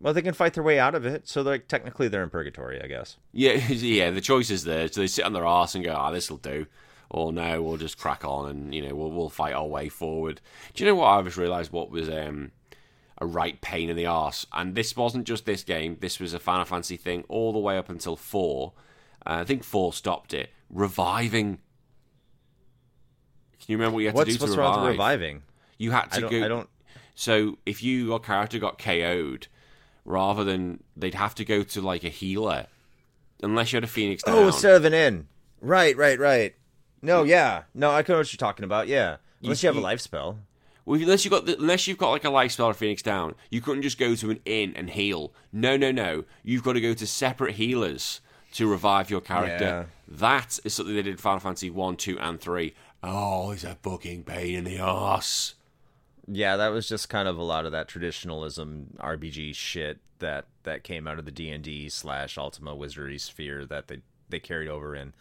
Well, 0.00 0.14
they 0.14 0.22
can 0.22 0.32
fight 0.34 0.54
their 0.54 0.64
way 0.64 0.78
out 0.78 0.94
of 0.94 1.04
it, 1.04 1.28
so 1.28 1.42
like 1.42 1.68
technically 1.68 2.08
they're 2.08 2.22
in 2.22 2.30
purgatory, 2.30 2.82
I 2.82 2.86
guess. 2.86 3.16
Yeah, 3.32 3.52
yeah. 3.68 4.10
The 4.10 4.20
choice 4.22 4.50
is 4.50 4.64
there. 4.64 4.88
So 4.88 5.00
they 5.00 5.06
sit 5.06 5.24
on 5.24 5.32
their 5.34 5.44
arse 5.44 5.74
and 5.74 5.84
go, 5.84 5.92
"Ah, 5.94 6.10
this'll 6.10 6.38
do," 6.38 6.66
or 7.10 7.32
no, 7.32 7.62
we'll 7.62 7.76
just 7.76 7.98
crack 7.98 8.24
on 8.24 8.48
and 8.48 8.74
you 8.74 8.80
know 8.88 8.94
we'll 8.94 9.10
we'll 9.10 9.28
fight 9.28 9.52
our 9.54 9.66
way 9.66 9.88
forward. 9.90 10.40
Do 10.74 10.82
you 10.82 10.90
know 10.90 10.96
what 10.96 11.08
I've 11.08 11.26
just 11.26 11.36
realised? 11.36 11.70
What 11.70 11.90
was 11.90 12.08
um 12.08 12.52
a 13.18 13.26
right 13.26 13.60
pain 13.60 13.90
in 13.90 13.96
the 13.96 14.06
arse, 14.06 14.46
and 14.54 14.74
this 14.74 14.96
wasn't 14.96 15.26
just 15.26 15.44
this 15.44 15.62
game. 15.62 15.98
This 16.00 16.18
was 16.18 16.32
a 16.32 16.38
Final 16.38 16.64
Fantasy 16.64 16.96
thing 16.96 17.24
all 17.28 17.52
the 17.52 17.58
way 17.58 17.76
up 17.76 17.90
until 17.90 18.16
four. 18.16 18.72
Uh, 19.26 19.40
I 19.40 19.44
think 19.44 19.62
four 19.62 19.92
stopped 19.92 20.32
it. 20.32 20.48
Reviving. 20.70 21.58
Can 23.60 23.72
you 23.72 23.76
remember 23.76 23.96
what 23.96 24.00
you 24.00 24.06
had 24.06 24.14
What's 24.14 24.30
to 24.32 24.38
do 24.38 24.42
what's 24.44 24.54
to 24.54 24.60
wrong 24.60 24.70
revive? 24.76 24.84
with 24.84 24.92
reviving? 24.92 25.42
You 25.76 25.90
had 25.90 26.06
to 26.12 26.16
I 26.16 26.20
don't. 26.20 26.30
go. 26.30 26.44
I 26.44 26.48
don't. 26.48 26.68
So 27.14 27.58
if 27.66 27.82
you 27.82 28.06
your 28.06 28.18
character 28.20 28.58
got 28.58 28.78
KO'd, 28.78 29.48
rather 30.10 30.44
than 30.44 30.82
they'd 30.96 31.14
have 31.14 31.34
to 31.36 31.44
go 31.44 31.62
to 31.62 31.80
like 31.80 32.04
a 32.04 32.08
healer, 32.08 32.66
unless 33.42 33.72
you 33.72 33.76
had 33.76 33.84
a 33.84 33.88
Phoenix 33.88 34.22
oh, 34.26 34.32
down. 34.32 34.42
Oh, 34.42 34.46
instead 34.48 34.74
of 34.74 34.84
an 34.84 34.94
inn. 34.94 35.28
Right, 35.60 35.96
right, 35.96 36.18
right. 36.18 36.54
No, 37.02 37.22
yeah, 37.22 37.62
no, 37.74 37.90
I 37.90 38.04
know 38.06 38.18
what 38.18 38.32
you're 38.32 38.38
talking 38.38 38.64
about. 38.64 38.88
Yeah, 38.88 39.16
unless 39.42 39.62
you, 39.62 39.68
have 39.68 39.76
a 39.76 39.80
life 39.80 40.00
spell. 40.00 40.38
Well, 40.84 41.00
unless 41.00 41.24
you 41.24 41.30
got 41.30 41.46
the, 41.46 41.56
unless 41.58 41.86
you've 41.86 41.98
got 41.98 42.10
like 42.10 42.24
a 42.24 42.30
life 42.30 42.52
spell 42.52 42.66
or 42.66 42.74
Phoenix 42.74 43.02
down, 43.02 43.34
you 43.50 43.60
couldn't 43.60 43.82
just 43.82 43.98
go 43.98 44.14
to 44.14 44.30
an 44.30 44.40
inn 44.44 44.72
and 44.76 44.90
heal. 44.90 45.32
No, 45.52 45.76
no, 45.76 45.90
no. 45.90 46.24
You've 46.42 46.62
got 46.62 46.74
to 46.74 46.80
go 46.80 46.94
to 46.94 47.06
separate 47.06 47.54
healers 47.54 48.20
to 48.54 48.66
revive 48.68 49.10
your 49.10 49.20
character. 49.20 49.64
Yeah. 49.64 49.84
That 50.08 50.58
is 50.64 50.74
something 50.74 50.94
they 50.94 51.02
did 51.02 51.12
in 51.12 51.16
Final 51.16 51.40
Fantasy 51.40 51.70
one, 51.70 51.96
two, 51.96 52.18
and 52.18 52.40
three. 52.40 52.74
Oh, 53.02 53.52
it's 53.52 53.64
a 53.64 53.76
fucking 53.82 54.24
pain 54.24 54.56
in 54.56 54.64
the 54.64 54.78
ass. 54.78 55.54
Yeah, 56.32 56.56
that 56.56 56.68
was 56.68 56.88
just 56.88 57.08
kind 57.08 57.26
of 57.26 57.38
a 57.38 57.42
lot 57.42 57.66
of 57.66 57.72
that 57.72 57.88
traditionalism 57.88 58.96
RPG 59.00 59.54
shit 59.54 59.98
that 60.20 60.46
that 60.62 60.84
came 60.84 61.06
out 61.08 61.18
of 61.18 61.24
the 61.24 61.30
D 61.32 61.50
and 61.50 61.64
D 61.64 61.88
slash 61.88 62.38
Ultima 62.38 62.74
Wizardry 62.74 63.18
sphere 63.18 63.66
that 63.66 63.88
they 63.88 63.98
they 64.28 64.38
carried 64.38 64.68
over 64.68 64.94
in. 64.94 65.12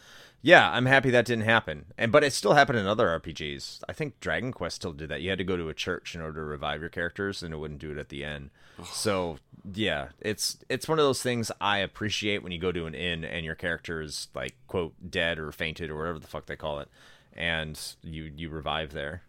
Yeah, 0.41 0.69
I'm 0.71 0.85
happy 0.85 1.09
that 1.09 1.25
didn't 1.25 1.45
happen. 1.45 1.85
And 1.97 2.11
but 2.11 2.23
it 2.23 2.31
still 2.31 2.53
happened 2.53 2.79
in 2.79 2.85
other 2.85 3.07
RPGs. 3.19 3.81
I 3.89 3.93
think 3.93 4.19
Dragon 4.19 4.53
Quest 4.53 4.77
still 4.77 4.93
did 4.93 5.09
that. 5.09 5.21
You 5.21 5.29
had 5.29 5.39
to 5.39 5.43
go 5.43 5.57
to 5.57 5.67
a 5.67 5.73
church 5.73 6.15
in 6.15 6.21
order 6.21 6.41
to 6.41 6.45
revive 6.45 6.79
your 6.79 6.89
characters, 6.89 7.43
and 7.43 7.53
it 7.53 7.57
wouldn't 7.57 7.81
do 7.81 7.91
it 7.91 7.97
at 7.97 8.09
the 8.09 8.23
end. 8.23 8.51
so 8.91 9.37
yeah, 9.73 10.09
it's 10.19 10.57
it's 10.69 10.87
one 10.87 10.99
of 10.99 11.05
those 11.05 11.21
things 11.21 11.51
I 11.59 11.79
appreciate 11.79 12.43
when 12.43 12.51
you 12.51 12.59
go 12.59 12.71
to 12.71 12.85
an 12.85 12.93
inn 12.95 13.25
and 13.25 13.45
your 13.45 13.55
character 13.55 14.01
is 14.01 14.27
like 14.33 14.55
quote 14.67 14.93
dead 15.09 15.39
or 15.39 15.51
fainted 15.51 15.89
or 15.89 15.97
whatever 15.97 16.19
the 16.19 16.27
fuck 16.27 16.45
they 16.45 16.55
call 16.55 16.79
it, 16.79 16.87
and 17.33 17.79
you 18.03 18.31
you 18.35 18.49
revive 18.49 18.93
there. 18.93 19.23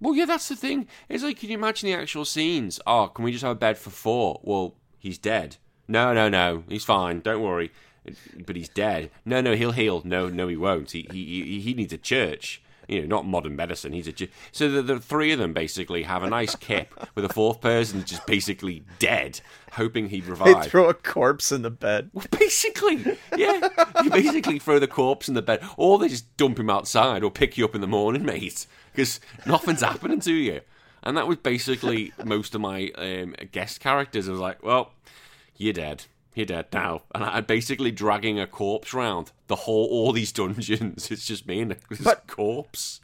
Well, 0.00 0.14
yeah, 0.14 0.26
that's 0.26 0.48
the 0.48 0.56
thing. 0.56 0.86
It's 1.08 1.22
like, 1.24 1.38
can 1.40 1.48
you 1.50 1.56
imagine 1.56 1.88
the 1.88 1.94
actual 1.94 2.24
scenes? 2.24 2.80
Oh, 2.86 3.08
can 3.08 3.24
we 3.24 3.32
just 3.32 3.42
have 3.44 3.52
a 3.52 3.58
bed 3.58 3.78
for 3.78 3.90
four? 3.90 4.40
Well, 4.42 4.74
he's 4.98 5.18
dead. 5.18 5.56
No, 5.88 6.12
no, 6.12 6.28
no, 6.28 6.64
he's 6.68 6.84
fine. 6.84 7.20
Don't 7.20 7.42
worry. 7.42 7.70
But 8.46 8.56
he's 8.56 8.68
dead. 8.68 9.10
No, 9.24 9.40
no, 9.40 9.54
he'll 9.56 9.72
heal. 9.72 10.02
No, 10.04 10.28
no, 10.28 10.46
he 10.48 10.56
won't. 10.56 10.92
He 10.92 11.06
he 11.10 11.60
he 11.60 11.74
needs 11.74 11.92
a 11.92 11.98
church. 11.98 12.62
You 12.88 13.00
know, 13.00 13.06
not 13.08 13.26
modern 13.26 13.56
medicine. 13.56 13.92
He's 13.92 14.06
a 14.06 14.12
ch- 14.12 14.30
so 14.52 14.70
the, 14.70 14.80
the 14.80 15.00
three 15.00 15.32
of 15.32 15.40
them 15.40 15.52
basically 15.52 16.04
have 16.04 16.22
a 16.22 16.30
nice 16.30 16.54
kip 16.54 16.94
with 17.16 17.24
a 17.24 17.28
fourth 17.28 17.60
person 17.60 18.04
just 18.04 18.24
basically 18.26 18.84
dead, 19.00 19.40
hoping 19.72 20.08
he'd 20.08 20.26
revive. 20.26 20.62
They 20.62 20.68
throw 20.68 20.88
a 20.88 20.94
corpse 20.94 21.50
in 21.50 21.62
the 21.62 21.70
bed. 21.70 22.10
Well, 22.12 22.26
Basically, 22.38 23.18
yeah. 23.36 23.68
You 24.04 24.10
basically 24.10 24.60
throw 24.60 24.78
the 24.78 24.86
corpse 24.86 25.26
in 25.26 25.34
the 25.34 25.42
bed, 25.42 25.64
or 25.76 25.98
they 25.98 26.06
just 26.08 26.36
dump 26.36 26.60
him 26.60 26.70
outside, 26.70 27.24
or 27.24 27.30
pick 27.32 27.58
you 27.58 27.64
up 27.64 27.74
in 27.74 27.80
the 27.80 27.88
morning, 27.88 28.24
mate, 28.24 28.68
because 28.96 29.20
nothing's 29.46 29.82
happening 29.82 30.20
to 30.20 30.32
you. 30.32 30.62
And 31.02 31.16
that 31.16 31.28
was 31.28 31.36
basically 31.36 32.12
most 32.24 32.54
of 32.54 32.60
my 32.60 32.90
um, 32.96 33.34
guest 33.52 33.78
characters. 33.80 34.28
I 34.28 34.32
was 34.32 34.40
like, 34.40 34.62
well, 34.62 34.92
you're 35.56 35.72
dead. 35.74 36.06
You're 36.34 36.46
dead 36.46 36.66
now. 36.72 37.02
And 37.14 37.22
I'm 37.22 37.44
basically 37.44 37.92
dragging 37.92 38.40
a 38.40 38.46
corpse 38.46 38.92
round 38.92 39.30
the 39.46 39.54
whole, 39.56 39.86
all 39.86 40.12
these 40.12 40.32
dungeons. 40.32 41.08
It's 41.10 41.26
just 41.26 41.46
me 41.46 41.60
and 41.60 41.76
this 41.88 42.00
But- 42.00 42.26
corpse. 42.26 43.00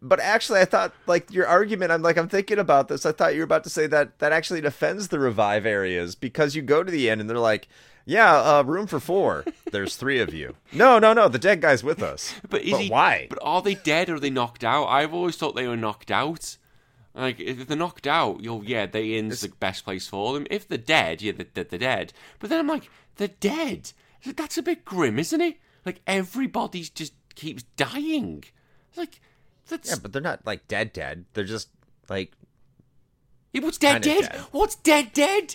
But 0.00 0.20
actually, 0.20 0.60
I 0.60 0.66
thought 0.66 0.92
like 1.06 1.32
your 1.32 1.46
argument. 1.46 1.90
I'm 1.90 2.02
like 2.02 2.18
I'm 2.18 2.28
thinking 2.28 2.58
about 2.58 2.88
this. 2.88 3.06
I 3.06 3.12
thought 3.12 3.32
you 3.32 3.40
were 3.40 3.44
about 3.44 3.64
to 3.64 3.70
say 3.70 3.86
that 3.86 4.18
that 4.18 4.32
actually 4.32 4.60
defends 4.60 5.08
the 5.08 5.18
revive 5.18 5.64
areas 5.64 6.14
because 6.14 6.54
you 6.54 6.60
go 6.60 6.82
to 6.84 6.90
the 6.92 7.08
end 7.08 7.22
and 7.22 7.30
they're 7.30 7.38
like, 7.38 7.68
"Yeah, 8.04 8.34
uh, 8.58 8.62
room 8.62 8.86
for 8.86 9.00
four. 9.00 9.44
There's 9.70 9.96
three 9.96 10.20
of 10.20 10.32
you." 10.34 10.56
No, 10.72 10.98
no, 10.98 11.12
no. 11.12 11.28
The 11.28 11.38
dead 11.38 11.60
guy's 11.60 11.82
with 11.84 12.02
us. 12.02 12.34
But 12.48 12.62
is 12.62 12.72
But 12.72 12.80
he? 12.82 12.88
why? 12.90 13.26
But 13.30 13.38
are 13.42 13.62
they 13.62 13.74
dead 13.74 14.08
or 14.08 14.14
are 14.16 14.20
they 14.20 14.30
knocked 14.30 14.64
out? 14.64 14.86
I've 14.86 15.14
always 15.14 15.36
thought 15.36 15.54
they 15.54 15.68
were 15.68 15.76
knocked 15.76 16.10
out. 16.10 16.56
Like 17.14 17.38
if 17.38 17.66
they're 17.68 17.76
knocked 17.76 18.06
out, 18.06 18.40
you'll 18.42 18.64
yeah, 18.64 18.86
they 18.86 19.14
in's 19.14 19.40
the 19.40 19.48
best 19.48 19.84
place 19.84 20.08
for 20.08 20.34
them. 20.34 20.46
If 20.50 20.66
they're 20.66 20.78
dead, 20.78 21.22
yeah, 21.22 21.32
they're, 21.32 21.64
they're 21.64 21.78
dead. 21.78 22.12
But 22.40 22.50
then 22.50 22.58
I'm 22.58 22.66
like, 22.66 22.90
they're 23.16 23.28
dead. 23.28 23.92
That's 24.24 24.58
a 24.58 24.62
bit 24.62 24.84
grim, 24.84 25.18
isn't 25.18 25.40
it? 25.40 25.58
Like 25.86 26.00
everybody's 26.06 26.90
just 26.90 27.12
keeps 27.36 27.62
dying. 27.76 28.42
Like 28.96 29.20
that's 29.68 29.90
Yeah, 29.90 29.96
but 30.02 30.12
they're 30.12 30.22
not 30.22 30.44
like 30.44 30.66
dead, 30.66 30.92
dead. 30.92 31.24
They're 31.34 31.44
just 31.44 31.68
like 32.08 32.32
Yeah, 33.52 33.62
what's 33.62 33.78
dead 33.78 34.02
dead? 34.02 34.22
dead. 34.30 34.40
What's 34.50 34.74
dead 34.76 35.12
dead? 35.12 35.54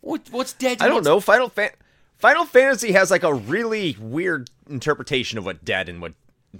What 0.00 0.28
what's 0.30 0.52
dead? 0.52 0.78
I 0.80 0.86
don't 0.86 0.96
What's- 0.96 1.06
know. 1.06 1.20
Final 1.20 1.48
Fan 1.48 1.70
Final 2.18 2.44
Fantasy 2.44 2.92
has 2.92 3.10
like 3.10 3.22
a 3.22 3.32
really 3.34 3.96
weird 4.00 4.50
interpretation 4.68 5.38
of 5.38 5.44
what 5.44 5.64
dead 5.64 5.88
and 5.88 6.00
what 6.02 6.14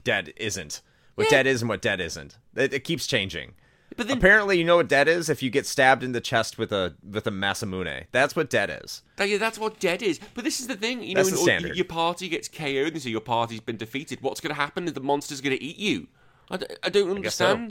dead 0.05 0.33
isn't. 0.37 0.83
What 1.15 1.25
Yeah. 1.25 1.39
dead 1.39 1.47
is 1.49 1.63
and 1.63 1.69
what 1.69 1.83
dead 1.83 2.01
isn't. 2.01 2.37
It, 2.55 2.73
it 2.73 2.85
keeps 2.85 3.07
changing. 3.07 3.55
But 3.97 4.07
then 4.07 4.19
Apparently, 4.19 4.57
you 4.59 4.65
know 4.65 4.77
what 4.77 4.87
dead 4.87 5.09
is 5.09 5.29
if 5.29 5.43
you 5.43 5.51
get 5.51 5.67
stabbed 5.67 6.05
in 6.05 6.13
the 6.13 6.21
chest 6.21 6.57
with 6.59 6.71
a 6.73 6.95
with 7.03 7.27
a 7.27 7.31
Masamune. 7.33 8.05
That's 8.13 8.37
what 8.37 8.49
dead 8.51 8.81
is. 8.85 9.03
That- 9.17 9.29
yeah, 9.29 9.39
that's 9.39 9.59
what 9.59 9.81
dead 9.81 10.03
is. 10.03 10.21
But 10.35 10.45
this 10.45 10.61
is 10.61 10.69
the 10.69 10.77
thing, 10.77 11.03
you 11.03 11.15
know, 11.15 11.25
That's 11.25 11.41
standard. 11.41 11.75
your 11.75 11.85
party 11.87 12.29
gets 12.29 12.47
KO'd 12.49 12.93
and 12.93 13.03
so 13.03 13.09
your 13.09 13.21
party's 13.21 13.61
been 13.61 13.77
defeated. 13.77 14.21
What's 14.21 14.41
going 14.41 14.55
to 14.55 14.61
happen? 14.61 14.87
Is 14.87 14.93
the 14.93 15.01
monster's 15.01 15.41
going 15.41 15.57
to 15.57 15.63
eat 15.63 15.79
you? 15.79 16.07
I, 16.51 16.57
d- 16.59 16.67
I 16.85 16.89
don't 16.91 17.21
guess 17.23 17.35
so. 17.35 17.69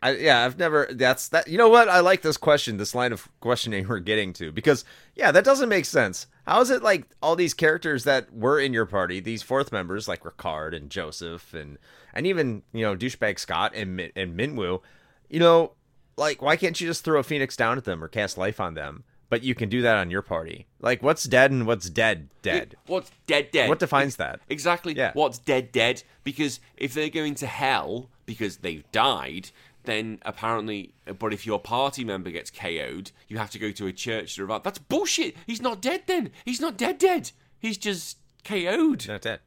I, 0.00 0.16
yeah, 0.16 0.44
I've 0.44 0.58
never. 0.58 0.88
That's 0.90 1.28
that. 1.30 1.48
You 1.48 1.58
know 1.58 1.68
what? 1.68 1.88
I 1.88 2.00
like 2.00 2.22
this 2.22 2.36
question, 2.36 2.76
this 2.76 2.94
line 2.94 3.12
of 3.12 3.28
questioning 3.40 3.88
we're 3.88 3.98
getting 3.98 4.32
to, 4.34 4.52
because 4.52 4.84
yeah, 5.16 5.32
that 5.32 5.44
doesn't 5.44 5.68
make 5.68 5.86
sense. 5.86 6.28
How 6.46 6.60
is 6.60 6.70
it 6.70 6.82
like 6.82 7.08
all 7.20 7.34
these 7.34 7.52
characters 7.52 8.04
that 8.04 8.32
were 8.32 8.60
in 8.60 8.72
your 8.72 8.86
party, 8.86 9.18
these 9.18 9.42
fourth 9.42 9.72
members 9.72 10.06
like 10.06 10.22
Ricard 10.22 10.74
and 10.74 10.88
Josef 10.88 11.52
and 11.52 11.78
and 12.14 12.26
even 12.26 12.62
you 12.72 12.82
know 12.82 12.96
douchebag 12.96 13.40
Scott 13.40 13.72
and 13.74 14.12
and 14.14 14.38
Minwu, 14.38 14.80
you 15.28 15.40
know, 15.40 15.72
like 16.16 16.40
why 16.40 16.56
can't 16.56 16.80
you 16.80 16.86
just 16.86 17.04
throw 17.04 17.18
a 17.18 17.24
phoenix 17.24 17.56
down 17.56 17.76
at 17.76 17.84
them 17.84 18.02
or 18.02 18.08
cast 18.08 18.38
life 18.38 18.60
on 18.60 18.74
them? 18.74 19.02
But 19.30 19.42
you 19.42 19.54
can 19.54 19.68
do 19.68 19.82
that 19.82 19.96
on 19.96 20.10
your 20.10 20.22
party. 20.22 20.66
Like 20.80 21.02
what's 21.02 21.24
dead 21.24 21.50
and 21.50 21.66
what's 21.66 21.90
dead 21.90 22.28
dead. 22.42 22.76
What's 22.86 23.10
dead 23.26 23.50
dead? 23.50 23.68
What 23.68 23.78
defines 23.78 24.16
that? 24.16 24.40
Exactly. 24.48 24.94
Yeah. 24.94 25.10
What's 25.14 25.38
dead 25.38 25.72
dead? 25.72 26.02
Because 26.24 26.60
if 26.76 26.94
they're 26.94 27.10
going 27.10 27.34
to 27.36 27.46
hell 27.46 28.08
because 28.24 28.58
they've 28.58 28.84
died, 28.92 29.50
then 29.88 30.18
apparently, 30.22 30.92
uh, 31.06 31.14
but 31.14 31.32
if 31.32 31.46
your 31.46 31.58
party 31.58 32.04
member 32.04 32.30
gets 32.30 32.50
KO'd, 32.50 33.10
you 33.26 33.38
have 33.38 33.50
to 33.50 33.58
go 33.58 33.70
to 33.72 33.86
a 33.86 33.92
church 33.92 34.34
to 34.34 34.42
revive. 34.42 34.62
That's 34.62 34.78
bullshit. 34.78 35.36
He's 35.46 35.62
not 35.62 35.80
dead 35.80 36.02
then. 36.06 36.30
He's 36.44 36.60
not 36.60 36.76
dead 36.76 36.98
dead. 36.98 37.30
He's 37.58 37.78
just 37.78 38.18
KO'd. 38.44 39.00
That's 39.00 39.26
it. 39.26 39.40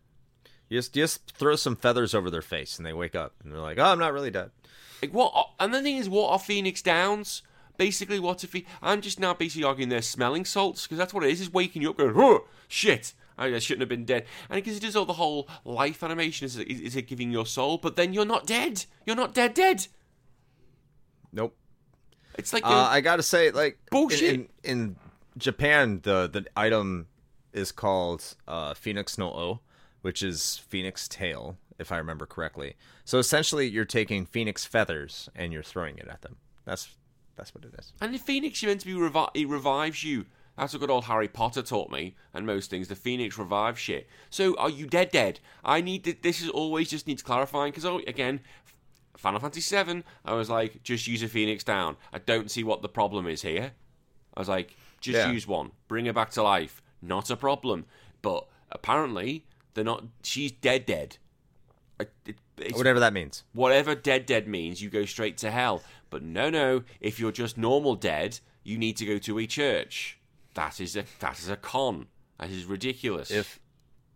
You 0.68 0.80
just 0.80 0.96
you 0.96 1.04
just 1.04 1.32
throw 1.38 1.56
some 1.56 1.76
feathers 1.76 2.16
over 2.16 2.30
their 2.30 2.42
face 2.42 2.78
and 2.78 2.86
they 2.86 2.94
wake 2.94 3.16
up 3.16 3.34
and 3.44 3.52
they're 3.52 3.62
like, 3.62 3.78
oh, 3.78 3.84
I'm 3.84 4.00
not 4.00 4.14
really 4.14 4.32
dead. 4.32 4.52
Like 5.02 5.14
what? 5.14 5.52
And 5.60 5.74
the 5.74 5.82
thing 5.82 5.98
is, 5.98 6.10
what 6.10 6.32
are 6.32 6.40
Phoenix 6.40 6.82
Downs? 6.82 7.44
Basically, 7.78 8.20
what 8.20 8.44
if 8.44 8.54
he? 8.54 8.66
I'm 8.82 9.02
just 9.02 9.20
now 9.20 9.34
basically 9.34 9.64
arguing 9.64 9.90
they're 9.90 10.02
smelling 10.02 10.46
salts 10.46 10.84
because 10.84 10.98
that's 10.98 11.14
what 11.14 11.24
it 11.24 11.32
is. 11.32 11.42
Is 11.42 11.54
waking 11.54 11.82
you 11.82 11.90
up 11.92 11.98
going, 11.98 12.14
oh 12.16 12.48
shit. 12.68 13.14
I 13.38 13.58
shouldn't 13.58 13.82
have 13.82 13.90
been 13.90 14.06
dead, 14.06 14.26
and 14.52 14.62
because 14.62 14.78
it 14.78 14.82
does 14.82 14.96
all 14.96 15.06
the 15.06 15.14
whole 15.14 15.48
life 15.66 16.04
animation, 16.04 16.46
is 16.46 16.58
it, 16.58 16.68
is 16.68 16.96
it 16.96 17.08
giving 17.08 17.32
your 17.32 17.48
soul? 17.48 17.80
But 17.80 17.96
then 17.96 18.14
you're 18.14 18.26
not 18.26 18.46
dead. 18.46 18.86
You're 19.04 19.16
not 19.16 19.34
dead. 19.34 19.56
Dead. 19.56 19.88
Nope. 21.34 21.56
It's 22.38 22.54
like 22.54 22.66
Uh, 22.66 22.88
I 22.90 23.02
gotta 23.02 23.24
say, 23.24 23.52
like 23.52 23.78
Bullshit. 23.90 24.34
In, 24.34 24.48
in, 24.64 24.80
in 24.80 24.96
Japan, 25.38 26.00
the 26.04 26.30
the 26.32 26.46
item 26.56 27.08
is 27.54 27.72
called 27.72 28.36
uh, 28.48 28.74
Phoenix 28.74 29.18
no 29.18 29.28
O, 29.28 29.60
which 30.02 30.24
is 30.24 30.58
Phoenix 30.70 31.08
tail, 31.08 31.58
if 31.78 31.92
I 31.92 31.98
remember 31.98 32.26
correctly. 32.26 32.76
So 33.04 33.20
essentially, 33.20 33.68
you're 33.68 33.86
taking 33.86 34.26
Phoenix 34.26 34.66
feathers 34.66 35.30
and 35.36 35.52
you're 35.52 35.64
throwing 35.64 35.98
it 35.98 36.08
at 36.08 36.22
them. 36.22 36.38
That's 36.66 36.90
that's 37.36 37.54
what 37.56 37.66
it 37.66 37.74
is. 37.78 37.94
and 38.02 38.14
the 38.14 38.20
Phoenix, 38.20 38.62
you're 38.62 38.70
meant 38.70 38.82
to 38.82 38.88
be 38.88 38.94
revi- 38.94 39.36
he 39.36 39.46
revives 39.46 40.04
you. 40.04 40.26
That's 40.58 40.74
what 40.74 40.82
good 40.82 40.92
old 40.92 41.06
Harry 41.06 41.28
Potter 41.30 41.62
taught 41.62 41.90
me, 41.92 42.16
and 42.34 42.46
most 42.46 42.70
things. 42.70 42.88
The 42.88 42.96
Phoenix 42.96 43.38
revive 43.38 43.80
shit. 43.80 44.08
So 44.30 44.56
are 44.58 44.70
you 44.70 44.86
dead? 44.86 45.12
Dead? 45.12 45.40
I 45.64 45.82
need 45.82 46.04
to, 46.04 46.16
this. 46.22 46.42
Is 46.42 46.50
always 46.50 46.90
just 46.90 47.08
needs 47.08 47.22
clarifying 47.24 47.72
because 47.72 47.86
oh, 47.86 48.02
again, 48.06 48.42
Final 49.18 49.40
Fantasy 49.40 49.76
VII. 49.84 50.04
I 50.26 50.34
was 50.34 50.50
like, 50.50 50.84
just 50.84 51.08
use 51.08 51.22
a 51.24 51.28
Phoenix 51.28 51.64
down. 51.64 51.98
I 52.14 52.20
don't 52.20 52.50
see 52.50 52.64
what 52.64 52.82
the 52.82 52.90
problem 52.90 53.28
is 53.28 53.42
here. 53.42 53.72
I 54.36 54.40
was 54.40 54.50
like, 54.50 54.76
just 55.00 55.18
Yeah. 55.18 55.32
use 55.32 55.46
one, 55.48 55.72
bring 55.88 56.06
her 56.06 56.14
back 56.14 56.30
to 56.32 56.44
life. 56.44 56.82
Not 57.02 57.30
a 57.30 57.36
problem. 57.36 57.86
But 58.22 58.48
apparently, 58.72 59.46
they're 59.74 59.84
not. 59.84 60.06
She's 60.24 60.52
dead. 60.52 60.86
Dead. 60.86 61.18
I- 62.00 62.08
it- 62.26 62.76
Whatever 62.76 63.00
that 63.00 63.14
means. 63.14 63.44
whatever 63.54 63.96
dead 63.96 64.26
dead 64.28 64.48
means, 64.48 64.82
you 64.84 64.90
go 64.90 65.06
straight 65.06 65.38
to 65.40 65.50
hell. 65.52 65.82
But 66.12 66.22
no, 66.22 66.50
no, 66.50 66.84
if 67.00 67.20
you're 67.20 67.32
just 67.32 67.58
normal 67.58 67.96
dead, 67.96 68.40
you 68.64 68.78
need 68.78 68.98
to 68.98 69.06
go 69.06 69.18
to 69.18 69.40
a 69.40 69.48
church. 69.48 70.20
That 70.54 70.80
is 70.80 70.96
a 70.96 71.06
that 71.20 71.40
is 71.40 71.50
a 71.50 71.56
con. 71.56 72.08
That 72.40 72.50
is 72.52 72.66
ridiculous. 72.66 73.32
If 73.32 73.60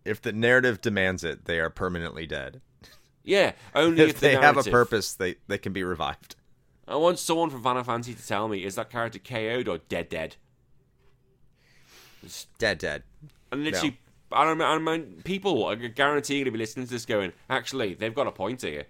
if 0.04 0.22
the 0.22 0.32
narrative 0.32 0.80
demands 0.80 1.24
it, 1.24 1.46
they 1.46 1.58
are 1.58 1.70
permanently 1.70 2.26
dead. 2.26 2.60
Yeah, 3.26 3.52
only 3.74 4.04
if, 4.04 4.10
If 4.10 4.20
the 4.20 4.28
they 4.28 4.34
have 4.36 4.56
a 4.56 4.62
purpose, 4.62 5.12
they 5.12 5.34
they 5.48 5.58
can 5.58 5.72
be 5.74 5.84
revived. 5.84 6.36
I 6.88 6.96
want 6.96 7.18
someone 7.18 7.50
from 7.50 7.62
Final 7.62 7.82
Fantasy 7.82 8.14
to 8.14 8.26
tell 8.26 8.48
me 8.48 8.64
is 8.64 8.76
that 8.76 8.88
character 8.88 9.18
KO'd 9.18 9.68
or 9.68 9.78
dead 9.78 10.08
dead. 10.08 10.36
It's- 12.22 12.46
Dead, 12.58 12.78
dead. 12.78 13.02
And 13.52 13.64
literally, 13.64 13.98
I 14.32 14.44
don't 14.44 14.60
I 14.60 14.78
mean, 14.78 15.22
people 15.24 15.64
are 15.64 15.76
guaranteed 15.76 16.46
to 16.46 16.50
be 16.50 16.58
listening 16.58 16.86
to 16.86 16.92
this 16.92 17.04
going, 17.06 17.32
actually, 17.50 17.94
they've 17.94 18.14
got 18.14 18.26
a 18.26 18.32
point 18.32 18.62
here. 18.62 18.86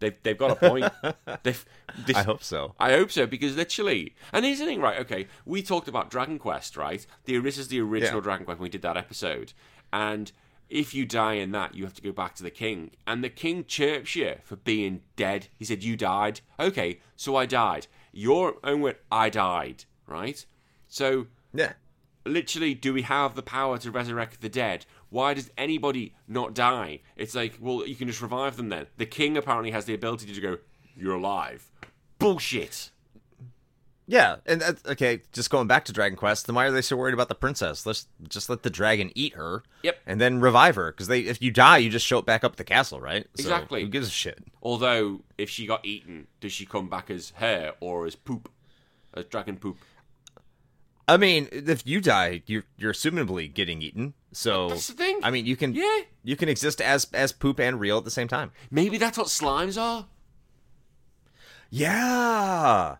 They've, 0.00 0.14
they've 0.22 0.38
got 0.38 0.50
a 0.50 0.56
point. 0.56 0.92
they've, 1.42 1.64
this, 2.06 2.16
I 2.16 2.22
hope 2.22 2.42
so. 2.42 2.74
I 2.80 2.92
hope 2.92 3.12
so 3.12 3.26
because 3.26 3.56
literally, 3.56 4.14
and 4.32 4.44
here's 4.44 4.58
the 4.58 4.64
thing, 4.64 4.80
right? 4.80 4.98
Okay, 5.00 5.28
we 5.44 5.62
talked 5.62 5.86
about 5.88 6.10
Dragon 6.10 6.38
Quest, 6.38 6.76
right? 6.76 7.06
The 7.24 7.38
this 7.38 7.56
is 7.56 7.68
the 7.68 7.80
original 7.80 8.16
Yeah. 8.16 8.24
Dragon 8.24 8.44
Quest 8.44 8.58
when 8.58 8.64
we 8.64 8.70
did 8.70 8.82
that 8.82 8.96
episode, 8.96 9.52
and 9.92 10.32
if 10.72 10.94
you 10.94 11.04
die 11.04 11.34
in 11.34 11.52
that, 11.52 11.74
you 11.74 11.84
have 11.84 11.94
to 11.94 12.02
go 12.02 12.12
back 12.12 12.34
to 12.36 12.42
the 12.42 12.50
king, 12.50 12.92
and 13.06 13.22
the 13.22 13.28
king 13.28 13.64
chirps 13.64 14.16
you 14.16 14.36
for 14.42 14.56
being 14.56 15.02
dead. 15.16 15.48
He 15.58 15.64
said 15.66 15.84
you 15.84 15.96
died. 15.96 16.40
Okay, 16.58 17.00
so 17.14 17.36
I 17.36 17.44
died. 17.46 17.86
Your 18.12 18.54
own 18.64 18.80
word, 18.80 18.96
I 19.10 19.28
died, 19.28 19.84
right? 20.06 20.44
So 20.88 21.26
Yeah. 21.52 21.74
literally, 22.24 22.74
do 22.74 22.92
we 22.94 23.02
have 23.02 23.34
the 23.34 23.42
power 23.42 23.76
to 23.78 23.90
resurrect 23.90 24.40
the 24.40 24.48
dead? 24.48 24.86
Why 25.10 25.34
does 25.34 25.50
anybody 25.58 26.14
not 26.26 26.54
die? 26.54 27.00
It's 27.16 27.34
like, 27.34 27.58
well, 27.60 27.86
you 27.86 27.94
can 27.94 28.08
just 28.08 28.22
revive 28.22 28.56
them 28.56 28.70
then. 28.70 28.86
The 28.96 29.06
king 29.06 29.36
apparently 29.36 29.72
has 29.72 29.84
the 29.84 29.94
ability 29.94 30.32
to 30.32 30.40
go, 30.40 30.58
you're 30.96 31.16
alive. 31.16 31.70
Bullshit. 32.18 32.91
Yeah, 34.06 34.36
and 34.46 34.60
that's, 34.60 34.84
okay, 34.84 35.22
just 35.32 35.48
going 35.48 35.68
back 35.68 35.84
to 35.84 35.92
Dragon 35.92 36.16
Quest, 36.16 36.46
then 36.46 36.56
why 36.56 36.66
are 36.66 36.70
they 36.72 36.82
so 36.82 36.96
worried 36.96 37.14
about 37.14 37.28
the 37.28 37.34
princess? 37.36 37.86
Let's 37.86 38.08
just 38.28 38.50
let 38.50 38.62
the 38.64 38.68
dragon 38.70 39.12
eat 39.14 39.34
her. 39.34 39.62
Yep. 39.84 39.96
And 40.06 40.20
then 40.20 40.40
revive 40.40 40.74
her 40.74 40.90
because 40.90 41.06
they, 41.06 41.20
if 41.20 41.40
you 41.40 41.50
die, 41.52 41.78
you 41.78 41.88
just 41.88 42.04
show 42.04 42.18
it 42.18 42.26
back 42.26 42.42
up 42.42 42.52
at 42.52 42.58
the 42.58 42.64
castle, 42.64 43.00
right? 43.00 43.24
So 43.36 43.42
Exactly. 43.42 43.82
Who 43.82 43.88
gives 43.88 44.08
a 44.08 44.10
shit? 44.10 44.42
Although, 44.60 45.20
if 45.38 45.48
she 45.48 45.66
got 45.66 45.84
eaten, 45.84 46.26
does 46.40 46.52
she 46.52 46.66
come 46.66 46.88
back 46.88 47.10
as 47.10 47.30
hair 47.36 47.74
or 47.80 48.04
as 48.06 48.16
poop? 48.16 48.50
As 49.14 49.24
dragon 49.26 49.56
poop? 49.56 49.78
I 51.08 51.16
mean, 51.16 51.48
if 51.52 51.86
you 51.86 52.00
die, 52.00 52.42
you're 52.46 52.64
you're 52.78 52.92
assumably 52.92 53.52
getting 53.52 53.82
eaten. 53.82 54.14
So 54.32 54.68
That's 54.68 54.86
the 54.86 54.94
thing. 54.94 55.20
I 55.22 55.30
mean, 55.30 55.46
you 55.46 55.56
can 55.56 55.74
Yeah. 55.74 56.00
you 56.22 56.36
can 56.36 56.48
exist 56.48 56.80
as 56.80 57.06
as 57.12 57.32
poop 57.32 57.60
and 57.60 57.78
real 57.78 57.98
at 57.98 58.04
the 58.04 58.10
same 58.10 58.28
time. 58.28 58.52
Maybe 58.70 58.98
that's 58.98 59.18
what 59.18 59.26
slimes 59.26 59.80
are? 59.80 60.06
Yeah. 61.70 62.96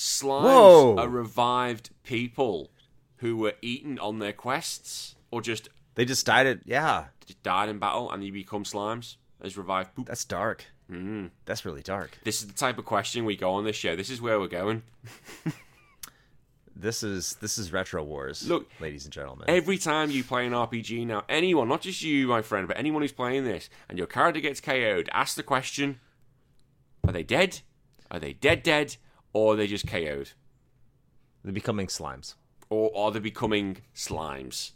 Slimes 0.00 0.44
Whoa. 0.44 0.96
are 0.96 1.08
revived 1.08 1.90
people 2.04 2.70
who 3.16 3.36
were 3.36 3.52
eaten 3.60 3.98
on 3.98 4.18
their 4.18 4.32
quests 4.32 5.14
or 5.30 5.42
just, 5.42 5.68
They 5.94 6.06
just 6.06 6.24
died 6.24 6.46
at 6.46 6.60
yeah. 6.64 7.08
just 7.26 7.42
died 7.42 7.68
in 7.68 7.78
battle 7.78 8.10
and 8.10 8.24
you 8.24 8.32
become 8.32 8.64
slimes 8.64 9.16
as 9.42 9.58
revived 9.58 9.94
poop. 9.94 10.06
That's 10.06 10.24
dark. 10.24 10.64
Mm. 10.90 11.32
That's 11.44 11.66
really 11.66 11.82
dark. 11.82 12.18
This 12.24 12.40
is 12.40 12.46
the 12.48 12.54
type 12.54 12.78
of 12.78 12.86
question 12.86 13.26
we 13.26 13.36
go 13.36 13.50
on 13.52 13.64
this 13.64 13.76
show. 13.76 13.94
This 13.94 14.08
is 14.08 14.22
where 14.22 14.40
we're 14.40 14.48
going. 14.48 14.84
This 16.80 17.02
is 17.02 17.34
this 17.42 17.58
is 17.58 17.74
retro 17.74 18.02
wars. 18.02 18.48
Look, 18.48 18.70
ladies 18.80 19.04
and 19.04 19.12
gentlemen. 19.12 19.44
Every 19.48 19.76
time 19.76 20.10
you 20.10 20.24
play 20.24 20.46
an 20.46 20.52
RPG 20.52 21.06
now, 21.06 21.24
anyone, 21.28 21.68
not 21.68 21.82
just 21.82 22.00
you, 22.00 22.26
my 22.26 22.40
friend, 22.40 22.66
but 22.66 22.78
anyone 22.78 23.02
who's 23.02 23.12
playing 23.12 23.44
this, 23.44 23.68
and 23.90 23.98
your 23.98 24.06
character 24.06 24.40
gets 24.40 24.62
KO'd, 24.62 25.10
ask 25.12 25.36
the 25.36 25.42
question 25.42 26.00
Are 27.06 27.12
they 27.12 27.22
dead? 27.22 27.60
Are 28.10 28.18
they 28.18 28.32
dead, 28.32 28.62
dead? 28.62 28.96
Or 29.32 29.54
are 29.54 29.56
they 29.56 29.66
just 29.66 29.86
KO'd? 29.86 30.32
They're 31.42 31.52
becoming 31.52 31.86
slimes. 31.86 32.34
Or 32.68 32.90
are 32.96 33.10
they 33.10 33.18
becoming 33.18 33.78
slimes? 33.94 34.72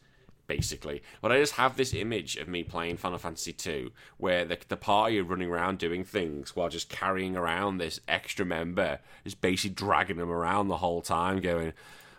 Basically, 0.47 1.02
but 1.22 1.32
I 1.32 1.39
just 1.39 1.55
have 1.55 1.78
this 1.78 1.94
image 1.94 2.36
of 2.36 2.48
me 2.48 2.64
playing 2.64 2.98
Final 2.98 3.16
Fantasy 3.16 3.56
II, 3.66 3.93
where 4.18 4.44
the, 4.44 4.59
the 4.68 4.76
party 4.76 5.18
are 5.18 5.24
running 5.24 5.48
around 5.48 5.78
doing 5.78 6.05
things 6.05 6.55
while 6.55 6.68
just 6.68 6.90
carrying 6.90 7.35
around 7.35 7.78
this 7.78 7.98
extra 8.09 8.44
member, 8.44 8.98
just 9.24 9.40
basically 9.40 9.74
dragging 9.74 10.18
them 10.18 10.28
around 10.28 10.68
the 10.68 10.76
whole 10.76 11.01
time, 11.01 11.40
going, 11.40 11.72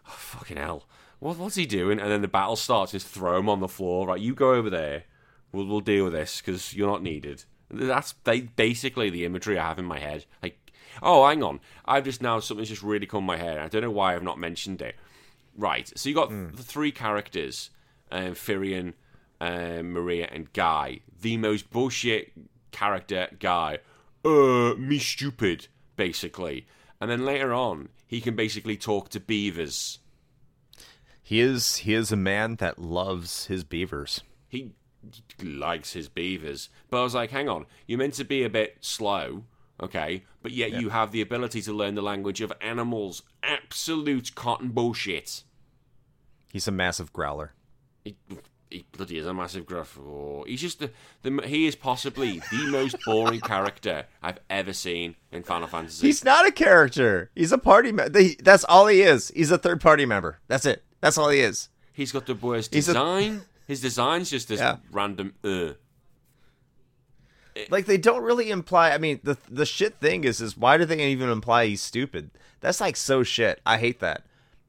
oh, 0.08 0.16
"Fucking 0.18 0.58
hell, 0.58 0.88
what, 1.20 1.38
what's 1.38 1.54
he 1.54 1.68
doing?" 1.68 2.00
And 2.00 2.10
then 2.10 2.24
the 2.24 2.28
battle 2.28 2.56
starts, 2.56 2.94
just 2.94 3.06
throw 3.06 3.38
him 3.38 3.48
on 3.48 3.60
the 3.60 3.68
floor. 3.68 4.08
Right, 4.08 4.20
you 4.20 4.34
go 4.34 4.56
over 4.56 4.72
there. 4.72 5.04
We'll 5.52 5.68
we'll 5.68 5.82
deal 5.82 6.06
with 6.06 6.14
this 6.14 6.42
because 6.42 6.74
you're 6.74 6.90
not 6.90 7.04
needed. 7.04 7.44
That's 7.70 8.14
ba- 8.14 8.48
basically 8.56 9.12
the 9.12 9.26
imagery 9.26 9.60
I 9.60 9.68
have 9.68 9.78
in 9.78 9.86
my 9.86 10.00
head. 10.00 10.26
Like, 10.42 10.58
oh, 11.02 11.28
hang 11.28 11.44
on, 11.44 11.60
I've 11.86 12.06
just 12.06 12.22
now 12.22 12.40
something's 12.40 12.70
just 12.70 12.84
really 12.84 13.06
come 13.06 13.26
my 13.26 13.38
head. 13.38 13.58
I 13.58 13.68
don't 13.68 13.82
know 13.82 13.92
why 13.92 14.16
I've 14.16 14.24
not 14.24 14.40
mentioned 14.40 14.82
it. 14.82 14.96
Right, 15.58 15.92
so 15.96 16.10
you 16.10 16.16
got 16.16 16.30
the 16.30 16.64
three 16.64 16.92
characters 16.92 17.70
um, 18.12 18.34
Firion, 18.34 18.94
um, 19.42 19.92
Maria, 19.94 20.28
and 20.32 20.52
Guy. 20.54 21.00
The 21.22 21.38
most 21.38 21.70
bullshit 21.70 22.32
character, 22.72 23.30
Guy. 23.40 23.80
Uh, 24.24 24.74
me 24.78 25.00
stupid, 25.00 25.68
basically. 25.96 26.68
And 27.00 27.10
then 27.10 27.26
later 27.26 27.54
on, 27.54 27.90
he 28.08 28.22
can 28.22 28.36
basically 28.36 28.78
talk 28.78 29.10
to 29.10 29.20
beavers. 29.20 30.00
He 31.22 31.40
is 31.40 31.78
he 31.78 31.94
is 31.94 32.12
a 32.12 32.18
man 32.18 32.56
that 32.58 32.80
loves 32.80 33.48
his 33.48 33.64
beavers. 33.64 34.22
He 34.48 34.72
likes 35.42 35.94
his 35.94 36.08
beavers. 36.08 36.70
But 36.90 37.00
I 37.00 37.04
was 37.04 37.16
like, 37.16 37.32
hang 37.32 37.50
on, 37.50 37.66
you're 37.88 38.00
meant 38.00 38.14
to 38.16 38.24
be 38.24 38.44
a 38.44 38.50
bit 38.50 38.78
slow, 38.82 39.44
okay? 39.82 40.24
But 40.42 40.52
yet 40.52 40.74
you 40.74 40.90
have 40.90 41.12
the 41.12 41.22
ability 41.22 41.62
to 41.64 41.74
learn 41.74 41.96
the 41.96 42.02
language 42.02 42.42
of 42.42 42.54
animals. 42.62 43.24
Absolute 43.44 44.36
cotton 44.36 44.70
bullshit. 44.70 45.44
He's 46.52 46.68
a 46.68 46.72
massive 46.72 47.12
growler. 47.14 47.54
he, 48.04 48.16
he 48.72 48.86
bloody 48.92 49.18
is 49.18 49.26
a 49.26 49.34
massive 49.34 49.66
gruff. 49.66 49.98
Oh, 50.00 50.44
he's 50.48 50.62
just 50.62 50.80
the, 50.80 50.92
the 51.22 51.42
he 51.46 51.66
is 51.68 51.76
possibly 51.76 52.42
the 52.52 52.68
most 52.68 52.96
boring 53.06 53.40
character 53.54 54.06
I've 54.24 54.40
ever 54.50 54.74
seen 54.74 55.16
in 55.32 55.44
Final 55.44 55.68
Fantasy. 55.68 56.08
He's 56.08 56.24
not 56.26 56.48
a 56.48 56.52
character. 56.52 57.30
He's 57.36 57.52
a 57.52 57.58
party 57.58 57.92
member. 57.92 58.20
That's 58.42 58.64
all 58.66 58.88
he 58.88 59.02
is. 59.02 59.32
He's 59.36 59.52
a 59.52 59.58
third 59.58 59.82
party 59.82 60.06
member. 60.06 60.40
That's 60.48 60.66
it. 60.66 60.84
That's 61.02 61.18
all 61.18 61.30
he 61.30 61.40
is. 61.40 61.70
He's 61.94 62.12
got 62.12 62.26
the 62.26 62.36
worst 62.36 62.74
He's 62.74 62.88
a- 62.90 62.94
design. 62.94 63.42
His 63.68 63.82
design's 63.82 64.30
just 64.30 64.48
this 64.48 64.60
Yeah. 64.60 64.78
random 64.92 65.34
uh. 65.44 65.74
Like 67.70 67.86
they 67.86 67.98
don't 67.98 68.24
really 68.24 68.50
imply. 68.50 68.92
I 68.92 68.98
mean, 68.98 69.20
the 69.24 69.38
the 69.50 69.66
shit 69.66 69.96
thing 69.96 70.24
is, 70.24 70.42
is 70.42 70.58
why 70.58 70.78
do 70.78 70.86
they 70.86 71.06
even 71.08 71.30
imply 71.30 71.68
he's 71.68 71.82
stupid? 71.82 72.32
That's 72.60 72.82
like 72.82 72.98
so 72.98 73.24
shit. 73.24 73.62
I 73.66 73.78
hate 73.78 74.00
that. 74.00 74.24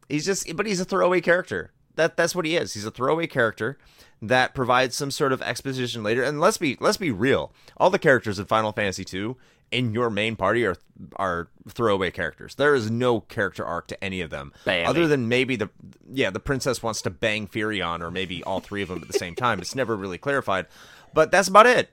He's 0.08 0.24
just, 0.24 0.54
but 0.56 0.66
he's 0.66 0.80
a 0.80 0.84
throwaway 0.84 1.20
character. 1.20 1.72
That 1.96 2.16
that's 2.16 2.34
what 2.34 2.44
he 2.44 2.56
is. 2.56 2.74
He's 2.74 2.84
a 2.84 2.90
throwaway 2.90 3.26
character 3.26 3.78
that 4.22 4.54
provides 4.54 4.94
some 4.94 5.10
sort 5.10 5.32
of 5.32 5.42
exposition 5.42 6.02
later. 6.02 6.22
And 6.22 6.40
let's 6.40 6.58
be 6.58 6.76
let's 6.80 6.96
be 6.96 7.10
real. 7.10 7.52
All 7.76 7.90
the 7.90 7.98
characters 7.98 8.38
in 8.38 8.46
Final 8.46 8.72
Fantasy 8.72 9.04
two 9.04 9.36
in 9.72 9.92
your 9.92 10.10
main 10.10 10.36
party 10.36 10.64
are 10.64 10.76
are 11.16 11.48
throwaway 11.68 12.10
characters. 12.10 12.54
There 12.54 12.74
is 12.74 12.90
no 12.90 13.20
character 13.20 13.64
arc 13.64 13.88
to 13.88 14.04
any 14.04 14.20
of 14.20 14.30
them, 14.30 14.52
other 14.86 15.08
than 15.08 15.28
maybe 15.28 15.56
the 15.56 15.70
yeah 16.12 16.30
the 16.30 16.40
princess 16.40 16.82
wants 16.82 17.02
to 17.02 17.10
bang 17.10 17.48
Firion 17.48 18.00
or 18.00 18.10
maybe 18.10 18.44
all 18.44 18.60
three 18.60 18.82
of 18.82 18.88
them 18.88 19.00
at 19.02 19.08
the 19.08 19.18
same 19.18 19.34
time. 19.34 19.58
It's 19.58 19.74
never 19.74 19.96
really 19.96 20.18
clarified, 20.18 20.66
but 21.14 21.30
that's 21.30 21.48
about 21.48 21.66
it. 21.66 21.90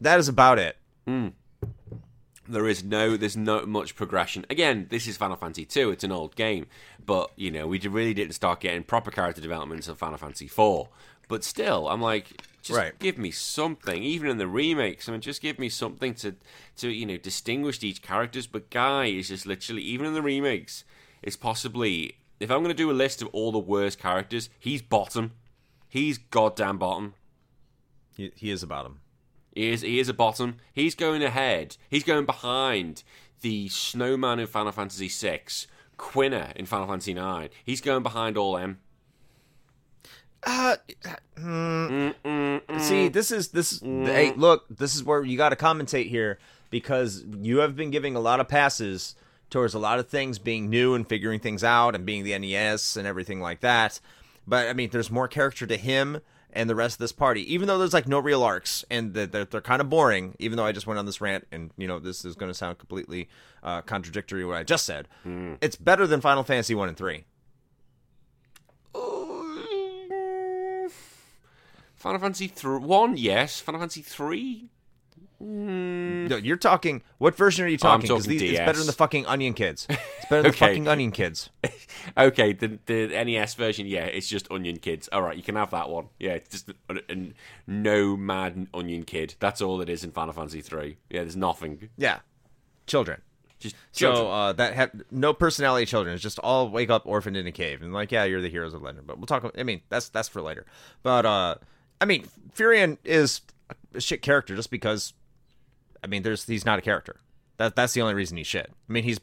That 0.00 0.18
is 0.18 0.28
about 0.28 0.58
it. 0.58 0.76
Hmm. 1.06 1.28
There 2.48 2.68
is 2.68 2.84
no, 2.84 3.16
there's 3.16 3.36
not 3.36 3.66
much 3.66 3.96
progression. 3.96 4.46
Again, 4.48 4.86
this 4.90 5.06
is 5.06 5.16
Final 5.16 5.36
Fantasy 5.36 5.64
2. 5.64 5.90
It's 5.90 6.04
an 6.04 6.12
old 6.12 6.36
game, 6.36 6.66
but 7.04 7.32
you 7.34 7.50
know 7.50 7.66
we 7.66 7.80
really 7.80 8.14
didn't 8.14 8.34
start 8.34 8.60
getting 8.60 8.84
proper 8.84 9.10
character 9.10 9.40
development 9.40 9.80
until 9.80 9.96
Final 9.96 10.18
Fantasy 10.18 10.46
4. 10.46 10.88
But 11.28 11.42
still, 11.42 11.88
I'm 11.88 12.00
like, 12.00 12.40
just 12.62 12.78
Right. 12.78 12.96
give 13.00 13.18
me 13.18 13.32
something. 13.32 14.00
Even 14.02 14.30
in 14.30 14.38
the 14.38 14.46
remakes, 14.46 15.08
I 15.08 15.12
mean, 15.12 15.20
just 15.20 15.42
give 15.42 15.58
me 15.58 15.68
something 15.68 16.14
to, 16.14 16.36
to 16.76 16.88
you 16.88 17.04
know, 17.04 17.16
distinguish 17.16 17.80
these 17.80 17.98
characters. 17.98 18.46
But 18.46 18.70
Guy 18.70 19.06
is 19.06 19.28
just 19.28 19.44
literally, 19.44 19.82
even 19.82 20.06
in 20.06 20.14
the 20.14 20.22
remakes, 20.22 20.84
it's 21.22 21.36
possibly 21.36 22.18
if 22.38 22.50
I'm 22.50 22.58
going 22.58 22.68
to 22.68 22.74
do 22.74 22.90
a 22.90 22.92
list 22.92 23.22
of 23.22 23.28
all 23.32 23.50
the 23.50 23.58
worst 23.58 23.98
characters, 23.98 24.50
he's 24.58 24.82
bottom. 24.82 25.32
He's 25.88 26.18
goddamn 26.18 26.78
bottom. 26.78 27.14
He, 28.16 28.30
he 28.36 28.50
is 28.50 28.62
about 28.62 28.86
him. 28.86 29.00
He 29.56 29.70
is 29.70 29.80
he 29.80 29.98
is 29.98 30.10
a 30.10 30.14
bottom. 30.14 30.58
He's 30.74 30.94
going 30.94 31.22
ahead. 31.22 31.78
He's 31.88 32.04
going 32.04 32.26
behind 32.26 33.02
the 33.40 33.68
snowman 33.70 34.38
in 34.38 34.46
Final 34.46 34.70
Fantasy 34.70 35.08
VI, 35.08 35.40
Quina 35.98 36.54
in 36.54 36.66
Final 36.66 36.86
Fantasy 36.86 37.12
IX. 37.12 37.54
He's 37.64 37.80
going 37.80 38.02
behind 38.02 38.36
all 38.36 38.56
them. 38.56 38.80
Uh, 40.42 40.76
uh 41.06 42.10
hmm. 42.22 42.78
see, 42.78 43.08
this 43.08 43.30
is 43.30 43.48
this. 43.48 43.80
Mm. 43.80 44.04
Hey, 44.04 44.32
look, 44.36 44.66
this 44.68 44.94
is 44.94 45.02
where 45.02 45.24
you 45.24 45.38
got 45.38 45.48
to 45.48 45.56
commentate 45.56 46.10
here 46.10 46.38
because 46.68 47.24
you 47.40 47.58
have 47.58 47.74
been 47.74 47.90
giving 47.90 48.14
a 48.14 48.20
lot 48.20 48.40
of 48.40 48.48
passes 48.48 49.14
towards 49.48 49.72
a 49.72 49.78
lot 49.78 49.98
of 49.98 50.06
things 50.06 50.38
being 50.38 50.68
new 50.68 50.94
and 50.94 51.08
figuring 51.08 51.40
things 51.40 51.64
out 51.64 51.94
and 51.94 52.04
being 52.04 52.24
the 52.24 52.38
NES 52.38 52.94
and 52.94 53.06
everything 53.06 53.40
like 53.40 53.60
that. 53.60 54.00
But 54.46 54.68
I 54.68 54.74
mean, 54.74 54.90
there's 54.90 55.10
more 55.10 55.28
character 55.28 55.66
to 55.66 55.78
him 55.78 56.20
and 56.56 56.68
the 56.68 56.74
rest 56.74 56.94
of 56.94 56.98
this 56.98 57.12
party, 57.12 57.52
even 57.52 57.68
though 57.68 57.78
there's 57.78 57.92
like 57.92 58.08
no 58.08 58.18
real 58.18 58.42
arcs 58.42 58.84
and 58.90 59.14
that 59.14 59.30
they're, 59.30 59.44
they're 59.44 59.60
kind 59.60 59.80
of 59.80 59.88
boring. 59.88 60.34
Even 60.38 60.56
though 60.56 60.64
I 60.64 60.72
just 60.72 60.86
went 60.86 60.98
on 60.98 61.06
this 61.06 61.20
rant 61.20 61.46
and 61.52 61.70
you 61.76 61.86
know 61.86 61.98
this 62.00 62.24
is 62.24 62.34
going 62.34 62.50
to 62.50 62.54
sound 62.54 62.78
completely 62.78 63.28
uh, 63.62 63.82
contradictory 63.82 64.40
to 64.40 64.46
what 64.48 64.56
I 64.56 64.64
just 64.64 64.84
said. 64.86 65.06
It's 65.60 65.76
better 65.76 66.06
than 66.06 66.20
Final 66.20 66.42
Fantasy 66.42 66.74
one 66.74 66.88
and 66.88 66.96
three. 66.96 67.24
Final 71.94 72.20
Fantasy 72.20 72.48
th- 72.48 72.80
one, 72.80 73.16
yes. 73.16 73.60
Final 73.60 73.80
Fantasy 73.80 74.02
three. 74.02 74.70
No, 75.38 76.36
you're 76.36 76.56
talking. 76.56 77.02
What 77.18 77.36
version 77.36 77.64
are 77.64 77.68
you 77.68 77.78
Oh, 77.82 77.88
I'm 77.88 78.00
talking? 78.00 78.08
'Cause 78.16 78.24
talking 78.24 78.38
these- 78.38 78.50
it's 78.52 78.58
better 78.60 78.78
than 78.78 78.86
the 78.86 78.92
fucking 78.92 79.26
Onion 79.26 79.54
Kids. 79.54 79.86
It's 79.90 79.98
better 80.30 80.42
than 80.42 80.50
Okay. 80.50 80.50
the 80.50 80.56
fucking 80.66 80.88
Onion 80.88 81.10
Kids. 81.12 81.50
Okay, 82.16 82.52
the 82.52 82.78
the 82.86 83.08
NES 83.08 83.54
version, 83.54 83.86
yeah, 83.86 84.04
it's 84.04 84.28
just 84.28 84.50
Onion 84.50 84.76
Kids. 84.78 85.08
All 85.12 85.22
right, 85.22 85.36
you 85.36 85.42
can 85.42 85.56
have 85.56 85.70
that 85.72 85.88
one. 85.90 86.06
Yeah, 86.20 86.32
it's 86.34 86.48
just 86.50 86.68
a, 86.88 87.00
a, 87.10 87.32
no 87.66 88.16
mad 88.16 88.68
Onion 88.72 89.02
Kid. 89.04 89.34
That's 89.40 89.60
all 89.60 89.80
it 89.80 89.88
is 89.88 90.04
in 90.04 90.12
Final 90.12 90.32
Fantasy 90.32 90.60
three. 90.60 90.98
Yeah, 91.10 91.22
there's 91.22 91.36
nothing. 91.36 91.88
Yeah, 91.98 92.20
children. 92.86 93.22
Just 93.58 93.74
So 93.92 94.30
uh, 94.30 94.52
that 94.52 94.74
have 94.74 94.90
no 95.10 95.32
personality. 95.32 95.84
Children. 95.86 96.14
It's 96.14 96.22
just 96.22 96.38
all 96.40 96.68
wake 96.70 96.90
up 96.90 97.06
orphaned 97.06 97.36
in 97.36 97.46
a 97.46 97.52
cave 97.52 97.82
and 97.82 97.92
like, 97.92 98.12
yeah, 98.12 98.24
you're 98.24 98.42
the 98.42 98.50
heroes 98.50 98.72
of 98.74 98.82
legend. 98.82 99.06
But 99.06 99.18
we'll 99.18 99.26
talk. 99.26 99.50
I 99.58 99.62
mean, 99.64 99.80
that's 99.88 100.08
that's 100.10 100.28
for 100.28 100.40
later. 100.42 100.64
But 101.02 101.26
uh, 101.26 101.56
I 102.00 102.04
mean, 102.04 102.28
Firion 102.56 102.98
is 103.04 103.40
a 103.94 104.00
shit 104.00 104.22
character 104.22 104.54
just 104.54 104.70
because. 104.70 105.12
I 106.06 106.08
mean, 106.08 106.22
there's 106.22 106.44
he's 106.46 106.64
not 106.64 106.78
a 106.78 106.82
character. 106.82 107.16
That 107.56 107.74
that's 107.74 107.92
the 107.94 108.00
only 108.00 108.14
reason 108.14 108.36
he's 108.36 108.46
shit. 108.46 108.70
I 108.88 108.92
mean, 108.92 109.02
he's 109.02 109.18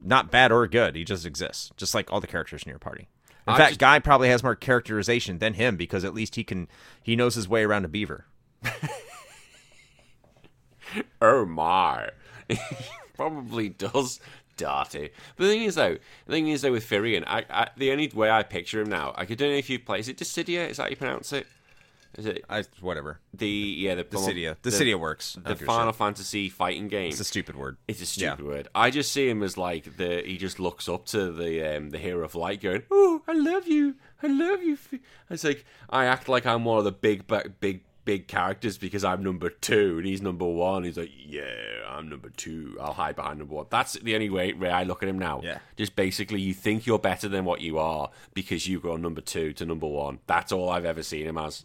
not 0.00 0.30
bad 0.30 0.52
or 0.52 0.64
good. 0.68 0.94
He 0.94 1.02
just 1.02 1.26
exists, 1.26 1.72
just 1.76 1.94
like 1.96 2.12
all 2.12 2.20
the 2.20 2.28
characters 2.28 2.62
in 2.62 2.70
your 2.70 2.78
party. 2.78 3.08
In 3.48 3.54
I 3.54 3.56
fact, 3.56 3.70
just- 3.70 3.80
Guy 3.80 3.98
probably 3.98 4.28
has 4.28 4.44
more 4.44 4.54
characterization 4.54 5.38
than 5.38 5.54
him 5.54 5.76
because 5.76 6.04
at 6.04 6.14
least 6.14 6.36
he 6.36 6.44
can 6.44 6.68
he 7.02 7.16
knows 7.16 7.34
his 7.34 7.48
way 7.48 7.64
around 7.64 7.84
a 7.84 7.88
beaver. 7.88 8.26
oh 11.20 11.44
my, 11.44 12.10
probably 13.16 13.70
does. 13.70 14.20
Darty. 14.56 15.10
The 15.36 15.48
thing 15.48 15.62
is, 15.64 15.74
though, 15.74 15.96
the 16.26 16.32
thing 16.32 16.46
is, 16.46 16.62
though, 16.62 16.70
with 16.70 16.88
Firion, 16.88 17.24
I, 17.26 17.44
I, 17.50 17.70
the 17.76 17.90
only 17.90 18.06
way 18.14 18.30
I 18.30 18.44
picture 18.44 18.80
him 18.80 18.88
now, 18.88 19.12
I 19.16 19.24
could 19.24 19.36
don't 19.36 19.50
know 19.50 19.56
if 19.56 19.68
you 19.68 19.80
play. 19.80 19.98
Is 19.98 20.08
it 20.08 20.16
Dissidia? 20.16 20.68
Is 20.70 20.76
that 20.76 20.84
how 20.84 20.88
you 20.90 20.94
pronounce 20.96 21.32
it? 21.32 21.48
Is 22.16 22.26
it 22.26 22.44
I 22.48 22.64
whatever. 22.80 23.20
the 23.32 23.48
yeah 23.48 23.94
the 23.96 24.04
Dissidia. 24.04 24.56
the- 24.62 24.70
Dissidia 24.70 24.98
works. 24.98 25.36
The 25.44 25.56
Final 25.56 25.92
shit. 25.92 25.98
Fantasy 25.98 26.48
fighting 26.48 26.88
game. 26.88 27.10
It's 27.10 27.20
a 27.20 27.24
stupid 27.24 27.56
word. 27.56 27.76
It's 27.88 28.00
a 28.00 28.20
Yeah. 28.20 28.34
stupid 28.34 28.46
word. 28.46 28.68
I 28.74 28.90
just 28.90 29.12
see 29.12 29.28
him 29.28 29.42
as 29.42 29.56
like 29.58 29.96
the 29.96 30.22
he 30.24 30.36
just 30.36 30.60
looks 30.60 30.88
up 30.88 31.06
to 31.06 31.32
the 31.32 31.76
um, 31.76 31.90
the 31.90 31.98
hero 31.98 32.24
of 32.24 32.34
light, 32.34 32.60
going, 32.60 32.82
"Oh, 32.90 33.22
I 33.26 33.32
love 33.32 33.66
you, 33.66 33.96
I 34.22 34.28
love 34.28 34.62
you." 34.62 34.76
Fi-" 34.76 35.00
It's 35.30 35.44
like 35.44 35.64
I 35.90 36.06
act 36.06 36.28
like 36.28 36.46
I'm 36.46 36.64
one 36.64 36.78
of 36.78 36.84
the 36.84 36.92
big, 36.92 37.26
big, 37.60 37.82
big 38.04 38.28
characters 38.28 38.76
because 38.78 39.02
I'm 39.02 39.22
number 39.24 39.48
two 39.50 39.96
and 39.98 40.06
he's 40.06 40.20
number 40.22 40.44
one. 40.46 40.84
He's 40.84 40.98
like, 40.98 41.10
"Yeah, 41.16 41.44
I'm 41.88 42.08
number 42.08 42.28
two. 42.30 42.76
I'll 42.80 42.92
hide 42.92 43.16
behind 43.16 43.38
number 43.38 43.54
one." 43.54 43.66
That's 43.70 43.94
the 43.94 44.14
only 44.14 44.30
way, 44.30 44.52
way 44.52 44.70
I 44.70 44.82
look 44.84 45.02
at 45.02 45.08
him 45.08 45.18
now. 45.18 45.40
Yeah. 45.42 45.58
just 45.76 45.96
basically, 45.96 46.40
you 46.40 46.54
think 46.54 46.86
you're 46.86 46.98
better 46.98 47.28
than 47.28 47.44
what 47.44 47.60
you 47.60 47.78
are 47.78 48.10
because 48.34 48.68
you 48.68 48.78
go 48.78 48.96
number 48.96 49.20
two 49.20 49.52
to 49.54 49.66
number 49.66 49.86
one. 49.88 50.20
That's 50.26 50.52
all 50.52 50.68
I've 50.70 50.84
ever 50.84 51.02
seen 51.02 51.26
him 51.26 51.38
as. 51.38 51.64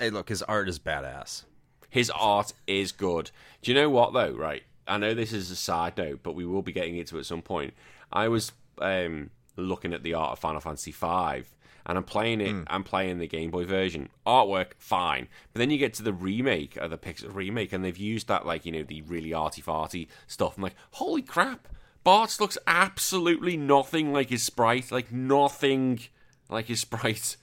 Hey, 0.00 0.08
look, 0.08 0.30
his 0.30 0.42
art 0.42 0.66
is 0.66 0.78
badass. 0.78 1.44
His 1.90 2.08
art 2.08 2.54
is 2.66 2.90
good. 2.90 3.30
Do 3.60 3.70
you 3.70 3.74
know 3.74 3.90
what 3.90 4.14
though? 4.14 4.32
Right, 4.32 4.62
I 4.88 4.96
know 4.96 5.12
this 5.12 5.34
is 5.34 5.50
a 5.50 5.56
side 5.56 5.98
note, 5.98 6.20
but 6.22 6.34
we 6.34 6.46
will 6.46 6.62
be 6.62 6.72
getting 6.72 6.96
into 6.96 7.16
it 7.16 7.20
at 7.20 7.26
some 7.26 7.42
point. 7.42 7.74
I 8.10 8.28
was 8.28 8.52
um, 8.78 9.28
looking 9.56 9.92
at 9.92 10.02
the 10.02 10.14
art 10.14 10.32
of 10.32 10.38
Final 10.38 10.62
Fantasy 10.62 10.90
V, 10.90 11.44
and 11.84 11.98
I'm 11.98 12.04
playing 12.04 12.40
it. 12.40 12.64
I'm 12.68 12.82
playing 12.82 13.18
the 13.18 13.26
Game 13.26 13.50
Boy 13.50 13.66
version. 13.66 14.08
Artwork 14.26 14.72
fine, 14.78 15.28
but 15.52 15.58
then 15.58 15.68
you 15.68 15.76
get 15.76 15.92
to 15.94 16.02
the 16.02 16.14
remake, 16.14 16.78
or 16.80 16.88
the 16.88 16.96
Pixel 16.96 17.34
remake, 17.34 17.74
and 17.74 17.84
they've 17.84 17.94
used 17.94 18.26
that 18.28 18.46
like 18.46 18.64
you 18.64 18.72
know 18.72 18.82
the 18.82 19.02
really 19.02 19.34
arty 19.34 19.60
farty 19.60 20.08
stuff. 20.26 20.56
I'm 20.56 20.62
like, 20.62 20.76
holy 20.92 21.20
crap! 21.20 21.68
Bartz 22.06 22.40
looks 22.40 22.56
absolutely 22.66 23.58
nothing 23.58 24.14
like 24.14 24.30
his 24.30 24.42
sprite, 24.42 24.90
like 24.90 25.12
nothing 25.12 26.00
like 26.48 26.68
his 26.68 26.80
sprite. 26.86 27.36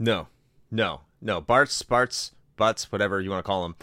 No, 0.00 0.26
no, 0.72 1.02
no. 1.24 1.42
Bartz, 1.42 1.82
Bartz, 1.84 2.30
Butts, 2.56 2.92
whatever 2.92 3.20
you 3.20 3.30
want 3.30 3.44
to 3.44 3.46
call 3.46 3.64
him, 3.64 3.74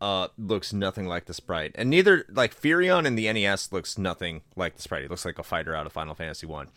uh, 0.00 0.28
looks 0.38 0.72
nothing 0.72 1.06
like 1.06 1.26
the 1.26 1.34
sprite, 1.34 1.72
and 1.74 1.90
neither 1.90 2.24
like 2.30 2.54
Firion 2.54 3.06
in 3.06 3.16
the 3.16 3.30
NES 3.32 3.72
looks 3.72 3.98
nothing 3.98 4.42
like 4.56 4.76
the 4.76 4.82
sprite. 4.82 5.02
He 5.02 5.08
looks 5.08 5.24
like 5.24 5.38
a 5.38 5.42
fighter 5.42 5.74
out 5.74 5.86
of 5.86 5.92
Final 5.92 6.14
Fantasy 6.14 6.46
One. 6.46 6.68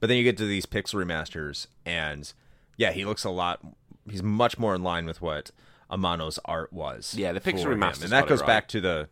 But 0.00 0.08
then 0.08 0.16
you 0.16 0.24
get 0.24 0.36
to 0.38 0.46
these 0.46 0.66
pixel 0.66 1.04
remasters, 1.04 1.68
and 1.86 2.32
yeah, 2.76 2.92
he 2.92 3.04
looks 3.04 3.24
a 3.24 3.30
lot. 3.30 3.60
He's 4.10 4.22
much 4.22 4.58
more 4.58 4.74
in 4.74 4.82
line 4.82 5.06
with 5.06 5.22
what 5.22 5.52
Amano's 5.90 6.40
art 6.44 6.72
was. 6.72 7.14
Yeah, 7.16 7.32
the 7.32 7.40
pixel 7.40 7.66
remasters 7.66 8.04
and 8.04 8.12
that 8.12 8.26
goes 8.26 8.40
right. 8.40 8.46
back 8.46 8.68
to 8.68 8.80
the. 8.80 9.08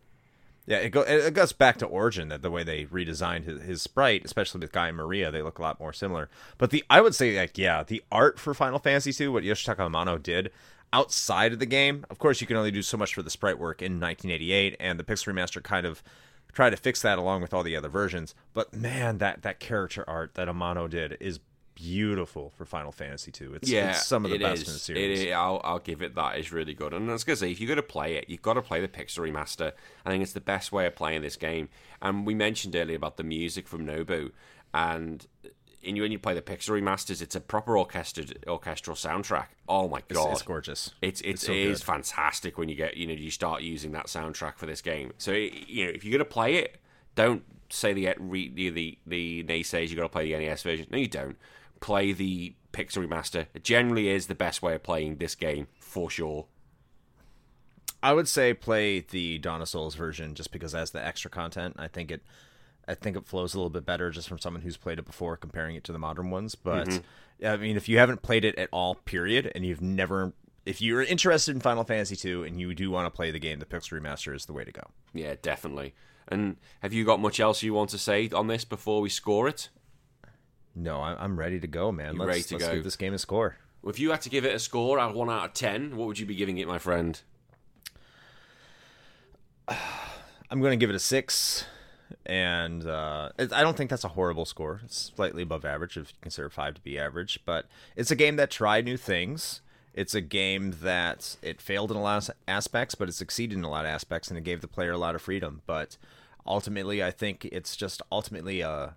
Yeah, 0.71 0.77
it, 0.77 0.91
go, 0.91 1.01
it 1.01 1.33
goes 1.33 1.51
back 1.51 1.79
to 1.79 1.85
Origin 1.85 2.29
that 2.29 2.41
the 2.41 2.49
way 2.49 2.63
they 2.63 2.85
redesigned 2.85 3.43
his, 3.43 3.61
his 3.61 3.81
sprite, 3.81 4.23
especially 4.23 4.61
with 4.61 4.71
Guy 4.71 4.87
and 4.87 4.95
Maria, 4.95 5.29
they 5.29 5.41
look 5.41 5.59
a 5.59 5.61
lot 5.61 5.81
more 5.81 5.91
similar. 5.91 6.29
But 6.57 6.69
the 6.69 6.81
I 6.89 7.01
would 7.01 7.13
say 7.13 7.37
like 7.37 7.57
yeah, 7.57 7.83
the 7.83 8.01
art 8.09 8.39
for 8.39 8.53
Final 8.53 8.79
Fantasy 8.79 9.21
II, 9.21 9.31
what 9.31 9.43
Yoshitaka 9.43 9.91
Amano 9.91 10.23
did 10.23 10.49
outside 10.93 11.51
of 11.51 11.59
the 11.59 11.65
game, 11.65 12.05
of 12.09 12.19
course 12.19 12.39
you 12.39 12.47
can 12.47 12.55
only 12.55 12.71
do 12.71 12.81
so 12.81 12.95
much 12.95 13.13
for 13.13 13.21
the 13.21 13.29
sprite 13.29 13.59
work 13.59 13.81
in 13.81 13.99
1988, 13.99 14.77
and 14.79 14.97
the 14.97 15.03
Pixel 15.03 15.33
remaster 15.33 15.61
kind 15.61 15.85
of 15.85 16.01
tried 16.53 16.69
to 16.69 16.77
fix 16.77 17.01
that 17.01 17.19
along 17.19 17.41
with 17.41 17.53
all 17.53 17.63
the 17.63 17.75
other 17.75 17.89
versions. 17.89 18.33
But 18.53 18.73
man, 18.73 19.17
that 19.17 19.41
that 19.41 19.59
character 19.59 20.05
art 20.07 20.35
that 20.35 20.47
Amano 20.47 20.89
did 20.89 21.17
is 21.19 21.41
beautiful 21.75 22.51
for 22.51 22.65
Final 22.65 22.91
Fantasy 22.91 23.31
Two. 23.31 23.53
It's, 23.55 23.69
Yeah, 23.69 23.91
it's 23.91 24.05
some 24.05 24.25
of 24.25 24.31
the 24.31 24.35
it 24.37 24.41
best 24.41 24.63
is. 24.63 24.67
in 24.67 24.73
the 24.73 24.79
series. 24.79 25.19
It 25.21 25.27
is. 25.27 25.33
I'll, 25.33 25.61
I'll 25.63 25.79
give 25.79 26.01
it 26.01 26.15
that. 26.15 26.37
It's 26.37 26.51
really 26.51 26.73
good. 26.73 26.93
And 26.93 27.09
I 27.09 27.13
was 27.13 27.23
gonna 27.23 27.35
say, 27.35 27.51
if 27.51 27.59
you're 27.59 27.69
gonna 27.69 27.81
play 27.81 28.15
it, 28.15 28.25
you've 28.29 28.41
got 28.41 28.53
to 28.53 28.61
play 28.61 28.81
the 28.81 28.87
Pixel 28.87 29.19
remaster. 29.29 29.71
I 30.05 30.09
think 30.09 30.23
it's 30.23 30.33
the 30.33 30.41
best 30.41 30.71
way 30.71 30.85
of 30.85 30.95
playing 30.95 31.21
this 31.21 31.35
game. 31.35 31.69
And 32.01 32.25
we 32.25 32.33
mentioned 32.35 32.75
earlier 32.75 32.95
about 32.95 33.17
the 33.17 33.23
music 33.23 33.67
from 33.67 33.85
Nobu, 33.85 34.31
and 34.73 35.25
in 35.81 35.99
when 35.99 36.11
you 36.11 36.19
play 36.19 36.33
the 36.33 36.41
Pixel 36.41 36.79
remasters, 36.79 37.21
it's 37.21 37.35
a 37.35 37.41
proper 37.41 37.77
orchestrated 37.77 38.43
orchestral 38.47 38.95
soundtrack. 38.95 39.47
Oh 39.67 39.87
my 39.87 40.01
god, 40.09 40.33
it's 40.33 40.41
gorgeous. 40.43 40.91
it's 41.01 41.21
it's, 41.21 41.45
so 41.45 41.51
it 41.51 41.57
is 41.57 41.79
good. 41.79 41.85
fantastic 41.85 42.57
when 42.57 42.69
you 42.69 42.75
get 42.75 42.97
you 42.97 43.07
know 43.07 43.13
you 43.13 43.31
start 43.31 43.61
using 43.61 43.91
that 43.93 44.05
soundtrack 44.07 44.57
for 44.57 44.65
this 44.65 44.81
game. 44.81 45.13
So 45.17 45.31
you 45.31 45.85
know 45.85 45.91
if 45.91 46.03
you're 46.03 46.11
gonna 46.11 46.25
play 46.25 46.55
it, 46.55 46.77
don't 47.15 47.43
say 47.69 47.93
the 47.93 48.13
the 48.19 48.69
the, 48.69 48.97
the 49.07 49.43
naysayers 49.45 49.89
you 49.89 49.95
got 49.95 50.03
to 50.03 50.09
play 50.09 50.31
the 50.31 50.37
NES 50.45 50.61
version. 50.63 50.87
No, 50.91 50.97
you 50.97 51.07
don't. 51.07 51.37
Play 51.81 52.13
the 52.13 52.55
Pixel 52.71 53.05
remaster. 53.05 53.47
It 53.53 53.63
generally 53.63 54.07
is 54.07 54.27
the 54.27 54.35
best 54.35 54.61
way 54.61 54.75
of 54.75 54.83
playing 54.83 55.17
this 55.17 55.35
game 55.35 55.67
for 55.79 56.09
sure. 56.09 56.45
I 58.03 58.13
would 58.13 58.27
say 58.27 58.53
play 58.53 59.01
the 59.01 59.39
of 59.43 59.69
Souls 59.69 59.95
version 59.95 60.33
just 60.33 60.51
because 60.51 60.73
it 60.73 60.77
has 60.77 60.91
the 60.91 61.05
extra 61.05 61.29
content. 61.29 61.75
I 61.77 61.87
think 61.87 62.11
it 62.11 62.21
I 62.87 62.95
think 62.95 63.15
it 63.15 63.27
flows 63.27 63.53
a 63.53 63.57
little 63.57 63.69
bit 63.69 63.85
better 63.85 64.09
just 64.09 64.27
from 64.27 64.39
someone 64.39 64.63
who's 64.63 64.77
played 64.77 64.97
it 64.97 65.05
before 65.05 65.37
comparing 65.37 65.75
it 65.75 65.83
to 65.83 65.91
the 65.91 65.99
modern 65.99 66.31
ones. 66.31 66.55
But 66.55 66.87
mm-hmm. 66.87 67.05
yeah, 67.39 67.53
I 67.53 67.57
mean 67.57 67.77
if 67.77 67.87
you 67.87 67.99
haven't 67.99 68.21
played 68.21 68.43
it 68.43 68.57
at 68.57 68.69
all, 68.71 68.95
period, 68.95 69.51
and 69.53 69.65
you've 69.65 69.81
never 69.81 70.33
if 70.65 70.81
you're 70.81 71.01
interested 71.01 71.55
in 71.55 71.61
Final 71.61 71.83
Fantasy 71.83 72.15
2 72.15 72.43
and 72.43 72.59
you 72.59 72.73
do 72.73 72.91
want 72.91 73.05
to 73.05 73.15
play 73.15 73.31
the 73.31 73.39
game, 73.39 73.59
the 73.59 73.65
Pixel 73.65 73.99
Remaster 73.99 74.35
is 74.35 74.45
the 74.45 74.53
way 74.53 74.63
to 74.63 74.71
go. 74.71 74.83
Yeah, 75.13 75.35
definitely. 75.41 75.93
And 76.27 76.57
have 76.81 76.93
you 76.93 77.03
got 77.03 77.19
much 77.19 77.39
else 77.39 77.63
you 77.63 77.73
want 77.73 77.89
to 77.91 77.97
say 77.97 78.29
on 78.29 78.47
this 78.47 78.63
before 78.63 79.01
we 79.01 79.09
score 79.09 79.47
it? 79.47 79.69
No, 80.75 80.99
I- 81.01 81.21
I'm 81.21 81.37
ready 81.37 81.59
to 81.59 81.67
go, 81.67 81.91
man. 81.91 82.15
You 82.15 82.23
let's 82.23 82.51
let's 82.51 82.65
go? 82.65 82.73
give 82.73 82.83
this 82.83 82.95
game 82.95 83.13
a 83.13 83.17
score. 83.19 83.57
If 83.85 83.99
you 83.99 84.11
had 84.11 84.21
to 84.21 84.29
give 84.29 84.45
it 84.45 84.53
a 84.53 84.59
score 84.59 84.99
out 84.99 85.11
of 85.11 85.15
one 85.15 85.29
out 85.29 85.45
of 85.45 85.53
ten, 85.53 85.97
what 85.97 86.07
would 86.07 86.19
you 86.19 86.25
be 86.25 86.35
giving 86.35 86.57
it, 86.57 86.67
my 86.67 86.77
friend? 86.77 87.19
I'm 89.67 90.59
going 90.59 90.71
to 90.71 90.77
give 90.77 90.89
it 90.89 90.95
a 90.95 90.99
six, 90.99 91.65
and 92.25 92.85
uh, 92.85 93.29
I 93.39 93.61
don't 93.61 93.77
think 93.77 93.89
that's 93.89 94.03
a 94.03 94.09
horrible 94.09 94.45
score. 94.45 94.81
It's 94.83 95.11
slightly 95.15 95.43
above 95.43 95.63
average 95.63 95.95
if 95.97 96.09
you 96.09 96.15
consider 96.21 96.49
five 96.49 96.73
to 96.75 96.81
be 96.81 96.99
average, 96.99 97.39
but 97.45 97.67
it's 97.95 98.11
a 98.11 98.15
game 98.15 98.35
that 98.35 98.51
tried 98.51 98.85
new 98.85 98.97
things. 98.97 99.61
It's 99.93 100.13
a 100.13 100.21
game 100.21 100.75
that 100.81 101.37
it 101.41 101.61
failed 101.61 101.91
in 101.91 101.97
a 101.97 102.01
lot 102.01 102.27
of 102.29 102.35
aspects, 102.47 102.95
but 102.95 103.09
it 103.09 103.13
succeeded 103.13 103.57
in 103.57 103.63
a 103.63 103.69
lot 103.69 103.85
of 103.85 103.89
aspects, 103.91 104.29
and 104.29 104.37
it 104.37 104.43
gave 104.43 104.61
the 104.61 104.67
player 104.67 104.91
a 104.91 104.97
lot 104.97 105.15
of 105.15 105.21
freedom. 105.21 105.61
But 105.65 105.97
ultimately, 106.45 107.03
I 107.03 107.11
think 107.11 107.45
it's 107.45 107.75
just 107.75 108.01
ultimately 108.11 108.61
a 108.61 108.95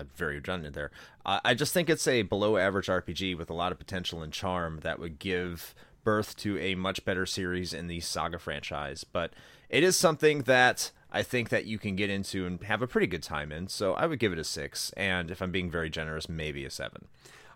I'm 0.00 0.10
very 0.16 0.34
redundant 0.36 0.74
there. 0.74 0.90
Uh, 1.24 1.40
I 1.44 1.54
just 1.54 1.72
think 1.72 1.88
it's 1.90 2.08
a 2.08 2.22
below 2.22 2.56
average 2.56 2.86
RPG 2.86 3.36
with 3.36 3.50
a 3.50 3.54
lot 3.54 3.70
of 3.72 3.78
potential 3.78 4.22
and 4.22 4.32
charm 4.32 4.80
that 4.82 4.98
would 4.98 5.18
give 5.18 5.74
birth 6.02 6.36
to 6.38 6.58
a 6.58 6.74
much 6.74 7.04
better 7.04 7.26
series 7.26 7.72
in 7.74 7.86
the 7.86 8.00
Saga 8.00 8.38
franchise. 8.38 9.04
But 9.04 9.32
it 9.68 9.82
is 9.84 9.96
something 9.96 10.42
that 10.42 10.90
I 11.12 11.22
think 11.22 11.48
that 11.50 11.66
you 11.66 11.78
can 11.78 11.94
get 11.96 12.08
into 12.10 12.46
and 12.46 12.62
have 12.64 12.82
a 12.82 12.86
pretty 12.86 13.06
good 13.06 13.22
time 13.22 13.52
in. 13.52 13.68
So 13.68 13.94
I 13.94 14.06
would 14.06 14.18
give 14.18 14.32
it 14.32 14.38
a 14.38 14.44
six, 14.44 14.90
and 14.96 15.30
if 15.30 15.42
I'm 15.42 15.50
being 15.52 15.70
very 15.70 15.90
generous, 15.90 16.28
maybe 16.28 16.64
a 16.64 16.70
seven. 16.70 17.06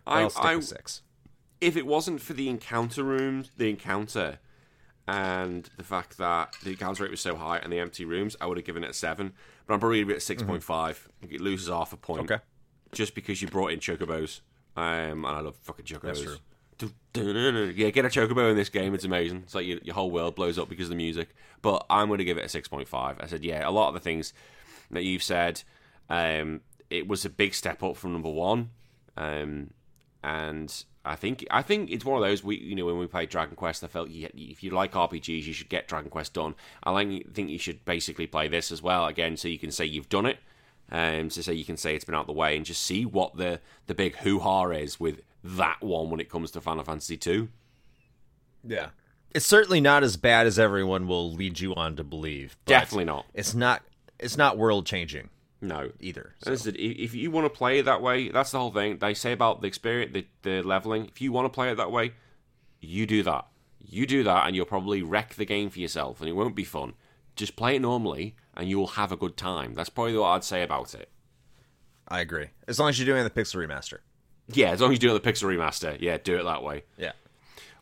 I- 0.06 0.20
I'll 0.22 0.30
stick 0.30 0.44
I- 0.44 0.56
with 0.56 0.64
six. 0.66 1.02
if 1.60 1.76
it 1.76 1.86
wasn't 1.86 2.20
for 2.20 2.34
the 2.34 2.48
encounter 2.48 3.02
rooms, 3.02 3.50
the 3.56 3.70
encounter, 3.70 4.38
and 5.06 5.68
the 5.76 5.84
fact 5.84 6.18
that 6.18 6.56
the 6.62 6.70
encounter 6.70 7.04
rate 7.04 7.10
was 7.10 7.20
so 7.20 7.36
high 7.36 7.58
and 7.58 7.72
the 7.72 7.78
empty 7.78 8.04
rooms, 8.04 8.36
I 8.40 8.46
would 8.46 8.56
have 8.56 8.66
given 8.66 8.84
it 8.84 8.90
a 8.90 8.94
seven. 8.94 9.32
But 9.66 9.74
I'm 9.74 9.80
probably 9.80 10.00
gonna 10.00 10.08
be 10.08 10.14
at 10.14 10.22
six 10.22 10.42
point 10.42 10.62
five. 10.62 11.08
I 11.08 11.26
think 11.26 11.32
it 11.32 11.40
loses 11.40 11.68
half 11.68 11.92
a 11.92 11.96
point. 11.96 12.30
Okay. 12.30 12.42
Just 12.92 13.14
because 13.14 13.42
you 13.42 13.48
brought 13.48 13.72
in 13.72 13.80
chocobos, 13.80 14.40
um, 14.76 15.24
and 15.24 15.26
I 15.26 15.40
love 15.40 15.56
fucking 15.56 15.84
chocobos. 15.84 16.02
That's 16.02 16.22
true. 16.22 16.38
Yeah, 17.14 17.90
get 17.90 18.04
a 18.04 18.08
chocobo 18.08 18.50
in 18.50 18.56
this 18.56 18.68
game. 18.68 18.94
It's 18.94 19.04
amazing. 19.04 19.42
It's 19.44 19.54
like 19.54 19.64
your, 19.64 19.78
your 19.82 19.94
whole 19.94 20.10
world 20.10 20.34
blows 20.34 20.58
up 20.58 20.68
because 20.68 20.86
of 20.86 20.90
the 20.90 20.96
music. 20.96 21.28
But 21.62 21.86
I'm 21.88 22.08
going 22.08 22.18
to 22.18 22.24
give 22.24 22.36
it 22.36 22.44
a 22.44 22.48
six 22.48 22.66
point 22.66 22.88
five. 22.88 23.16
I 23.20 23.26
said, 23.26 23.44
yeah, 23.44 23.66
a 23.66 23.70
lot 23.70 23.88
of 23.88 23.94
the 23.94 24.00
things 24.00 24.34
that 24.90 25.04
you've 25.04 25.22
said, 25.22 25.62
um, 26.10 26.62
it 26.90 27.06
was 27.06 27.24
a 27.24 27.30
big 27.30 27.54
step 27.54 27.82
up 27.82 27.96
from 27.96 28.12
number 28.12 28.28
one. 28.28 28.70
Um, 29.16 29.70
and 30.22 30.84
I 31.04 31.16
think 31.16 31.44
I 31.50 31.62
think 31.62 31.90
it's 31.90 32.04
one 32.04 32.20
of 32.20 32.26
those 32.26 32.42
we 32.42 32.56
you 32.56 32.74
know 32.74 32.86
when 32.86 32.98
we 32.98 33.06
played 33.06 33.28
Dragon 33.28 33.56
Quest 33.56 33.84
I 33.84 33.88
felt 33.88 34.08
you, 34.08 34.28
if 34.34 34.62
you 34.62 34.70
like 34.70 34.92
RPGs 34.92 35.44
you 35.44 35.52
should 35.52 35.68
get 35.68 35.86
Dragon 35.86 36.10
Quest 36.10 36.32
done. 36.32 36.54
I 36.82 36.90
like 36.90 37.32
think 37.32 37.50
you 37.50 37.58
should 37.58 37.84
basically 37.84 38.26
play 38.26 38.48
this 38.48 38.72
as 38.72 38.82
well 38.82 39.06
again 39.06 39.36
so 39.36 39.48
you 39.48 39.58
can 39.58 39.70
say 39.70 39.84
you've 39.84 40.08
done 40.08 40.26
it, 40.26 40.38
um, 40.90 41.30
so 41.30 41.42
say 41.42 41.54
you 41.54 41.64
can 41.64 41.76
say 41.76 41.94
it's 41.94 42.04
been 42.04 42.14
out 42.14 42.26
the 42.26 42.32
way 42.32 42.56
and 42.56 42.64
just 42.64 42.82
see 42.82 43.04
what 43.04 43.36
the 43.36 43.60
the 43.86 43.94
big 43.94 44.16
hoo 44.16 44.38
ha 44.38 44.68
is 44.70 44.98
with 44.98 45.20
that 45.42 45.82
one 45.82 46.10
when 46.10 46.20
it 46.20 46.30
comes 46.30 46.50
to 46.52 46.60
Final 46.60 46.84
Fantasy 46.84 47.16
two. 47.16 47.48
Yeah. 48.66 48.88
It's 49.30 49.44
certainly 49.44 49.80
not 49.80 50.04
as 50.04 50.16
bad 50.16 50.46
as 50.46 50.60
everyone 50.60 51.08
will 51.08 51.32
lead 51.32 51.58
you 51.58 51.74
on 51.74 51.96
to 51.96 52.04
believe. 52.04 52.56
Definitely 52.66 53.06
not. 53.06 53.26
It's 53.34 53.52
not. 53.52 53.82
It's 54.20 54.36
not 54.36 54.56
world 54.56 54.86
changing 54.86 55.28
No. 55.64 55.90
either. 56.00 56.34
And 56.44 56.52
as 56.52 56.62
I 56.62 56.64
said, 56.66 56.76
if 56.76 56.98
if 56.98 57.14
you 57.14 57.30
want 57.30 57.46
to 57.46 57.50
play 57.50 57.78
it 57.78 57.84
that 57.84 58.02
way, 58.02 58.28
that's 58.28 58.50
the 58.50 58.58
whole 58.58 58.70
thing. 58.70 58.98
They 58.98 59.14
say 59.14 59.32
about 59.32 59.60
the 59.60 59.66
experience, 59.66 60.12
the, 60.12 60.26
the 60.42 60.62
leveling. 60.62 61.06
If 61.06 61.20
you 61.20 61.32
want 61.32 61.46
to 61.46 61.48
play 61.48 61.70
it 61.70 61.76
that 61.76 61.90
way, 61.90 62.12
you 62.80 63.06
do 63.06 63.22
that. 63.22 63.46
You 63.80 64.06
do 64.06 64.22
that, 64.24 64.46
and 64.46 64.54
you'll 64.54 64.66
probably 64.66 65.02
wreck 65.02 65.34
the 65.34 65.44
game 65.44 65.70
for 65.70 65.78
yourself, 65.78 66.20
and 66.20 66.28
it 66.28 66.32
won't 66.32 66.54
be 66.54 66.64
fun. 66.64 66.94
Just 67.36 67.56
play 67.56 67.76
it 67.76 67.82
normally, 67.82 68.36
and 68.54 68.68
you 68.68 68.78
will 68.78 68.88
have 68.88 69.12
a 69.12 69.16
good 69.16 69.36
time. 69.36 69.74
That's 69.74 69.88
probably 69.90 70.16
what 70.16 70.28
I'd 70.28 70.44
say 70.44 70.62
about 70.62 70.94
it. 70.94 71.08
I 72.06 72.20
agree. 72.20 72.48
As 72.68 72.78
long 72.78 72.90
as 72.90 72.98
you're 72.98 73.06
doing 73.06 73.24
the 73.24 73.30
Pixel 73.30 73.66
remaster. 73.66 73.98
Yeah, 74.48 74.70
as 74.70 74.80
long 74.80 74.92
as 74.92 75.02
you're 75.02 75.10
doing 75.10 75.20
the 75.20 75.32
Pixel 75.32 75.54
remaster, 75.54 75.96
yeah, 76.00 76.18
do 76.18 76.38
it 76.38 76.44
that 76.44 76.62
way. 76.62 76.84
Yeah. 76.98 77.12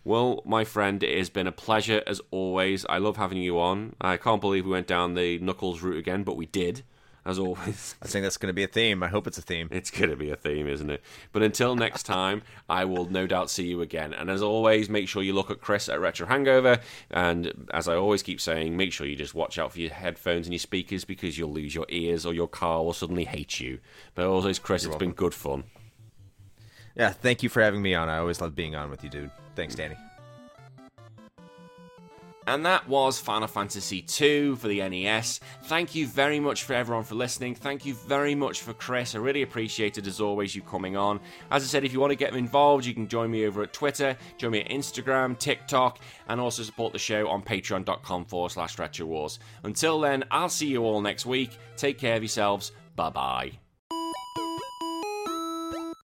Well, 0.05 0.43
my 0.45 0.65
friend, 0.65 1.03
it 1.03 1.17
has 1.17 1.31
been 1.31 1.47
a 1.47 1.53
pleasure 1.53 2.03
as 2.07 2.21
always. 2.31 2.85
I 2.89 2.99
love 2.99 3.17
having 3.17 3.39
you 3.39 3.61
on. 3.61 3.95
I 4.01 4.17
can't 4.17 4.41
believe 4.41 4.65
we 4.65 4.73
went 4.73 4.87
down 4.89 5.15
the 5.15 5.39
Knuckles 5.39 5.81
route 5.83 5.97
again, 5.99 6.25
but 6.25 6.37
we 6.37 6.47
did. 6.47 6.83
As 7.25 7.39
always. 7.39 7.95
I 8.03 8.07
think 8.07 8.25
that's 8.25 8.37
going 8.37 8.49
to 8.49 8.53
be 8.53 8.65
a 8.65 8.69
theme. 8.69 9.03
I 9.03 9.09
hope 9.09 9.27
it's 9.27 9.39
a 9.39 9.43
theme. 9.43 9.69
It's 9.71 9.91
going 9.91 10.11
to 10.11 10.17
be 10.17 10.31
a 10.31 10.37
theme, 10.37 10.67
isn't 10.67 10.91
it? 10.91 11.03
But 11.33 11.43
until 11.43 11.77
next 11.77 12.03
time, 12.03 12.43
I 12.69 12.85
will 12.85 13.05
no 13.07 13.27
doubt 13.27 13.51
see 13.51 13.67
you 13.67 13.81
again. 13.81 14.13
And 14.13 14.29
as 14.31 14.43
always, 14.43 14.89
make 14.91 15.09
sure 15.09 15.23
you 15.23 15.33
look 15.33 15.51
at 15.51 15.61
Chris 15.61 15.89
at 15.89 16.01
Retro 16.01 16.27
Hangover. 16.27 16.81
And 17.11 17.69
as 17.73 17.87
I 17.89 17.95
always 17.95 18.23
keep 18.23 18.41
saying, 18.41 18.77
make 18.77 18.93
sure 18.93 19.07
you 19.07 19.17
just 19.17 19.35
watch 19.35 19.59
out 19.59 19.73
for 19.73 19.81
your 19.81 19.93
headphones 19.93 20.47
and 20.47 20.53
your 20.55 20.59
speakers 20.59 21.05
because 21.05 21.39
you'll 21.39 21.53
lose 21.53 21.75
your 21.75 21.87
ears 21.89 22.27
or 22.27 22.35
your 22.35 22.49
car 22.49 22.83
will 22.83 22.93
suddenly 22.93 23.25
hate 23.25 23.61
you. 23.61 23.79
But 24.15 24.27
always, 24.27 24.59
Chris, 24.59 24.83
You're 24.83 24.91
it's 24.91 24.95
welcome. 24.95 25.09
been 25.09 25.15
good 25.15 25.35
fun. 25.35 25.65
Yeah, 26.97 27.11
thank 27.11 27.43
you 27.43 27.49
for 27.49 27.63
having 27.63 27.81
me 27.81 27.95
on. 27.95 28.09
I 28.09 28.19
always 28.19 28.41
love 28.41 28.55
being 28.55 28.75
on 28.75 28.91
with 28.91 29.03
you, 29.05 29.11
dude. 29.11 29.31
Thanks, 29.55 29.75
Danny. 29.75 29.97
And 32.47 32.67
that 32.67 32.89
was 32.89 33.21
Final 33.21 33.49
Fantasy 33.49 34.05
II 34.21 34.57
for 34.57 34.69
the 34.69 34.87
NES. 34.89 35.41
Thank 35.65 35.95
you 35.95 36.07
very 36.07 36.41
much 36.41 36.65
for 36.65 36.75
everyone 36.75 37.05
for 37.05 37.15
listening. 37.15 37.55
Thank 37.55 37.87
you 37.87 37.95
very 37.95 38.35
much 38.35 38.63
for 38.63 38.73
Chris. 38.73 39.15
I 39.15 39.19
really 39.19 39.43
appreciate 39.43 39.99
it 39.99 40.07
as 40.07 40.21
always 40.21 40.55
you 40.55 40.63
coming 40.63 40.97
on. 40.97 41.21
As 41.51 41.63
I 41.63 41.67
said, 41.67 41.85
if 41.85 41.93
you 41.93 42.01
want 42.01 42.11
to 42.11 42.17
get 42.17 42.35
involved, 42.35 42.85
you 42.85 42.95
can 42.95 43.09
join 43.09 43.31
me 43.31 43.47
over 43.47 43.63
at 43.63 43.73
Twitter, 43.73 44.17
join 44.39 44.53
me 44.53 44.61
at 44.61 44.69
Instagram, 44.71 45.39
TikTok, 45.39 46.01
and 46.29 46.41
also 46.41 46.63
support 46.63 46.93
the 46.93 46.99
show 46.99 47.29
on 47.29 47.43
patreon.com 47.43 48.25
forward 48.25 48.51
slash 48.51 48.79
retro 48.79 49.07
wars. 49.07 49.39
Until 49.63 50.01
then, 50.01 50.25
I'll 50.31 50.49
see 50.49 50.67
you 50.67 50.83
all 50.83 51.01
next 51.01 51.27
week. 51.27 51.57
Take 51.77 51.99
care 51.99 52.17
of 52.17 52.23
yourselves. 52.23 52.73
Bye 52.97 53.11
bye. 53.11 53.62